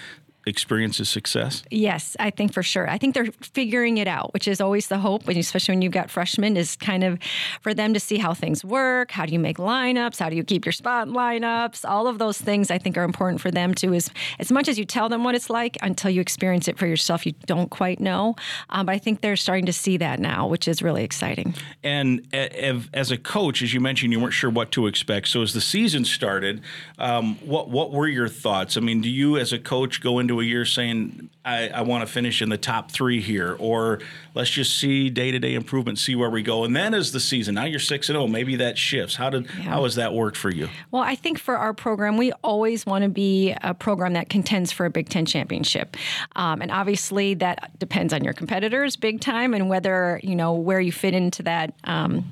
experiences 0.46 1.08
success? 1.08 1.62
Yes, 1.70 2.16
I 2.18 2.30
think 2.30 2.52
for 2.52 2.62
sure. 2.62 2.88
I 2.88 2.98
think 2.98 3.14
they're 3.14 3.30
figuring 3.40 3.98
it 3.98 4.08
out, 4.08 4.32
which 4.34 4.48
is 4.48 4.60
always 4.60 4.88
the 4.88 4.98
hope, 4.98 5.28
especially 5.28 5.72
when 5.72 5.82
you've 5.82 5.92
got 5.92 6.10
freshmen, 6.10 6.56
is 6.56 6.76
kind 6.76 7.04
of 7.04 7.18
for 7.60 7.74
them 7.74 7.94
to 7.94 8.00
see 8.00 8.18
how 8.18 8.34
things 8.34 8.64
work. 8.64 9.10
How 9.10 9.26
do 9.26 9.32
you 9.32 9.38
make 9.38 9.58
lineups? 9.58 10.18
How 10.18 10.28
do 10.28 10.36
you 10.36 10.44
keep 10.44 10.64
your 10.64 10.72
spot 10.72 11.08
lineups? 11.08 11.88
All 11.88 12.06
of 12.06 12.18
those 12.18 12.40
things 12.40 12.70
I 12.70 12.78
think 12.78 12.96
are 12.96 13.04
important 13.04 13.40
for 13.40 13.50
them 13.50 13.74
too. 13.74 13.92
Is 13.92 14.10
as 14.38 14.50
much 14.50 14.68
as 14.68 14.78
you 14.78 14.84
tell 14.84 15.08
them 15.08 15.24
what 15.24 15.34
it's 15.34 15.50
like 15.50 15.76
until 15.82 16.10
you 16.10 16.20
experience 16.20 16.68
it 16.68 16.78
for 16.78 16.86
yourself, 16.86 17.26
you 17.26 17.32
don't 17.46 17.70
quite 17.70 18.00
know. 18.00 18.34
Um, 18.70 18.86
but 18.86 18.94
I 18.94 18.98
think 18.98 19.20
they're 19.20 19.36
starting 19.36 19.66
to 19.66 19.72
see 19.72 19.96
that 19.98 20.20
now, 20.20 20.46
which 20.46 20.68
is 20.68 20.82
really 20.82 21.04
exciting. 21.04 21.54
And 21.82 22.26
as 22.32 23.10
a 23.10 23.18
coach, 23.18 23.62
as 23.62 23.74
you 23.74 23.80
mentioned, 23.80 24.12
you 24.12 24.20
weren't 24.20 24.34
sure 24.34 24.50
what 24.50 24.72
to 24.72 24.86
expect. 24.86 25.28
So 25.28 25.42
as 25.42 25.52
the 25.52 25.60
season 25.60 26.04
started, 26.04 26.62
um, 26.98 27.36
what 27.38 27.68
what 27.70 27.92
were 27.92 28.08
your 28.08 28.28
thoughts? 28.28 28.76
I 28.76 28.80
mean, 28.80 29.00
do 29.00 29.08
you 29.08 29.36
as 29.36 29.52
a 29.52 29.58
coach 29.58 30.00
go 30.00 30.18
into 30.18 30.31
into 30.32 30.40
a 30.40 30.44
year 30.44 30.64
saying 30.64 31.28
I, 31.44 31.68
I 31.68 31.82
want 31.82 32.06
to 32.06 32.12
finish 32.12 32.40
in 32.42 32.48
the 32.48 32.58
top 32.58 32.90
three 32.90 33.20
here, 33.20 33.56
or 33.58 34.00
let's 34.34 34.50
just 34.50 34.78
see 34.78 35.10
day 35.10 35.30
to 35.30 35.38
day 35.38 35.54
improvement, 35.54 35.98
see 35.98 36.14
where 36.14 36.30
we 36.30 36.42
go, 36.42 36.64
and 36.64 36.74
then 36.74 36.94
as 36.94 37.12
the 37.12 37.20
season 37.20 37.54
now 37.54 37.64
you're 37.64 37.80
six 37.80 38.08
and 38.08 38.16
oh, 38.16 38.26
maybe 38.26 38.56
that 38.56 38.78
shifts. 38.78 39.16
How 39.16 39.30
did 39.30 39.46
yeah. 39.46 39.62
how 39.64 39.84
has 39.84 39.96
that 39.96 40.14
worked 40.14 40.36
for 40.36 40.50
you? 40.50 40.68
Well, 40.90 41.02
I 41.02 41.14
think 41.14 41.38
for 41.38 41.56
our 41.56 41.74
program, 41.74 42.16
we 42.16 42.32
always 42.44 42.86
want 42.86 43.02
to 43.02 43.10
be 43.10 43.54
a 43.62 43.74
program 43.74 44.14
that 44.14 44.28
contends 44.28 44.72
for 44.72 44.86
a 44.86 44.90
Big 44.90 45.08
Ten 45.08 45.26
championship, 45.26 45.96
um, 46.36 46.62
and 46.62 46.70
obviously 46.70 47.34
that 47.34 47.78
depends 47.78 48.12
on 48.12 48.24
your 48.24 48.32
competitors 48.32 48.96
big 48.96 49.20
time 49.20 49.54
and 49.54 49.68
whether 49.68 50.20
you 50.22 50.36
know 50.36 50.54
where 50.54 50.80
you 50.80 50.92
fit 50.92 51.14
into 51.14 51.42
that. 51.42 51.74
Um, 51.84 52.30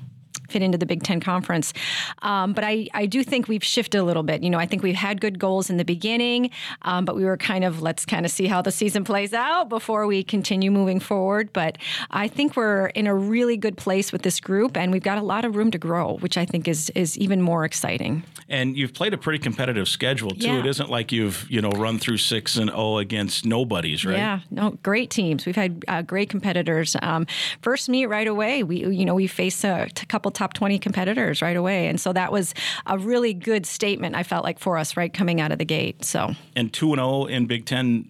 fit 0.51 0.61
into 0.61 0.77
the 0.77 0.85
Big 0.85 1.03
Ten 1.03 1.19
conference. 1.19 1.73
Um, 2.21 2.53
but 2.53 2.63
I, 2.63 2.87
I 2.93 3.05
do 3.05 3.23
think 3.23 3.47
we've 3.47 3.63
shifted 3.63 3.99
a 3.99 4.03
little 4.03 4.23
bit. 4.23 4.43
You 4.43 4.49
know, 4.49 4.59
I 4.59 4.65
think 4.65 4.83
we've 4.83 4.95
had 4.95 5.21
good 5.21 5.39
goals 5.39 5.69
in 5.69 5.77
the 5.77 5.85
beginning, 5.85 6.51
um, 6.83 7.05
but 7.05 7.15
we 7.15 7.25
were 7.25 7.37
kind 7.37 7.63
of 7.63 7.81
let's 7.81 8.05
kind 8.05 8.25
of 8.25 8.31
see 8.31 8.47
how 8.47 8.61
the 8.61 8.71
season 8.71 9.03
plays 9.03 9.33
out 9.33 9.69
before 9.69 10.07
we 10.07 10.23
continue 10.23 10.71
moving 10.71 10.99
forward. 10.99 11.51
But 11.53 11.77
I 12.11 12.27
think 12.27 12.55
we're 12.55 12.87
in 12.87 13.07
a 13.07 13.15
really 13.15 13.57
good 13.57 13.77
place 13.77 14.11
with 14.11 14.21
this 14.23 14.39
group, 14.39 14.77
and 14.77 14.91
we've 14.91 15.03
got 15.03 15.17
a 15.17 15.21
lot 15.21 15.45
of 15.45 15.55
room 15.55 15.71
to 15.71 15.77
grow, 15.77 16.17
which 16.17 16.37
I 16.37 16.45
think 16.45 16.67
is 16.67 16.89
is 16.91 17.17
even 17.17 17.41
more 17.41 17.65
exciting. 17.65 18.23
And 18.49 18.75
you've 18.75 18.93
played 18.93 19.13
a 19.13 19.17
pretty 19.17 19.39
competitive 19.39 19.87
schedule 19.87 20.31
too. 20.31 20.47
Yeah. 20.47 20.59
It 20.59 20.65
isn't 20.65 20.89
like 20.89 21.11
you've 21.11 21.49
you 21.49 21.61
know 21.61 21.71
run 21.71 21.99
through 21.99 22.17
six 22.17 22.57
and 22.57 22.69
zero 22.69 22.81
oh 22.81 22.97
against 22.97 23.45
nobodies, 23.45 24.05
right? 24.05 24.17
Yeah, 24.17 24.39
no, 24.49 24.71
great 24.83 25.09
teams. 25.09 25.45
We've 25.45 25.55
had 25.55 25.83
uh, 25.87 26.01
great 26.01 26.29
competitors. 26.29 26.95
Um, 27.01 27.25
first 27.61 27.89
meet 27.89 28.07
right 28.07 28.27
away. 28.27 28.63
We 28.63 28.85
you 28.85 29.05
know 29.05 29.15
we 29.15 29.27
faced 29.27 29.63
a, 29.63 29.83
a 29.83 30.05
couple 30.07 30.31
top 30.41 30.53
20 30.53 30.79
competitors 30.79 31.43
right 31.43 31.55
away. 31.55 31.87
And 31.87 32.01
so 32.01 32.13
that 32.13 32.31
was 32.31 32.55
a 32.87 32.97
really 32.97 33.31
good 33.31 33.67
statement, 33.67 34.15
I 34.15 34.23
felt 34.23 34.43
like, 34.43 34.57
for 34.57 34.75
us, 34.75 34.97
right, 34.97 35.13
coming 35.13 35.39
out 35.39 35.51
of 35.51 35.59
the 35.59 35.65
gate. 35.65 36.03
So 36.03 36.33
And 36.55 36.73
2 36.73 36.93
and 36.93 36.99
0 36.99 37.25
in 37.25 37.45
Big 37.45 37.65
Ten. 37.67 38.07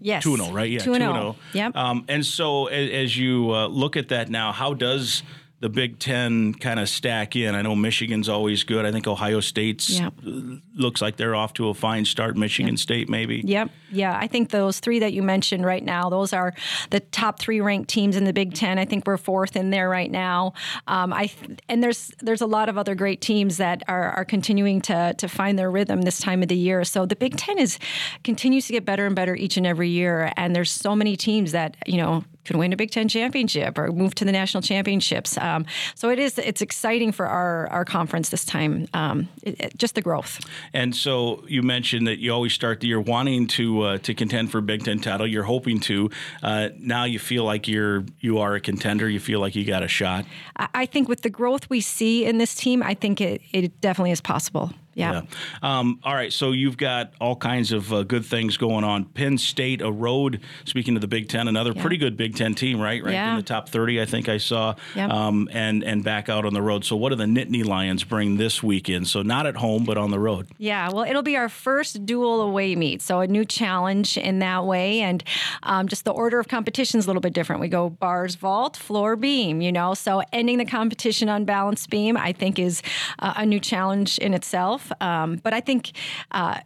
Yes. 0.00 0.22
2 0.22 0.32
and 0.32 0.42
0, 0.44 0.54
right? 0.54 0.70
Yeah, 0.70 0.78
2 0.78 0.94
and 0.94 1.02
0. 1.02 1.36
Yep. 1.52 1.76
Um, 1.76 2.06
and 2.08 2.24
so 2.24 2.68
as, 2.68 2.90
as 2.90 3.18
you 3.18 3.52
uh, 3.52 3.66
look 3.66 3.98
at 3.98 4.08
that 4.08 4.30
now, 4.30 4.50
how 4.50 4.72
does 4.72 5.22
the 5.60 5.68
Big 5.68 5.98
Ten 5.98 6.54
kind 6.54 6.78
of 6.78 6.88
stack 6.88 7.34
in? 7.34 7.54
I 7.54 7.62
know 7.62 7.74
Michigan's 7.74 8.28
always 8.28 8.62
good. 8.64 8.86
I 8.86 8.92
think 8.92 9.06
Ohio 9.06 9.40
State's 9.40 9.98
Yep. 9.98 10.14
looks 10.76 11.02
like 11.02 11.16
they're 11.16 11.34
off 11.34 11.52
to 11.54 11.68
a 11.68 11.74
fine 11.74 12.04
start. 12.04 12.36
Michigan 12.36 12.76
State, 12.76 13.08
maybe. 13.08 13.42
Yep. 13.44 13.70
Yeah. 13.90 14.16
I 14.16 14.26
think 14.28 14.50
those 14.50 14.78
three 14.80 14.98
that 15.00 15.12
you 15.12 15.22
mentioned 15.22 15.64
right 15.64 15.84
now, 15.84 16.08
those 16.10 16.32
are 16.32 16.54
the 16.90 17.00
top 17.00 17.40
three 17.40 17.60
ranked 17.60 17.88
teams 17.90 18.14
in 18.16 18.24
the 18.24 18.32
Big 18.32 18.54
Ten. 18.54 18.78
I 18.78 18.84
think 18.84 19.06
we're 19.06 19.16
fourth 19.16 19.56
in 19.56 19.70
there 19.70 19.88
right 19.88 20.10
now. 20.10 20.52
Um, 20.86 21.12
I 21.12 21.30
and 21.68 21.82
there's 21.82 22.12
there's 22.20 22.40
a 22.42 22.46
lot 22.46 22.68
of 22.68 22.78
other 22.78 22.94
great 22.94 23.20
teams 23.20 23.56
that 23.56 23.82
are, 23.88 24.10
are 24.10 24.24
continuing 24.24 24.80
to 24.82 25.14
to 25.18 25.28
find 25.28 25.58
their 25.58 25.70
rhythm 25.70 26.02
this 26.02 26.18
time 26.20 26.42
of 26.42 26.48
the 26.48 26.56
year. 26.56 26.84
So 26.84 27.04
the 27.06 27.16
Big 27.16 27.36
Ten 27.36 27.58
is 27.58 27.78
continues 28.24 28.66
to 28.68 28.72
get 28.72 28.84
better 28.84 29.06
and 29.06 29.16
better 29.16 29.34
each 29.34 29.56
and 29.56 29.66
every 29.66 29.88
year. 29.88 30.32
And 30.36 30.54
there's 30.54 30.70
so 30.70 30.94
many 30.94 31.16
teams 31.16 31.52
that 31.52 31.76
you 31.86 31.96
know 31.96 32.24
could 32.48 32.56
win 32.56 32.72
a 32.72 32.76
Big 32.76 32.90
Ten 32.90 33.08
championship 33.08 33.78
or 33.78 33.92
move 33.92 34.14
to 34.16 34.24
the 34.24 34.32
national 34.32 34.62
championships. 34.62 35.38
Um, 35.38 35.64
so 35.94 36.10
it 36.10 36.18
is 36.18 36.38
it's 36.38 36.60
exciting 36.62 37.12
for 37.12 37.26
our 37.26 37.68
our 37.68 37.84
conference 37.84 38.30
this 38.30 38.44
time. 38.44 38.88
Um, 38.94 39.28
it, 39.42 39.60
it- 39.60 39.78
just 39.78 39.94
the 39.94 40.02
growth. 40.02 40.40
And 40.72 40.96
so 40.96 41.44
you 41.46 41.62
mentioned 41.62 42.06
that 42.08 42.18
you 42.18 42.32
always 42.32 42.52
start 42.52 42.80
the 42.80 42.88
year 42.88 43.00
wanting 43.00 43.46
to 43.48 43.82
uh, 43.82 43.98
to 43.98 44.14
contend 44.14 44.50
for 44.50 44.58
a 44.58 44.62
Big 44.62 44.84
Ten 44.84 44.98
title. 44.98 45.26
You're 45.26 45.44
hoping 45.44 45.78
to. 45.80 46.10
Uh, 46.42 46.70
now 46.78 47.04
you 47.04 47.18
feel 47.18 47.44
like 47.44 47.68
you're 47.68 48.04
you 48.20 48.38
are 48.38 48.54
a 48.54 48.60
contender. 48.60 49.08
You 49.08 49.20
feel 49.20 49.40
like 49.40 49.54
you 49.54 49.64
got 49.64 49.82
a 49.82 49.88
shot. 49.88 50.24
I 50.56 50.68
I 50.74 50.86
think 50.86 51.08
with 51.08 51.20
the 51.22 51.30
growth 51.30 51.68
we 51.70 51.80
see 51.80 52.24
in 52.24 52.38
this 52.38 52.54
team, 52.54 52.82
I 52.82 52.94
think 52.94 53.20
it, 53.20 53.42
it 53.52 53.80
definitely 53.80 54.12
is 54.12 54.20
possible. 54.20 54.72
Yeah. 54.98 55.22
Yeah. 55.62 55.78
Um, 55.78 56.00
all 56.02 56.14
right. 56.14 56.32
So 56.32 56.52
you've 56.52 56.76
got 56.76 57.12
all 57.20 57.36
kinds 57.36 57.72
of 57.72 57.92
uh, 57.92 58.02
good 58.02 58.24
things 58.24 58.56
going 58.56 58.84
on. 58.84 59.04
Penn 59.04 59.38
State, 59.38 59.80
a 59.80 59.90
road. 59.90 60.40
Speaking 60.64 60.94
of 60.96 61.00
the 61.00 61.08
Big 61.08 61.28
Ten, 61.28 61.46
another 61.48 61.72
Yeah. 61.74 61.80
pretty 61.82 61.96
good 61.98 62.16
Big 62.16 62.34
Ten 62.36 62.54
team, 62.54 62.80
right? 62.80 63.02
Ranked 63.02 63.30
in 63.30 63.36
the 63.36 63.42
top 63.42 63.68
thirty, 63.68 64.00
I 64.00 64.04
think 64.06 64.28
I 64.28 64.38
saw. 64.38 64.74
Yep. 64.96 65.10
Um, 65.10 65.48
and 65.52 65.82
and 65.84 66.02
back 66.04 66.28
out 66.28 66.44
on 66.44 66.52
the 66.54 66.62
road. 66.62 66.84
So 66.84 66.96
what 66.96 67.10
do 67.10 67.16
the 67.16 67.24
Nittany 67.24 67.64
Lions 67.64 68.04
bring 68.04 68.36
this 68.36 68.62
weekend? 68.62 69.06
So 69.08 69.22
not 69.22 69.46
at 69.46 69.56
home, 69.56 69.84
but 69.84 69.96
on 69.96 70.10
the 70.10 70.18
road. 70.18 70.48
Yeah, 70.58 70.90
well, 70.90 71.04
it'll 71.04 71.22
be 71.22 71.36
our 71.36 71.48
first 71.48 72.04
dual 72.04 72.40
away 72.42 72.74
meet, 72.74 73.00
so 73.02 73.20
a 73.20 73.26
new 73.26 73.44
challenge 73.44 74.16
in 74.18 74.40
that 74.40 74.64
way, 74.64 75.00
and 75.00 75.22
um, 75.62 75.86
just 75.88 76.04
the 76.04 76.10
order 76.12 76.38
of 76.40 76.48
competition 76.48 76.98
is 76.98 77.06
a 77.06 77.08
little 77.08 77.20
bit 77.20 77.32
different. 77.32 77.60
We 77.60 77.68
go 77.68 77.88
bars, 77.90 78.34
vault, 78.34 78.76
floor, 78.76 79.14
beam. 79.16 79.60
You 79.60 79.70
know, 79.72 79.94
so 79.94 80.22
ending 80.32 80.58
the 80.58 80.64
competition 80.64 81.28
on 81.28 81.44
balance 81.44 81.86
beam, 81.86 82.16
I 82.16 82.32
think, 82.32 82.58
is 82.58 82.82
uh, 83.20 83.34
a 83.36 83.46
new 83.46 83.60
challenge 83.60 84.18
in 84.18 84.34
itself. 84.34 84.87
Um, 85.00 85.36
but 85.42 85.52
I 85.52 85.60
think. 85.60 85.92
Uh, 86.30 86.60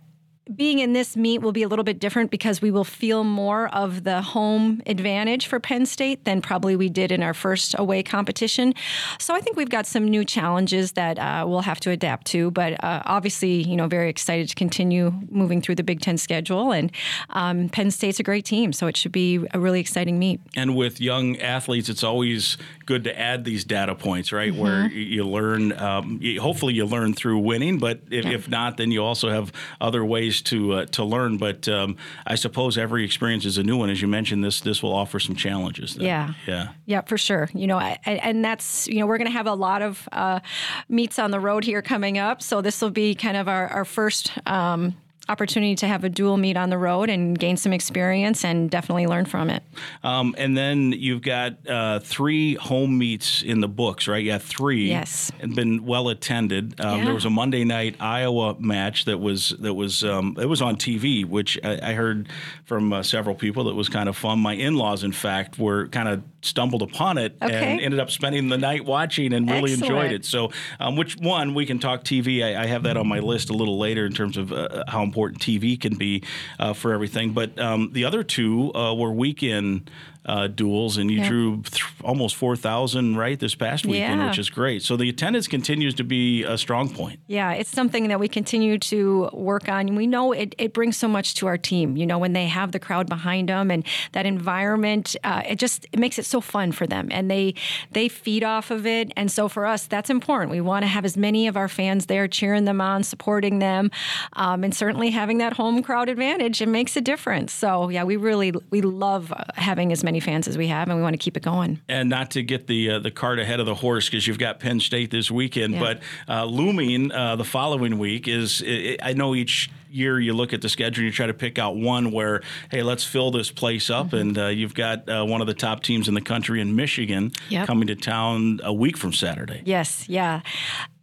being 0.56 0.80
in 0.80 0.92
this 0.92 1.16
meet 1.16 1.38
will 1.40 1.52
be 1.52 1.62
a 1.62 1.68
little 1.68 1.84
bit 1.84 2.00
different 2.00 2.30
because 2.30 2.60
we 2.60 2.70
will 2.70 2.84
feel 2.84 3.22
more 3.22 3.68
of 3.68 4.02
the 4.02 4.20
home 4.22 4.82
advantage 4.86 5.46
for 5.46 5.60
Penn 5.60 5.86
State 5.86 6.24
than 6.24 6.42
probably 6.42 6.74
we 6.74 6.88
did 6.88 7.12
in 7.12 7.22
our 7.22 7.32
first 7.32 7.74
away 7.78 8.02
competition. 8.02 8.74
So 9.20 9.34
I 9.34 9.40
think 9.40 9.56
we've 9.56 9.70
got 9.70 9.86
some 9.86 10.04
new 10.08 10.24
challenges 10.24 10.92
that 10.92 11.18
uh, 11.18 11.44
we'll 11.46 11.60
have 11.60 11.78
to 11.80 11.90
adapt 11.90 12.26
to. 12.28 12.50
But 12.50 12.82
uh, 12.82 13.02
obviously, 13.04 13.62
you 13.62 13.76
know, 13.76 13.86
very 13.86 14.10
excited 14.10 14.48
to 14.48 14.54
continue 14.56 15.12
moving 15.30 15.62
through 15.62 15.76
the 15.76 15.84
Big 15.84 16.00
Ten 16.00 16.18
schedule. 16.18 16.72
And 16.72 16.90
um, 17.30 17.68
Penn 17.68 17.92
State's 17.92 18.18
a 18.18 18.24
great 18.24 18.44
team, 18.44 18.72
so 18.72 18.88
it 18.88 18.96
should 18.96 19.12
be 19.12 19.46
a 19.54 19.60
really 19.60 19.78
exciting 19.78 20.18
meet. 20.18 20.40
And 20.56 20.74
with 20.74 21.00
young 21.00 21.36
athletes, 21.38 21.88
it's 21.88 22.02
always 22.02 22.58
good 22.84 23.04
to 23.04 23.16
add 23.18 23.44
these 23.44 23.64
data 23.64 23.94
points, 23.94 24.32
right? 24.32 24.52
Where 24.52 24.72
Mm-hmm. 24.72 24.94
y- 24.96 25.00
you 25.02 25.24
learn. 25.24 25.72
Um, 25.78 26.20
hopefully, 26.40 26.74
you 26.74 26.84
learn 26.86 27.12
through 27.14 27.38
winning, 27.38 27.78
but 27.78 28.00
if, 28.10 28.24
if 28.26 28.48
not, 28.48 28.76
then 28.78 28.90
you 28.90 29.04
also 29.04 29.28
have 29.28 29.52
other 29.80 30.02
ways 30.04 30.31
to 30.42 30.72
uh, 30.72 30.86
to 30.86 31.04
learn. 31.04 31.36
But 31.36 31.68
um, 31.68 31.96
I 32.26 32.36
suppose 32.36 32.78
every 32.78 33.04
experience 33.04 33.44
is 33.44 33.58
a 33.58 33.62
new 33.62 33.76
one. 33.76 33.90
As 33.90 34.00
you 34.00 34.08
mentioned, 34.08 34.42
this 34.42 34.60
this 34.62 34.82
will 34.82 34.94
offer 34.94 35.20
some 35.20 35.36
challenges. 35.36 35.96
then. 35.96 36.06
Yeah. 36.06 36.34
yeah. 36.46 36.68
Yeah, 36.86 37.00
for 37.02 37.18
sure. 37.18 37.50
You 37.52 37.66
know, 37.66 37.76
I- 37.78 37.98
and 38.06 38.44
that's 38.44 38.88
you 38.88 39.00
know 39.00 39.06
we're 39.06 39.18
going 39.18 39.30
to 39.30 39.36
have 39.36 39.46
a 39.46 39.54
lot 39.54 39.82
of 39.82 40.08
uh, 40.12 40.40
meets 40.88 41.18
on 41.18 41.30
the 41.30 41.40
road 41.40 41.64
here 41.64 41.82
coming 41.82 42.16
up. 42.18 42.40
So 42.42 42.62
this 42.62 42.80
will 42.80 42.90
be 42.90 43.14
kind 43.14 43.36
of 43.36 43.48
our, 43.48 43.68
our 43.68 43.84
first 43.84 44.32
um, 44.46 44.96
opportunity 45.28 45.74
to 45.76 45.86
have 45.86 46.04
a 46.04 46.08
dual 46.08 46.36
meet 46.36 46.56
on 46.56 46.70
the 46.70 46.78
road 46.78 47.08
and 47.08 47.38
gain 47.38 47.56
some 47.56 47.72
experience 47.72 48.44
and 48.44 48.70
definitely 48.70 49.06
learn 49.06 49.24
from 49.24 49.50
it. 49.50 49.62
Um, 50.02 50.34
and 50.36 50.56
then 50.56 50.92
you've 50.92 51.22
got 51.22 51.68
uh, 51.68 52.00
three 52.00 52.54
home 52.54 52.98
meets 52.98 53.42
in 53.42 53.60
the 53.60 53.68
books, 53.68 54.08
right? 54.08 54.22
Yeah, 54.24 54.38
three. 54.38 54.88
Yes. 54.88 55.30
and 55.40 55.54
been 55.54 55.84
well 55.84 56.08
attended. 56.08 56.80
Um, 56.80 56.98
Yeah. 56.98 57.04
There 57.06 57.14
was 57.14 57.24
a 57.24 57.30
Monday 57.30 57.64
night 57.64 57.96
Iowa 58.00 58.56
match 58.60 59.04
that 59.06 59.18
was 59.18 59.50
that 59.60 59.74
was 59.74 60.04
um, 60.04 60.36
it 60.40 60.46
was 60.46 60.60
on 60.60 60.76
TV, 60.76 61.24
which 61.24 61.58
I, 61.64 61.90
I 61.90 61.92
heard 61.94 62.28
from 62.64 62.92
uh, 62.92 63.02
several 63.02 63.34
people 63.34 63.64
that 63.64 63.74
was 63.74 63.88
kind 63.88 64.08
of 64.08 64.16
fun. 64.16 64.40
My 64.40 64.54
in-laws, 64.54 65.04
in 65.04 65.12
fact, 65.12 65.58
were 65.58 65.88
kind 65.88 66.08
of 66.08 66.22
stumbled 66.42 66.82
upon 66.82 67.18
it 67.18 67.36
Okay. 67.40 67.54
and 67.72 67.80
ended 67.80 68.00
up 68.00 68.10
spending 68.10 68.48
the 68.48 68.58
night 68.58 68.84
watching 68.84 69.32
and 69.32 69.48
really 69.50 69.72
enjoyed 69.72 70.12
it. 70.12 70.24
So, 70.24 70.50
um, 70.80 70.96
which 70.96 71.16
one 71.16 71.54
we 71.54 71.64
can 71.66 71.78
talk 71.78 72.04
TV? 72.04 72.42
I, 72.44 72.62
I 72.62 72.66
have 72.66 72.82
that 72.82 72.96
on 72.96 73.06
my 73.06 73.20
list 73.20 73.48
a 73.48 73.52
little 73.54 73.78
later 73.78 74.04
in 74.04 74.12
terms 74.12 74.36
of 74.36 74.52
uh, 74.52 74.84
how 74.88 75.02
important 75.02 75.40
TV 75.40 75.80
can 75.80 75.96
be 75.96 76.22
uh, 76.58 76.72
for 76.72 76.92
everything. 76.92 77.32
But 77.32 77.58
um, 77.58 77.90
the 77.92 78.04
other 78.04 78.22
two 78.24 78.74
uh, 78.74 78.94
were 78.94 79.12
weekend 79.12 79.90
uh, 80.24 80.46
duels, 80.46 80.96
and 80.98 81.10
you 81.10 81.18
Yeah. 81.18 81.28
drew 81.28 81.62
th- 81.62 81.82
almost 82.04 82.36
four 82.36 82.54
thousand 82.56 83.16
right 83.16 83.38
this 83.40 83.54
past 83.56 83.84
weekend, 83.86 84.20
Yeah. 84.20 84.28
which 84.28 84.38
is 84.38 84.50
great. 84.50 84.82
So 84.82 84.96
the 84.96 85.08
attendance 85.08 85.48
continues 85.48 85.94
to 85.94 86.04
be 86.04 86.44
a 86.44 86.56
strong 86.56 86.88
point. 86.90 87.18
Yeah, 87.26 87.52
it's 87.52 87.70
something 87.70 88.08
that 88.08 88.20
we 88.20 88.28
continue 88.28 88.78
to 88.78 89.28
work 89.32 89.68
on. 89.68 89.94
We 89.96 90.06
know 90.06 90.32
it, 90.32 90.54
it 90.58 90.72
brings 90.72 90.96
so 90.96 91.08
much 91.08 91.34
to 91.36 91.46
our 91.48 91.58
team. 91.58 91.96
You 91.96 92.06
know, 92.06 92.18
when 92.18 92.32
they 92.34 92.46
have 92.46 92.70
the 92.72 92.78
crowd 92.78 93.08
behind 93.08 93.48
them 93.48 93.70
and 93.70 93.84
that 94.12 94.24
environment, 94.26 95.16
uh, 95.24 95.42
it 95.48 95.58
just 95.58 95.86
it 95.92 95.98
makes 95.98 96.18
it 96.18 96.24
so 96.26 96.40
fun 96.40 96.72
for 96.72 96.86
them, 96.86 97.08
and 97.10 97.30
they 97.30 97.54
they 97.90 98.08
feed 98.08 98.44
off 98.44 98.70
of 98.70 98.86
it. 98.86 99.12
And 99.16 99.30
so 99.30 99.48
for 99.48 99.66
us, 99.66 99.86
that's 99.86 100.10
important. 100.10 100.52
We 100.52 100.60
want 100.60 100.82
to 100.84 100.88
have 100.88 101.04
as 101.04 101.16
many 101.16 101.48
of 101.48 101.56
our 101.56 101.68
fans 101.68 102.06
there, 102.06 102.28
cheering 102.28 102.64
them 102.64 102.80
on, 102.80 103.02
supporting 103.02 103.58
them, 103.58 103.90
um, 104.34 104.62
and 104.62 104.74
certainly 104.74 105.10
having 105.10 105.38
that 105.38 105.54
home 105.54 105.82
crowd 105.82 106.08
advantage. 106.08 106.62
It 106.62 106.68
makes 106.68 106.96
a 106.96 107.00
difference. 107.00 107.52
So 107.52 107.88
yeah, 107.88 108.04
we 108.04 108.16
really 108.16 108.52
we 108.70 108.82
love 108.82 109.32
having 109.56 109.90
as 109.92 110.04
many 110.04 110.11
fans 110.20 110.48
as 110.48 110.56
we 110.58 110.68
have, 110.68 110.88
and 110.88 110.96
we 110.96 111.02
want 111.02 111.14
to 111.14 111.18
keep 111.18 111.36
it 111.36 111.42
going. 111.42 111.80
And 111.88 112.08
not 112.08 112.30
to 112.32 112.42
get 112.42 112.66
the 112.66 112.90
uh, 112.90 112.98
the 112.98 113.10
cart 113.10 113.38
ahead 113.38 113.60
of 113.60 113.66
the 113.66 113.74
horse 113.74 114.08
because 114.08 114.26
you've 114.26 114.38
got 114.38 114.60
Penn 114.60 114.80
State 114.80 115.10
this 115.10 115.30
weekend, 115.30 115.74
Yeah. 115.74 115.80
but 115.80 116.00
uh, 116.28 116.44
looming 116.44 117.12
uh, 117.12 117.36
the 117.36 117.44
following 117.44 117.98
week 117.98 118.28
is 118.28 118.62
I 119.02 119.12
know 119.14 119.34
each 119.34 119.70
year 119.92 120.18
you 120.18 120.32
look 120.32 120.52
at 120.52 120.62
the 120.62 120.68
schedule 120.68 121.00
and 121.02 121.06
you 121.06 121.12
try 121.12 121.26
to 121.26 121.34
pick 121.34 121.58
out 121.58 121.76
one 121.76 122.10
where 122.12 122.42
hey 122.70 122.82
let's 122.82 123.04
fill 123.04 123.30
this 123.30 123.50
place 123.50 123.90
up 123.90 124.06
Mm-hmm. 124.08 124.16
and 124.16 124.38
uh, 124.38 124.46
you've 124.46 124.74
got 124.74 125.08
uh, 125.08 125.24
one 125.24 125.40
of 125.40 125.46
the 125.46 125.54
top 125.54 125.82
teams 125.82 126.08
in 126.08 126.14
the 126.14 126.20
country 126.20 126.60
in 126.60 126.74
Michigan 126.76 127.30
Yep. 127.50 127.66
coming 127.66 127.86
to 127.88 127.94
town 127.94 128.60
a 128.64 128.72
week 128.72 128.96
from 128.96 129.12
Saturday. 129.12 129.62
Yes, 129.64 130.08
yeah. 130.08 130.40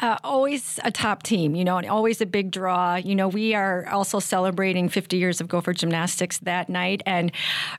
Uh, 0.02 0.18
always 0.24 0.80
a 0.86 0.92
top 0.92 1.24
team, 1.24 1.56
you 1.56 1.64
know, 1.66 1.78
and 1.78 1.86
always 1.90 2.22
a 2.22 2.26
big 2.26 2.52
draw. 2.52 2.96
You 2.96 3.16
know, 3.16 3.28
we 3.28 3.54
are 3.54 3.86
also 3.90 4.20
celebrating 4.20 4.88
50 4.88 5.18
years 5.18 5.42
of 5.42 5.50
Gopher 5.50 5.74
Gymnastics 5.74 6.38
that 6.40 6.70
night. 6.70 7.02
And 7.06 7.34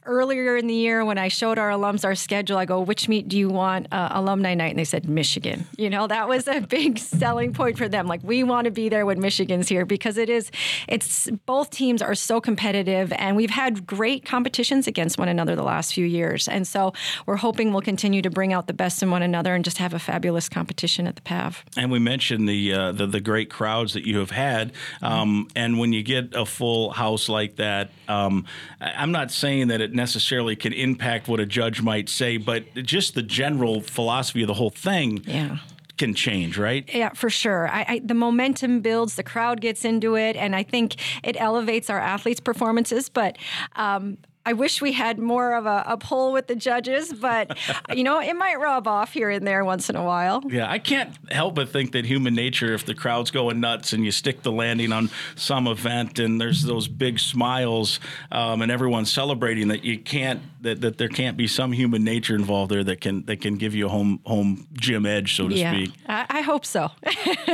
earlier 0.05 0.57
in 0.59 0.67
the 0.67 0.75
year, 0.75 1.03
when 1.03 1.17
I 1.17 1.29
showed 1.29 1.59
our 1.59 1.71
alums 1.71 2.05
our 2.05 2.15
schedule, 2.15 2.59
I 2.59 2.67
go, 2.67 2.81
which 2.83 3.09
meet 3.09 3.27
do 3.29 3.39
you 3.39 3.49
want 3.49 3.87
uh, 3.91 4.09
alumni 4.13 4.53
night? 4.55 4.69
And 4.71 4.79
they 4.79 4.85
said, 4.85 5.09
Michigan. 5.09 5.67
You 5.79 5.89
know, 5.89 6.07
that 6.09 6.29
was 6.29 6.47
a 6.47 6.61
big 6.69 6.99
selling 6.99 7.55
point 7.55 7.79
for 7.79 7.89
them. 7.89 8.07
Like, 8.07 8.21
we 8.23 8.43
want 8.45 8.67
to 8.67 8.71
be 8.71 8.91
there 8.91 9.07
when 9.07 9.19
Michigan's 9.19 9.69
here 9.69 9.87
because 9.87 10.19
it 10.19 10.29
is, 10.29 10.51
it's 10.89 11.00
both 11.47 11.71
teams 11.71 12.03
are 12.03 12.15
so 12.15 12.41
competitive 12.41 13.13
and 13.17 13.37
we've 13.37 13.51
had 13.51 13.87
great 13.87 14.25
competitions 14.25 14.87
against 14.87 15.19
one 15.19 15.29
another 15.29 15.57
the 15.57 15.63
last 15.63 15.95
few 15.95 16.07
years. 16.07 16.49
And 16.49 16.67
so 16.67 16.93
we're 17.27 17.37
hoping 17.37 17.73
we'll 17.73 17.83
continue 17.83 18.23
to 18.23 18.31
bring 18.31 18.53
out 18.53 18.67
the 18.67 18.73
best 18.73 19.03
in 19.03 19.11
one 19.11 19.23
another 19.23 19.55
and 19.55 19.65
just 19.65 19.79
have 19.79 19.95
a 19.95 19.99
fabulous 19.99 20.49
competition 20.49 21.07
at 21.07 21.17
the 21.17 21.23
PAV. 21.23 21.65
And 21.77 21.91
we 21.91 21.99
mentioned 21.99 22.49
the, 22.49 22.73
uh, 22.73 22.93
the 22.93 23.07
the 23.07 23.21
great 23.21 23.51
crowds 23.51 23.95
that 23.95 24.07
you 24.07 24.19
have 24.19 24.31
had, 24.31 24.73
um, 25.03 25.49
and 25.57 25.79
when 25.79 25.93
you 25.93 26.03
get 26.03 26.35
a 26.35 26.47
full 26.47 26.91
house 26.91 27.29
like 27.29 27.57
that, 27.57 27.91
um, 28.09 28.47
I'm 28.81 29.13
not 29.13 29.31
saying 29.31 29.69
that 29.69 29.81
it 29.81 29.93
necessarily 29.93 30.57
can 30.57 30.73
impact 30.73 31.29
what 31.29 31.41
a 31.41 31.47
judge 31.47 31.83
might 31.83 32.09
say, 32.09 32.37
but 32.37 32.73
just 32.75 33.15
the 33.15 33.23
general 33.23 33.81
philosophy 33.81 34.43
of 34.43 34.49
the 34.49 34.55
whole 34.55 34.71
thing 34.71 35.23
Yeah. 35.27 35.59
Can 36.01 36.15
change, 36.15 36.57
right? 36.57 36.89
Yeah, 36.93 37.11
for 37.11 37.29
sure. 37.29 37.69
I, 37.69 37.85
I, 37.87 38.01
the 38.03 38.15
momentum 38.15 38.81
builds, 38.81 39.17
the 39.17 39.23
crowd 39.23 39.61
gets 39.61 39.85
into 39.85 40.17
it, 40.17 40.35
and 40.35 40.57
I 40.57 40.63
think 40.63 40.97
it 41.23 41.37
elevates 41.39 41.91
our 41.91 42.01
athletes' 42.01 42.41
performances. 42.41 43.11
But 43.11 43.37
um, 43.77 44.17
I 44.47 44.55
wish 44.55 44.81
we 44.81 44.93
had 44.93 45.19
more 45.19 45.55
of 45.55 45.67
a, 45.67 45.85
a 45.87 45.97
pull 45.97 46.33
with 46.33 46.47
the 46.47 46.55
judges, 46.55 47.13
but 47.13 47.59
you 47.95 48.03
know, 48.03 48.21
it 48.21 48.35
might 48.35 48.59
rub 48.59 48.89
off 48.89 49.13
here 49.13 49.31
and 49.31 49.47
there 49.47 49.65
once 49.65 49.91
in 49.91 49.97
a 49.97 50.05
while. 50.05 50.43
Yeah, 50.49 50.71
I 50.71 50.79
can't 50.79 51.15
help 51.31 51.55
but 51.55 51.69
think 51.69 51.93
that 51.93 52.07
human 52.07 52.35
nature, 52.35 52.73
if 52.73 52.87
the 52.87 52.95
crowd's 52.95 53.31
going 53.31 53.61
nuts 53.61 53.93
and 53.93 54.05
you 54.05 54.11
stick 54.11 54.43
the 54.43 54.53
landing 54.53 54.93
on 54.93 55.11
some 55.37 55.67
event 55.67 56.19
and 56.19 56.41
there's 56.41 56.63
those 56.63 56.89
big 56.89 57.19
smiles 57.19 58.01
um, 58.33 58.63
and 58.63 58.73
everyone's 58.73 59.13
celebrating, 59.13 59.69
that 59.69 59.85
you 59.85 59.99
can't 59.99 60.41
that, 60.63 60.81
that 60.81 60.99
there 60.99 61.09
can't 61.09 61.37
be 61.37 61.47
some 61.47 61.73
human 61.73 62.05
nature 62.05 62.35
involved 62.35 62.71
there 62.71 62.85
that 62.85 63.01
can 63.01 63.25
that 63.27 63.41
can 63.41 63.57
give 63.57 63.75
you 63.75 63.87
a 63.87 63.89
home 63.89 64.21
home 64.25 64.67
gym 64.73 65.07
edge, 65.07 65.37
so 65.37 65.49
to 65.49 65.55
yeah, 65.55 65.73
speak. 65.73 65.93
I, 66.07 66.27
I 66.29 66.41
hope 66.43 66.65
so. 66.65 66.91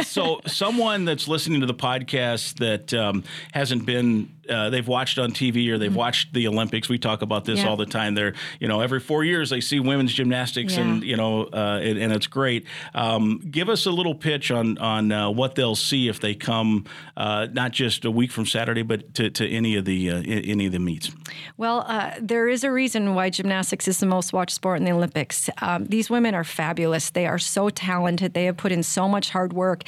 so 0.03 0.41
someone 0.47 1.05
that's 1.05 1.27
listening 1.27 1.61
to 1.61 1.67
the 1.67 1.75
podcast 1.75 2.59
that 2.59 2.95
um, 2.95 3.25
hasn't 3.53 3.87
been 3.87 4.36
uh, 4.49 4.71
they've 4.71 4.87
watched 4.87 5.19
on 5.19 5.33
TV 5.33 5.71
or 5.71 5.79
they've 5.79 5.91
mm-hmm. 5.91 5.99
watched 5.99 6.33
the 6.33 6.47
Olympics. 6.49 6.89
We 6.89 6.99
talk 6.99 7.23
about 7.23 7.45
this 7.45 7.61
yeah. 7.61 7.69
all 7.69 7.77
the 7.77 7.87
time. 7.87 8.15
They're 8.15 8.35
you 8.61 8.69
know 8.69 8.81
every 8.81 9.01
four 9.01 9.25
years 9.25 9.51
they 9.51 9.61
see 9.61 9.81
women's 9.81 10.13
gymnastics 10.13 10.77
yeah. 10.77 10.83
and 10.83 11.03
you 11.03 11.17
know 11.17 11.45
uh, 11.45 11.81
and, 11.83 11.99
and, 11.99 12.13
it's 12.13 12.27
great. 12.27 12.67
Um, 12.95 13.39
give 13.51 13.69
us 13.69 13.87
a 13.87 13.91
little 13.91 14.15
pitch 14.15 14.51
on 14.51 14.79
on 14.79 15.13
uh, 15.13 15.31
what 15.31 15.55
they'll 15.55 15.77
see 15.77 16.09
if 16.09 16.21
they 16.21 16.35
come 16.35 16.85
uh, 17.17 17.49
not 17.53 17.73
just 17.73 18.05
a 18.05 18.11
week 18.11 18.31
from 18.31 18.47
Saturday, 18.47 18.83
but 18.83 19.15
to, 19.15 19.31
to 19.31 19.49
any 19.49 19.77
of 19.77 19.85
the 19.85 20.11
uh, 20.11 20.23
any 20.25 20.67
of 20.67 20.73
the 20.73 20.79
meets. 20.79 21.11
Well, 21.57 21.85
uh, 21.87 22.13
there 22.21 22.49
is 22.49 22.65
a 22.65 22.71
reason 22.71 23.15
why 23.15 23.31
gymnastics 23.31 23.89
is 23.89 23.99
the 23.99 24.07
most 24.07 24.33
watched 24.33 24.55
sport 24.55 24.79
in 24.79 24.85
the 24.85 24.93
Olympics. 24.93 25.51
Um, 25.61 25.85
these 25.87 26.11
women 26.11 26.35
are 26.35 26.45
fabulous. 26.45 27.11
They 27.11 27.27
are 27.27 27.39
so 27.39 27.71
talented. 27.71 28.35
They 28.35 28.45
have 28.45 28.57
put 28.57 28.73
in 28.73 28.83
so 28.83 29.09
much 29.09 29.31
hard 29.31 29.53
work, 29.53 29.83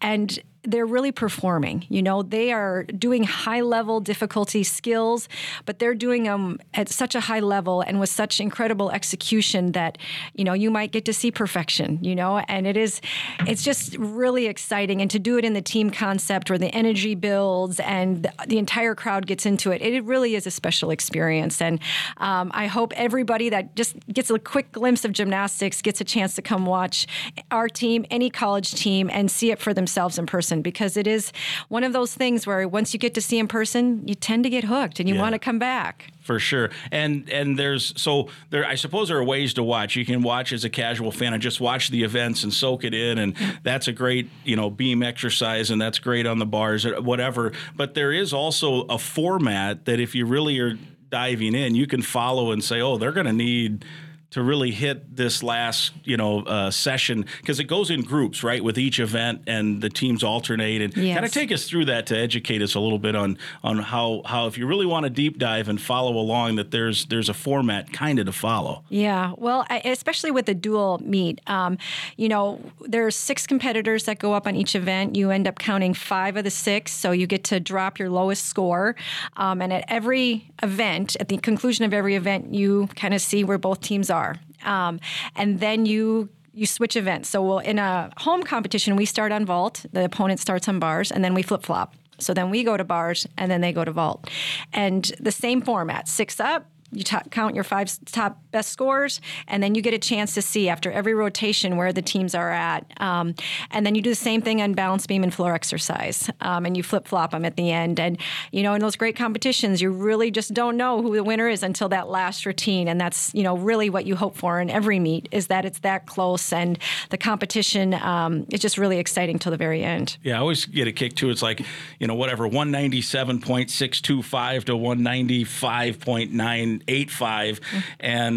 and 0.00 0.38
they're 0.62 0.86
really 0.86 1.12
performing. 1.12 1.86
You 1.88 2.02
know, 2.02 2.22
they 2.22 2.52
are 2.52 2.84
doing 2.84 3.24
high 3.24 3.62
level 3.62 4.00
difficulty 4.00 4.62
skills, 4.62 5.28
but 5.64 5.78
they're 5.78 5.94
doing 5.94 6.24
them 6.24 6.58
at 6.74 6.88
such 6.88 7.14
a 7.14 7.20
high 7.20 7.40
level 7.40 7.80
and 7.80 7.98
with 7.98 8.10
such 8.10 8.40
incredible 8.40 8.90
execution 8.90 9.72
that, 9.72 9.96
you 10.34 10.44
know, 10.44 10.52
you 10.52 10.70
might 10.70 10.92
get 10.92 11.04
to 11.06 11.14
see 11.14 11.30
perfection, 11.30 11.98
you 12.02 12.14
know, 12.14 12.38
and 12.38 12.66
it 12.66 12.76
is, 12.76 13.00
it's 13.46 13.62
just 13.62 13.96
really 13.96 14.46
exciting. 14.46 15.00
And 15.00 15.10
to 15.10 15.18
do 15.18 15.38
it 15.38 15.44
in 15.44 15.54
the 15.54 15.62
team 15.62 15.90
concept 15.90 16.50
where 16.50 16.58
the 16.58 16.74
energy 16.74 17.14
builds 17.14 17.80
and 17.80 18.30
the 18.46 18.58
entire 18.58 18.94
crowd 18.94 19.26
gets 19.26 19.46
into 19.46 19.70
it, 19.70 19.80
it 19.80 20.04
really 20.04 20.34
is 20.34 20.46
a 20.46 20.50
special 20.50 20.90
experience. 20.90 21.62
And 21.62 21.80
um, 22.18 22.50
I 22.52 22.66
hope 22.66 22.92
everybody 22.96 23.48
that 23.48 23.74
just 23.76 23.96
gets 24.08 24.30
a 24.30 24.38
quick 24.38 24.72
glimpse 24.72 25.06
of 25.06 25.12
gymnastics 25.12 25.80
gets 25.80 26.00
a 26.02 26.04
chance 26.04 26.34
to 26.34 26.42
come 26.42 26.66
watch 26.66 27.06
our 27.50 27.68
team, 27.68 28.04
any 28.10 28.28
college 28.28 28.74
team, 28.74 29.08
and 29.10 29.30
see 29.30 29.50
it 29.50 29.58
for 29.58 29.72
themselves 29.72 30.18
in 30.18 30.26
person 30.26 30.49
person 30.50 30.62
because 30.62 30.96
it 30.96 31.06
is 31.06 31.32
one 31.68 31.84
of 31.84 31.92
those 31.92 32.14
things 32.14 32.46
where 32.46 32.66
once 32.66 32.92
you 32.92 32.98
get 32.98 33.14
to 33.14 33.20
see 33.20 33.38
in 33.38 33.48
person, 33.48 34.06
you 34.06 34.14
tend 34.14 34.44
to 34.44 34.50
get 34.50 34.64
hooked 34.64 35.00
and 35.00 35.08
you 35.08 35.14
yeah. 35.14 35.20
want 35.20 35.34
to 35.34 35.38
come 35.38 35.58
back. 35.58 36.12
For 36.22 36.38
sure, 36.38 36.70
and 36.92 37.28
and 37.30 37.58
there's 37.58 37.92
so 38.00 38.28
there. 38.50 38.64
I 38.64 38.76
suppose 38.76 39.08
there 39.08 39.18
are 39.18 39.24
ways 39.24 39.54
to 39.54 39.62
watch. 39.62 39.96
You 39.96 40.04
can 40.04 40.22
watch 40.22 40.52
as 40.52 40.64
a 40.64 40.70
casual 40.70 41.10
fan 41.10 41.32
and 41.32 41.42
just 41.42 41.60
watch 41.60 41.90
the 41.90 42.04
events 42.04 42.44
and 42.44 42.52
soak 42.52 42.84
it 42.84 42.94
in, 42.94 43.18
and 43.18 43.34
mm. 43.34 43.62
that's 43.62 43.88
a 43.88 43.92
great 43.92 44.28
you 44.44 44.54
know 44.54 44.70
beam 44.70 45.02
exercise, 45.02 45.70
and 45.70 45.80
that's 45.80 45.98
great 45.98 46.26
on 46.26 46.38
the 46.38 46.46
bars 46.46 46.84
or 46.84 47.00
whatever. 47.00 47.52
But 47.74 47.94
there 47.94 48.12
is 48.12 48.32
also 48.32 48.82
a 48.82 48.98
format 48.98 49.86
that 49.86 49.98
if 49.98 50.14
you 50.14 50.26
really 50.26 50.60
are 50.60 50.78
diving 51.08 51.54
in, 51.54 51.74
you 51.74 51.86
can 51.86 52.02
follow 52.02 52.52
and 52.52 52.62
say, 52.62 52.80
oh, 52.80 52.96
they're 52.96 53.12
going 53.12 53.26
to 53.26 53.32
need 53.32 53.84
to 54.30 54.42
really 54.42 54.70
hit 54.70 55.16
this 55.16 55.42
last 55.42 55.92
you 56.04 56.16
know 56.16 56.40
uh, 56.40 56.70
session 56.70 57.26
because 57.40 57.58
it 57.58 57.64
goes 57.64 57.90
in 57.90 58.02
groups 58.02 58.44
right 58.44 58.62
with 58.62 58.78
each 58.78 59.00
event 59.00 59.42
and 59.46 59.80
the 59.80 59.90
teams 59.90 60.22
alternate. 60.22 60.82
And 60.82 60.96
yes. 60.96 61.14
kind 61.14 61.26
of 61.26 61.32
take 61.32 61.52
us 61.52 61.68
through 61.68 61.86
that 61.86 62.06
to 62.06 62.16
educate 62.16 62.62
us 62.62 62.74
a 62.74 62.80
little 62.80 62.98
bit 62.98 63.16
on 63.16 63.38
on 63.62 63.78
how 63.78 64.22
how 64.24 64.46
if 64.46 64.56
you 64.56 64.66
really 64.66 64.86
want 64.86 65.04
to 65.04 65.10
deep 65.10 65.38
dive 65.38 65.68
and 65.68 65.80
follow 65.80 66.16
along 66.16 66.56
that 66.56 66.70
there's 66.70 67.06
there's 67.06 67.28
a 67.28 67.34
format 67.34 67.92
kind 67.92 68.18
of 68.18 68.26
to 68.26 68.32
follow. 68.32 68.84
Yeah 68.88 69.34
well 69.36 69.66
especially 69.84 70.30
with 70.30 70.46
the 70.46 70.54
dual 70.54 71.00
meet 71.02 71.40
um, 71.46 71.78
you 72.16 72.28
know 72.28 72.60
there's 72.82 73.16
six 73.16 73.46
competitors 73.46 74.04
that 74.04 74.18
go 74.18 74.32
up 74.32 74.46
on 74.46 74.54
each 74.54 74.74
event. 74.74 75.16
You 75.16 75.30
end 75.30 75.48
up 75.48 75.58
counting 75.58 75.94
five 75.94 76.36
of 76.36 76.44
the 76.44 76.50
six 76.50 76.92
so 76.92 77.10
you 77.10 77.26
get 77.26 77.44
to 77.44 77.58
drop 77.58 77.98
your 77.98 78.10
lowest 78.10 78.46
score 78.46 78.94
um, 79.36 79.60
and 79.60 79.72
at 79.72 79.84
every 79.88 80.50
event 80.62 81.16
at 81.18 81.28
the 81.28 81.38
conclusion 81.38 81.84
of 81.84 81.92
every 81.92 82.14
event 82.14 82.54
you 82.54 82.88
kind 82.94 83.14
of 83.14 83.20
see 83.20 83.42
where 83.42 83.58
both 83.58 83.80
teams 83.80 84.10
are 84.10 84.19
are. 84.20 84.34
Um, 84.64 85.00
and 85.36 85.60
then 85.60 85.86
you 85.86 86.28
you 86.52 86.66
switch 86.66 86.96
events. 86.96 87.28
So 87.28 87.42
we'll, 87.46 87.58
in 87.72 87.78
a 87.78 88.10
home 88.26 88.42
competition, 88.42 88.96
we 88.96 89.06
start 89.06 89.30
on 89.32 89.46
vault, 89.46 89.86
the 89.92 90.04
opponent 90.04 90.40
starts 90.40 90.68
on 90.68 90.78
bars, 90.78 91.12
and 91.12 91.24
then 91.24 91.32
we 91.32 91.42
flip 91.42 91.62
flop. 91.62 91.94
So 92.18 92.34
then 92.34 92.50
we 92.50 92.64
go 92.64 92.76
to 92.76 92.84
bars, 92.84 93.26
and 93.38 93.50
then 93.50 93.60
they 93.60 93.72
go 93.72 93.84
to 93.84 93.92
vault. 93.92 94.28
And 94.72 95.04
the 95.20 95.32
same 95.32 95.62
format 95.62 96.08
six 96.08 96.40
up, 96.40 96.66
you 96.92 97.04
t- 97.04 97.16
count 97.30 97.54
your 97.54 97.64
five 97.64 97.88
top 98.06 98.42
best 98.50 98.70
scores, 98.70 99.20
and 99.48 99.62
then 99.62 99.74
you 99.74 99.82
get 99.82 99.94
a 99.94 99.98
chance 99.98 100.34
to 100.34 100.42
see 100.42 100.68
after 100.68 100.90
every 100.90 101.14
rotation 101.14 101.76
where 101.76 101.92
the 101.92 102.02
teams 102.02 102.34
are 102.34 102.50
at. 102.50 102.84
Um, 103.00 103.34
and 103.70 103.86
then 103.86 103.94
you 103.94 104.02
do 104.02 104.10
the 104.10 104.16
same 104.16 104.42
thing 104.42 104.60
on 104.62 104.74
balance 104.74 105.06
beam 105.06 105.22
and 105.22 105.32
floor 105.32 105.54
exercise, 105.54 106.30
um, 106.40 106.66
and 106.66 106.76
you 106.76 106.82
flip 106.82 107.06
flop 107.06 107.32
them 107.32 107.44
at 107.44 107.56
the 107.56 107.70
end. 107.70 108.00
And 108.00 108.18
you 108.50 108.62
know, 108.62 108.74
in 108.74 108.80
those 108.80 108.96
great 108.96 109.16
competitions, 109.16 109.80
you 109.80 109.90
really 109.90 110.30
just 110.30 110.54
don't 110.54 110.76
know 110.76 111.02
who 111.02 111.14
the 111.14 111.24
winner 111.24 111.48
is 111.48 111.62
until 111.62 111.88
that 111.90 112.08
last 112.08 112.46
routine, 112.46 112.88
and 112.88 113.00
that's 113.00 113.32
you 113.34 113.42
know 113.42 113.56
really 113.56 113.90
what 113.90 114.06
you 114.06 114.16
hope 114.16 114.36
for 114.36 114.60
in 114.60 114.70
every 114.70 114.98
meet 114.98 115.28
is 115.30 115.48
that 115.48 115.64
it's 115.64 115.80
that 115.80 116.06
close, 116.06 116.52
and 116.52 116.78
the 117.10 117.18
competition 117.18 117.94
um, 117.94 118.46
is 118.50 118.60
just 118.60 118.78
really 118.78 118.98
exciting 118.98 119.38
till 119.38 119.50
the 119.50 119.56
very 119.56 119.82
end. 119.82 120.16
Yeah, 120.22 120.36
I 120.36 120.40
always 120.40 120.66
get 120.66 120.88
a 120.88 120.92
kick 120.92 121.14
too. 121.14 121.30
It's 121.30 121.42
like 121.42 121.62
you 121.98 122.06
know 122.06 122.14
whatever 122.14 122.46
one 122.46 122.70
ninety 122.70 123.02
seven 123.02 123.40
point 123.40 123.70
six 123.70 124.00
two 124.00 124.22
five 124.22 124.64
to 124.66 124.76
one 124.76 125.02
ninety 125.02 125.44
five 125.44 126.00
point 126.00 126.32
nine 126.32 126.82
eight 126.88 127.10
five, 127.10 127.60
mm-hmm. 127.60 127.78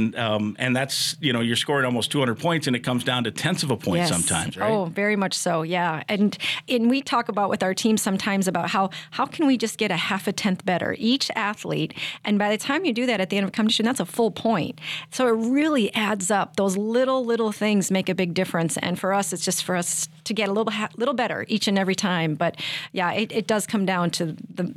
And 0.04 0.16
um, 0.18 0.56
and 0.60 0.76
that's 0.76 1.16
you 1.20 1.34
know 1.34 1.42
you're 1.42 1.56
scoring 1.56 1.86
almost 1.86 2.12
200 2.12 2.40
points, 2.40 2.68
and 2.68 2.76
it 2.76 2.80
comes 2.80 3.04
down 3.04 3.24
to 3.24 3.32
tenths 3.32 3.64
of 3.64 3.72
a 3.72 3.78
point 3.78 4.00
yes. 4.00 4.10
sometimes, 4.10 4.58
right? 4.58 4.70
Oh, 4.70 4.86
very 4.86 5.16
much 5.16 5.34
so, 5.34 5.62
yeah. 5.62 6.04
And 6.10 6.38
and 6.68 6.90
we 6.90 7.02
talk 7.02 7.30
about 7.30 7.50
with 7.50 7.64
our 7.64 7.74
team 7.74 7.98
sometimes 7.98 8.48
about 8.48 8.70
how 8.70 8.90
how 9.12 9.26
can 9.26 9.48
we 9.48 9.58
just 9.58 9.78
get 9.78 9.92
a 9.92 9.98
half 9.98 10.28
a 10.28 10.34
tenth 10.34 10.66
better 10.66 10.96
each 10.98 11.32
athlete, 11.36 11.94
and 12.24 12.38
by 12.38 12.50
the 12.50 12.58
time 12.58 12.86
you 12.86 12.94
do 12.94 13.06
that 13.06 13.22
at 13.22 13.30
the 13.30 13.38
end 13.38 13.46
of 13.46 13.50
a 13.50 13.52
competition, 13.52 13.86
that's 13.86 14.00
a 14.00 14.06
full 14.06 14.32
point. 14.32 14.80
So 15.12 15.28
it 15.28 15.32
really 15.32 15.94
adds 15.94 16.32
up. 16.32 16.56
Those 16.56 16.78
little 16.78 17.26
little 17.26 17.52
things 17.52 17.92
make 17.92 18.10
a 18.10 18.16
big 18.16 18.34
difference, 18.34 18.78
and 18.78 19.00
for 19.00 19.14
us, 19.14 19.34
it's 19.34 19.46
just 19.46 19.64
for 19.64 19.76
us 19.76 20.08
to 20.26 20.34
get 20.34 20.50
a 20.50 20.54
little 20.54 20.74
little 20.98 21.14
better 21.14 21.46
each 21.48 21.68
and 21.68 21.78
every 21.78 21.96
time. 21.96 22.36
But 22.36 22.60
yeah, 22.92 23.12
it, 23.14 23.32
it 23.32 23.48
does 23.48 23.66
come 23.68 23.86
down 23.86 24.12
to 24.12 24.36
the 24.54 24.74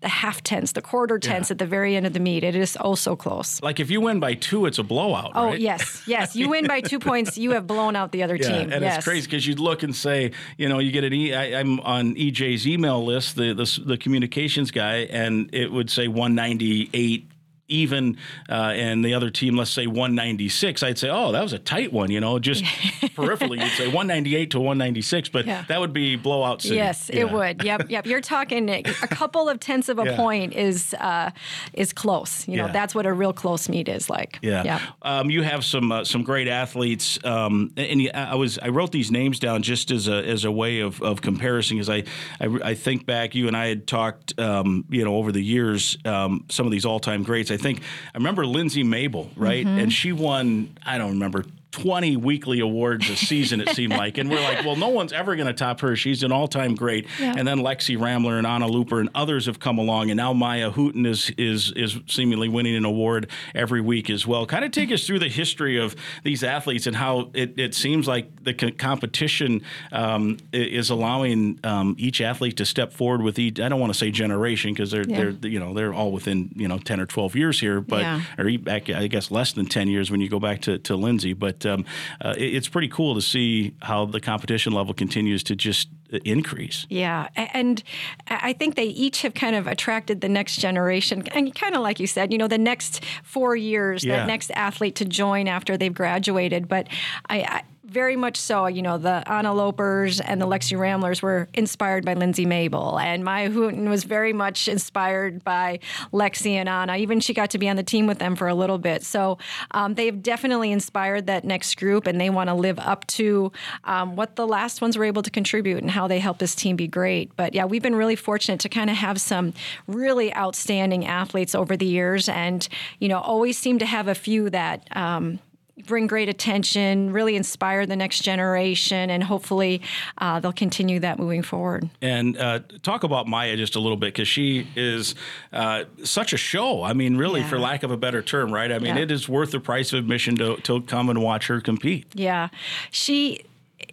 the 0.00 0.08
half 0.08 0.42
tenths, 0.42 0.72
the 0.72 0.82
quarter 0.82 1.18
tenths 1.18 1.50
yeah. 1.50 1.54
at 1.54 1.58
the 1.58 1.66
very 1.66 1.94
end 1.94 2.06
of 2.06 2.12
the 2.12 2.20
meet. 2.20 2.42
It 2.42 2.56
is 2.56 2.76
oh 2.80 2.94
so 2.94 3.16
close. 3.16 3.62
Like 3.62 3.80
if 3.80 3.90
you 3.90 4.00
win 4.00 4.20
by 4.20 4.34
two, 4.34 4.66
it's 4.66 4.78
a 4.78 4.82
blowout. 4.82 5.32
Oh 5.34 5.46
right? 5.46 5.60
yes, 5.60 6.02
yes. 6.06 6.34
You 6.34 6.48
win 6.48 6.66
by 6.66 6.80
two 6.80 6.98
points, 7.10 7.36
you 7.36 7.52
have 7.52 7.66
blown 7.66 7.96
out 7.96 8.12
the 8.12 8.22
other 8.22 8.36
yeah, 8.36 8.48
team. 8.48 8.72
And 8.72 8.82
yes. 8.82 8.96
it's 8.96 9.04
crazy 9.04 9.26
because 9.26 9.46
you'd 9.46 9.60
look 9.60 9.82
and 9.82 9.94
say, 9.94 10.32
you 10.56 10.68
know, 10.68 10.78
you 10.78 10.90
get 10.90 11.04
an 11.04 11.12
e. 11.12 11.34
I, 11.34 11.60
I'm 11.60 11.80
on 11.80 12.14
EJ's 12.14 12.66
email 12.66 13.04
list, 13.04 13.36
the, 13.36 13.52
the 13.52 13.80
the 13.84 13.98
communications 13.98 14.70
guy, 14.70 15.08
and 15.10 15.50
it 15.52 15.70
would 15.70 15.90
say 15.90 16.08
198 16.08 17.29
even 17.70 18.16
uh, 18.48 18.72
and 18.74 19.04
the 19.04 19.14
other 19.14 19.30
team, 19.30 19.56
let's 19.56 19.70
say 19.70 19.86
196, 19.86 20.82
I'd 20.82 20.98
say, 20.98 21.08
oh, 21.08 21.32
that 21.32 21.42
was 21.42 21.52
a 21.52 21.58
tight 21.58 21.92
one. 21.92 22.10
You 22.10 22.20
know, 22.20 22.38
just 22.38 22.64
peripherally, 22.64 23.62
you'd 23.62 23.72
say 23.72 23.86
198 23.86 24.50
to 24.52 24.58
196, 24.58 25.28
but 25.30 25.46
yeah. 25.46 25.64
that 25.68 25.80
would 25.80 25.92
be 25.92 26.16
blowout 26.16 26.62
city. 26.62 26.76
Yes, 26.76 27.10
yeah. 27.12 27.20
it 27.20 27.32
would. 27.32 27.64
Yep, 27.64 27.90
yep. 27.90 28.06
You're 28.06 28.20
talking 28.20 28.68
a 28.68 28.82
couple 28.82 29.48
of 29.48 29.60
tenths 29.60 29.88
of 29.88 29.98
a 29.98 30.04
yeah. 30.04 30.16
point 30.16 30.54
is 30.54 30.94
uh, 30.94 31.30
is 31.74 31.92
close. 31.92 32.46
You 32.48 32.56
know, 32.56 32.68
that's 32.68 32.94
what 32.94 33.06
a 33.06 33.12
real 33.12 33.32
close 33.32 33.68
meet 33.68 33.88
is 33.88 34.10
like. 34.10 34.38
Yeah. 34.42 34.64
yeah. 34.64 34.80
Um, 35.02 35.30
you 35.30 35.42
have 35.42 35.64
some 35.64 35.92
uh, 35.92 36.04
some 36.04 36.22
great 36.22 36.48
athletes, 36.48 37.18
um, 37.24 37.72
and 37.76 38.10
I 38.14 38.34
was 38.34 38.58
I 38.58 38.68
wrote 38.68 38.92
these 38.92 39.10
names 39.10 39.38
down 39.38 39.62
just 39.62 39.90
as 39.90 40.08
a 40.08 40.24
as 40.26 40.44
a 40.44 40.50
way 40.50 40.80
of, 40.80 41.00
of 41.02 41.22
comparison, 41.22 41.78
because 41.78 41.88
I, 41.88 42.04
I, 42.40 42.70
I 42.70 42.74
think 42.74 43.06
back, 43.06 43.34
you 43.34 43.46
and 43.48 43.56
I 43.56 43.68
had 43.68 43.86
talked, 43.86 44.38
um, 44.38 44.84
you 44.90 45.04
know, 45.04 45.16
over 45.16 45.32
the 45.32 45.42
years, 45.42 45.96
um, 46.04 46.44
some 46.48 46.66
of 46.66 46.72
these 46.72 46.84
all 46.84 47.00
time 47.00 47.22
greats. 47.22 47.50
I 47.50 47.56
think 47.60 47.82
I 48.14 48.18
remember 48.18 48.46
Lindsay 48.46 48.82
Mable, 48.82 49.30
right? 49.36 49.64
Mm-hmm. 49.64 49.78
And 49.78 49.92
she 49.92 50.12
won, 50.12 50.76
I 50.84 50.98
don't 50.98 51.12
remember, 51.12 51.44
20 51.72 52.16
weekly 52.16 52.60
awards 52.60 53.08
a 53.10 53.16
season, 53.16 53.60
it 53.60 53.68
seemed 53.70 53.92
like. 53.92 54.18
And 54.18 54.28
we're 54.28 54.42
like, 54.42 54.64
well, 54.64 54.76
no 54.76 54.88
one's 54.88 55.12
ever 55.12 55.36
going 55.36 55.46
to 55.46 55.52
top 55.52 55.80
her. 55.80 55.94
She's 55.94 56.22
an 56.22 56.32
all 56.32 56.48
time 56.48 56.74
great. 56.74 57.06
Yeah. 57.18 57.34
And 57.36 57.46
then 57.46 57.58
Lexi 57.58 58.00
Ramler 58.00 58.38
and 58.38 58.46
Ona 58.46 58.66
Loper 58.66 59.00
and 59.00 59.08
others 59.14 59.46
have 59.46 59.60
come 59.60 59.78
along. 59.78 60.10
And 60.10 60.16
now 60.16 60.32
Mya 60.32 60.72
Hooten 60.72 61.06
is, 61.06 61.30
is, 61.38 61.72
is 61.72 61.98
seemingly 62.08 62.48
winning 62.48 62.74
an 62.74 62.84
award 62.84 63.30
every 63.54 63.80
week 63.80 64.10
as 64.10 64.26
well. 64.26 64.46
Kind 64.46 64.64
of 64.64 64.72
take 64.72 64.90
us 64.90 65.06
through 65.06 65.20
the 65.20 65.28
history 65.28 65.78
of 65.78 65.94
these 66.24 66.42
athletes 66.42 66.86
and 66.86 66.96
how 66.96 67.30
it, 67.34 67.58
it 67.58 67.74
seems 67.74 68.08
like 68.08 68.42
the 68.42 68.54
competition 68.54 69.62
um, 69.92 70.38
is 70.52 70.90
allowing 70.90 71.60
um, 71.62 71.94
each 71.98 72.20
athlete 72.20 72.56
to 72.56 72.66
step 72.66 72.92
forward 72.92 73.22
with 73.22 73.38
each, 73.38 73.60
I 73.60 73.68
don't 73.68 73.80
want 73.80 73.92
to 73.92 73.98
say 73.98 74.10
generation 74.10 74.72
because 74.72 74.90
they're, 74.90 75.08
yeah. 75.08 75.30
they're, 75.40 75.50
you 75.50 75.60
know, 75.60 75.72
they're 75.72 75.94
all 75.94 76.10
within, 76.10 76.50
you 76.56 76.66
know, 76.66 76.78
10 76.78 77.00
or 77.00 77.06
12 77.06 77.36
years 77.36 77.60
here, 77.60 77.80
but, 77.80 78.00
yeah. 78.00 78.22
or 78.38 78.58
back, 78.58 78.90
I 78.90 79.06
guess 79.06 79.30
less 79.30 79.52
than 79.52 79.66
10 79.66 79.88
years 79.88 80.10
when 80.10 80.20
you 80.20 80.28
go 80.28 80.40
back 80.40 80.62
to, 80.62 80.78
to 80.78 80.96
Lindsay. 80.96 81.32
But 81.32 81.59
um, 81.66 81.84
uh, 82.20 82.34
it, 82.36 82.54
it's 82.54 82.68
pretty 82.68 82.88
cool 82.88 83.14
to 83.14 83.20
see 83.20 83.74
how 83.82 84.06
the 84.06 84.20
competition 84.20 84.72
level 84.72 84.94
continues 84.94 85.42
to 85.44 85.56
just 85.56 85.88
uh, 86.12 86.18
increase. 86.24 86.86
Yeah, 86.88 87.28
and 87.36 87.82
I 88.26 88.52
think 88.52 88.74
they 88.74 88.84
each 88.84 89.22
have 89.22 89.34
kind 89.34 89.56
of 89.56 89.66
attracted 89.66 90.20
the 90.20 90.28
next 90.28 90.56
generation, 90.56 91.26
and 91.34 91.54
kind 91.54 91.74
of 91.74 91.82
like 91.82 92.00
you 92.00 92.06
said, 92.06 92.32
you 92.32 92.38
know, 92.38 92.48
the 92.48 92.58
next 92.58 93.04
four 93.22 93.56
years, 93.56 94.04
yeah. 94.04 94.16
that 94.16 94.26
next 94.26 94.50
athlete 94.52 94.96
to 94.96 95.04
join 95.04 95.48
after 95.48 95.76
they've 95.76 95.94
graduated. 95.94 96.68
But 96.68 96.88
I, 97.28 97.40
I 97.40 97.62
very 97.90 98.16
much 98.16 98.36
so. 98.36 98.66
You 98.66 98.82
know, 98.82 98.98
the 98.98 99.22
Ona 99.30 99.50
Lopers 99.50 100.20
and 100.24 100.40
the 100.40 100.46
Lexi 100.46 100.78
Ramlers 100.78 101.22
were 101.22 101.48
inspired 101.54 102.04
by 102.04 102.14
Lindsay 102.14 102.46
Mable, 102.46 102.98
and 102.98 103.24
Mya 103.24 103.50
Hooten 103.50 103.88
was 103.88 104.04
very 104.04 104.32
much 104.32 104.68
inspired 104.68 105.42
by 105.44 105.80
Lexi 106.12 106.52
and 106.52 106.68
Anna. 106.68 106.96
Even 106.96 107.20
she 107.20 107.34
got 107.34 107.50
to 107.50 107.58
be 107.58 107.68
on 107.68 107.76
the 107.76 107.82
team 107.82 108.06
with 108.06 108.18
them 108.18 108.36
for 108.36 108.48
a 108.48 108.54
little 108.54 108.78
bit. 108.78 109.02
So 109.02 109.38
um, 109.72 109.94
they've 109.94 110.22
definitely 110.22 110.70
inspired 110.72 111.26
that 111.26 111.44
next 111.44 111.76
group, 111.76 112.06
and 112.06 112.20
they 112.20 112.30
want 112.30 112.48
to 112.48 112.54
live 112.54 112.78
up 112.78 113.06
to 113.08 113.52
um, 113.84 114.16
what 114.16 114.36
the 114.36 114.46
last 114.46 114.80
ones 114.80 114.96
were 114.96 115.04
able 115.04 115.22
to 115.22 115.30
contribute 115.30 115.78
and 115.78 115.90
how 115.90 116.06
they 116.06 116.20
helped 116.20 116.40
this 116.40 116.54
team 116.54 116.76
be 116.76 116.86
great. 116.86 117.34
But 117.36 117.54
yeah, 117.54 117.64
we've 117.64 117.82
been 117.82 117.96
really 117.96 118.16
fortunate 118.16 118.60
to 118.60 118.68
kind 118.68 118.90
of 118.90 118.96
have 118.96 119.20
some 119.20 119.52
really 119.86 120.34
outstanding 120.34 121.06
athletes 121.06 121.54
over 121.54 121.76
the 121.76 121.86
years, 121.86 122.28
and 122.28 122.66
you 123.00 123.08
know, 123.08 123.18
always 123.18 123.58
seem 123.58 123.78
to 123.80 123.86
have 123.86 124.08
a 124.08 124.14
few 124.14 124.48
that. 124.50 124.86
Um, 124.96 125.40
bring 125.86 126.06
great 126.06 126.28
attention, 126.28 127.12
really 127.12 127.36
inspire 127.36 127.86
the 127.86 127.96
next 127.96 128.20
generation, 128.22 129.10
and 129.10 129.22
hopefully 129.22 129.82
uh, 130.18 130.40
they'll 130.40 130.52
continue 130.52 131.00
that 131.00 131.18
moving 131.18 131.42
forward. 131.42 131.88
And 132.02 132.36
uh, 132.36 132.60
talk 132.82 133.04
about 133.04 133.26
Mya 133.28 133.56
just 133.56 133.76
a 133.76 133.80
little 133.80 133.96
bit 133.96 134.14
because 134.14 134.28
she 134.28 134.66
is 134.76 135.14
uh, 135.52 135.84
such 136.04 136.32
a 136.32 136.36
show. 136.36 136.82
I 136.82 136.92
mean, 136.92 137.16
really, 137.16 137.40
Yeah. 137.40 137.48
for 137.48 137.58
lack 137.58 137.82
of 137.82 137.90
a 137.90 137.96
better 137.96 138.22
term, 138.22 138.52
right? 138.52 138.70
I 138.72 138.78
mean, 138.78 138.96
Yeah. 138.96 139.02
it 139.02 139.10
is 139.10 139.28
worth 139.28 139.50
the 139.52 139.60
price 139.60 139.92
of 139.92 139.98
admission 139.98 140.36
to, 140.36 140.56
to 140.58 140.80
come 140.82 141.08
and 141.10 141.22
watch 141.22 141.46
her 141.48 141.60
compete. 141.60 142.06
Yeah, 142.14 142.48
she 142.90 143.44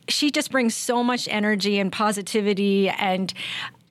she 0.10 0.32
just 0.32 0.52
brings 0.52 0.74
so 0.76 1.04
much 1.04 1.28
energy 1.30 1.80
and 1.80 1.92
positivity 1.92 2.90
and. 2.90 3.34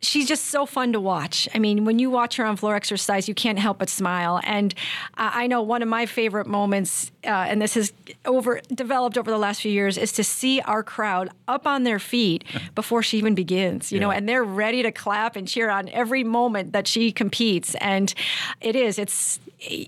She's 0.02 0.28
just 0.28 0.46
so 0.46 0.66
fun 0.66 0.92
to 0.92 1.00
watch. 1.00 1.48
I 1.54 1.58
mean, 1.58 1.84
when 1.84 1.98
you 1.98 2.10
watch 2.10 2.36
her 2.36 2.44
on 2.44 2.56
floor 2.56 2.74
exercise, 2.74 3.28
you 3.28 3.34
can't 3.34 3.58
help 3.58 3.78
but 3.78 3.88
smile. 3.88 4.40
And 4.44 4.74
uh, 5.16 5.30
I 5.32 5.46
know 5.46 5.62
one 5.62 5.82
of 5.82 5.88
my 5.88 6.04
favorite 6.04 6.46
moments, 6.46 7.10
uh, 7.24 7.28
and 7.28 7.62
this 7.62 7.74
has 7.74 7.92
over 8.24 8.60
developed 8.68 9.16
over 9.16 9.30
the 9.30 9.38
last 9.38 9.62
few 9.62 9.72
years, 9.72 9.96
is 9.96 10.12
to 10.12 10.24
see 10.24 10.60
our 10.60 10.82
crowd 10.82 11.30
up 11.48 11.66
on 11.66 11.84
their 11.84 11.98
feet 11.98 12.44
before 12.74 13.02
she 13.02 13.16
even 13.18 13.34
begins. 13.34 13.90
You 13.90 13.98
know, 13.98 14.10
and 14.10 14.28
they're 14.28 14.44
ready 14.44 14.82
to 14.82 14.92
clap 14.92 15.34
and 15.34 15.48
cheer 15.48 15.70
on 15.70 15.88
every 15.88 16.24
moment 16.24 16.72
that 16.72 16.86
she 16.86 17.10
competes. 17.10 17.74
And 17.76 18.12
it 18.60 18.76
is, 18.76 18.98
it's 18.98 19.40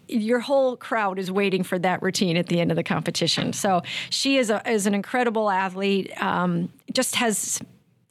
your 0.08 0.40
whole 0.40 0.76
crowd 0.76 1.18
is 1.18 1.30
waiting 1.30 1.62
for 1.62 1.78
that 1.78 2.02
routine 2.02 2.36
at 2.36 2.46
the 2.46 2.60
end 2.60 2.70
of 2.70 2.76
the 2.76 2.82
competition. 2.82 3.52
So 3.52 3.82
she 4.10 4.38
is 4.38 4.48
a, 4.50 4.66
is 4.68 4.86
an 4.86 4.94
incredible 4.94 5.50
athlete. 5.50 6.10
Um, 6.22 6.72
just 6.92 7.16
has 7.16 7.60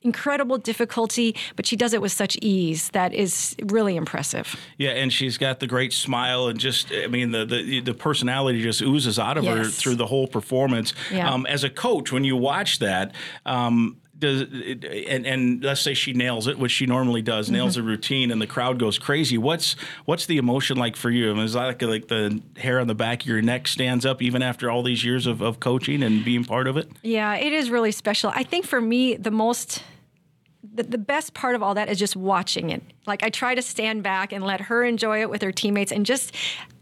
incredible 0.02 0.58
difficulty, 0.58 1.36
but 1.56 1.66
she 1.66 1.76
does 1.76 1.94
it 1.94 2.02
with 2.02 2.12
such 2.12 2.38
ease 2.42 2.90
that 2.90 3.14
is 3.14 3.56
really 3.66 3.96
impressive. 3.96 4.56
Yeah, 4.78 4.92
and 4.92 5.12
she's 5.12 5.38
got 5.38 5.60
the 5.60 5.68
great 5.68 5.92
smile 5.92 6.48
and 6.48 6.60
just, 6.60 6.92
I 6.92 7.08
mean, 7.08 7.32
the 7.32 7.46
the, 7.46 7.82
the 7.82 7.94
personality 7.94 8.62
just 8.62 8.82
oozes 8.82 9.20
out 9.20 9.38
of 9.38 9.46
her 9.46 9.66
through 9.66 9.96
the 9.96 10.08
whole 10.08 10.28
performance. 10.28 10.94
Yeah. 11.12 11.32
Um, 11.32 11.46
as 11.46 11.64
a 11.64 11.70
coach, 11.70 12.12
when 12.12 12.24
you 12.24 12.36
watch 12.36 12.80
that, 12.80 13.14
um, 13.46 13.98
does 14.20 14.42
it, 14.50 14.84
and, 14.84 15.26
and 15.28 15.64
let's 15.64 15.82
say 15.82 15.94
she 15.94 16.14
nails 16.14 16.48
it, 16.48 16.58
which 16.58 16.72
she 16.72 16.86
normally 16.86 17.22
does, 17.22 17.50
nails 17.52 17.78
Mm-hmm. 17.78 17.88
a 17.88 17.90
routine, 17.90 18.32
and 18.32 18.42
the 18.42 18.48
crowd 18.48 18.80
goes 18.80 18.98
crazy. 18.98 19.38
What's 19.38 19.76
what's 20.06 20.26
the 20.26 20.38
emotion 20.38 20.78
like 20.78 20.96
for 20.96 21.10
you? 21.10 21.30
I 21.32 21.34
mean, 21.34 21.44
is 21.44 21.54
that 21.54 21.66
like 21.66 21.82
like 21.82 22.08
the 22.08 22.42
hair 22.58 22.80
on 22.80 22.88
the 22.88 22.96
back 22.96 23.22
of 23.22 23.28
your 23.28 23.42
neck 23.42 23.68
stands 23.68 24.06
up 24.06 24.22
even 24.22 24.42
after 24.42 24.72
all 24.72 24.84
these 24.84 25.04
years 25.06 25.28
of, 25.28 25.42
of 25.42 25.60
coaching 25.60 26.02
and 26.04 26.24
being 26.26 26.44
part 26.46 26.68
of 26.68 26.78
it? 26.78 26.90
Yeah, 27.04 27.36
it 27.36 27.54
is 27.54 27.70
really 27.70 27.92
special. 27.92 28.32
I 28.34 28.44
think 28.44 28.66
for 28.66 28.82
me, 28.82 29.16
the 29.16 29.32
most 29.32 29.84
the, 30.74 30.84
the 30.84 30.98
best 30.98 31.34
part 31.34 31.56
of 31.56 31.64
all 31.64 31.76
that 31.76 31.88
is 31.90 31.98
just 32.00 32.16
watching 32.16 32.72
it. 32.72 32.82
Like 33.06 33.24
I 33.24 33.30
try 33.30 33.56
to 33.56 33.62
stand 33.62 34.04
back 34.04 34.32
and 34.34 34.44
let 34.44 34.62
her 34.62 34.84
enjoy 34.84 35.22
it 35.22 35.30
with 35.30 35.42
her 35.42 35.52
teammates 35.52 35.92
and 35.92 36.06
just 36.06 36.34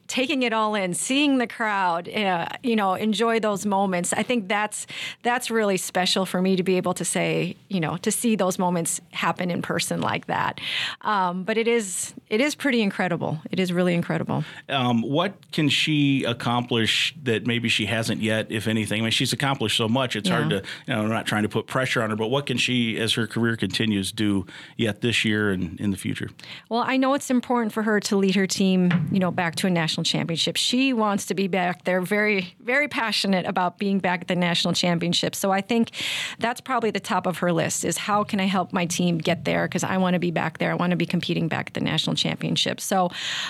taking 0.07 0.43
it 0.43 0.53
all 0.53 0.75
in, 0.75 0.93
seeing 0.93 1.37
the 1.39 1.47
crowd, 1.47 2.07
uh, 2.09 2.47
you 2.63 2.75
know, 2.75 2.93
enjoy 2.93 3.39
those 3.39 3.65
moments. 3.65 4.13
I 4.13 4.23
think 4.23 4.47
that's 4.47 4.85
that's 5.23 5.49
really 5.49 5.77
special 5.77 6.25
for 6.25 6.41
me 6.41 6.55
to 6.55 6.63
be 6.63 6.77
able 6.77 6.93
to 6.93 7.05
say, 7.05 7.55
you 7.69 7.79
know, 7.79 7.97
to 7.97 8.11
see 8.11 8.35
those 8.35 8.59
moments 8.59 9.01
happen 9.11 9.49
in 9.49 9.61
person 9.61 10.01
like 10.01 10.27
that. 10.27 10.61
Um, 11.01 11.43
but 11.43 11.57
it 11.57 11.67
is 11.67 12.13
it 12.29 12.41
is 12.41 12.55
pretty 12.55 12.81
incredible. 12.81 13.39
It 13.51 13.59
is 13.59 13.71
really 13.73 13.93
incredible. 13.93 14.43
um, 14.69 15.01
what 15.01 15.33
can 15.51 15.69
she 15.69 16.23
accomplish 16.23 17.15
that 17.23 17.47
maybe 17.47 17.69
she 17.69 17.85
hasn't 17.85 18.21
yet, 18.21 18.51
if 18.51 18.67
anything? 18.67 19.01
I 19.01 19.03
mean, 19.03 19.11
she's 19.11 19.33
accomplished 19.33 19.77
so 19.77 19.87
much. 19.87 20.15
It's 20.15 20.29
hard 20.29 20.49
to, 20.49 20.55
you 20.57 20.93
know, 20.93 21.01
I'm 21.01 21.09
not 21.09 21.25
trying 21.25 21.43
to 21.43 21.49
put 21.49 21.67
pressure 21.67 22.01
on 22.03 22.09
her, 22.09 22.15
but 22.15 22.27
what 22.27 22.45
can 22.45 22.57
she, 22.57 22.97
as 22.97 23.13
her 23.13 23.27
career 23.27 23.55
continues, 23.55 24.11
do 24.11 24.45
yet 24.77 25.01
this 25.01 25.23
year 25.23 25.51
and 25.51 25.79
in 25.79 25.91
the 25.91 25.97
future? 25.97 26.29
Well, 26.69 26.83
I 26.85 26.97
know 26.97 27.13
it's 27.13 27.29
important 27.29 27.73
for 27.73 27.83
her 27.83 27.99
to 28.01 28.17
lead 28.17 28.35
her 28.35 28.47
team, 28.47 29.07
you 29.11 29.19
know, 29.19 29.31
back 29.31 29.55
to 29.55 29.67
a 29.67 29.69
national 29.69 29.94
championship. 30.03 30.57
She 30.57 30.93
wants 30.93 31.25
to 31.27 31.33
be 31.33 31.47
back 31.47 31.83
there, 31.85 32.01
very, 32.01 32.55
very 32.59 32.87
passionate 32.87 33.45
about 33.45 33.77
being 33.77 33.99
back 33.99 34.21
at 34.21 34.27
the 34.27 34.35
national 34.35 34.73
championship. 34.73 35.35
So 35.35 35.51
I 35.51 35.61
think 35.61 35.91
that's 36.39 36.61
probably 36.61 36.91
the 36.91 36.99
top 36.99 37.25
of 37.25 37.39
her 37.39 37.51
list 37.51 37.85
is 37.85 37.97
how 37.97 38.23
can 38.23 38.39
I 38.39 38.45
help 38.45 38.73
my 38.73 38.85
team 38.85 39.17
get 39.17 39.45
there? 39.45 39.67
Because 39.67 39.83
I 39.83 39.97
want 39.97 40.13
to 40.15 40.19
be 40.19 40.31
back 40.31 40.57
there. 40.57 40.71
I 40.71 40.75
want 40.75 40.91
to 40.91 40.97
be 40.97 41.05
competing 41.05 41.47
back 41.47 41.67
at 41.67 41.73
the 41.73 41.81
national 41.81 42.15
championship. 42.15 42.79
So 42.81 43.09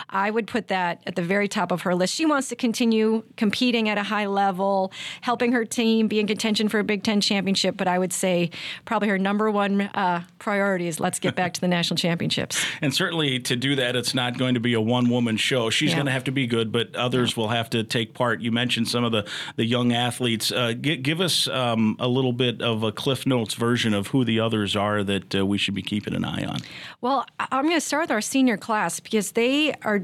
I 0.10 0.30
would 0.32 0.48
put 0.48 0.68
that 0.70 1.02
at 1.06 1.16
the 1.16 1.22
very 1.22 1.48
top 1.48 1.72
of 1.72 1.82
her 1.82 1.96
list. 1.96 2.14
She 2.16 2.26
wants 2.26 2.50
to 2.50 2.56
continue 2.56 3.24
competing 3.38 3.90
at 3.90 3.98
a 3.98 4.04
high 4.04 4.26
level, 4.28 4.92
helping 5.22 5.52
her 5.54 5.66
team 5.66 6.08
be 6.08 6.20
in 6.20 6.28
contention 6.28 6.70
for 6.70 6.80
a 6.80 6.84
Big 6.84 7.04
Ten 7.04 7.22
championship. 7.22 7.78
But 7.78 7.88
I 7.88 7.98
would 8.00 8.14
say 8.14 8.52
probably 8.86 9.08
her 9.10 9.18
number 9.18 9.50
one 9.52 9.82
uh, 9.82 10.24
priority 10.40 10.88
is 10.88 11.00
let's 11.00 11.20
get 11.20 11.36
back 11.36 11.54
to 11.54 11.62
the 11.62 11.68
national 11.68 11.98
championships. 11.98 12.64
And 12.82 12.94
certainly 12.94 13.40
to 13.40 13.56
do 13.56 13.76
that, 13.76 13.96
it's 13.96 14.14
not 14.14 14.38
going 14.38 14.54
to 14.56 14.60
be 14.60 14.74
a 14.74 14.82
one 14.82 15.10
woman 15.10 15.38
show. 15.38 15.70
She's 15.70 15.90
Yeah. 15.92 15.96
going 15.98 16.06
to 16.08 16.12
have 16.12 16.24
to 16.26 16.32
be 16.36 16.46
good, 16.46 16.72
but 16.72 16.96
others 16.96 17.36
will 17.36 17.48
have 17.48 17.70
to 17.72 17.84
take 17.84 18.14
part. 18.14 18.42
You 18.42 18.52
mentioned 18.52 18.88
some 18.88 19.04
of 19.04 19.12
the, 19.12 19.28
the 19.56 19.66
young 19.66 19.92
athletes. 19.94 20.52
Uh, 20.52 20.74
gi- 20.74 20.98
give 20.98 21.22
us 21.22 21.48
um, 21.48 21.96
a 22.00 22.08
little 22.08 22.34
bit 22.34 22.62
of 22.62 22.84
a 22.84 22.92
Cliff 22.92 23.26
Notes 23.26 23.56
version 23.56 23.94
of 23.94 24.08
who 24.08 24.24
the 24.24 24.40
others 24.40 24.76
are 24.76 25.04
that 25.04 25.34
uh, 25.34 25.46
we 25.46 25.58
should 25.58 25.74
be 25.74 25.82
keeping 25.82 26.14
an 26.14 26.24
eye 26.24 26.46
on. 26.46 26.60
Well, 27.02 27.26
I'm 27.40 27.64
going 27.66 27.76
to 27.76 27.82
start 27.82 28.04
with 28.04 28.12
our 28.12 28.22
senior 28.22 28.58
class 28.58 29.00
because 29.00 29.32
they 29.32 29.74
are 29.82 30.02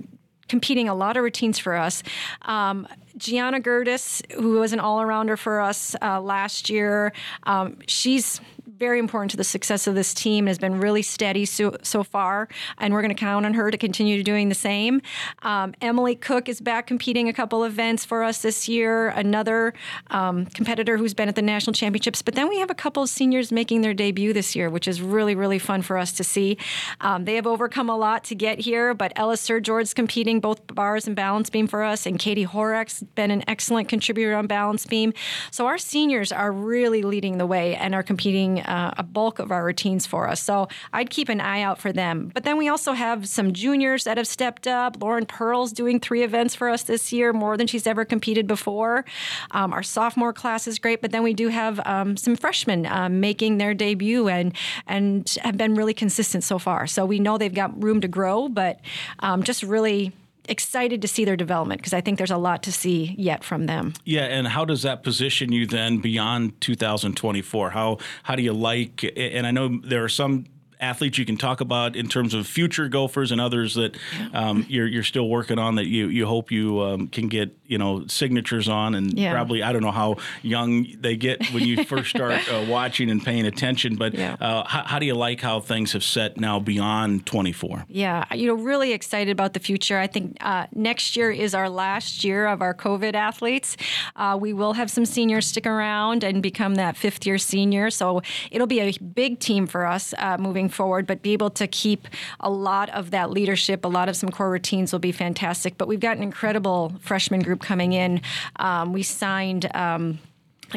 competing 0.47 0.89
a 0.89 0.95
lot 0.95 1.15
of 1.15 1.23
routines 1.23 1.59
for 1.59 1.75
us. 1.75 2.03
Um, 2.41 2.87
Gianna 3.17 3.59
Gertis, 3.59 4.21
who 4.33 4.59
was 4.59 4.73
an 4.73 4.79
all-arounder 4.79 5.37
for 5.37 5.61
us 5.61 5.95
uh, 6.01 6.19
last 6.19 6.69
year, 6.69 7.13
um, 7.43 7.77
she's 7.87 8.41
very 8.81 8.97
important 8.97 9.29
to 9.29 9.37
the 9.37 9.43
success 9.43 9.85
of 9.85 9.93
this 9.93 10.11
team 10.11 10.45
and 10.45 10.47
has 10.47 10.57
been 10.57 10.79
really 10.79 11.03
steady 11.03 11.45
so, 11.45 11.77
so 11.83 12.03
far, 12.03 12.47
and 12.79 12.91
we're 12.91 13.03
going 13.03 13.15
to 13.15 13.23
count 13.29 13.45
on 13.45 13.53
her 13.53 13.69
to 13.69 13.77
continue 13.77 14.17
to 14.17 14.23
doing 14.23 14.49
the 14.49 14.55
same. 14.55 14.99
Um, 15.43 15.75
Emily 15.81 16.15
Cook 16.15 16.49
is 16.49 16.59
back 16.59 16.87
competing 16.87 17.29
a 17.29 17.33
couple 17.33 17.63
events 17.63 18.03
for 18.03 18.23
us 18.23 18.41
this 18.41 18.67
year, 18.67 19.09
another 19.09 19.75
um, 20.09 20.47
competitor 20.47 20.97
who's 20.97 21.13
been 21.13 21.29
at 21.29 21.35
the 21.35 21.43
national 21.43 21.75
championships. 21.75 22.23
But 22.23 22.33
then 22.33 22.49
we 22.49 22.57
have 22.57 22.71
a 22.71 22.73
couple 22.73 23.03
of 23.03 23.09
seniors 23.09 23.51
making 23.51 23.81
their 23.81 23.93
debut 23.93 24.33
this 24.33 24.55
year, 24.55 24.67
which 24.67 24.87
is 24.87 24.99
really, 24.99 25.35
really 25.35 25.59
fun 25.59 25.83
for 25.83 25.99
us 25.99 26.11
to 26.13 26.23
see. 26.23 26.57
Um, 27.01 27.25
they 27.25 27.35
have 27.35 27.45
overcome 27.45 27.87
a 27.87 27.95
lot 27.95 28.23
to 28.25 28.35
get 28.35 28.61
here, 28.61 28.95
but 28.95 29.13
Ella 29.15 29.37
Sir 29.37 29.59
George's 29.59 29.93
competing 29.93 30.39
both 30.39 30.59
bars 30.73 31.05
and 31.05 31.15
balance 31.15 31.51
beam 31.51 31.67
for 31.67 31.83
us, 31.83 32.07
and 32.07 32.17
Katie 32.17 32.47
Horak's 32.47 33.03
been 33.13 33.29
an 33.29 33.43
excellent 33.47 33.89
contributor 33.89 34.35
on 34.35 34.47
balance 34.47 34.87
beam. 34.87 35.13
So 35.51 35.67
our 35.67 35.77
seniors 35.77 36.31
are 36.31 36.51
really 36.51 37.03
leading 37.03 37.37
the 37.37 37.45
way 37.45 37.75
and 37.75 37.93
are 37.93 38.01
competing 38.01 38.63
uh, 38.71 38.91
a 38.97 39.03
bulk 39.03 39.37
of 39.39 39.51
our 39.51 39.65
routines 39.65 40.07
for 40.07 40.29
us. 40.29 40.41
So 40.41 40.69
I'd 40.93 41.09
keep 41.09 41.27
an 41.27 41.41
eye 41.41 41.61
out 41.61 41.77
for 41.77 41.91
them. 41.91 42.31
But 42.33 42.45
then 42.45 42.57
we 42.57 42.69
also 42.69 42.93
have 42.93 43.27
some 43.27 43.51
juniors 43.51 44.05
that 44.05 44.15
have 44.15 44.27
stepped 44.27 44.65
up. 44.65 45.01
Lauren 45.01 45.25
Pearl's 45.25 45.73
doing 45.73 45.99
three 45.99 46.23
events 46.23 46.55
for 46.55 46.69
us 46.69 46.83
this 46.83 47.11
year, 47.11 47.33
more 47.33 47.57
than 47.57 47.67
she's 47.67 47.85
ever 47.85 48.05
competed 48.05 48.47
before. 48.47 49.03
Um, 49.51 49.73
our 49.73 49.83
sophomore 49.83 50.31
class 50.31 50.67
is 50.67 50.79
great, 50.79 51.01
but 51.01 51.11
then 51.11 51.21
we 51.21 51.33
do 51.33 51.49
have 51.49 51.81
um, 51.85 52.15
some 52.15 52.37
freshmen 52.37 52.85
um, 52.85 53.19
making 53.19 53.57
their 53.57 53.73
debut 53.73 54.29
and 54.29 54.55
and 54.87 55.29
have 55.43 55.57
been 55.57 55.75
really 55.75 55.93
consistent 55.93 56.43
so 56.45 56.57
far. 56.57 56.87
So 56.87 57.05
we 57.05 57.19
know 57.19 57.37
they've 57.37 57.53
got 57.53 57.83
room 57.83 57.99
to 58.01 58.07
grow, 58.07 58.47
but 58.47 58.79
um, 59.19 59.43
just 59.43 59.63
really 59.63 60.13
excited 60.51 61.01
to 61.01 61.07
see 61.07 61.25
their 61.25 61.37
development 61.37 61.79
because 61.79 61.93
I 61.93 62.01
think 62.01 62.17
there's 62.17 62.29
a 62.29 62.37
lot 62.37 62.61
to 62.63 62.71
see 62.71 63.15
yet 63.17 63.43
from 63.43 63.65
them. 63.65 63.93
Yeah, 64.03 64.25
and 64.25 64.47
how 64.47 64.65
does 64.65 64.81
that 64.83 65.01
position 65.01 65.51
you 65.51 65.65
then 65.65 65.99
beyond 65.99 66.59
2024? 66.61 67.69
How 67.71 67.97
how 68.23 68.35
do 68.35 68.43
you 68.43 68.53
like? 68.53 69.09
And 69.15 69.47
I 69.47 69.51
know 69.51 69.79
there 69.83 70.03
are 70.03 70.09
some 70.09 70.45
athletes 70.81 71.17
you 71.17 71.25
can 71.25 71.37
talk 71.37 71.61
about 71.61 71.95
in 71.95 72.07
terms 72.07 72.33
of 72.33 72.47
future 72.47 72.87
Gophers 72.89 73.31
and 73.31 73.39
others 73.39 73.75
that 73.75 73.95
um, 74.33 74.65
you're 74.67 74.87
you're 74.87 75.03
still 75.03 75.29
working 75.29 75.59
on 75.59 75.75
that 75.75 75.85
you 75.87 76.07
you 76.07 76.25
hope 76.25 76.51
you 76.51 76.81
um, 76.81 77.07
can 77.07 77.27
get 77.27 77.55
you 77.67 77.77
know 77.77 78.05
signatures 78.07 78.67
on 78.67 78.95
and 78.95 79.17
Yeah. 79.17 79.31
probably 79.31 79.61
I 79.63 79.71
don't 79.71 79.83
know 79.83 79.91
how 79.91 80.17
young 80.41 80.87
they 80.99 81.15
get 81.15 81.45
when 81.51 81.63
you 81.65 81.83
first 81.85 82.09
start 82.09 82.41
uh, 82.51 82.65
watching 82.67 83.09
and 83.11 83.23
paying 83.23 83.45
attention, 83.45 83.95
but 83.95 84.13
Yeah. 84.15 84.35
uh, 84.41 84.63
how, 84.67 84.83
how 84.83 84.99
do 84.99 85.05
you 85.05 85.13
like 85.15 85.39
how 85.41 85.59
things 85.59 85.93
have 85.93 86.03
set 86.03 86.37
now 86.39 86.59
beyond 86.59 87.25
24? 87.25 87.85
Yeah, 87.87 88.25
you 88.33 88.47
know, 88.47 88.55
really 88.55 88.91
excited 88.93 89.31
about 89.31 89.53
the 89.53 89.59
future. 89.59 89.99
I 89.99 90.07
think 90.07 90.37
uh, 90.41 90.65
next 90.73 91.15
year 91.15 91.29
is 91.31 91.53
our 91.53 91.69
last 91.69 92.23
year 92.23 92.47
of 92.47 92.61
our 92.61 92.73
COVID 92.73 93.13
athletes. 93.13 93.77
Uh, 94.15 94.37
we 94.41 94.51
will 94.53 94.73
have 94.73 94.89
some 94.89 95.05
seniors 95.05 95.45
stick 95.47 95.67
around 95.67 96.23
and 96.23 96.41
become 96.41 96.75
that 96.75 96.97
fifth 96.97 97.25
year 97.25 97.37
senior. 97.37 97.89
So 97.91 98.21
it'll 98.49 98.67
be 98.67 98.79
a 98.79 98.91
big 98.99 99.39
team 99.39 99.67
for 99.67 99.85
us 99.85 100.13
uh, 100.17 100.37
moving 100.39 100.69
forward, 100.71 101.05
but 101.07 101.21
be 101.21 101.33
able 101.33 101.49
to 101.51 101.67
keep 101.67 102.07
a 102.39 102.49
lot 102.49 102.89
of 102.89 103.11
that 103.11 103.31
leadership, 103.31 103.85
a 103.85 103.87
lot 103.87 104.09
of 104.09 104.15
some 104.15 104.29
core 104.29 104.49
routines 104.49 104.91
will 104.91 104.99
be 104.99 105.11
fantastic. 105.11 105.77
But 105.77 105.87
we've 105.87 105.99
got 105.99 106.17
an 106.17 106.23
incredible 106.23 106.93
freshman 107.01 107.41
group 107.41 107.61
coming 107.61 107.93
in. 107.93 108.21
Um, 108.57 108.93
we 108.93 109.03
signed. 109.03 109.73
Um, 109.75 110.19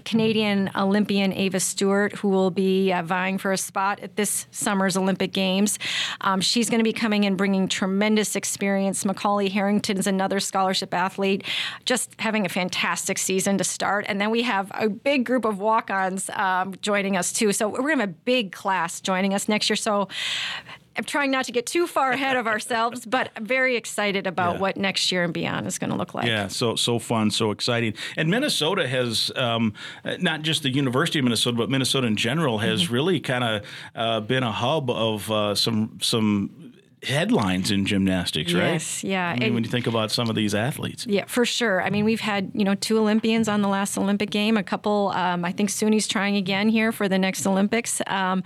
Canadian 0.00 0.70
Olympian 0.76 1.32
Ava 1.32 1.60
Stewart, 1.60 2.12
who 2.14 2.28
will 2.28 2.50
be 2.50 2.92
uh, 2.92 3.02
vying 3.02 3.38
for 3.38 3.52
a 3.52 3.58
spot 3.58 4.00
at 4.00 4.16
this 4.16 4.46
summer's 4.50 4.96
Olympic 4.96 5.32
Games. 5.32 5.78
Um, 6.20 6.40
she's 6.40 6.70
going 6.70 6.80
to 6.80 6.84
be 6.84 6.92
coming 6.92 7.24
in 7.24 7.36
bringing 7.36 7.68
tremendous 7.68 8.36
experience. 8.36 9.04
Macaulay 9.04 9.48
Harrington's 9.48 10.06
another 10.06 10.40
scholarship 10.40 10.92
athlete, 10.94 11.44
just 11.84 12.10
having 12.18 12.46
a 12.46 12.48
fantastic 12.48 13.18
season 13.18 13.58
to 13.58 13.64
start. 13.64 14.04
And 14.08 14.20
then 14.20 14.30
we 14.30 14.42
have 14.42 14.70
a 14.74 14.88
big 14.88 15.24
group 15.24 15.44
of 15.44 15.58
walk 15.58 15.90
ons 15.90 16.30
um, 16.30 16.74
joining 16.80 17.16
us 17.16 17.32
too. 17.32 17.52
So 17.52 17.68
we're 17.68 17.78
going 17.78 17.98
to 17.98 18.02
have 18.02 18.10
a 18.10 18.12
big 18.24 18.52
class 18.52 19.00
joining 19.00 19.34
us 19.34 19.48
next 19.48 19.68
year. 19.68 19.76
So 19.76 20.08
I'm 20.96 21.04
trying 21.04 21.30
not 21.30 21.44
to 21.46 21.52
get 21.52 21.66
too 21.66 21.86
far 21.86 22.12
ahead 22.12 22.36
of 22.36 22.46
ourselves, 22.46 23.04
but 23.16 23.30
I'm 23.36 23.44
very 23.46 23.76
excited 23.76 24.26
about 24.26 24.54
Yeah. 24.54 24.60
what 24.60 24.76
next 24.76 25.10
year 25.12 25.24
and 25.24 25.32
beyond 25.34 25.66
is 25.66 25.78
going 25.78 25.90
to 25.90 25.96
look 25.96 26.14
like. 26.14 26.26
Yeah, 26.26 26.48
so 26.48 26.76
so 26.76 26.98
fun, 26.98 27.30
so 27.30 27.50
exciting. 27.50 27.94
And 28.16 28.30
Minnesota 28.30 28.86
has 28.86 29.30
um, 29.36 29.72
not 30.20 30.42
just 30.42 30.62
the 30.62 30.70
University 30.70 31.18
of 31.18 31.24
Minnesota, 31.24 31.56
but 31.56 31.70
Minnesota 31.70 32.06
in 32.06 32.16
general 32.16 32.58
has 32.58 32.84
Mm-hmm. 32.84 32.94
really 32.94 33.20
kind 33.20 33.44
of 33.44 33.62
uh, 33.94 34.20
been 34.20 34.42
a 34.42 34.52
hub 34.52 34.90
of 34.90 35.30
uh, 35.30 35.54
some 35.54 35.98
some 36.02 36.73
headlines 37.04 37.70
in 37.70 37.86
gymnastics, 37.86 38.52
right? 38.52 38.72
Yes, 38.72 39.04
yeah. 39.04 39.28
I 39.28 39.34
mean, 39.34 39.42
And- 39.44 39.54
when 39.54 39.64
you 39.64 39.70
think 39.70 39.86
about 39.86 40.10
some 40.10 40.28
of 40.28 40.34
these 40.36 40.54
athletes. 40.54 41.06
Yeah, 41.08 41.24
for 41.26 41.44
sure. 41.44 41.82
I 41.82 41.90
mean, 41.90 42.04
we've 42.04 42.20
had 42.20 42.50
you 42.54 42.64
know 42.64 42.74
two 42.74 42.98
Olympians 42.98 43.48
on 43.48 43.62
the 43.62 43.68
last 43.68 43.96
Olympic 43.98 44.30
game. 44.30 44.56
A 44.56 44.62
couple. 44.62 45.12
Um, 45.14 45.44
I 45.44 45.52
think 45.52 45.70
Suni's 45.70 46.06
trying 46.08 46.36
again 46.36 46.68
here 46.68 46.92
for 46.92 47.08
the 47.08 47.18
next 47.18 47.46
Olympics. 47.46 48.00
Um, 48.06 48.42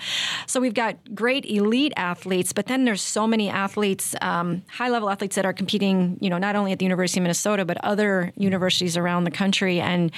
so 0.46 0.60
we've 0.60 0.74
got 0.74 0.96
great 1.14 1.44
elite 1.46 1.92
athletes, 1.96 2.52
but 2.52 2.66
then 2.66 2.84
there's 2.84 3.02
so 3.02 3.26
many 3.26 3.48
athletes, 3.48 4.14
um, 4.20 4.62
high 4.68 4.88
level 4.88 5.10
athletes 5.10 5.36
that 5.36 5.44
are 5.44 5.52
competing. 5.52 6.18
You 6.20 6.30
know, 6.30 6.38
not 6.38 6.56
only 6.56 6.72
at 6.72 6.78
the 6.78 6.84
University 6.84 7.20
of 7.20 7.22
Minnesota, 7.22 7.64
but 7.64 7.78
other 7.84 8.32
universities 8.36 8.96
around 8.96 9.24
the 9.24 9.30
country, 9.30 9.80
and 9.80 10.10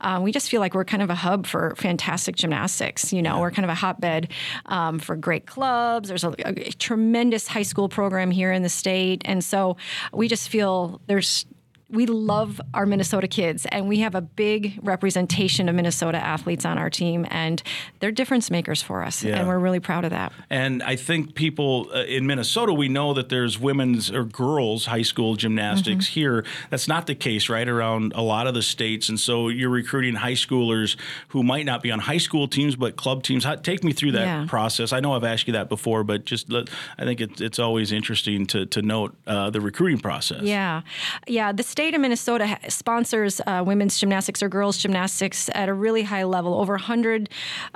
uh, 0.00 0.20
we 0.22 0.32
just 0.32 0.48
feel 0.50 0.60
like 0.60 0.74
we're 0.74 0.84
kind 0.84 1.02
of 1.02 1.10
a 1.10 1.14
hub 1.14 1.46
for 1.46 1.74
fantastic 1.76 2.36
gymnastics. 2.36 3.12
You 3.12 3.22
know, 3.22 3.40
we're 3.40 3.50
kind 3.50 3.64
of 3.64 3.70
a 3.70 3.74
hotbed 3.74 4.28
um, 4.66 4.98
for 4.98 5.16
great 5.16 5.46
clubs. 5.46 6.08
There's 6.08 6.24
a, 6.24 6.34
a 6.44 6.70
tremendous 6.72 7.48
high 7.48 7.62
school 7.62 7.87
program 7.88 8.30
here 8.30 8.52
in 8.52 8.62
the 8.62 8.68
state, 8.68 9.22
and 9.24 9.42
so 9.42 9.76
we 10.12 10.28
just 10.28 10.48
feel 10.48 11.00
there's 11.06 11.46
we 11.90 12.04
love 12.06 12.60
our 12.74 12.84
Minnesota 12.84 13.26
kids, 13.26 13.66
and 13.72 13.88
we 13.88 14.00
have 14.00 14.14
a 14.14 14.20
big 14.20 14.78
representation 14.82 15.68
of 15.70 15.74
Minnesota 15.74 16.18
athletes 16.18 16.66
on 16.66 16.76
our 16.76 16.90
team, 16.90 17.26
and 17.30 17.62
they're 18.00 18.10
difference 18.12 18.50
makers 18.50 18.82
for 18.82 19.02
us, 19.02 19.24
Yeah. 19.24 19.38
and 19.38 19.48
we're 19.48 19.58
really 19.58 19.80
proud 19.80 20.04
of 20.04 20.10
that. 20.10 20.32
And 20.50 20.82
I 20.82 20.96
think 20.96 21.34
people 21.34 21.88
uh, 21.94 22.00
in 22.04 22.26
Minnesota, 22.26 22.74
we 22.74 22.88
know 22.88 23.14
that 23.14 23.30
there's 23.30 23.58
women's 23.58 24.10
or 24.10 24.24
girls 24.24 24.86
high 24.86 25.02
school 25.02 25.34
gymnastics 25.36 25.88
Mm-hmm. 26.08 26.20
here. 26.20 26.44
That's 26.70 26.88
not 26.88 27.06
the 27.06 27.14
case, 27.14 27.48
right, 27.48 27.66
around 27.66 28.12
a 28.14 28.20
lot 28.22 28.46
of 28.46 28.52
the 28.54 28.62
states. 28.62 29.08
And 29.08 29.18
so 29.18 29.48
you're 29.48 29.70
recruiting 29.70 30.14
high 30.16 30.32
schoolers 30.32 30.96
who 31.28 31.42
might 31.42 31.64
not 31.64 31.82
be 31.82 31.90
on 31.90 32.00
high 32.00 32.18
school 32.18 32.48
teams, 32.48 32.76
but 32.76 32.96
club 32.96 33.22
teams. 33.22 33.44
How, 33.44 33.54
take 33.54 33.82
me 33.82 33.92
through 33.92 34.12
that 34.12 34.24
Yeah. 34.26 34.44
process. 34.46 34.92
I 34.92 35.00
know 35.00 35.14
I've 35.14 35.24
asked 35.24 35.46
you 35.46 35.54
that 35.54 35.68
before, 35.70 36.04
but 36.04 36.24
just 36.26 36.50
let, 36.52 36.68
I 36.98 37.04
think 37.04 37.20
it's, 37.22 37.40
it's 37.40 37.58
always 37.58 37.92
interesting 37.92 38.46
to, 38.48 38.66
to 38.66 38.82
note 38.82 39.16
uh, 39.26 39.48
the 39.50 39.60
recruiting 39.60 39.98
process. 40.00 40.42
Yeah, 40.42 40.82
yeah. 41.26 41.52
The 41.52 41.62
state 41.78 41.94
of 41.94 42.00
Minnesota 42.00 42.58
sponsors 42.68 43.40
uh, 43.46 43.62
women's 43.64 44.00
gymnastics 44.00 44.42
or 44.42 44.48
girls 44.48 44.78
gymnastics 44.78 45.48
at 45.54 45.68
a 45.68 45.72
really 45.72 46.02
high 46.02 46.24
level. 46.24 46.54
Over 46.54 46.72
100 46.72 47.28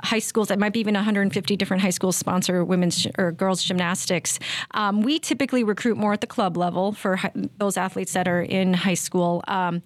high 0.03 0.19
schools, 0.19 0.49
that 0.49 0.59
might 0.59 0.73
be 0.73 0.81
even 0.81 0.93
150 0.93 1.55
different 1.55 1.81
high 1.81 1.89
schools 1.89 2.17
sponsor 2.17 2.65
women's 2.65 3.07
or 3.17 3.31
girls 3.31 3.63
gymnastics. 3.63 4.39
Um, 4.71 5.03
we 5.03 5.19
typically 5.19 5.63
recruit 5.63 5.95
more 5.95 6.11
at 6.11 6.19
the 6.19 6.27
club 6.27 6.57
level 6.57 6.91
for 6.91 7.15
hi- 7.15 7.31
those 7.59 7.77
athletes 7.77 8.11
that 8.11 8.27
are 8.27 8.41
in 8.41 8.73
high 8.73 8.93
school, 8.93 9.41
um, 9.47 9.81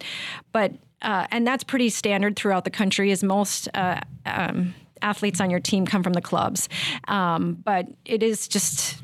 but 0.51 0.73
uh, 1.03 1.27
and 1.29 1.45
that's 1.45 1.63
pretty 1.63 1.89
standard 1.89 2.35
throughout 2.35 2.63
the 2.63 2.71
country. 2.71 3.11
Is 3.11 3.23
most 3.23 3.69
uh, 3.75 4.01
um, 4.25 4.73
athletes 5.03 5.39
on 5.39 5.51
your 5.51 5.59
team 5.59 5.85
come 5.85 6.01
from 6.01 6.13
the 6.13 6.23
clubs, 6.23 6.69
um, 7.07 7.53
but 7.63 7.85
it 8.03 8.23
is 8.23 8.47
just 8.47 9.03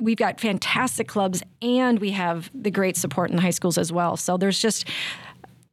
we've 0.00 0.16
got 0.16 0.40
fantastic 0.40 1.08
clubs 1.08 1.42
and 1.62 1.98
we 1.98 2.10
have 2.12 2.50
the 2.54 2.70
great 2.70 2.96
support 2.96 3.30
in 3.30 3.36
the 3.36 3.42
high 3.42 3.50
schools 3.50 3.78
as 3.78 3.92
well. 3.92 4.16
So 4.16 4.36
there's 4.36 4.58
just 4.58 4.88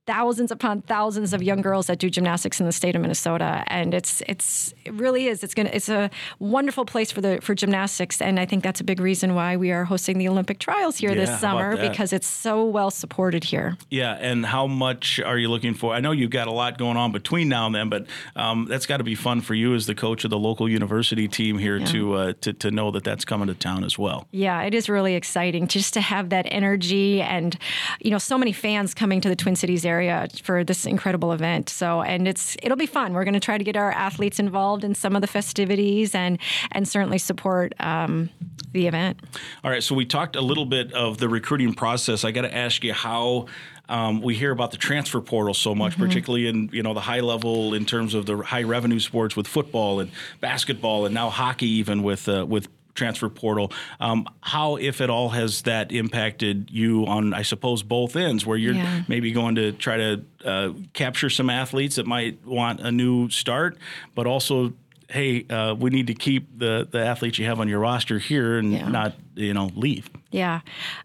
thousands 0.05 0.51
upon 0.51 0.81
thousands 0.81 1.33
of 1.33 1.41
young 1.41 1.61
girls 1.61 1.87
that 1.87 1.99
do 1.99 2.09
gymnastics 2.09 2.59
in 2.59 2.65
the 2.65 2.71
state 2.71 2.95
of 2.95 3.01
Minnesota, 3.01 3.63
and 3.67 3.93
it's 3.93 4.21
it's 4.27 4.73
it 4.85 4.93
really 4.93 5.27
is. 5.27 5.43
It's 5.43 5.53
gonna 5.53 5.71
it's 5.73 5.89
a 5.89 6.09
wonderful 6.39 6.85
place 6.85 7.11
for 7.11 7.21
the 7.21 7.39
for 7.41 7.55
gymnastics, 7.55 8.21
and 8.21 8.39
I 8.39 8.45
think 8.45 8.63
that's 8.63 8.79
a 8.79 8.83
big 8.83 8.99
reason 8.99 9.33
why 9.35 9.57
we 9.57 9.71
are 9.71 9.85
hosting 9.85 10.17
the 10.17 10.27
Olympic 10.27 10.59
trials 10.59 10.97
here 10.97 11.11
Yeah, 11.11 11.25
this 11.25 11.39
summer 11.39 11.77
because 11.77 12.13
it's 12.13 12.27
so 12.27 12.63
well 12.65 12.91
supported 12.91 13.43
here. 13.43 13.77
Yeah, 13.89 14.13
and 14.13 14.45
how 14.45 14.67
much 14.67 15.19
are 15.19 15.37
you 15.37 15.49
looking 15.49 15.73
for? 15.73 15.93
I 15.93 15.99
know 15.99 16.11
you've 16.11 16.29
got 16.31 16.47
a 16.47 16.51
lot 16.51 16.77
going 16.77 16.97
on 16.97 17.11
between 17.11 17.49
now 17.49 17.65
and 17.65 17.73
then, 17.73 17.89
but 17.89 18.05
um, 18.35 18.65
that's 18.69 18.85
got 18.85 18.97
to 18.97 19.03
be 19.03 19.15
fun 19.15 19.41
for 19.41 19.55
you 19.55 19.73
as 19.73 19.87
the 19.87 19.95
coach 19.95 20.23
of 20.23 20.29
the 20.29 20.39
local 20.39 20.69
university 20.69 21.27
team 21.27 21.57
here 21.57 21.79
to, 21.79 22.13
uh, 22.13 22.33
to 22.41 22.53
to 22.53 22.71
know 22.71 22.91
that 22.91 23.03
that's 23.03 23.25
coming 23.25 23.47
to 23.47 23.55
town 23.55 23.83
as 23.83 23.97
well. 23.97 24.27
Yeah, 24.31 24.61
it 24.61 24.73
is 24.73 24.87
really 24.87 25.15
exciting 25.15 25.67
just 25.67 25.93
to 25.95 26.01
have 26.01 26.29
that 26.29 26.45
energy 26.49 27.21
and 27.21 27.57
you 27.99 28.11
know 28.11 28.17
so 28.17 28.37
many 28.37 28.51
fans 28.51 28.93
coming 28.93 29.19
to 29.21 29.29
the 29.29 29.35
Twin 29.35 29.55
Cities 29.55 29.85
area 29.85 29.94
for 30.43 30.63
this 30.63 30.85
incredible 30.85 31.31
event. 31.31 31.69
So 31.69 32.01
and 32.01 32.27
it's 32.27 32.55
it'll 32.61 32.77
be 32.77 32.85
fun. 32.85 33.13
We're 33.13 33.23
going 33.23 33.33
to 33.33 33.39
try 33.39 33.57
to 33.57 33.63
get 33.63 33.75
our 33.75 33.91
athletes 33.91 34.39
involved 34.39 34.83
in 34.83 34.95
some 34.95 35.15
of 35.15 35.21
the 35.21 35.27
festivities 35.27 36.15
and 36.15 36.39
and 36.71 36.87
certainly 36.87 37.17
support 37.17 37.73
um, 37.79 38.29
the 38.71 38.87
event. 38.87 39.19
All 39.63 39.71
right, 39.71 39.83
so 39.83 39.95
we 39.95 40.05
talked 40.05 40.35
a 40.35 40.41
little 40.41 40.65
bit 40.65 40.93
of 40.93 41.17
the 41.17 41.29
recruiting 41.29 41.73
process. 41.73 42.23
I 42.23 42.31
got 42.31 42.41
to 42.41 42.55
ask 42.55 42.83
you 42.83 42.93
how. 42.93 43.47
Um, 43.87 44.23
we 44.23 44.33
hear 44.33 44.49
about 44.49 44.71
the 44.71 44.77
transfer 44.77 45.21
portal 45.21 45.53
so 45.53 45.75
much, 45.75 45.95
particularly 45.95 46.47
in 46.47 46.71
you 46.73 46.81
know 46.81 46.95
the 46.95 47.01
high 47.01 47.19
level 47.19 47.75
in 47.75 47.85
terms 47.85 48.15
of 48.15 48.25
the 48.25 48.37
high 48.37 48.63
revenue 48.63 48.99
sports 48.99 49.35
with 49.35 49.45
football 49.45 49.99
and 49.99 50.09
basketball 50.41 51.05
and 51.05 51.13
now 51.13 51.29
hockey 51.29 51.67
even 51.67 52.01
with 52.01 52.27
uh, 52.27 52.47
with 52.47 52.67
transfer 52.95 53.29
portal. 53.29 53.71
Um, 53.99 54.27
how, 54.41 54.77
if 54.77 55.01
at 55.01 55.09
all, 55.09 55.29
has 55.29 55.61
that 55.63 55.91
impacted 55.91 56.71
you 56.71 57.05
on 57.05 57.33
I 57.33 57.43
suppose 57.43 57.83
both 57.83 58.15
ends, 58.15 58.45
where 58.45 58.57
you're 58.57 58.73
Yeah. 58.73 59.03
maybe 59.07 59.31
going 59.31 59.55
to 59.55 59.71
try 59.73 59.97
to 59.97 60.21
uh, 60.43 60.69
capture 60.93 61.29
some 61.29 61.49
athletes 61.49 61.97
that 61.97 62.07
might 62.07 62.43
want 62.45 62.79
a 62.79 62.91
new 62.91 63.29
start, 63.29 63.77
but 64.15 64.25
also. 64.25 64.73
Hey, 65.07 65.45
uh, 65.51 65.75
we 65.75 65.91
need 65.91 66.07
to 66.07 66.15
keep 66.15 66.57
the, 66.57 66.87
the 66.89 66.97
athletes 66.97 67.37
you 67.37 67.45
have 67.45 67.59
on 67.59 67.67
your 67.67 67.77
roster 67.77 68.17
here 68.17 68.57
and 68.57 68.71
Yeah. 68.73 68.87
not, 68.89 69.13
you 69.35 69.53
know, 69.53 69.69
leave. 69.75 70.09
Yeah. 70.31 70.61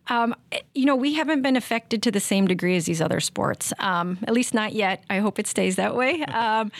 Um, 0.08 0.34
you 0.74 0.86
know, 0.86 0.96
we 0.96 1.14
haven't 1.14 1.42
been 1.42 1.56
affected 1.56 2.02
to 2.02 2.10
the 2.10 2.20
same 2.20 2.46
degree 2.46 2.76
as 2.76 2.86
these 2.86 3.00
other 3.00 3.20
sports, 3.20 3.72
um, 3.78 4.18
at 4.24 4.34
least 4.34 4.54
not 4.54 4.72
yet. 4.72 5.04
I 5.08 5.18
hope 5.18 5.38
it 5.38 5.46
stays 5.46 5.76
that 5.76 5.94
way. 5.94 6.24
Um, 6.40 6.72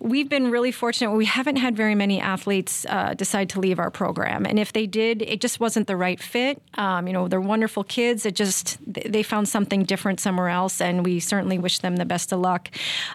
we've 0.00 0.28
been 0.28 0.50
really 0.50 0.72
fortunate. 0.72 1.10
We 1.10 1.26
haven't 1.26 1.56
had 1.56 1.76
very 1.76 1.94
many 1.94 2.18
athletes 2.18 2.86
uh, 2.88 3.12
decide 3.14 3.50
to 3.50 3.60
leave 3.60 3.78
our 3.78 3.90
program. 3.90 4.46
And 4.46 4.58
if 4.58 4.72
they 4.72 4.86
did, 4.86 5.20
it 5.22 5.40
just 5.40 5.60
wasn't 5.60 5.86
the 5.86 5.96
right 5.96 6.20
fit. 6.20 6.62
Um, 6.74 7.06
you 7.06 7.12
know, 7.12 7.28
they're 7.28 7.40
wonderful 7.40 7.84
kids. 7.84 8.24
It 8.24 8.34
just, 8.34 8.78
they 8.86 9.22
found 9.22 9.48
something 9.48 9.82
different 9.82 10.18
somewhere 10.18 10.48
else. 10.48 10.80
And 10.80 11.04
we 11.04 11.20
certainly 11.20 11.58
wish 11.58 11.80
them 11.80 11.96
the 11.96 12.06
best 12.06 12.32
of 12.32 12.40
luck. 12.40 12.70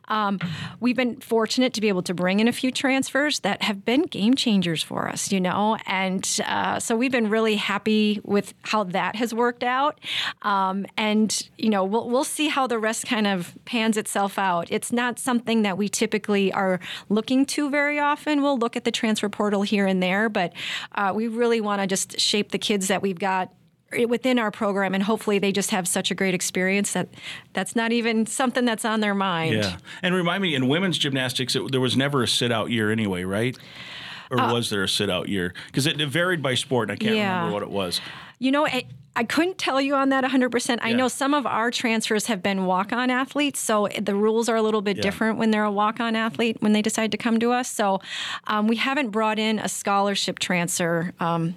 Um, 0.08 0.40
we've 0.80 0.96
been 0.96 1.20
fortunate 1.20 1.74
to 1.74 1.82
be 1.82 1.88
able 1.88 2.04
to 2.04 2.14
bring 2.14 2.42
in 2.42 2.48
a 2.48 2.54
few 2.54 2.72
transfers 2.72 3.40
that 3.40 3.64
have 3.64 3.84
been 3.84 4.04
game 4.04 4.36
changers 4.36 4.84
for 4.84 5.08
us, 5.08 5.32
you 5.32 5.40
know. 5.40 5.78
And 5.88 6.30
uh, 6.46 6.80
so 6.80 6.96
we've 6.96 7.12
been 7.12 7.30
really 7.30 7.56
happy 7.56 7.77
with 8.24 8.54
how 8.64 8.84
that 8.86 9.16
has 9.16 9.34
worked 9.34 9.64
out. 9.64 10.00
Um, 10.42 10.86
and, 10.98 11.50
you 11.58 11.70
know, 11.70 11.84
we'll, 11.84 12.10
we'll 12.10 12.24
see 12.24 12.48
how 12.48 12.68
the 12.68 12.80
rest 12.80 13.06
kind 13.06 13.28
of 13.28 13.54
pans 13.66 13.98
itself 13.98 14.38
out. 14.38 14.72
It's 14.72 14.92
not 14.92 15.20
something 15.20 15.62
that 15.64 15.78
we 15.78 15.90
typically 15.90 16.52
are 16.54 16.80
looking 17.10 17.46
to 17.48 17.70
very 17.70 18.00
often. 18.00 18.42
We'll 18.42 18.58
look 18.58 18.76
at 18.76 18.84
the 18.84 18.92
transfer 18.92 19.30
portal 19.30 19.64
here 19.64 19.86
and 19.86 20.02
there, 20.02 20.30
but 20.30 20.54
uh, 20.96 21.14
we 21.16 21.28
really 21.28 21.62
want 21.62 21.82
to 21.82 21.88
just 21.88 22.20
shape 22.20 22.52
the 22.52 22.60
kids 22.60 22.88
that 22.88 23.02
we've 23.02 23.20
got 23.20 23.52
within 24.08 24.38
our 24.38 24.52
program 24.52 24.94
and 24.94 25.04
hopefully 25.04 25.40
they 25.40 25.52
just 25.52 25.72
have 25.72 25.88
such 25.88 26.12
a 26.12 26.16
great 26.16 26.34
experience 26.34 26.92
that 26.92 27.08
that's 27.54 27.74
not 27.76 27.94
even 27.94 28.26
something 28.26 28.66
that's 28.66 28.84
on 28.84 29.00
their 29.00 29.16
mind 29.16 29.56
Yeah. 29.56 29.78
And 30.02 30.14
remind 30.14 30.44
me, 30.44 30.56
in 30.56 30.68
women's 30.68 30.98
gymnastics, 30.98 31.56
it, 31.56 31.72
there 31.72 31.80
was 31.80 31.96
never 31.96 32.24
a 32.24 32.28
sit 32.28 32.52
out 32.52 32.70
year 32.70 32.92
anyway, 32.92 33.24
right? 33.24 33.58
Or 34.32 34.38
was 34.52 34.70
there 34.70 34.84
a 34.84 34.90
sit 34.90 35.10
out 35.10 35.30
year? 35.30 35.54
Because 35.68 35.86
it, 35.86 36.00
it 36.02 36.08
varied 36.10 36.42
by 36.42 36.56
sport, 36.56 36.90
and 36.90 36.98
I 37.00 37.00
can't 37.04 37.14
Uh, 37.14 37.18
Yeah. 37.18 37.36
remember 37.36 37.54
what 37.54 37.64
it 37.64 37.70
was. 37.72 38.02
You 38.40 38.52
know, 38.52 38.66
I, 38.68 38.84
I 39.16 39.24
couldn't 39.24 39.58
tell 39.58 39.82
you 39.82 39.96
on 39.96 40.10
that 40.10 40.24
100%. 40.24 40.80
I 40.82 40.90
Yeah. 40.90 40.96
know 40.98 41.08
some 41.08 41.34
of 41.34 41.46
our 41.48 41.72
transfers 41.72 42.28
have 42.28 42.44
been 42.44 42.66
walk 42.66 42.92
on 42.94 43.10
athletes, 43.10 43.60
so 43.60 43.88
the 44.00 44.14
rules 44.14 44.48
are 44.50 44.56
a 44.56 44.62
little 44.62 44.82
bit 44.82 44.98
Yeah. 44.98 45.04
different 45.04 45.38
when 45.40 45.52
they're 45.52 45.64
a 45.64 45.72
walk 45.72 46.00
on 46.00 46.16
athlete 46.16 46.58
when 46.60 46.74
they 46.74 46.82
decide 46.82 47.12
to 47.12 47.18
come 47.18 47.40
to 47.40 47.52
us. 47.52 47.70
So 47.72 48.00
um, 48.48 48.68
we 48.68 48.76
haven't 48.76 49.10
brought 49.10 49.40
in 49.40 49.58
a 49.60 49.70
scholarship 49.70 50.40
transfer. 50.40 51.14
Um, 51.20 51.56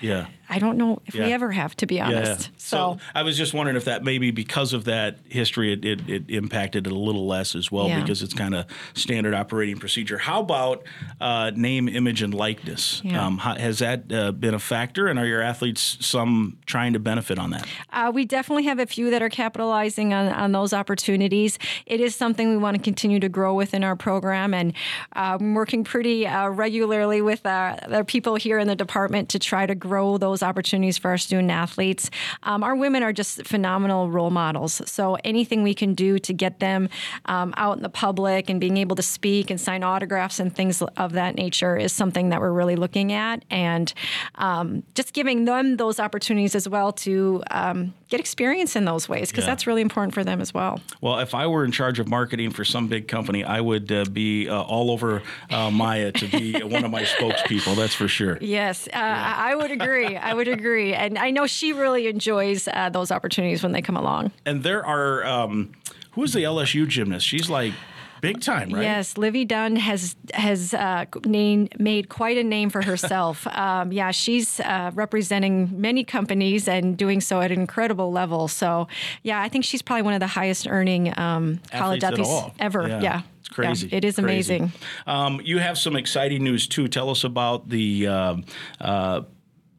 Yeah. 0.00 0.26
I 0.50 0.58
don't 0.58 0.76
know 0.76 1.00
if 1.06 1.14
Yeah. 1.14 1.26
we 1.26 1.32
ever 1.32 1.52
have, 1.52 1.76
to 1.76 1.86
be 1.86 2.00
honest. 2.00 2.50
So, 2.56 2.98
I 3.14 3.22
was 3.22 3.36
just 3.36 3.54
wondering 3.54 3.76
if 3.76 3.84
that 3.84 4.02
maybe 4.04 4.30
because 4.32 4.72
of 4.72 4.84
that 4.84 5.18
history, 5.28 5.72
it, 5.72 5.84
it, 5.84 6.00
it 6.08 6.24
impacted 6.30 6.86
it 6.86 6.92
a 6.92 6.96
little 6.96 7.26
less 7.26 7.54
as 7.54 7.70
well 7.70 7.88
Yeah. 7.88 8.00
because 8.00 8.22
it's 8.22 8.34
kind 8.34 8.54
of 8.54 8.66
standard 8.94 9.32
operating 9.34 9.78
procedure. 9.78 10.18
How 10.18 10.40
about 10.40 10.82
uh, 11.20 11.52
name, 11.54 11.88
image, 11.88 12.20
and 12.22 12.34
likeness? 12.34 13.00
Yeah. 13.04 13.24
Um, 13.24 13.38
how, 13.38 13.54
has 13.54 13.78
that 13.78 14.12
uh, 14.12 14.32
been 14.32 14.54
a 14.54 14.58
factor, 14.58 15.06
and 15.06 15.18
are 15.18 15.26
your 15.26 15.40
athletes 15.42 15.96
some 16.00 16.58
trying 16.66 16.92
to 16.94 16.98
benefit 16.98 17.38
on 17.38 17.50
that? 17.50 17.66
Uh, 17.92 18.10
we 18.12 18.24
definitely 18.24 18.64
have 18.64 18.78
a 18.78 18.86
few 18.86 19.10
that 19.10 19.22
are 19.22 19.28
capitalizing 19.28 20.12
on, 20.12 20.28
on 20.28 20.52
those 20.52 20.72
opportunities. 20.72 21.58
It 21.86 22.00
is 22.00 22.14
something 22.16 22.50
we 22.50 22.56
want 22.56 22.76
to 22.76 22.82
continue 22.82 23.20
to 23.20 23.28
grow 23.28 23.54
within 23.54 23.84
our 23.84 23.96
program, 23.96 24.52
and 24.54 24.72
uh, 25.14 25.38
I'm 25.40 25.54
working 25.54 25.84
pretty 25.84 26.26
uh, 26.26 26.48
regularly 26.48 27.22
with 27.22 27.44
uh, 27.46 27.76
the 27.88 28.04
people 28.04 28.34
here 28.36 28.58
in 28.58 28.66
the 28.66 28.76
department 28.76 29.28
to 29.30 29.38
try 29.38 29.66
to 29.66 29.74
grow 29.74 30.18
those 30.18 30.39
opportunities 30.42 30.98
for 30.98 31.10
our 31.10 31.18
student 31.18 31.50
athletes. 31.50 32.10
Um, 32.42 32.62
our 32.62 32.74
women 32.74 33.02
are 33.02 33.12
just 33.12 33.46
phenomenal 33.46 34.10
role 34.10 34.30
models, 34.30 34.82
so 34.86 35.16
anything 35.24 35.62
we 35.62 35.74
can 35.74 35.94
do 35.94 36.18
to 36.18 36.32
get 36.32 36.60
them 36.60 36.88
um, 37.26 37.54
out 37.56 37.76
in 37.76 37.82
the 37.82 37.88
public 37.88 38.48
and 38.50 38.60
being 38.60 38.76
able 38.76 38.96
to 38.96 39.02
speak 39.02 39.50
and 39.50 39.60
sign 39.60 39.82
autographs 39.82 40.40
and 40.40 40.54
things 40.54 40.82
of 40.82 41.12
that 41.12 41.34
nature 41.34 41.76
is 41.76 41.92
something 41.92 42.30
that 42.30 42.40
we're 42.40 42.52
really 42.52 42.76
looking 42.76 43.12
at, 43.12 43.44
and 43.50 43.92
um, 44.36 44.82
just 44.94 45.12
giving 45.12 45.44
them 45.44 45.76
those 45.76 46.00
opportunities 46.00 46.54
as 46.54 46.68
well 46.68 46.92
to 46.92 47.42
um, 47.50 47.94
get 48.10 48.20
experience 48.20 48.76
in 48.76 48.84
those 48.84 49.08
ways 49.08 49.30
because 49.30 49.44
Yeah. 49.44 49.50
that's 49.52 49.66
really 49.66 49.82
important 49.82 50.12
for 50.12 50.24
them 50.24 50.40
as 50.40 50.52
well. 50.52 50.80
Well, 51.00 51.20
if 51.20 51.34
I 51.34 51.46
were 51.46 51.64
in 51.64 51.70
charge 51.72 51.98
of 52.00 52.08
marketing 52.08 52.50
for 52.50 52.64
some 52.64 52.88
big 52.88 53.08
company, 53.08 53.44
I 53.44 53.60
would 53.60 53.90
uh, 53.90 54.04
be 54.04 54.48
uh, 54.48 54.60
all 54.62 54.90
over 54.90 55.22
uh, 55.50 55.70
Mya 55.70 56.12
to 56.12 56.26
be 56.26 56.60
one 56.62 56.84
of 56.84 56.90
my 56.90 57.02
spokespeople. 57.04 57.76
That's 57.76 57.94
for 57.94 58.08
sure. 58.08 58.36
Yes, 58.40 58.88
uh, 58.92 58.96
I 58.96 59.54
would 59.54 59.70
agree. 59.70 60.16
I 60.16 60.34
would 60.34 60.48
agree, 60.48 60.92
and 60.92 61.16
I 61.18 61.30
know 61.30 61.46
she 61.46 61.72
really 61.72 62.08
enjoys 62.08 62.68
uh, 62.68 62.90
those 62.90 63.10
opportunities 63.12 63.62
when 63.62 63.72
they 63.72 63.82
come 63.82 63.96
along. 63.96 64.32
And 64.44 64.62
there 64.64 64.84
are 64.84 65.24
um, 65.24 65.72
who 66.12 66.24
is 66.24 66.32
the 66.32 66.40
LSU 66.42 66.88
gymnast? 66.88 67.24
She's 67.26 67.48
like 67.48 67.72
big 68.20 68.40
time, 68.40 68.70
right? 68.70 68.82
Yes, 68.82 69.16
Livvy 69.16 69.44
Dunne 69.44 69.76
has 69.76 70.16
has 70.34 70.74
uh, 70.74 71.04
name, 71.24 71.68
made 71.78 72.08
quite 72.08 72.36
a 72.38 72.44
name 72.44 72.70
for 72.70 72.82
herself. 72.82 73.46
um, 73.56 73.92
yeah, 73.92 74.10
she's 74.10 74.60
uh, 74.60 74.90
representing 74.94 75.80
many 75.80 76.04
companies 76.04 76.68
and 76.68 76.96
doing 76.96 77.20
so 77.20 77.40
at 77.40 77.50
an 77.52 77.60
incredible 77.60 78.12
level. 78.12 78.48
So, 78.48 78.88
yeah, 79.22 79.40
I 79.40 79.48
think 79.48 79.64
she's 79.64 79.82
probably 79.82 80.02
one 80.02 80.14
of 80.14 80.20
the 80.20 80.26
highest 80.26 80.66
earning 80.68 81.16
um, 81.18 81.60
college 81.72 82.02
Athletes 82.04 82.30
at 82.30 82.52
ever. 82.60 82.88
Yeah. 82.88 83.00
Yeah, 83.02 83.22
It's 83.40 83.48
crazy. 83.48 83.88
Yeah, 83.88 83.96
it 83.98 84.04
is 84.04 84.14
Crazy. 84.16 84.54
amazing. 84.56 84.72
Um, 85.06 85.40
you 85.44 85.58
have 85.58 85.78
some 85.78 85.96
exciting 85.96 86.44
news 86.44 86.66
too. 86.66 86.88
Tell 86.88 87.10
us 87.10 87.24
about 87.24 87.68
the 87.68 88.06
um 88.06 88.44
uh, 88.80 89.22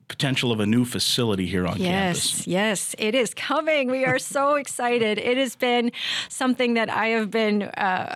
potential 0.07 0.51
of 0.51 0.59
a 0.59 0.65
new 0.65 0.83
facility 0.83 1.45
here 1.45 1.65
on 1.65 1.77
Yes, 1.77 1.87
campus. 2.31 2.47
yes, 2.47 2.95
it 2.97 3.15
is 3.15 3.33
coming. 3.33 3.89
We 3.89 4.03
are 4.03 4.19
so 4.19 4.55
excited. 4.63 5.17
It 5.17 5.37
has 5.37 5.55
been 5.55 5.91
something 6.27 6.73
that 6.73 6.89
I 6.89 7.07
have 7.15 7.31
been. 7.31 7.63
Uh, 7.63 8.15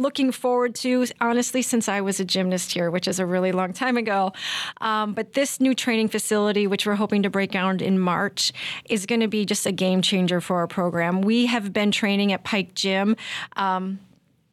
Looking 0.00 0.32
forward 0.32 0.74
to, 0.76 1.04
honestly, 1.20 1.60
since 1.60 1.86
I 1.86 2.00
was 2.00 2.20
a 2.20 2.24
gymnast 2.24 2.72
here, 2.72 2.90
which 2.90 3.06
is 3.06 3.18
a 3.18 3.26
really 3.26 3.52
long 3.52 3.74
time 3.74 3.98
ago. 3.98 4.32
Um, 4.80 5.12
but 5.12 5.34
this 5.34 5.60
new 5.60 5.74
training 5.74 6.08
facility, 6.08 6.66
which 6.66 6.86
we're 6.86 6.94
hoping 6.94 7.22
to 7.24 7.28
break 7.28 7.52
ground 7.52 7.82
in 7.82 7.98
March, 7.98 8.50
is 8.88 9.04
going 9.04 9.20
to 9.20 9.28
be 9.28 9.44
just 9.44 9.66
a 9.66 9.72
game 9.72 10.00
changer 10.00 10.40
for 10.40 10.56
our 10.56 10.66
program. 10.66 11.20
We 11.20 11.44
have 11.46 11.74
been 11.74 11.90
training 11.90 12.32
at 12.32 12.44
Peik 12.44 12.72
Gym. 12.72 13.14
Um, 13.56 14.00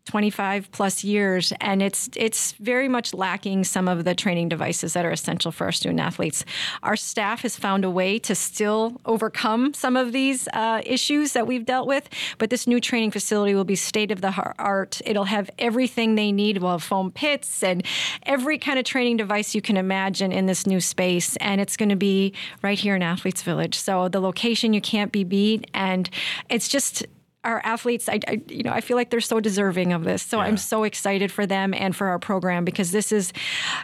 25 0.08 0.72
plus 0.72 1.04
years 1.04 1.54
and 1.62 1.82
it's 1.82 2.10
it's 2.16 2.54
very 2.54 2.88
much 2.88 3.14
lacking 3.14 3.64
some 3.64 3.88
of 3.88 4.04
the 4.04 4.16
training 4.16 4.50
devices 4.50 4.94
that 4.94 5.06
are 5.06 5.12
essential 5.12 5.52
for 5.52 5.66
our 5.66 5.72
student 5.72 6.00
athletes. 6.00 6.44
Our 6.84 6.96
staff 6.96 7.42
has 7.42 7.56
found 7.56 7.86
a 7.86 7.90
way 7.90 8.20
to 8.20 8.36
still 8.36 9.00
overcome 9.06 9.74
some 9.74 9.96
of 9.96 10.12
these 10.12 10.48
uh, 10.54 10.82
issues 10.86 11.34
that 11.34 11.48
we've 11.48 11.66
dealt 11.66 11.88
with 11.88 12.10
but 12.38 12.50
this 12.50 12.68
new 12.68 12.80
training 12.80 13.12
facility 13.12 13.54
will 13.54 13.64
be 13.64 13.76
state 13.76 14.12
of 14.12 14.22
the 14.22 14.54
art 14.58 15.02
it'll 15.06 15.26
have 15.26 15.50
everything 15.60 16.16
they 16.16 16.32
need 16.32 16.58
we'll 16.58 16.72
have 16.72 16.84
foam 16.84 17.12
pits 17.12 17.64
and 17.64 17.86
every 18.24 18.58
kind 18.58 18.80
of 18.80 18.86
training 18.86 19.18
device 19.18 19.54
you 19.54 19.62
can 19.62 19.78
imagine 19.78 20.32
in 20.32 20.46
this 20.46 20.66
new 20.66 20.80
space 20.80 21.36
and 21.38 21.60
it's 21.62 21.78
going 21.78 21.90
to 21.90 21.96
be 21.96 22.34
right 22.62 22.80
here 22.80 22.96
in 22.96 23.02
athletes 23.02 23.42
village. 23.42 23.76
So 23.76 24.08
the 24.08 24.20
location 24.20 24.74
you 24.74 24.82
can't 24.82 25.12
be 25.12 25.24
beat 25.24 25.70
and 25.74 26.10
it's 26.50 26.68
just 26.68 27.06
our 27.44 27.62
athletes, 27.64 28.10
I, 28.10 28.20
I, 28.28 28.42
you 28.50 28.64
know, 28.64 28.72
I 28.72 28.82
feel 28.82 28.98
like 28.98 29.10
they're 29.10 29.22
so 29.22 29.40
deserving 29.40 29.94
of 29.94 30.04
this. 30.04 30.22
So 30.22 30.40
I'm 30.40 30.58
so 30.58 30.84
excited 30.84 31.32
for 31.32 31.46
them 31.46 31.74
and 31.74 31.96
for 31.96 32.08
our 32.08 32.20
program 32.20 32.66
because 32.66 32.92
this 32.92 33.12
is 33.12 33.32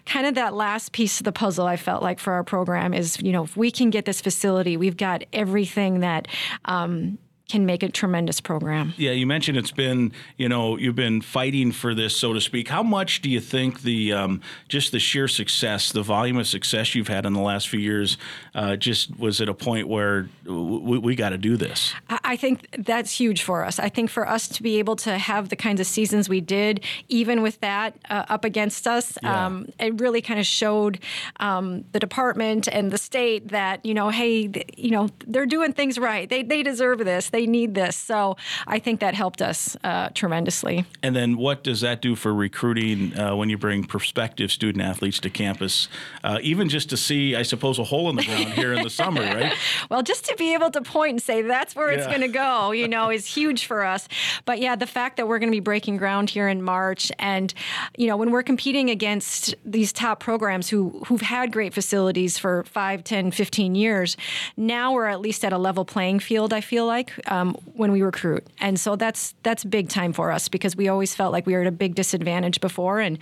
kind 0.05 0.27
of 0.27 0.35
that 0.35 0.53
last 0.53 0.91
piece 0.91 1.19
of 1.19 1.23
the 1.23 1.31
puzzle. 1.31 1.65
I 1.65 1.77
felt 1.77 2.03
like 2.03 2.19
for 2.19 2.33
our 2.33 2.43
program 2.43 2.93
is, 2.93 3.21
you 3.21 3.31
know, 3.31 3.43
if 3.43 3.55
we 3.55 3.71
can 3.71 3.89
get 3.89 4.05
this 4.05 4.19
facility, 4.19 4.75
we've 4.75 4.97
got 4.97 5.23
everything 5.31 6.01
that 6.01 6.27
um, 6.65 7.17
can 7.49 7.65
make 7.65 7.83
a 7.83 7.89
tremendous 7.89 8.39
program. 8.39 8.93
Yeah, 8.97 9.11
you 9.11 9.27
mentioned 9.27 9.57
it's 9.57 9.71
been, 9.71 10.13
you 10.37 10.47
know, 10.47 10.77
you've 10.77 10.95
been 10.95 11.21
fighting 11.21 11.71
for 11.73 11.93
this, 11.93 12.15
so 12.17 12.31
to 12.33 12.39
speak. 12.41 12.69
How 12.69 12.81
much 12.81 13.21
do 13.21 13.29
you 13.29 13.41
think 13.41 13.81
the 13.81 14.13
um, 14.13 14.41
just 14.69 14.91
the 14.91 14.99
sheer 14.99 15.27
success, 15.27 15.91
the 15.91 16.01
volume 16.03 16.37
of 16.37 16.47
success 16.47 16.95
you've 16.95 17.09
had 17.09 17.25
in 17.25 17.33
the 17.33 17.41
last 17.41 17.67
few 17.67 17.79
years, 17.81 18.17
uh, 18.55 18.75
just 18.77 19.19
was 19.19 19.41
at 19.41 19.49
a 19.49 19.53
point 19.53 19.87
where 19.89 20.29
w- 20.45 20.99
we 21.01 21.15
got 21.15 21.29
to 21.29 21.37
do 21.37 21.57
this? 21.57 21.93
I 22.09 22.19
I 22.33 22.35
think 22.37 22.67
that's 22.79 23.11
huge 23.11 23.43
for 23.43 23.63
us. 23.63 23.77
I 23.77 23.89
think 23.89 24.09
for 24.09 24.27
us 24.27 24.47
to 24.47 24.63
be 24.63 24.79
able 24.79 24.95
to 24.97 25.17
have 25.17 25.49
the 25.49 25.55
kinds 25.55 25.79
of 25.79 25.85
seasons 25.85 26.29
we 26.29 26.41
did, 26.41 26.79
even 27.09 27.41
with 27.43 27.59
that 27.59 27.93
uh, 28.09 28.23
up 28.29 28.43
against 28.45 28.87
us, 28.87 29.17
Yeah. 29.21 29.45
um, 29.45 29.67
it 29.79 29.99
really 30.01 30.21
kind 30.21 30.39
of 30.39 30.45
showed 30.47 30.99
um, 31.39 31.83
the 31.91 31.99
department 31.99 32.67
and 32.71 32.89
the 32.89 32.97
state 32.97 33.49
that 33.49 33.85
you 33.85 33.93
know, 33.93 34.09
hey, 34.09 34.49
you 34.77 34.91
know, 34.91 35.09
they're 35.27 35.45
doing 35.45 35.73
things 35.73 35.99
right. 35.99 36.27
They 36.29 36.41
they 36.41 36.63
deserve 36.63 36.99
this. 36.99 37.29
They 37.34 37.47
need 37.47 37.73
this. 37.73 37.95
So 37.95 38.38
I 38.67 38.77
think 38.77 38.99
that 38.99 39.15
helped 39.15 39.41
us 39.41 39.75
uh, 39.84 40.09
tremendously. 40.13 40.86
And 41.01 41.15
then 41.15 41.36
what 41.36 41.63
does 41.63 41.81
that 41.81 41.99
do 41.99 42.15
for 42.15 42.31
recruiting 42.31 43.17
uh, 43.19 43.36
when 43.36 43.49
you 43.49 43.57
bring 43.57 43.84
prospective 43.84 44.51
student 44.51 44.84
athletes 44.84 45.19
to 45.21 45.31
campus? 45.31 45.88
Uh, 46.23 46.38
even 46.43 46.69
just 46.69 46.91
to 46.91 46.97
see, 46.97 47.36
I 47.36 47.41
suppose, 47.41 47.79
a 47.79 47.84
hole 47.84 48.07
in 48.11 48.17
the 48.17 48.23
ground 48.23 48.53
here 48.53 48.73
in 48.73 48.84
the 48.84 48.89
summer, 48.89 49.21
right? 49.21 49.53
Well, 49.89 50.03
just 50.03 50.25
to 50.25 50.36
be 50.36 50.53
able 50.53 50.71
to 50.71 50.81
point 50.81 51.11
and 51.11 51.21
say 51.21 51.41
that's 51.41 51.75
where 51.75 51.89
it's 51.89 52.05
going 52.07 52.21
to 52.21 52.27
go, 52.27 52.71
you 52.71 52.88
know, 52.88 53.09
is 53.09 53.25
huge 53.25 53.65
for 53.65 53.84
us. 53.84 54.07
But 54.45 54.59
yeah, 54.59 54.75
the 54.75 54.88
fact 54.88 55.17
that 55.17 55.27
we're 55.27 55.39
going 55.39 55.51
to 55.51 55.55
be 55.55 55.59
breaking 55.59 55.97
ground 55.97 56.29
here 56.29 56.47
in 56.47 56.61
March, 56.61 57.11
and 57.19 57.53
you 57.97 58.07
know, 58.07 58.17
when 58.17 58.31
we're 58.31 58.43
competing 58.43 58.89
against 58.89 59.55
these 59.65 59.91
top 59.91 60.19
programs 60.19 60.69
who 60.69 61.01
who've 61.07 61.21
had 61.21 61.51
great 61.51 61.73
facilities 61.73 62.38
for 62.38 62.63
5, 62.65 63.03
10, 63.03 63.31
15 63.31 63.75
years, 63.75 64.17
now 64.57 64.93
we're 64.93 65.07
at 65.07 65.19
least 65.19 65.43
at 65.43 65.53
a 65.53 65.57
level 65.57 65.86
playing 65.86 66.19
field. 66.19 66.53
I 66.53 66.61
feel 66.61 66.86
like 66.86 67.11
um, 67.28 67.55
when 67.74 67.91
we 67.91 68.01
recruit, 68.01 68.45
and 68.59 68.80
so 68.80 68.95
that's 68.95 69.36
that's 69.43 69.63
big 69.63 69.89
time 69.89 70.13
for 70.13 70.32
us 70.32 70.47
because 70.47 70.76
we 70.76 70.88
always 70.88 71.15
felt 71.15 71.32
like 71.32 71.45
we 71.45 71.53
were 71.53 71.61
at 71.61 71.67
a 71.67 71.71
big 71.71 71.95
disadvantage 71.95 72.61
before, 72.61 72.99
and 72.99 73.19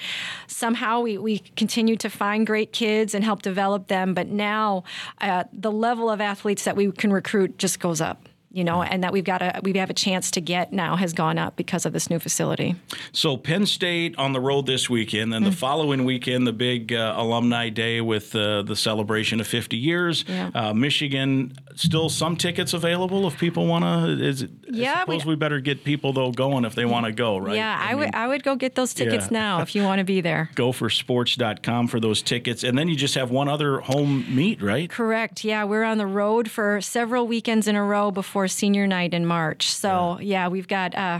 somehow 0.47 1.01
we 1.01 1.17
we 1.17 1.39
continue 1.55 1.95
to 1.97 2.09
find 2.09 2.45
great 2.47 2.71
kids 2.71 3.13
and 3.13 3.23
help 3.23 3.41
develop 3.41 3.87
them. 3.87 4.13
But 4.13 4.27
now 4.27 4.83
uh, 5.19 5.45
the 5.53 5.71
level 5.71 6.09
of 6.09 6.21
athletes 6.21 6.63
that 6.65 6.75
we 6.75 6.91
can 6.91 7.11
recruit 7.11 7.57
just 7.57 7.79
goes 7.79 8.01
up. 8.01 8.27
You 8.53 8.65
know, 8.65 8.83
and 8.83 9.01
that 9.05 9.13
we've 9.13 9.23
got 9.23 9.41
a 9.41 9.61
we 9.63 9.71
have 9.75 9.89
a 9.89 9.93
chance 9.93 10.29
to 10.31 10.41
get 10.41 10.73
now 10.73 10.97
has 10.97 11.13
gone 11.13 11.37
up 11.37 11.55
because 11.55 11.85
of 11.85 11.93
this 11.93 12.09
new 12.09 12.19
facility. 12.19 12.75
So 13.13 13.37
Penn 13.37 13.65
State 13.65 14.13
on 14.17 14.33
the 14.33 14.41
road 14.41 14.65
this 14.65 14.89
weekend, 14.89 15.31
then 15.31 15.45
the 15.45 15.53
following 15.53 16.03
weekend, 16.03 16.45
the 16.45 16.51
big 16.51 16.91
uh, 16.91 17.13
alumni 17.15 17.69
day 17.69 18.01
with 18.01 18.35
uh, 18.35 18.63
the 18.63 18.75
celebration 18.75 19.39
of 19.39 19.47
50 19.47 19.77
years. 19.77 20.25
Yeah. 20.27 20.51
Uh, 20.53 20.73
Michigan, 20.73 21.53
still 21.81 22.09
some 22.09 22.37
tickets 22.37 22.73
available 22.73 23.27
if 23.27 23.37
people 23.37 23.67
want 23.67 23.83
to. 23.83 24.23
Is? 24.23 24.47
Yeah, 24.69 24.97
I 24.97 24.99
suppose 25.01 25.25
we, 25.25 25.35
better 25.35 25.59
get 25.59 25.83
people 25.83 26.13
though 26.13 26.31
going 26.31 26.65
if 26.65 26.75
they 26.75 26.85
want 26.85 27.05
to 27.07 27.11
go, 27.11 27.37
right? 27.37 27.55
Yeah, 27.55 27.77
I, 27.79 27.89
mean, 27.89 27.99
would 27.99 28.15
I 28.15 28.27
would 28.27 28.43
go 28.43 28.55
get 28.55 28.75
those 28.75 28.93
tickets 28.93 29.25
Yeah. 29.31 29.39
now 29.39 29.61
if 29.61 29.75
you 29.75 29.83
want 29.83 29.99
to 29.99 30.05
be 30.05 30.21
there. 30.21 30.49
Gophersports.com 30.55 31.87
for 31.87 31.99
those 31.99 32.21
tickets, 32.21 32.63
and 32.63 32.77
then 32.77 32.87
you 32.87 32.95
just 32.95 33.15
have 33.15 33.31
one 33.31 33.49
other 33.49 33.79
home 33.79 34.25
meet, 34.33 34.61
right? 34.61 34.89
Correct. 34.89 35.43
Yeah, 35.43 35.63
we're 35.63 35.83
on 35.83 35.97
the 35.97 36.07
road 36.07 36.49
for 36.49 36.79
several 36.81 37.27
weekends 37.27 37.67
in 37.67 37.75
a 37.75 37.83
row 37.83 38.11
before 38.11 38.47
senior 38.47 38.87
night 38.87 39.13
in 39.13 39.25
March. 39.25 39.71
So 39.71 40.19
yeah, 40.21 40.47
we've 40.47 40.67
got 40.67 40.95
uh, 40.95 41.19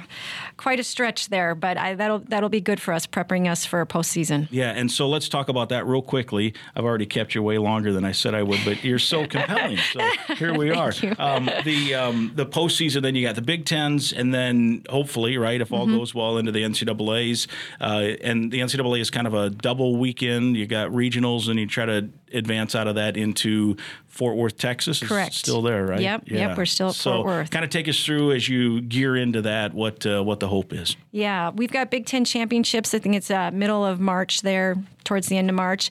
quite 0.57 0.80
a 0.80 0.84
stretch 0.84 1.30
there, 1.30 1.55
but 1.55 1.78
I, 1.78 1.95
that'll 1.95 2.20
that'll 2.20 2.49
be 2.49 2.62
good 2.62 2.80
for 2.80 2.93
us, 2.93 3.07
prepping 3.07 3.49
us 3.49 3.66
for 3.66 3.86
postseason. 3.86 4.47
Yeah, 4.51 4.72
and 4.72 4.91
so 4.91 5.09
let's 5.09 5.28
talk 5.30 5.49
about 5.49 5.70
that 5.70 5.86
real 5.86 6.01
quickly. 6.01 6.53
I've 6.76 6.86
already 6.86 7.05
kept 7.05 7.36
you 7.36 7.43
way 7.43 7.57
longer 7.57 7.91
than 7.91 8.05
I 8.05 8.12
said 8.12 8.36
I 8.36 8.43
would, 8.43 8.59
but 8.64 8.84
you're 8.84 8.99
so 8.99 9.26
compelling. 9.28 9.78
So 9.78 9.99
here 10.36 10.51
we 10.58 10.72
are. 10.82 10.93
Um, 11.20 11.49
the 11.66 11.95
um, 11.95 12.32
the 12.36 12.45
postseason, 12.45 13.02
then 13.02 13.16
you 13.16 13.26
got 13.26 13.36
the 13.36 13.41
Big 13.41 13.66
Tens, 13.66 14.14
and 14.14 14.34
then 14.34 14.84
hopefully, 14.89 15.38
right, 15.38 15.60
if 15.62 15.72
all 15.72 15.86
Mm-hmm. 15.88 15.97
goes 15.97 16.14
well, 16.14 16.38
into 16.38 16.52
the 16.52 16.62
NCAA's. 16.64 17.47
Uh, 17.80 18.14
and 18.22 18.52
the 18.52 18.60
NCAA 18.60 18.99
is 19.02 19.10
kind 19.10 19.26
of 19.28 19.34
a 19.34 19.49
double 19.49 19.95
weekend. 19.97 20.56
You 20.58 20.68
got 20.68 20.89
regionals, 20.91 21.49
and 21.49 21.60
you 21.60 21.66
try 21.68 21.86
to 21.86 22.10
advance 22.34 22.76
out 22.76 22.88
of 22.88 22.96
that 22.96 23.18
into 23.18 23.78
Fort 24.08 24.36
Worth, 24.36 24.58
Texas. 24.58 25.02
Is 25.02 25.08
Correct. 25.08 25.34
Still 25.34 25.62
there, 25.62 25.86
right? 25.86 26.02
Yep, 26.02 26.24
yep, 26.28 26.58
we're 26.58 26.66
still 26.66 26.90
at 26.90 26.96
So 26.96 27.12
So, 27.12 27.24
Worth. 27.24 27.50
kind 27.50 27.64
of 27.64 27.72
take 27.72 27.88
us 27.88 28.04
through 28.04 28.34
as 28.34 28.50
you 28.50 28.82
gear 28.82 29.16
into 29.16 29.42
that 29.44 29.74
what 29.74 30.06
uh, 30.06 30.22
what 30.22 30.40
the 30.42 30.48
hope 30.50 30.74
is. 30.74 30.96
Yeah, 31.12 31.50
we've 31.52 31.72
got 31.72 31.90
Big 31.90 32.06
Ten 32.06 32.26
championships. 32.26 32.94
I 32.94 33.00
think 33.00 33.16
it's 33.16 33.32
uh, 33.32 33.52
middle 33.52 33.86
of 33.86 34.00
March 34.02 34.42
there, 34.42 34.76
towards 35.06 35.28
the 35.28 35.38
end 35.38 35.50
of 35.50 35.56
March, 35.56 35.90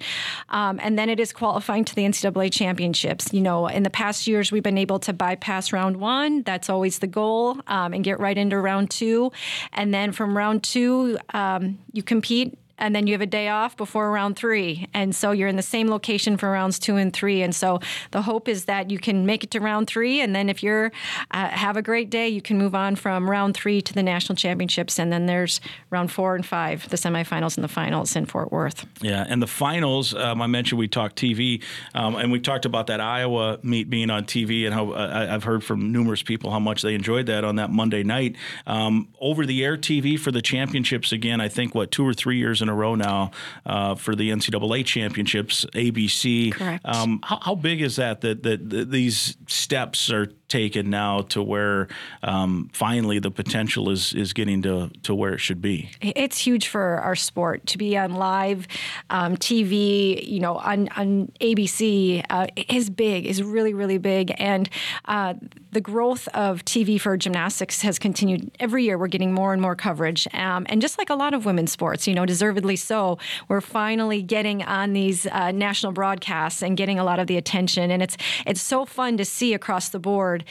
um, 0.51 0.79
and 0.83 0.99
then 0.99 1.09
it 1.09 1.19
is 1.19 1.33
qualifying 1.33 1.85
to 1.87 1.95
the 1.95 2.03
NCAA 2.03 2.53
championships. 2.53 3.33
You 3.33 3.41
know, 3.41 3.67
in 3.69 3.83
the 3.85 3.91
past 3.91 4.27
years, 4.27 4.53
we've 4.53 4.63
been 4.63 4.79
able 4.79 4.99
to 5.01 5.13
bypass 5.15 5.73
round 5.73 5.97
one. 5.97 6.43
That's 6.43 6.69
always 6.69 6.99
the 6.99 7.07
goal, 7.07 7.59
um, 7.69 7.95
and 7.95 8.05
get 8.05 8.21
right 8.21 8.37
into 8.37 8.59
round 8.59 8.91
two, 8.91 9.33
and 9.73 9.95
then 9.95 10.13
from 10.13 10.37
round 10.37 10.63
two, 10.63 11.19
um, 11.33 11.79
you 11.93 12.03
compete 12.03 12.59
and 12.81 12.95
then 12.95 13.07
you 13.07 13.15
have 13.15 13.21
a 13.21 13.27
day 13.27 13.49
off 13.49 13.77
before 13.77 14.11
round 14.11 14.37
three. 14.37 14.89
And 14.95 15.15
so 15.15 15.33
you're 15.33 15.49
in 15.49 15.57
the 15.57 15.63
same 15.63 15.89
location 15.89 16.37
for 16.37 16.51
rounds 16.51 16.79
two 16.79 16.97
and 16.97 17.13
three. 17.13 17.43
And 17.43 17.55
so 17.55 17.81
the 18.11 18.23
hope 18.23 18.49
is 18.49 18.65
that 18.65 18.91
you 18.91 18.99
can 18.99 19.27
make 19.27 19.45
it 19.45 19.51
to 19.53 19.61
round 19.61 19.87
three, 19.87 20.21
and 20.21 20.35
then 20.35 20.49
if 20.49 20.63
you're 20.63 20.93
uh, 21.31 21.49
have 21.49 21.77
a 21.77 21.83
great 21.83 22.11
day, 22.11 22.29
you 22.29 22.43
can 22.43 22.59
move 22.59 22.75
on 22.75 22.97
from 22.97 23.29
round 23.29 23.55
three 23.55 23.81
to 23.83 23.93
the 23.93 24.03
national 24.03 24.37
championships, 24.37 24.99
and 24.99 25.13
then 25.13 25.27
there's 25.27 25.61
round 25.91 26.11
four 26.11 26.35
and 26.35 26.47
five, 26.47 26.89
the 26.89 26.97
semifinals 26.97 27.57
and 27.57 27.65
the 27.65 27.69
finals 27.69 28.17
in 28.17 28.27
Fort 28.27 28.51
Worth. 28.53 28.87
Yeah, 29.01 29.27
and 29.29 29.43
the 29.43 29.47
finals. 29.47 30.15
Um, 30.15 30.41
I 30.41 30.47
mentioned 30.47 30.79
we 30.79 30.89
talked 30.89 31.17
TV, 31.17 31.63
um, 31.95 32.17
and 32.17 32.33
we 32.33 32.41
talked 32.41 32.65
about 32.65 32.87
that 32.87 33.01
Iowa 33.01 33.59
meet 33.63 33.91
being 33.91 34.11
on 34.11 34.25
TV, 34.25 34.65
and 34.65 34.75
how 34.75 34.93
uh, 34.93 35.29
I've 35.31 35.45
heard 35.45 35.63
from 35.63 35.93
numerous 35.93 36.23
people 36.23 36.51
how 36.51 36.61
much 36.61 36.83
they 36.83 36.95
enjoyed 36.95 37.27
that 37.27 37.45
on 37.45 37.57
that 37.57 37.71
Monday 37.71 38.03
night. 38.03 38.37
Um, 38.67 39.09
over 39.21 39.45
the 39.45 39.65
air 39.65 39.77
TV 39.77 40.19
for 40.19 40.31
the 40.31 40.43
championships 40.43 41.13
again. 41.13 41.41
I 41.41 41.49
think 41.49 41.75
what 41.75 41.91
two 41.91 42.07
or 42.07 42.15
three 42.15 42.39
years 42.39 42.63
in 42.63 42.70
a 42.71 42.75
row 42.75 42.95
now 42.95 43.31
uh, 43.67 43.95
for 43.95 44.15
the 44.15 44.31
NCAA 44.31 44.85
championships, 44.85 45.67
ABC. 45.75 46.53
Correct. 46.53 46.85
Um, 46.87 47.21
how, 47.23 47.39
how, 47.43 47.55
big 47.55 47.83
is 47.83 47.97
that, 47.97 48.23
that 48.23 48.43
that, 48.43 48.71
that 48.71 48.91
these 48.91 49.37
steps 49.47 50.11
are 50.11 50.29
taken 50.51 50.91
now 50.91 51.23
to 51.23 51.43
where 51.43 51.89
um, 52.23 52.69
finally 52.75 53.19
the 53.19 53.31
potential 53.31 53.89
is 53.89 54.13
is 54.13 54.35
getting 54.35 54.61
to 54.63 54.91
to 55.03 55.15
where 55.15 55.33
it 55.33 55.39
should 55.39 55.63
be. 55.63 55.91
It's 56.03 56.39
huge 56.39 56.69
for 56.69 56.99
our 56.99 57.17
sport 57.17 57.67
to 57.69 57.79
be 57.79 57.97
on 57.97 58.15
live 58.15 58.67
um, 59.09 59.37
TV. 59.37 60.27
You 60.27 60.41
know, 60.41 60.57
on 60.57 60.89
on 60.97 61.33
ABC 61.41 62.23
uh, 62.29 62.49
is 62.69 62.91
big, 62.91 63.25
is 63.25 63.43
really 63.43 63.73
really 63.73 63.99
big, 63.99 64.35
and 64.39 64.69
uh, 65.07 65.35
the 65.73 65.81
growth 65.81 66.29
of 66.29 66.65
TV 66.65 67.01
for 67.01 67.17
gymnastics 67.17 67.81
has 67.83 67.99
continued 67.99 68.51
every 68.61 68.85
year. 68.85 68.99
We're 68.99 69.07
getting 69.07 69.33
more 69.33 69.53
and 69.53 69.63
more 69.63 69.77
coverage, 69.77 70.27
um, 70.35 70.67
and 70.69 70.83
just 70.83 70.99
like 70.99 71.09
a 71.09 71.15
lot 71.15 71.33
of 71.33 71.47
women's 71.47 71.73
sports, 71.73 72.07
you 72.07 72.15
know, 72.15 72.27
deservedly 72.61 72.77
so, 72.77 73.19
we're 73.49 73.61
finally 73.61 74.23
getting 74.23 74.63
on 74.63 74.93
these 74.93 75.27
uh, 75.27 75.51
national 75.51 75.93
broadcasts 75.93 76.63
and 76.63 76.77
getting 76.77 76.99
a 76.99 77.05
lot 77.05 77.19
of 77.19 77.27
the 77.27 77.37
attention, 77.37 77.91
and 77.91 78.03
it's 78.03 78.17
it's 78.47 78.61
so 78.61 78.85
fun 78.85 79.17
to 79.17 79.25
see 79.25 79.55
across 79.55 79.89
the 79.91 79.99
board 79.99 80.45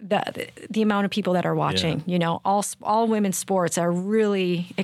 the 0.00 0.48
the 0.70 0.82
amount 0.82 1.04
of 1.04 1.10
people 1.10 1.32
that 1.34 1.46
are 1.46 1.54
watching. 1.54 1.98
Yeah. 2.06 2.12
You 2.12 2.18
know, 2.18 2.40
all 2.44 2.64
all 2.82 3.06
women's 3.06 3.36
sports 3.36 3.78
are 3.78 3.90
really 3.90 4.74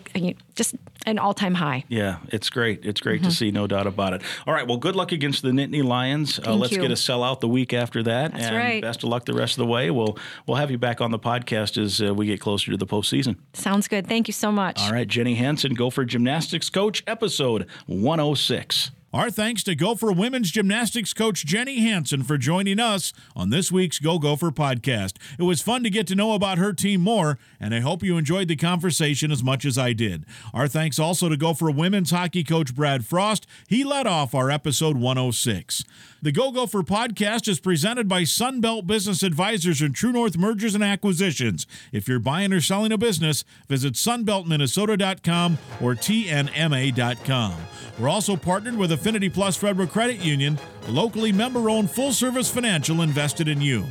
just 0.55 0.75
an 1.07 1.19
all 1.19 1.35
time 1.35 1.55
high. 1.55 1.85
Yeah, 1.89 2.19
it's 2.29 2.51
great. 2.51 2.85
It's 2.85 3.01
great 3.01 3.21
mm-hmm. 3.21 3.31
to 3.31 3.35
see, 3.35 3.51
no 3.51 3.67
doubt 3.67 3.87
about 3.87 4.15
it. 4.15 4.23
All 4.47 4.55
right, 4.55 4.67
well, 4.67 4.77
good 4.77 4.97
luck 4.97 5.13
against 5.13 5.43
the 5.43 5.51
Nittany 5.51 5.85
Lions. 5.85 6.41
Uh, 6.45 6.55
let's 6.55 6.73
you. 6.73 6.81
get 6.81 6.91
a 6.91 6.95
sellout 6.95 7.41
the 7.41 7.49
week 7.49 7.73
after 7.73 8.03
that, 8.03 8.33
That's 8.33 8.45
and 8.45 8.57
right. 8.57 8.83
best 8.83 9.03
of 9.03 9.09
luck 9.09 9.25
the 9.25 9.35
rest 9.35 9.55
of 9.55 9.59
the 9.59 9.71
way. 9.71 9.91
We'll 9.91 10.19
we'll 10.47 10.57
have 10.57 10.71
you 10.71 10.79
back 10.79 11.01
on 11.01 11.11
the 11.11 11.19
podcast 11.19 11.83
as 11.83 12.01
uh, 12.01 12.15
we 12.15 12.27
get 12.27 12.41
closer 12.41 12.71
to 12.71 12.77
the 12.77 12.87
postseason. 12.87 13.37
Sounds 13.53 13.89
good. 13.89 14.07
Thank 14.07 14.29
you 14.29 14.33
so 14.33 14.51
much. 14.51 14.81
All 14.81 14.93
right, 14.93 15.09
Jenny 15.09 15.35
Hansen, 15.35 15.75
Gopher 15.75 16.05
Gymnastics 16.05 16.71
Coach, 16.71 17.03
episode 17.07 17.67
106. 17.87 18.91
Our 19.15 19.31
thanks 19.31 19.63
to 19.63 19.77
Gopher 19.77 20.11
women's 20.11 20.51
gymnastics 20.51 21.13
coach 21.13 21.47
Jenny 21.47 21.79
Hansen 21.79 22.25
for 22.25 22.37
joining 22.37 22.81
us 22.81 23.13
on 23.37 23.51
this 23.51 23.71
week's 23.71 24.01
Go 24.01 24.19
Gopher 24.19 24.51
podcast. 24.51 25.19
It 25.39 25.45
was 25.45 25.63
fun 25.63 25.85
to 25.85 25.89
get 25.89 26.09
to 26.09 26.17
know 26.17 26.33
about 26.33 26.59
her 26.59 26.73
team 26.73 27.03
more, 27.03 27.39
and 27.61 27.73
I 27.73 27.79
hope 27.79 28.03
you 28.03 28.19
enjoyed 28.19 28.49
the 28.49 28.57
conversation 28.57 29.31
as 29.31 29.41
much 29.41 29.65
as 29.65 29.79
I 29.79 29.93
did. 29.93 30.27
Our 30.53 30.67
thanks 30.67 30.99
also 30.99 31.29
to 31.29 31.37
Gopher 31.37 31.71
women's 31.71 32.11
hockey 32.11 32.43
coach 32.43 32.75
Brad 32.75 33.07
Frost. 33.07 33.47
He 33.69 33.85
led 33.85 34.09
off 34.09 34.35
our 34.35 34.51
episode 34.51 34.97
106. 34.97 35.85
The 36.25 36.33
Go 36.33 36.51
Gopher 36.53 36.83
podcast 36.83 37.49
is 37.49 37.61
presented 37.61 38.09
by 38.09 38.23
Sunbelt 38.23 38.87
Business 38.87 39.23
Advisors 39.23 39.83
and 39.83 39.95
True 39.95 40.11
North 40.11 40.39
Mergers 40.39 40.75
and 40.75 40.83
Acquisitions. 40.83 41.67
If 41.93 42.09
you're 42.09 42.19
buying 42.19 42.51
or 42.51 42.63
selling 42.63 42.93
a 42.93 42.97
business, 42.97 43.45
visit 43.69 43.93
sunbeltminnesota.com 43.93 45.59
or 45.83 45.95
tnma.com. 45.95 47.55
We're 47.99 48.09
also 48.09 48.37
partnered 48.37 48.79
with 48.79 48.93
Affinity 48.93 49.29
Plus 49.29 49.59
Federal 49.59 49.87
Credit 49.87 50.25
Union, 50.25 50.59
a 50.89 50.91
locally 50.91 51.31
member-owned 51.31 51.91
full-service 51.91 52.51
financial 52.51 53.03
invested 53.03 53.47
in 53.47 53.61
you. 53.61 53.85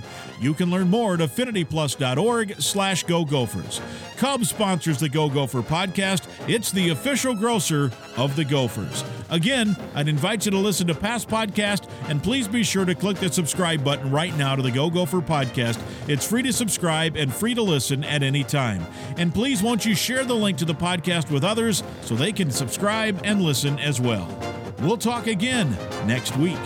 You 0.43 0.53
can 0.53 0.69
learn 0.69 0.89
more 0.89 1.13
at 1.13 1.21
affinityplus.org 1.21 2.61
slash 2.61 3.03
go 3.03 3.23
gophers. 3.23 3.79
Cubs 4.17 4.49
sponsors 4.49 4.99
the 4.99 5.07
Go 5.07 5.29
Gopher 5.29 5.61
podcast. 5.61 6.27
It's 6.49 6.69
the 6.69 6.89
official 6.89 7.33
grocer 7.33 7.91
of 8.17 8.35
the 8.35 8.43
Gophers. 8.43 9.05
Again, 9.29 9.77
I'd 9.95 10.09
invite 10.09 10.43
you 10.43 10.51
to 10.51 10.57
listen 10.57 10.87
to 10.87 10.95
past 10.95 11.29
podcasts, 11.29 11.89
and 12.09 12.21
please 12.21 12.49
be 12.49 12.61
sure 12.61 12.83
to 12.83 12.93
click 12.93 13.17
the 13.17 13.31
subscribe 13.31 13.85
button 13.85 14.11
right 14.11 14.35
now 14.35 14.53
to 14.57 14.61
the 14.61 14.69
Go 14.69 14.89
Gopher 14.89 15.21
podcast. 15.21 15.81
It's 16.09 16.27
free 16.27 16.43
to 16.43 16.51
subscribe 16.51 17.15
and 17.15 17.33
free 17.33 17.55
to 17.55 17.61
listen 17.61 18.03
at 18.03 18.21
any 18.21 18.43
time. 18.43 18.85
And 19.15 19.33
please 19.33 19.63
won't 19.63 19.85
you 19.85 19.95
share 19.95 20.25
the 20.25 20.35
link 20.35 20.57
to 20.57 20.65
the 20.65 20.75
podcast 20.75 21.31
with 21.31 21.45
others 21.45 21.83
so 22.01 22.15
they 22.15 22.33
can 22.33 22.51
subscribe 22.51 23.21
and 23.23 23.41
listen 23.41 23.79
as 23.79 24.01
well. 24.01 24.27
We'll 24.79 24.97
talk 24.97 25.27
again 25.27 25.71
next 26.05 26.35
week. 26.35 26.59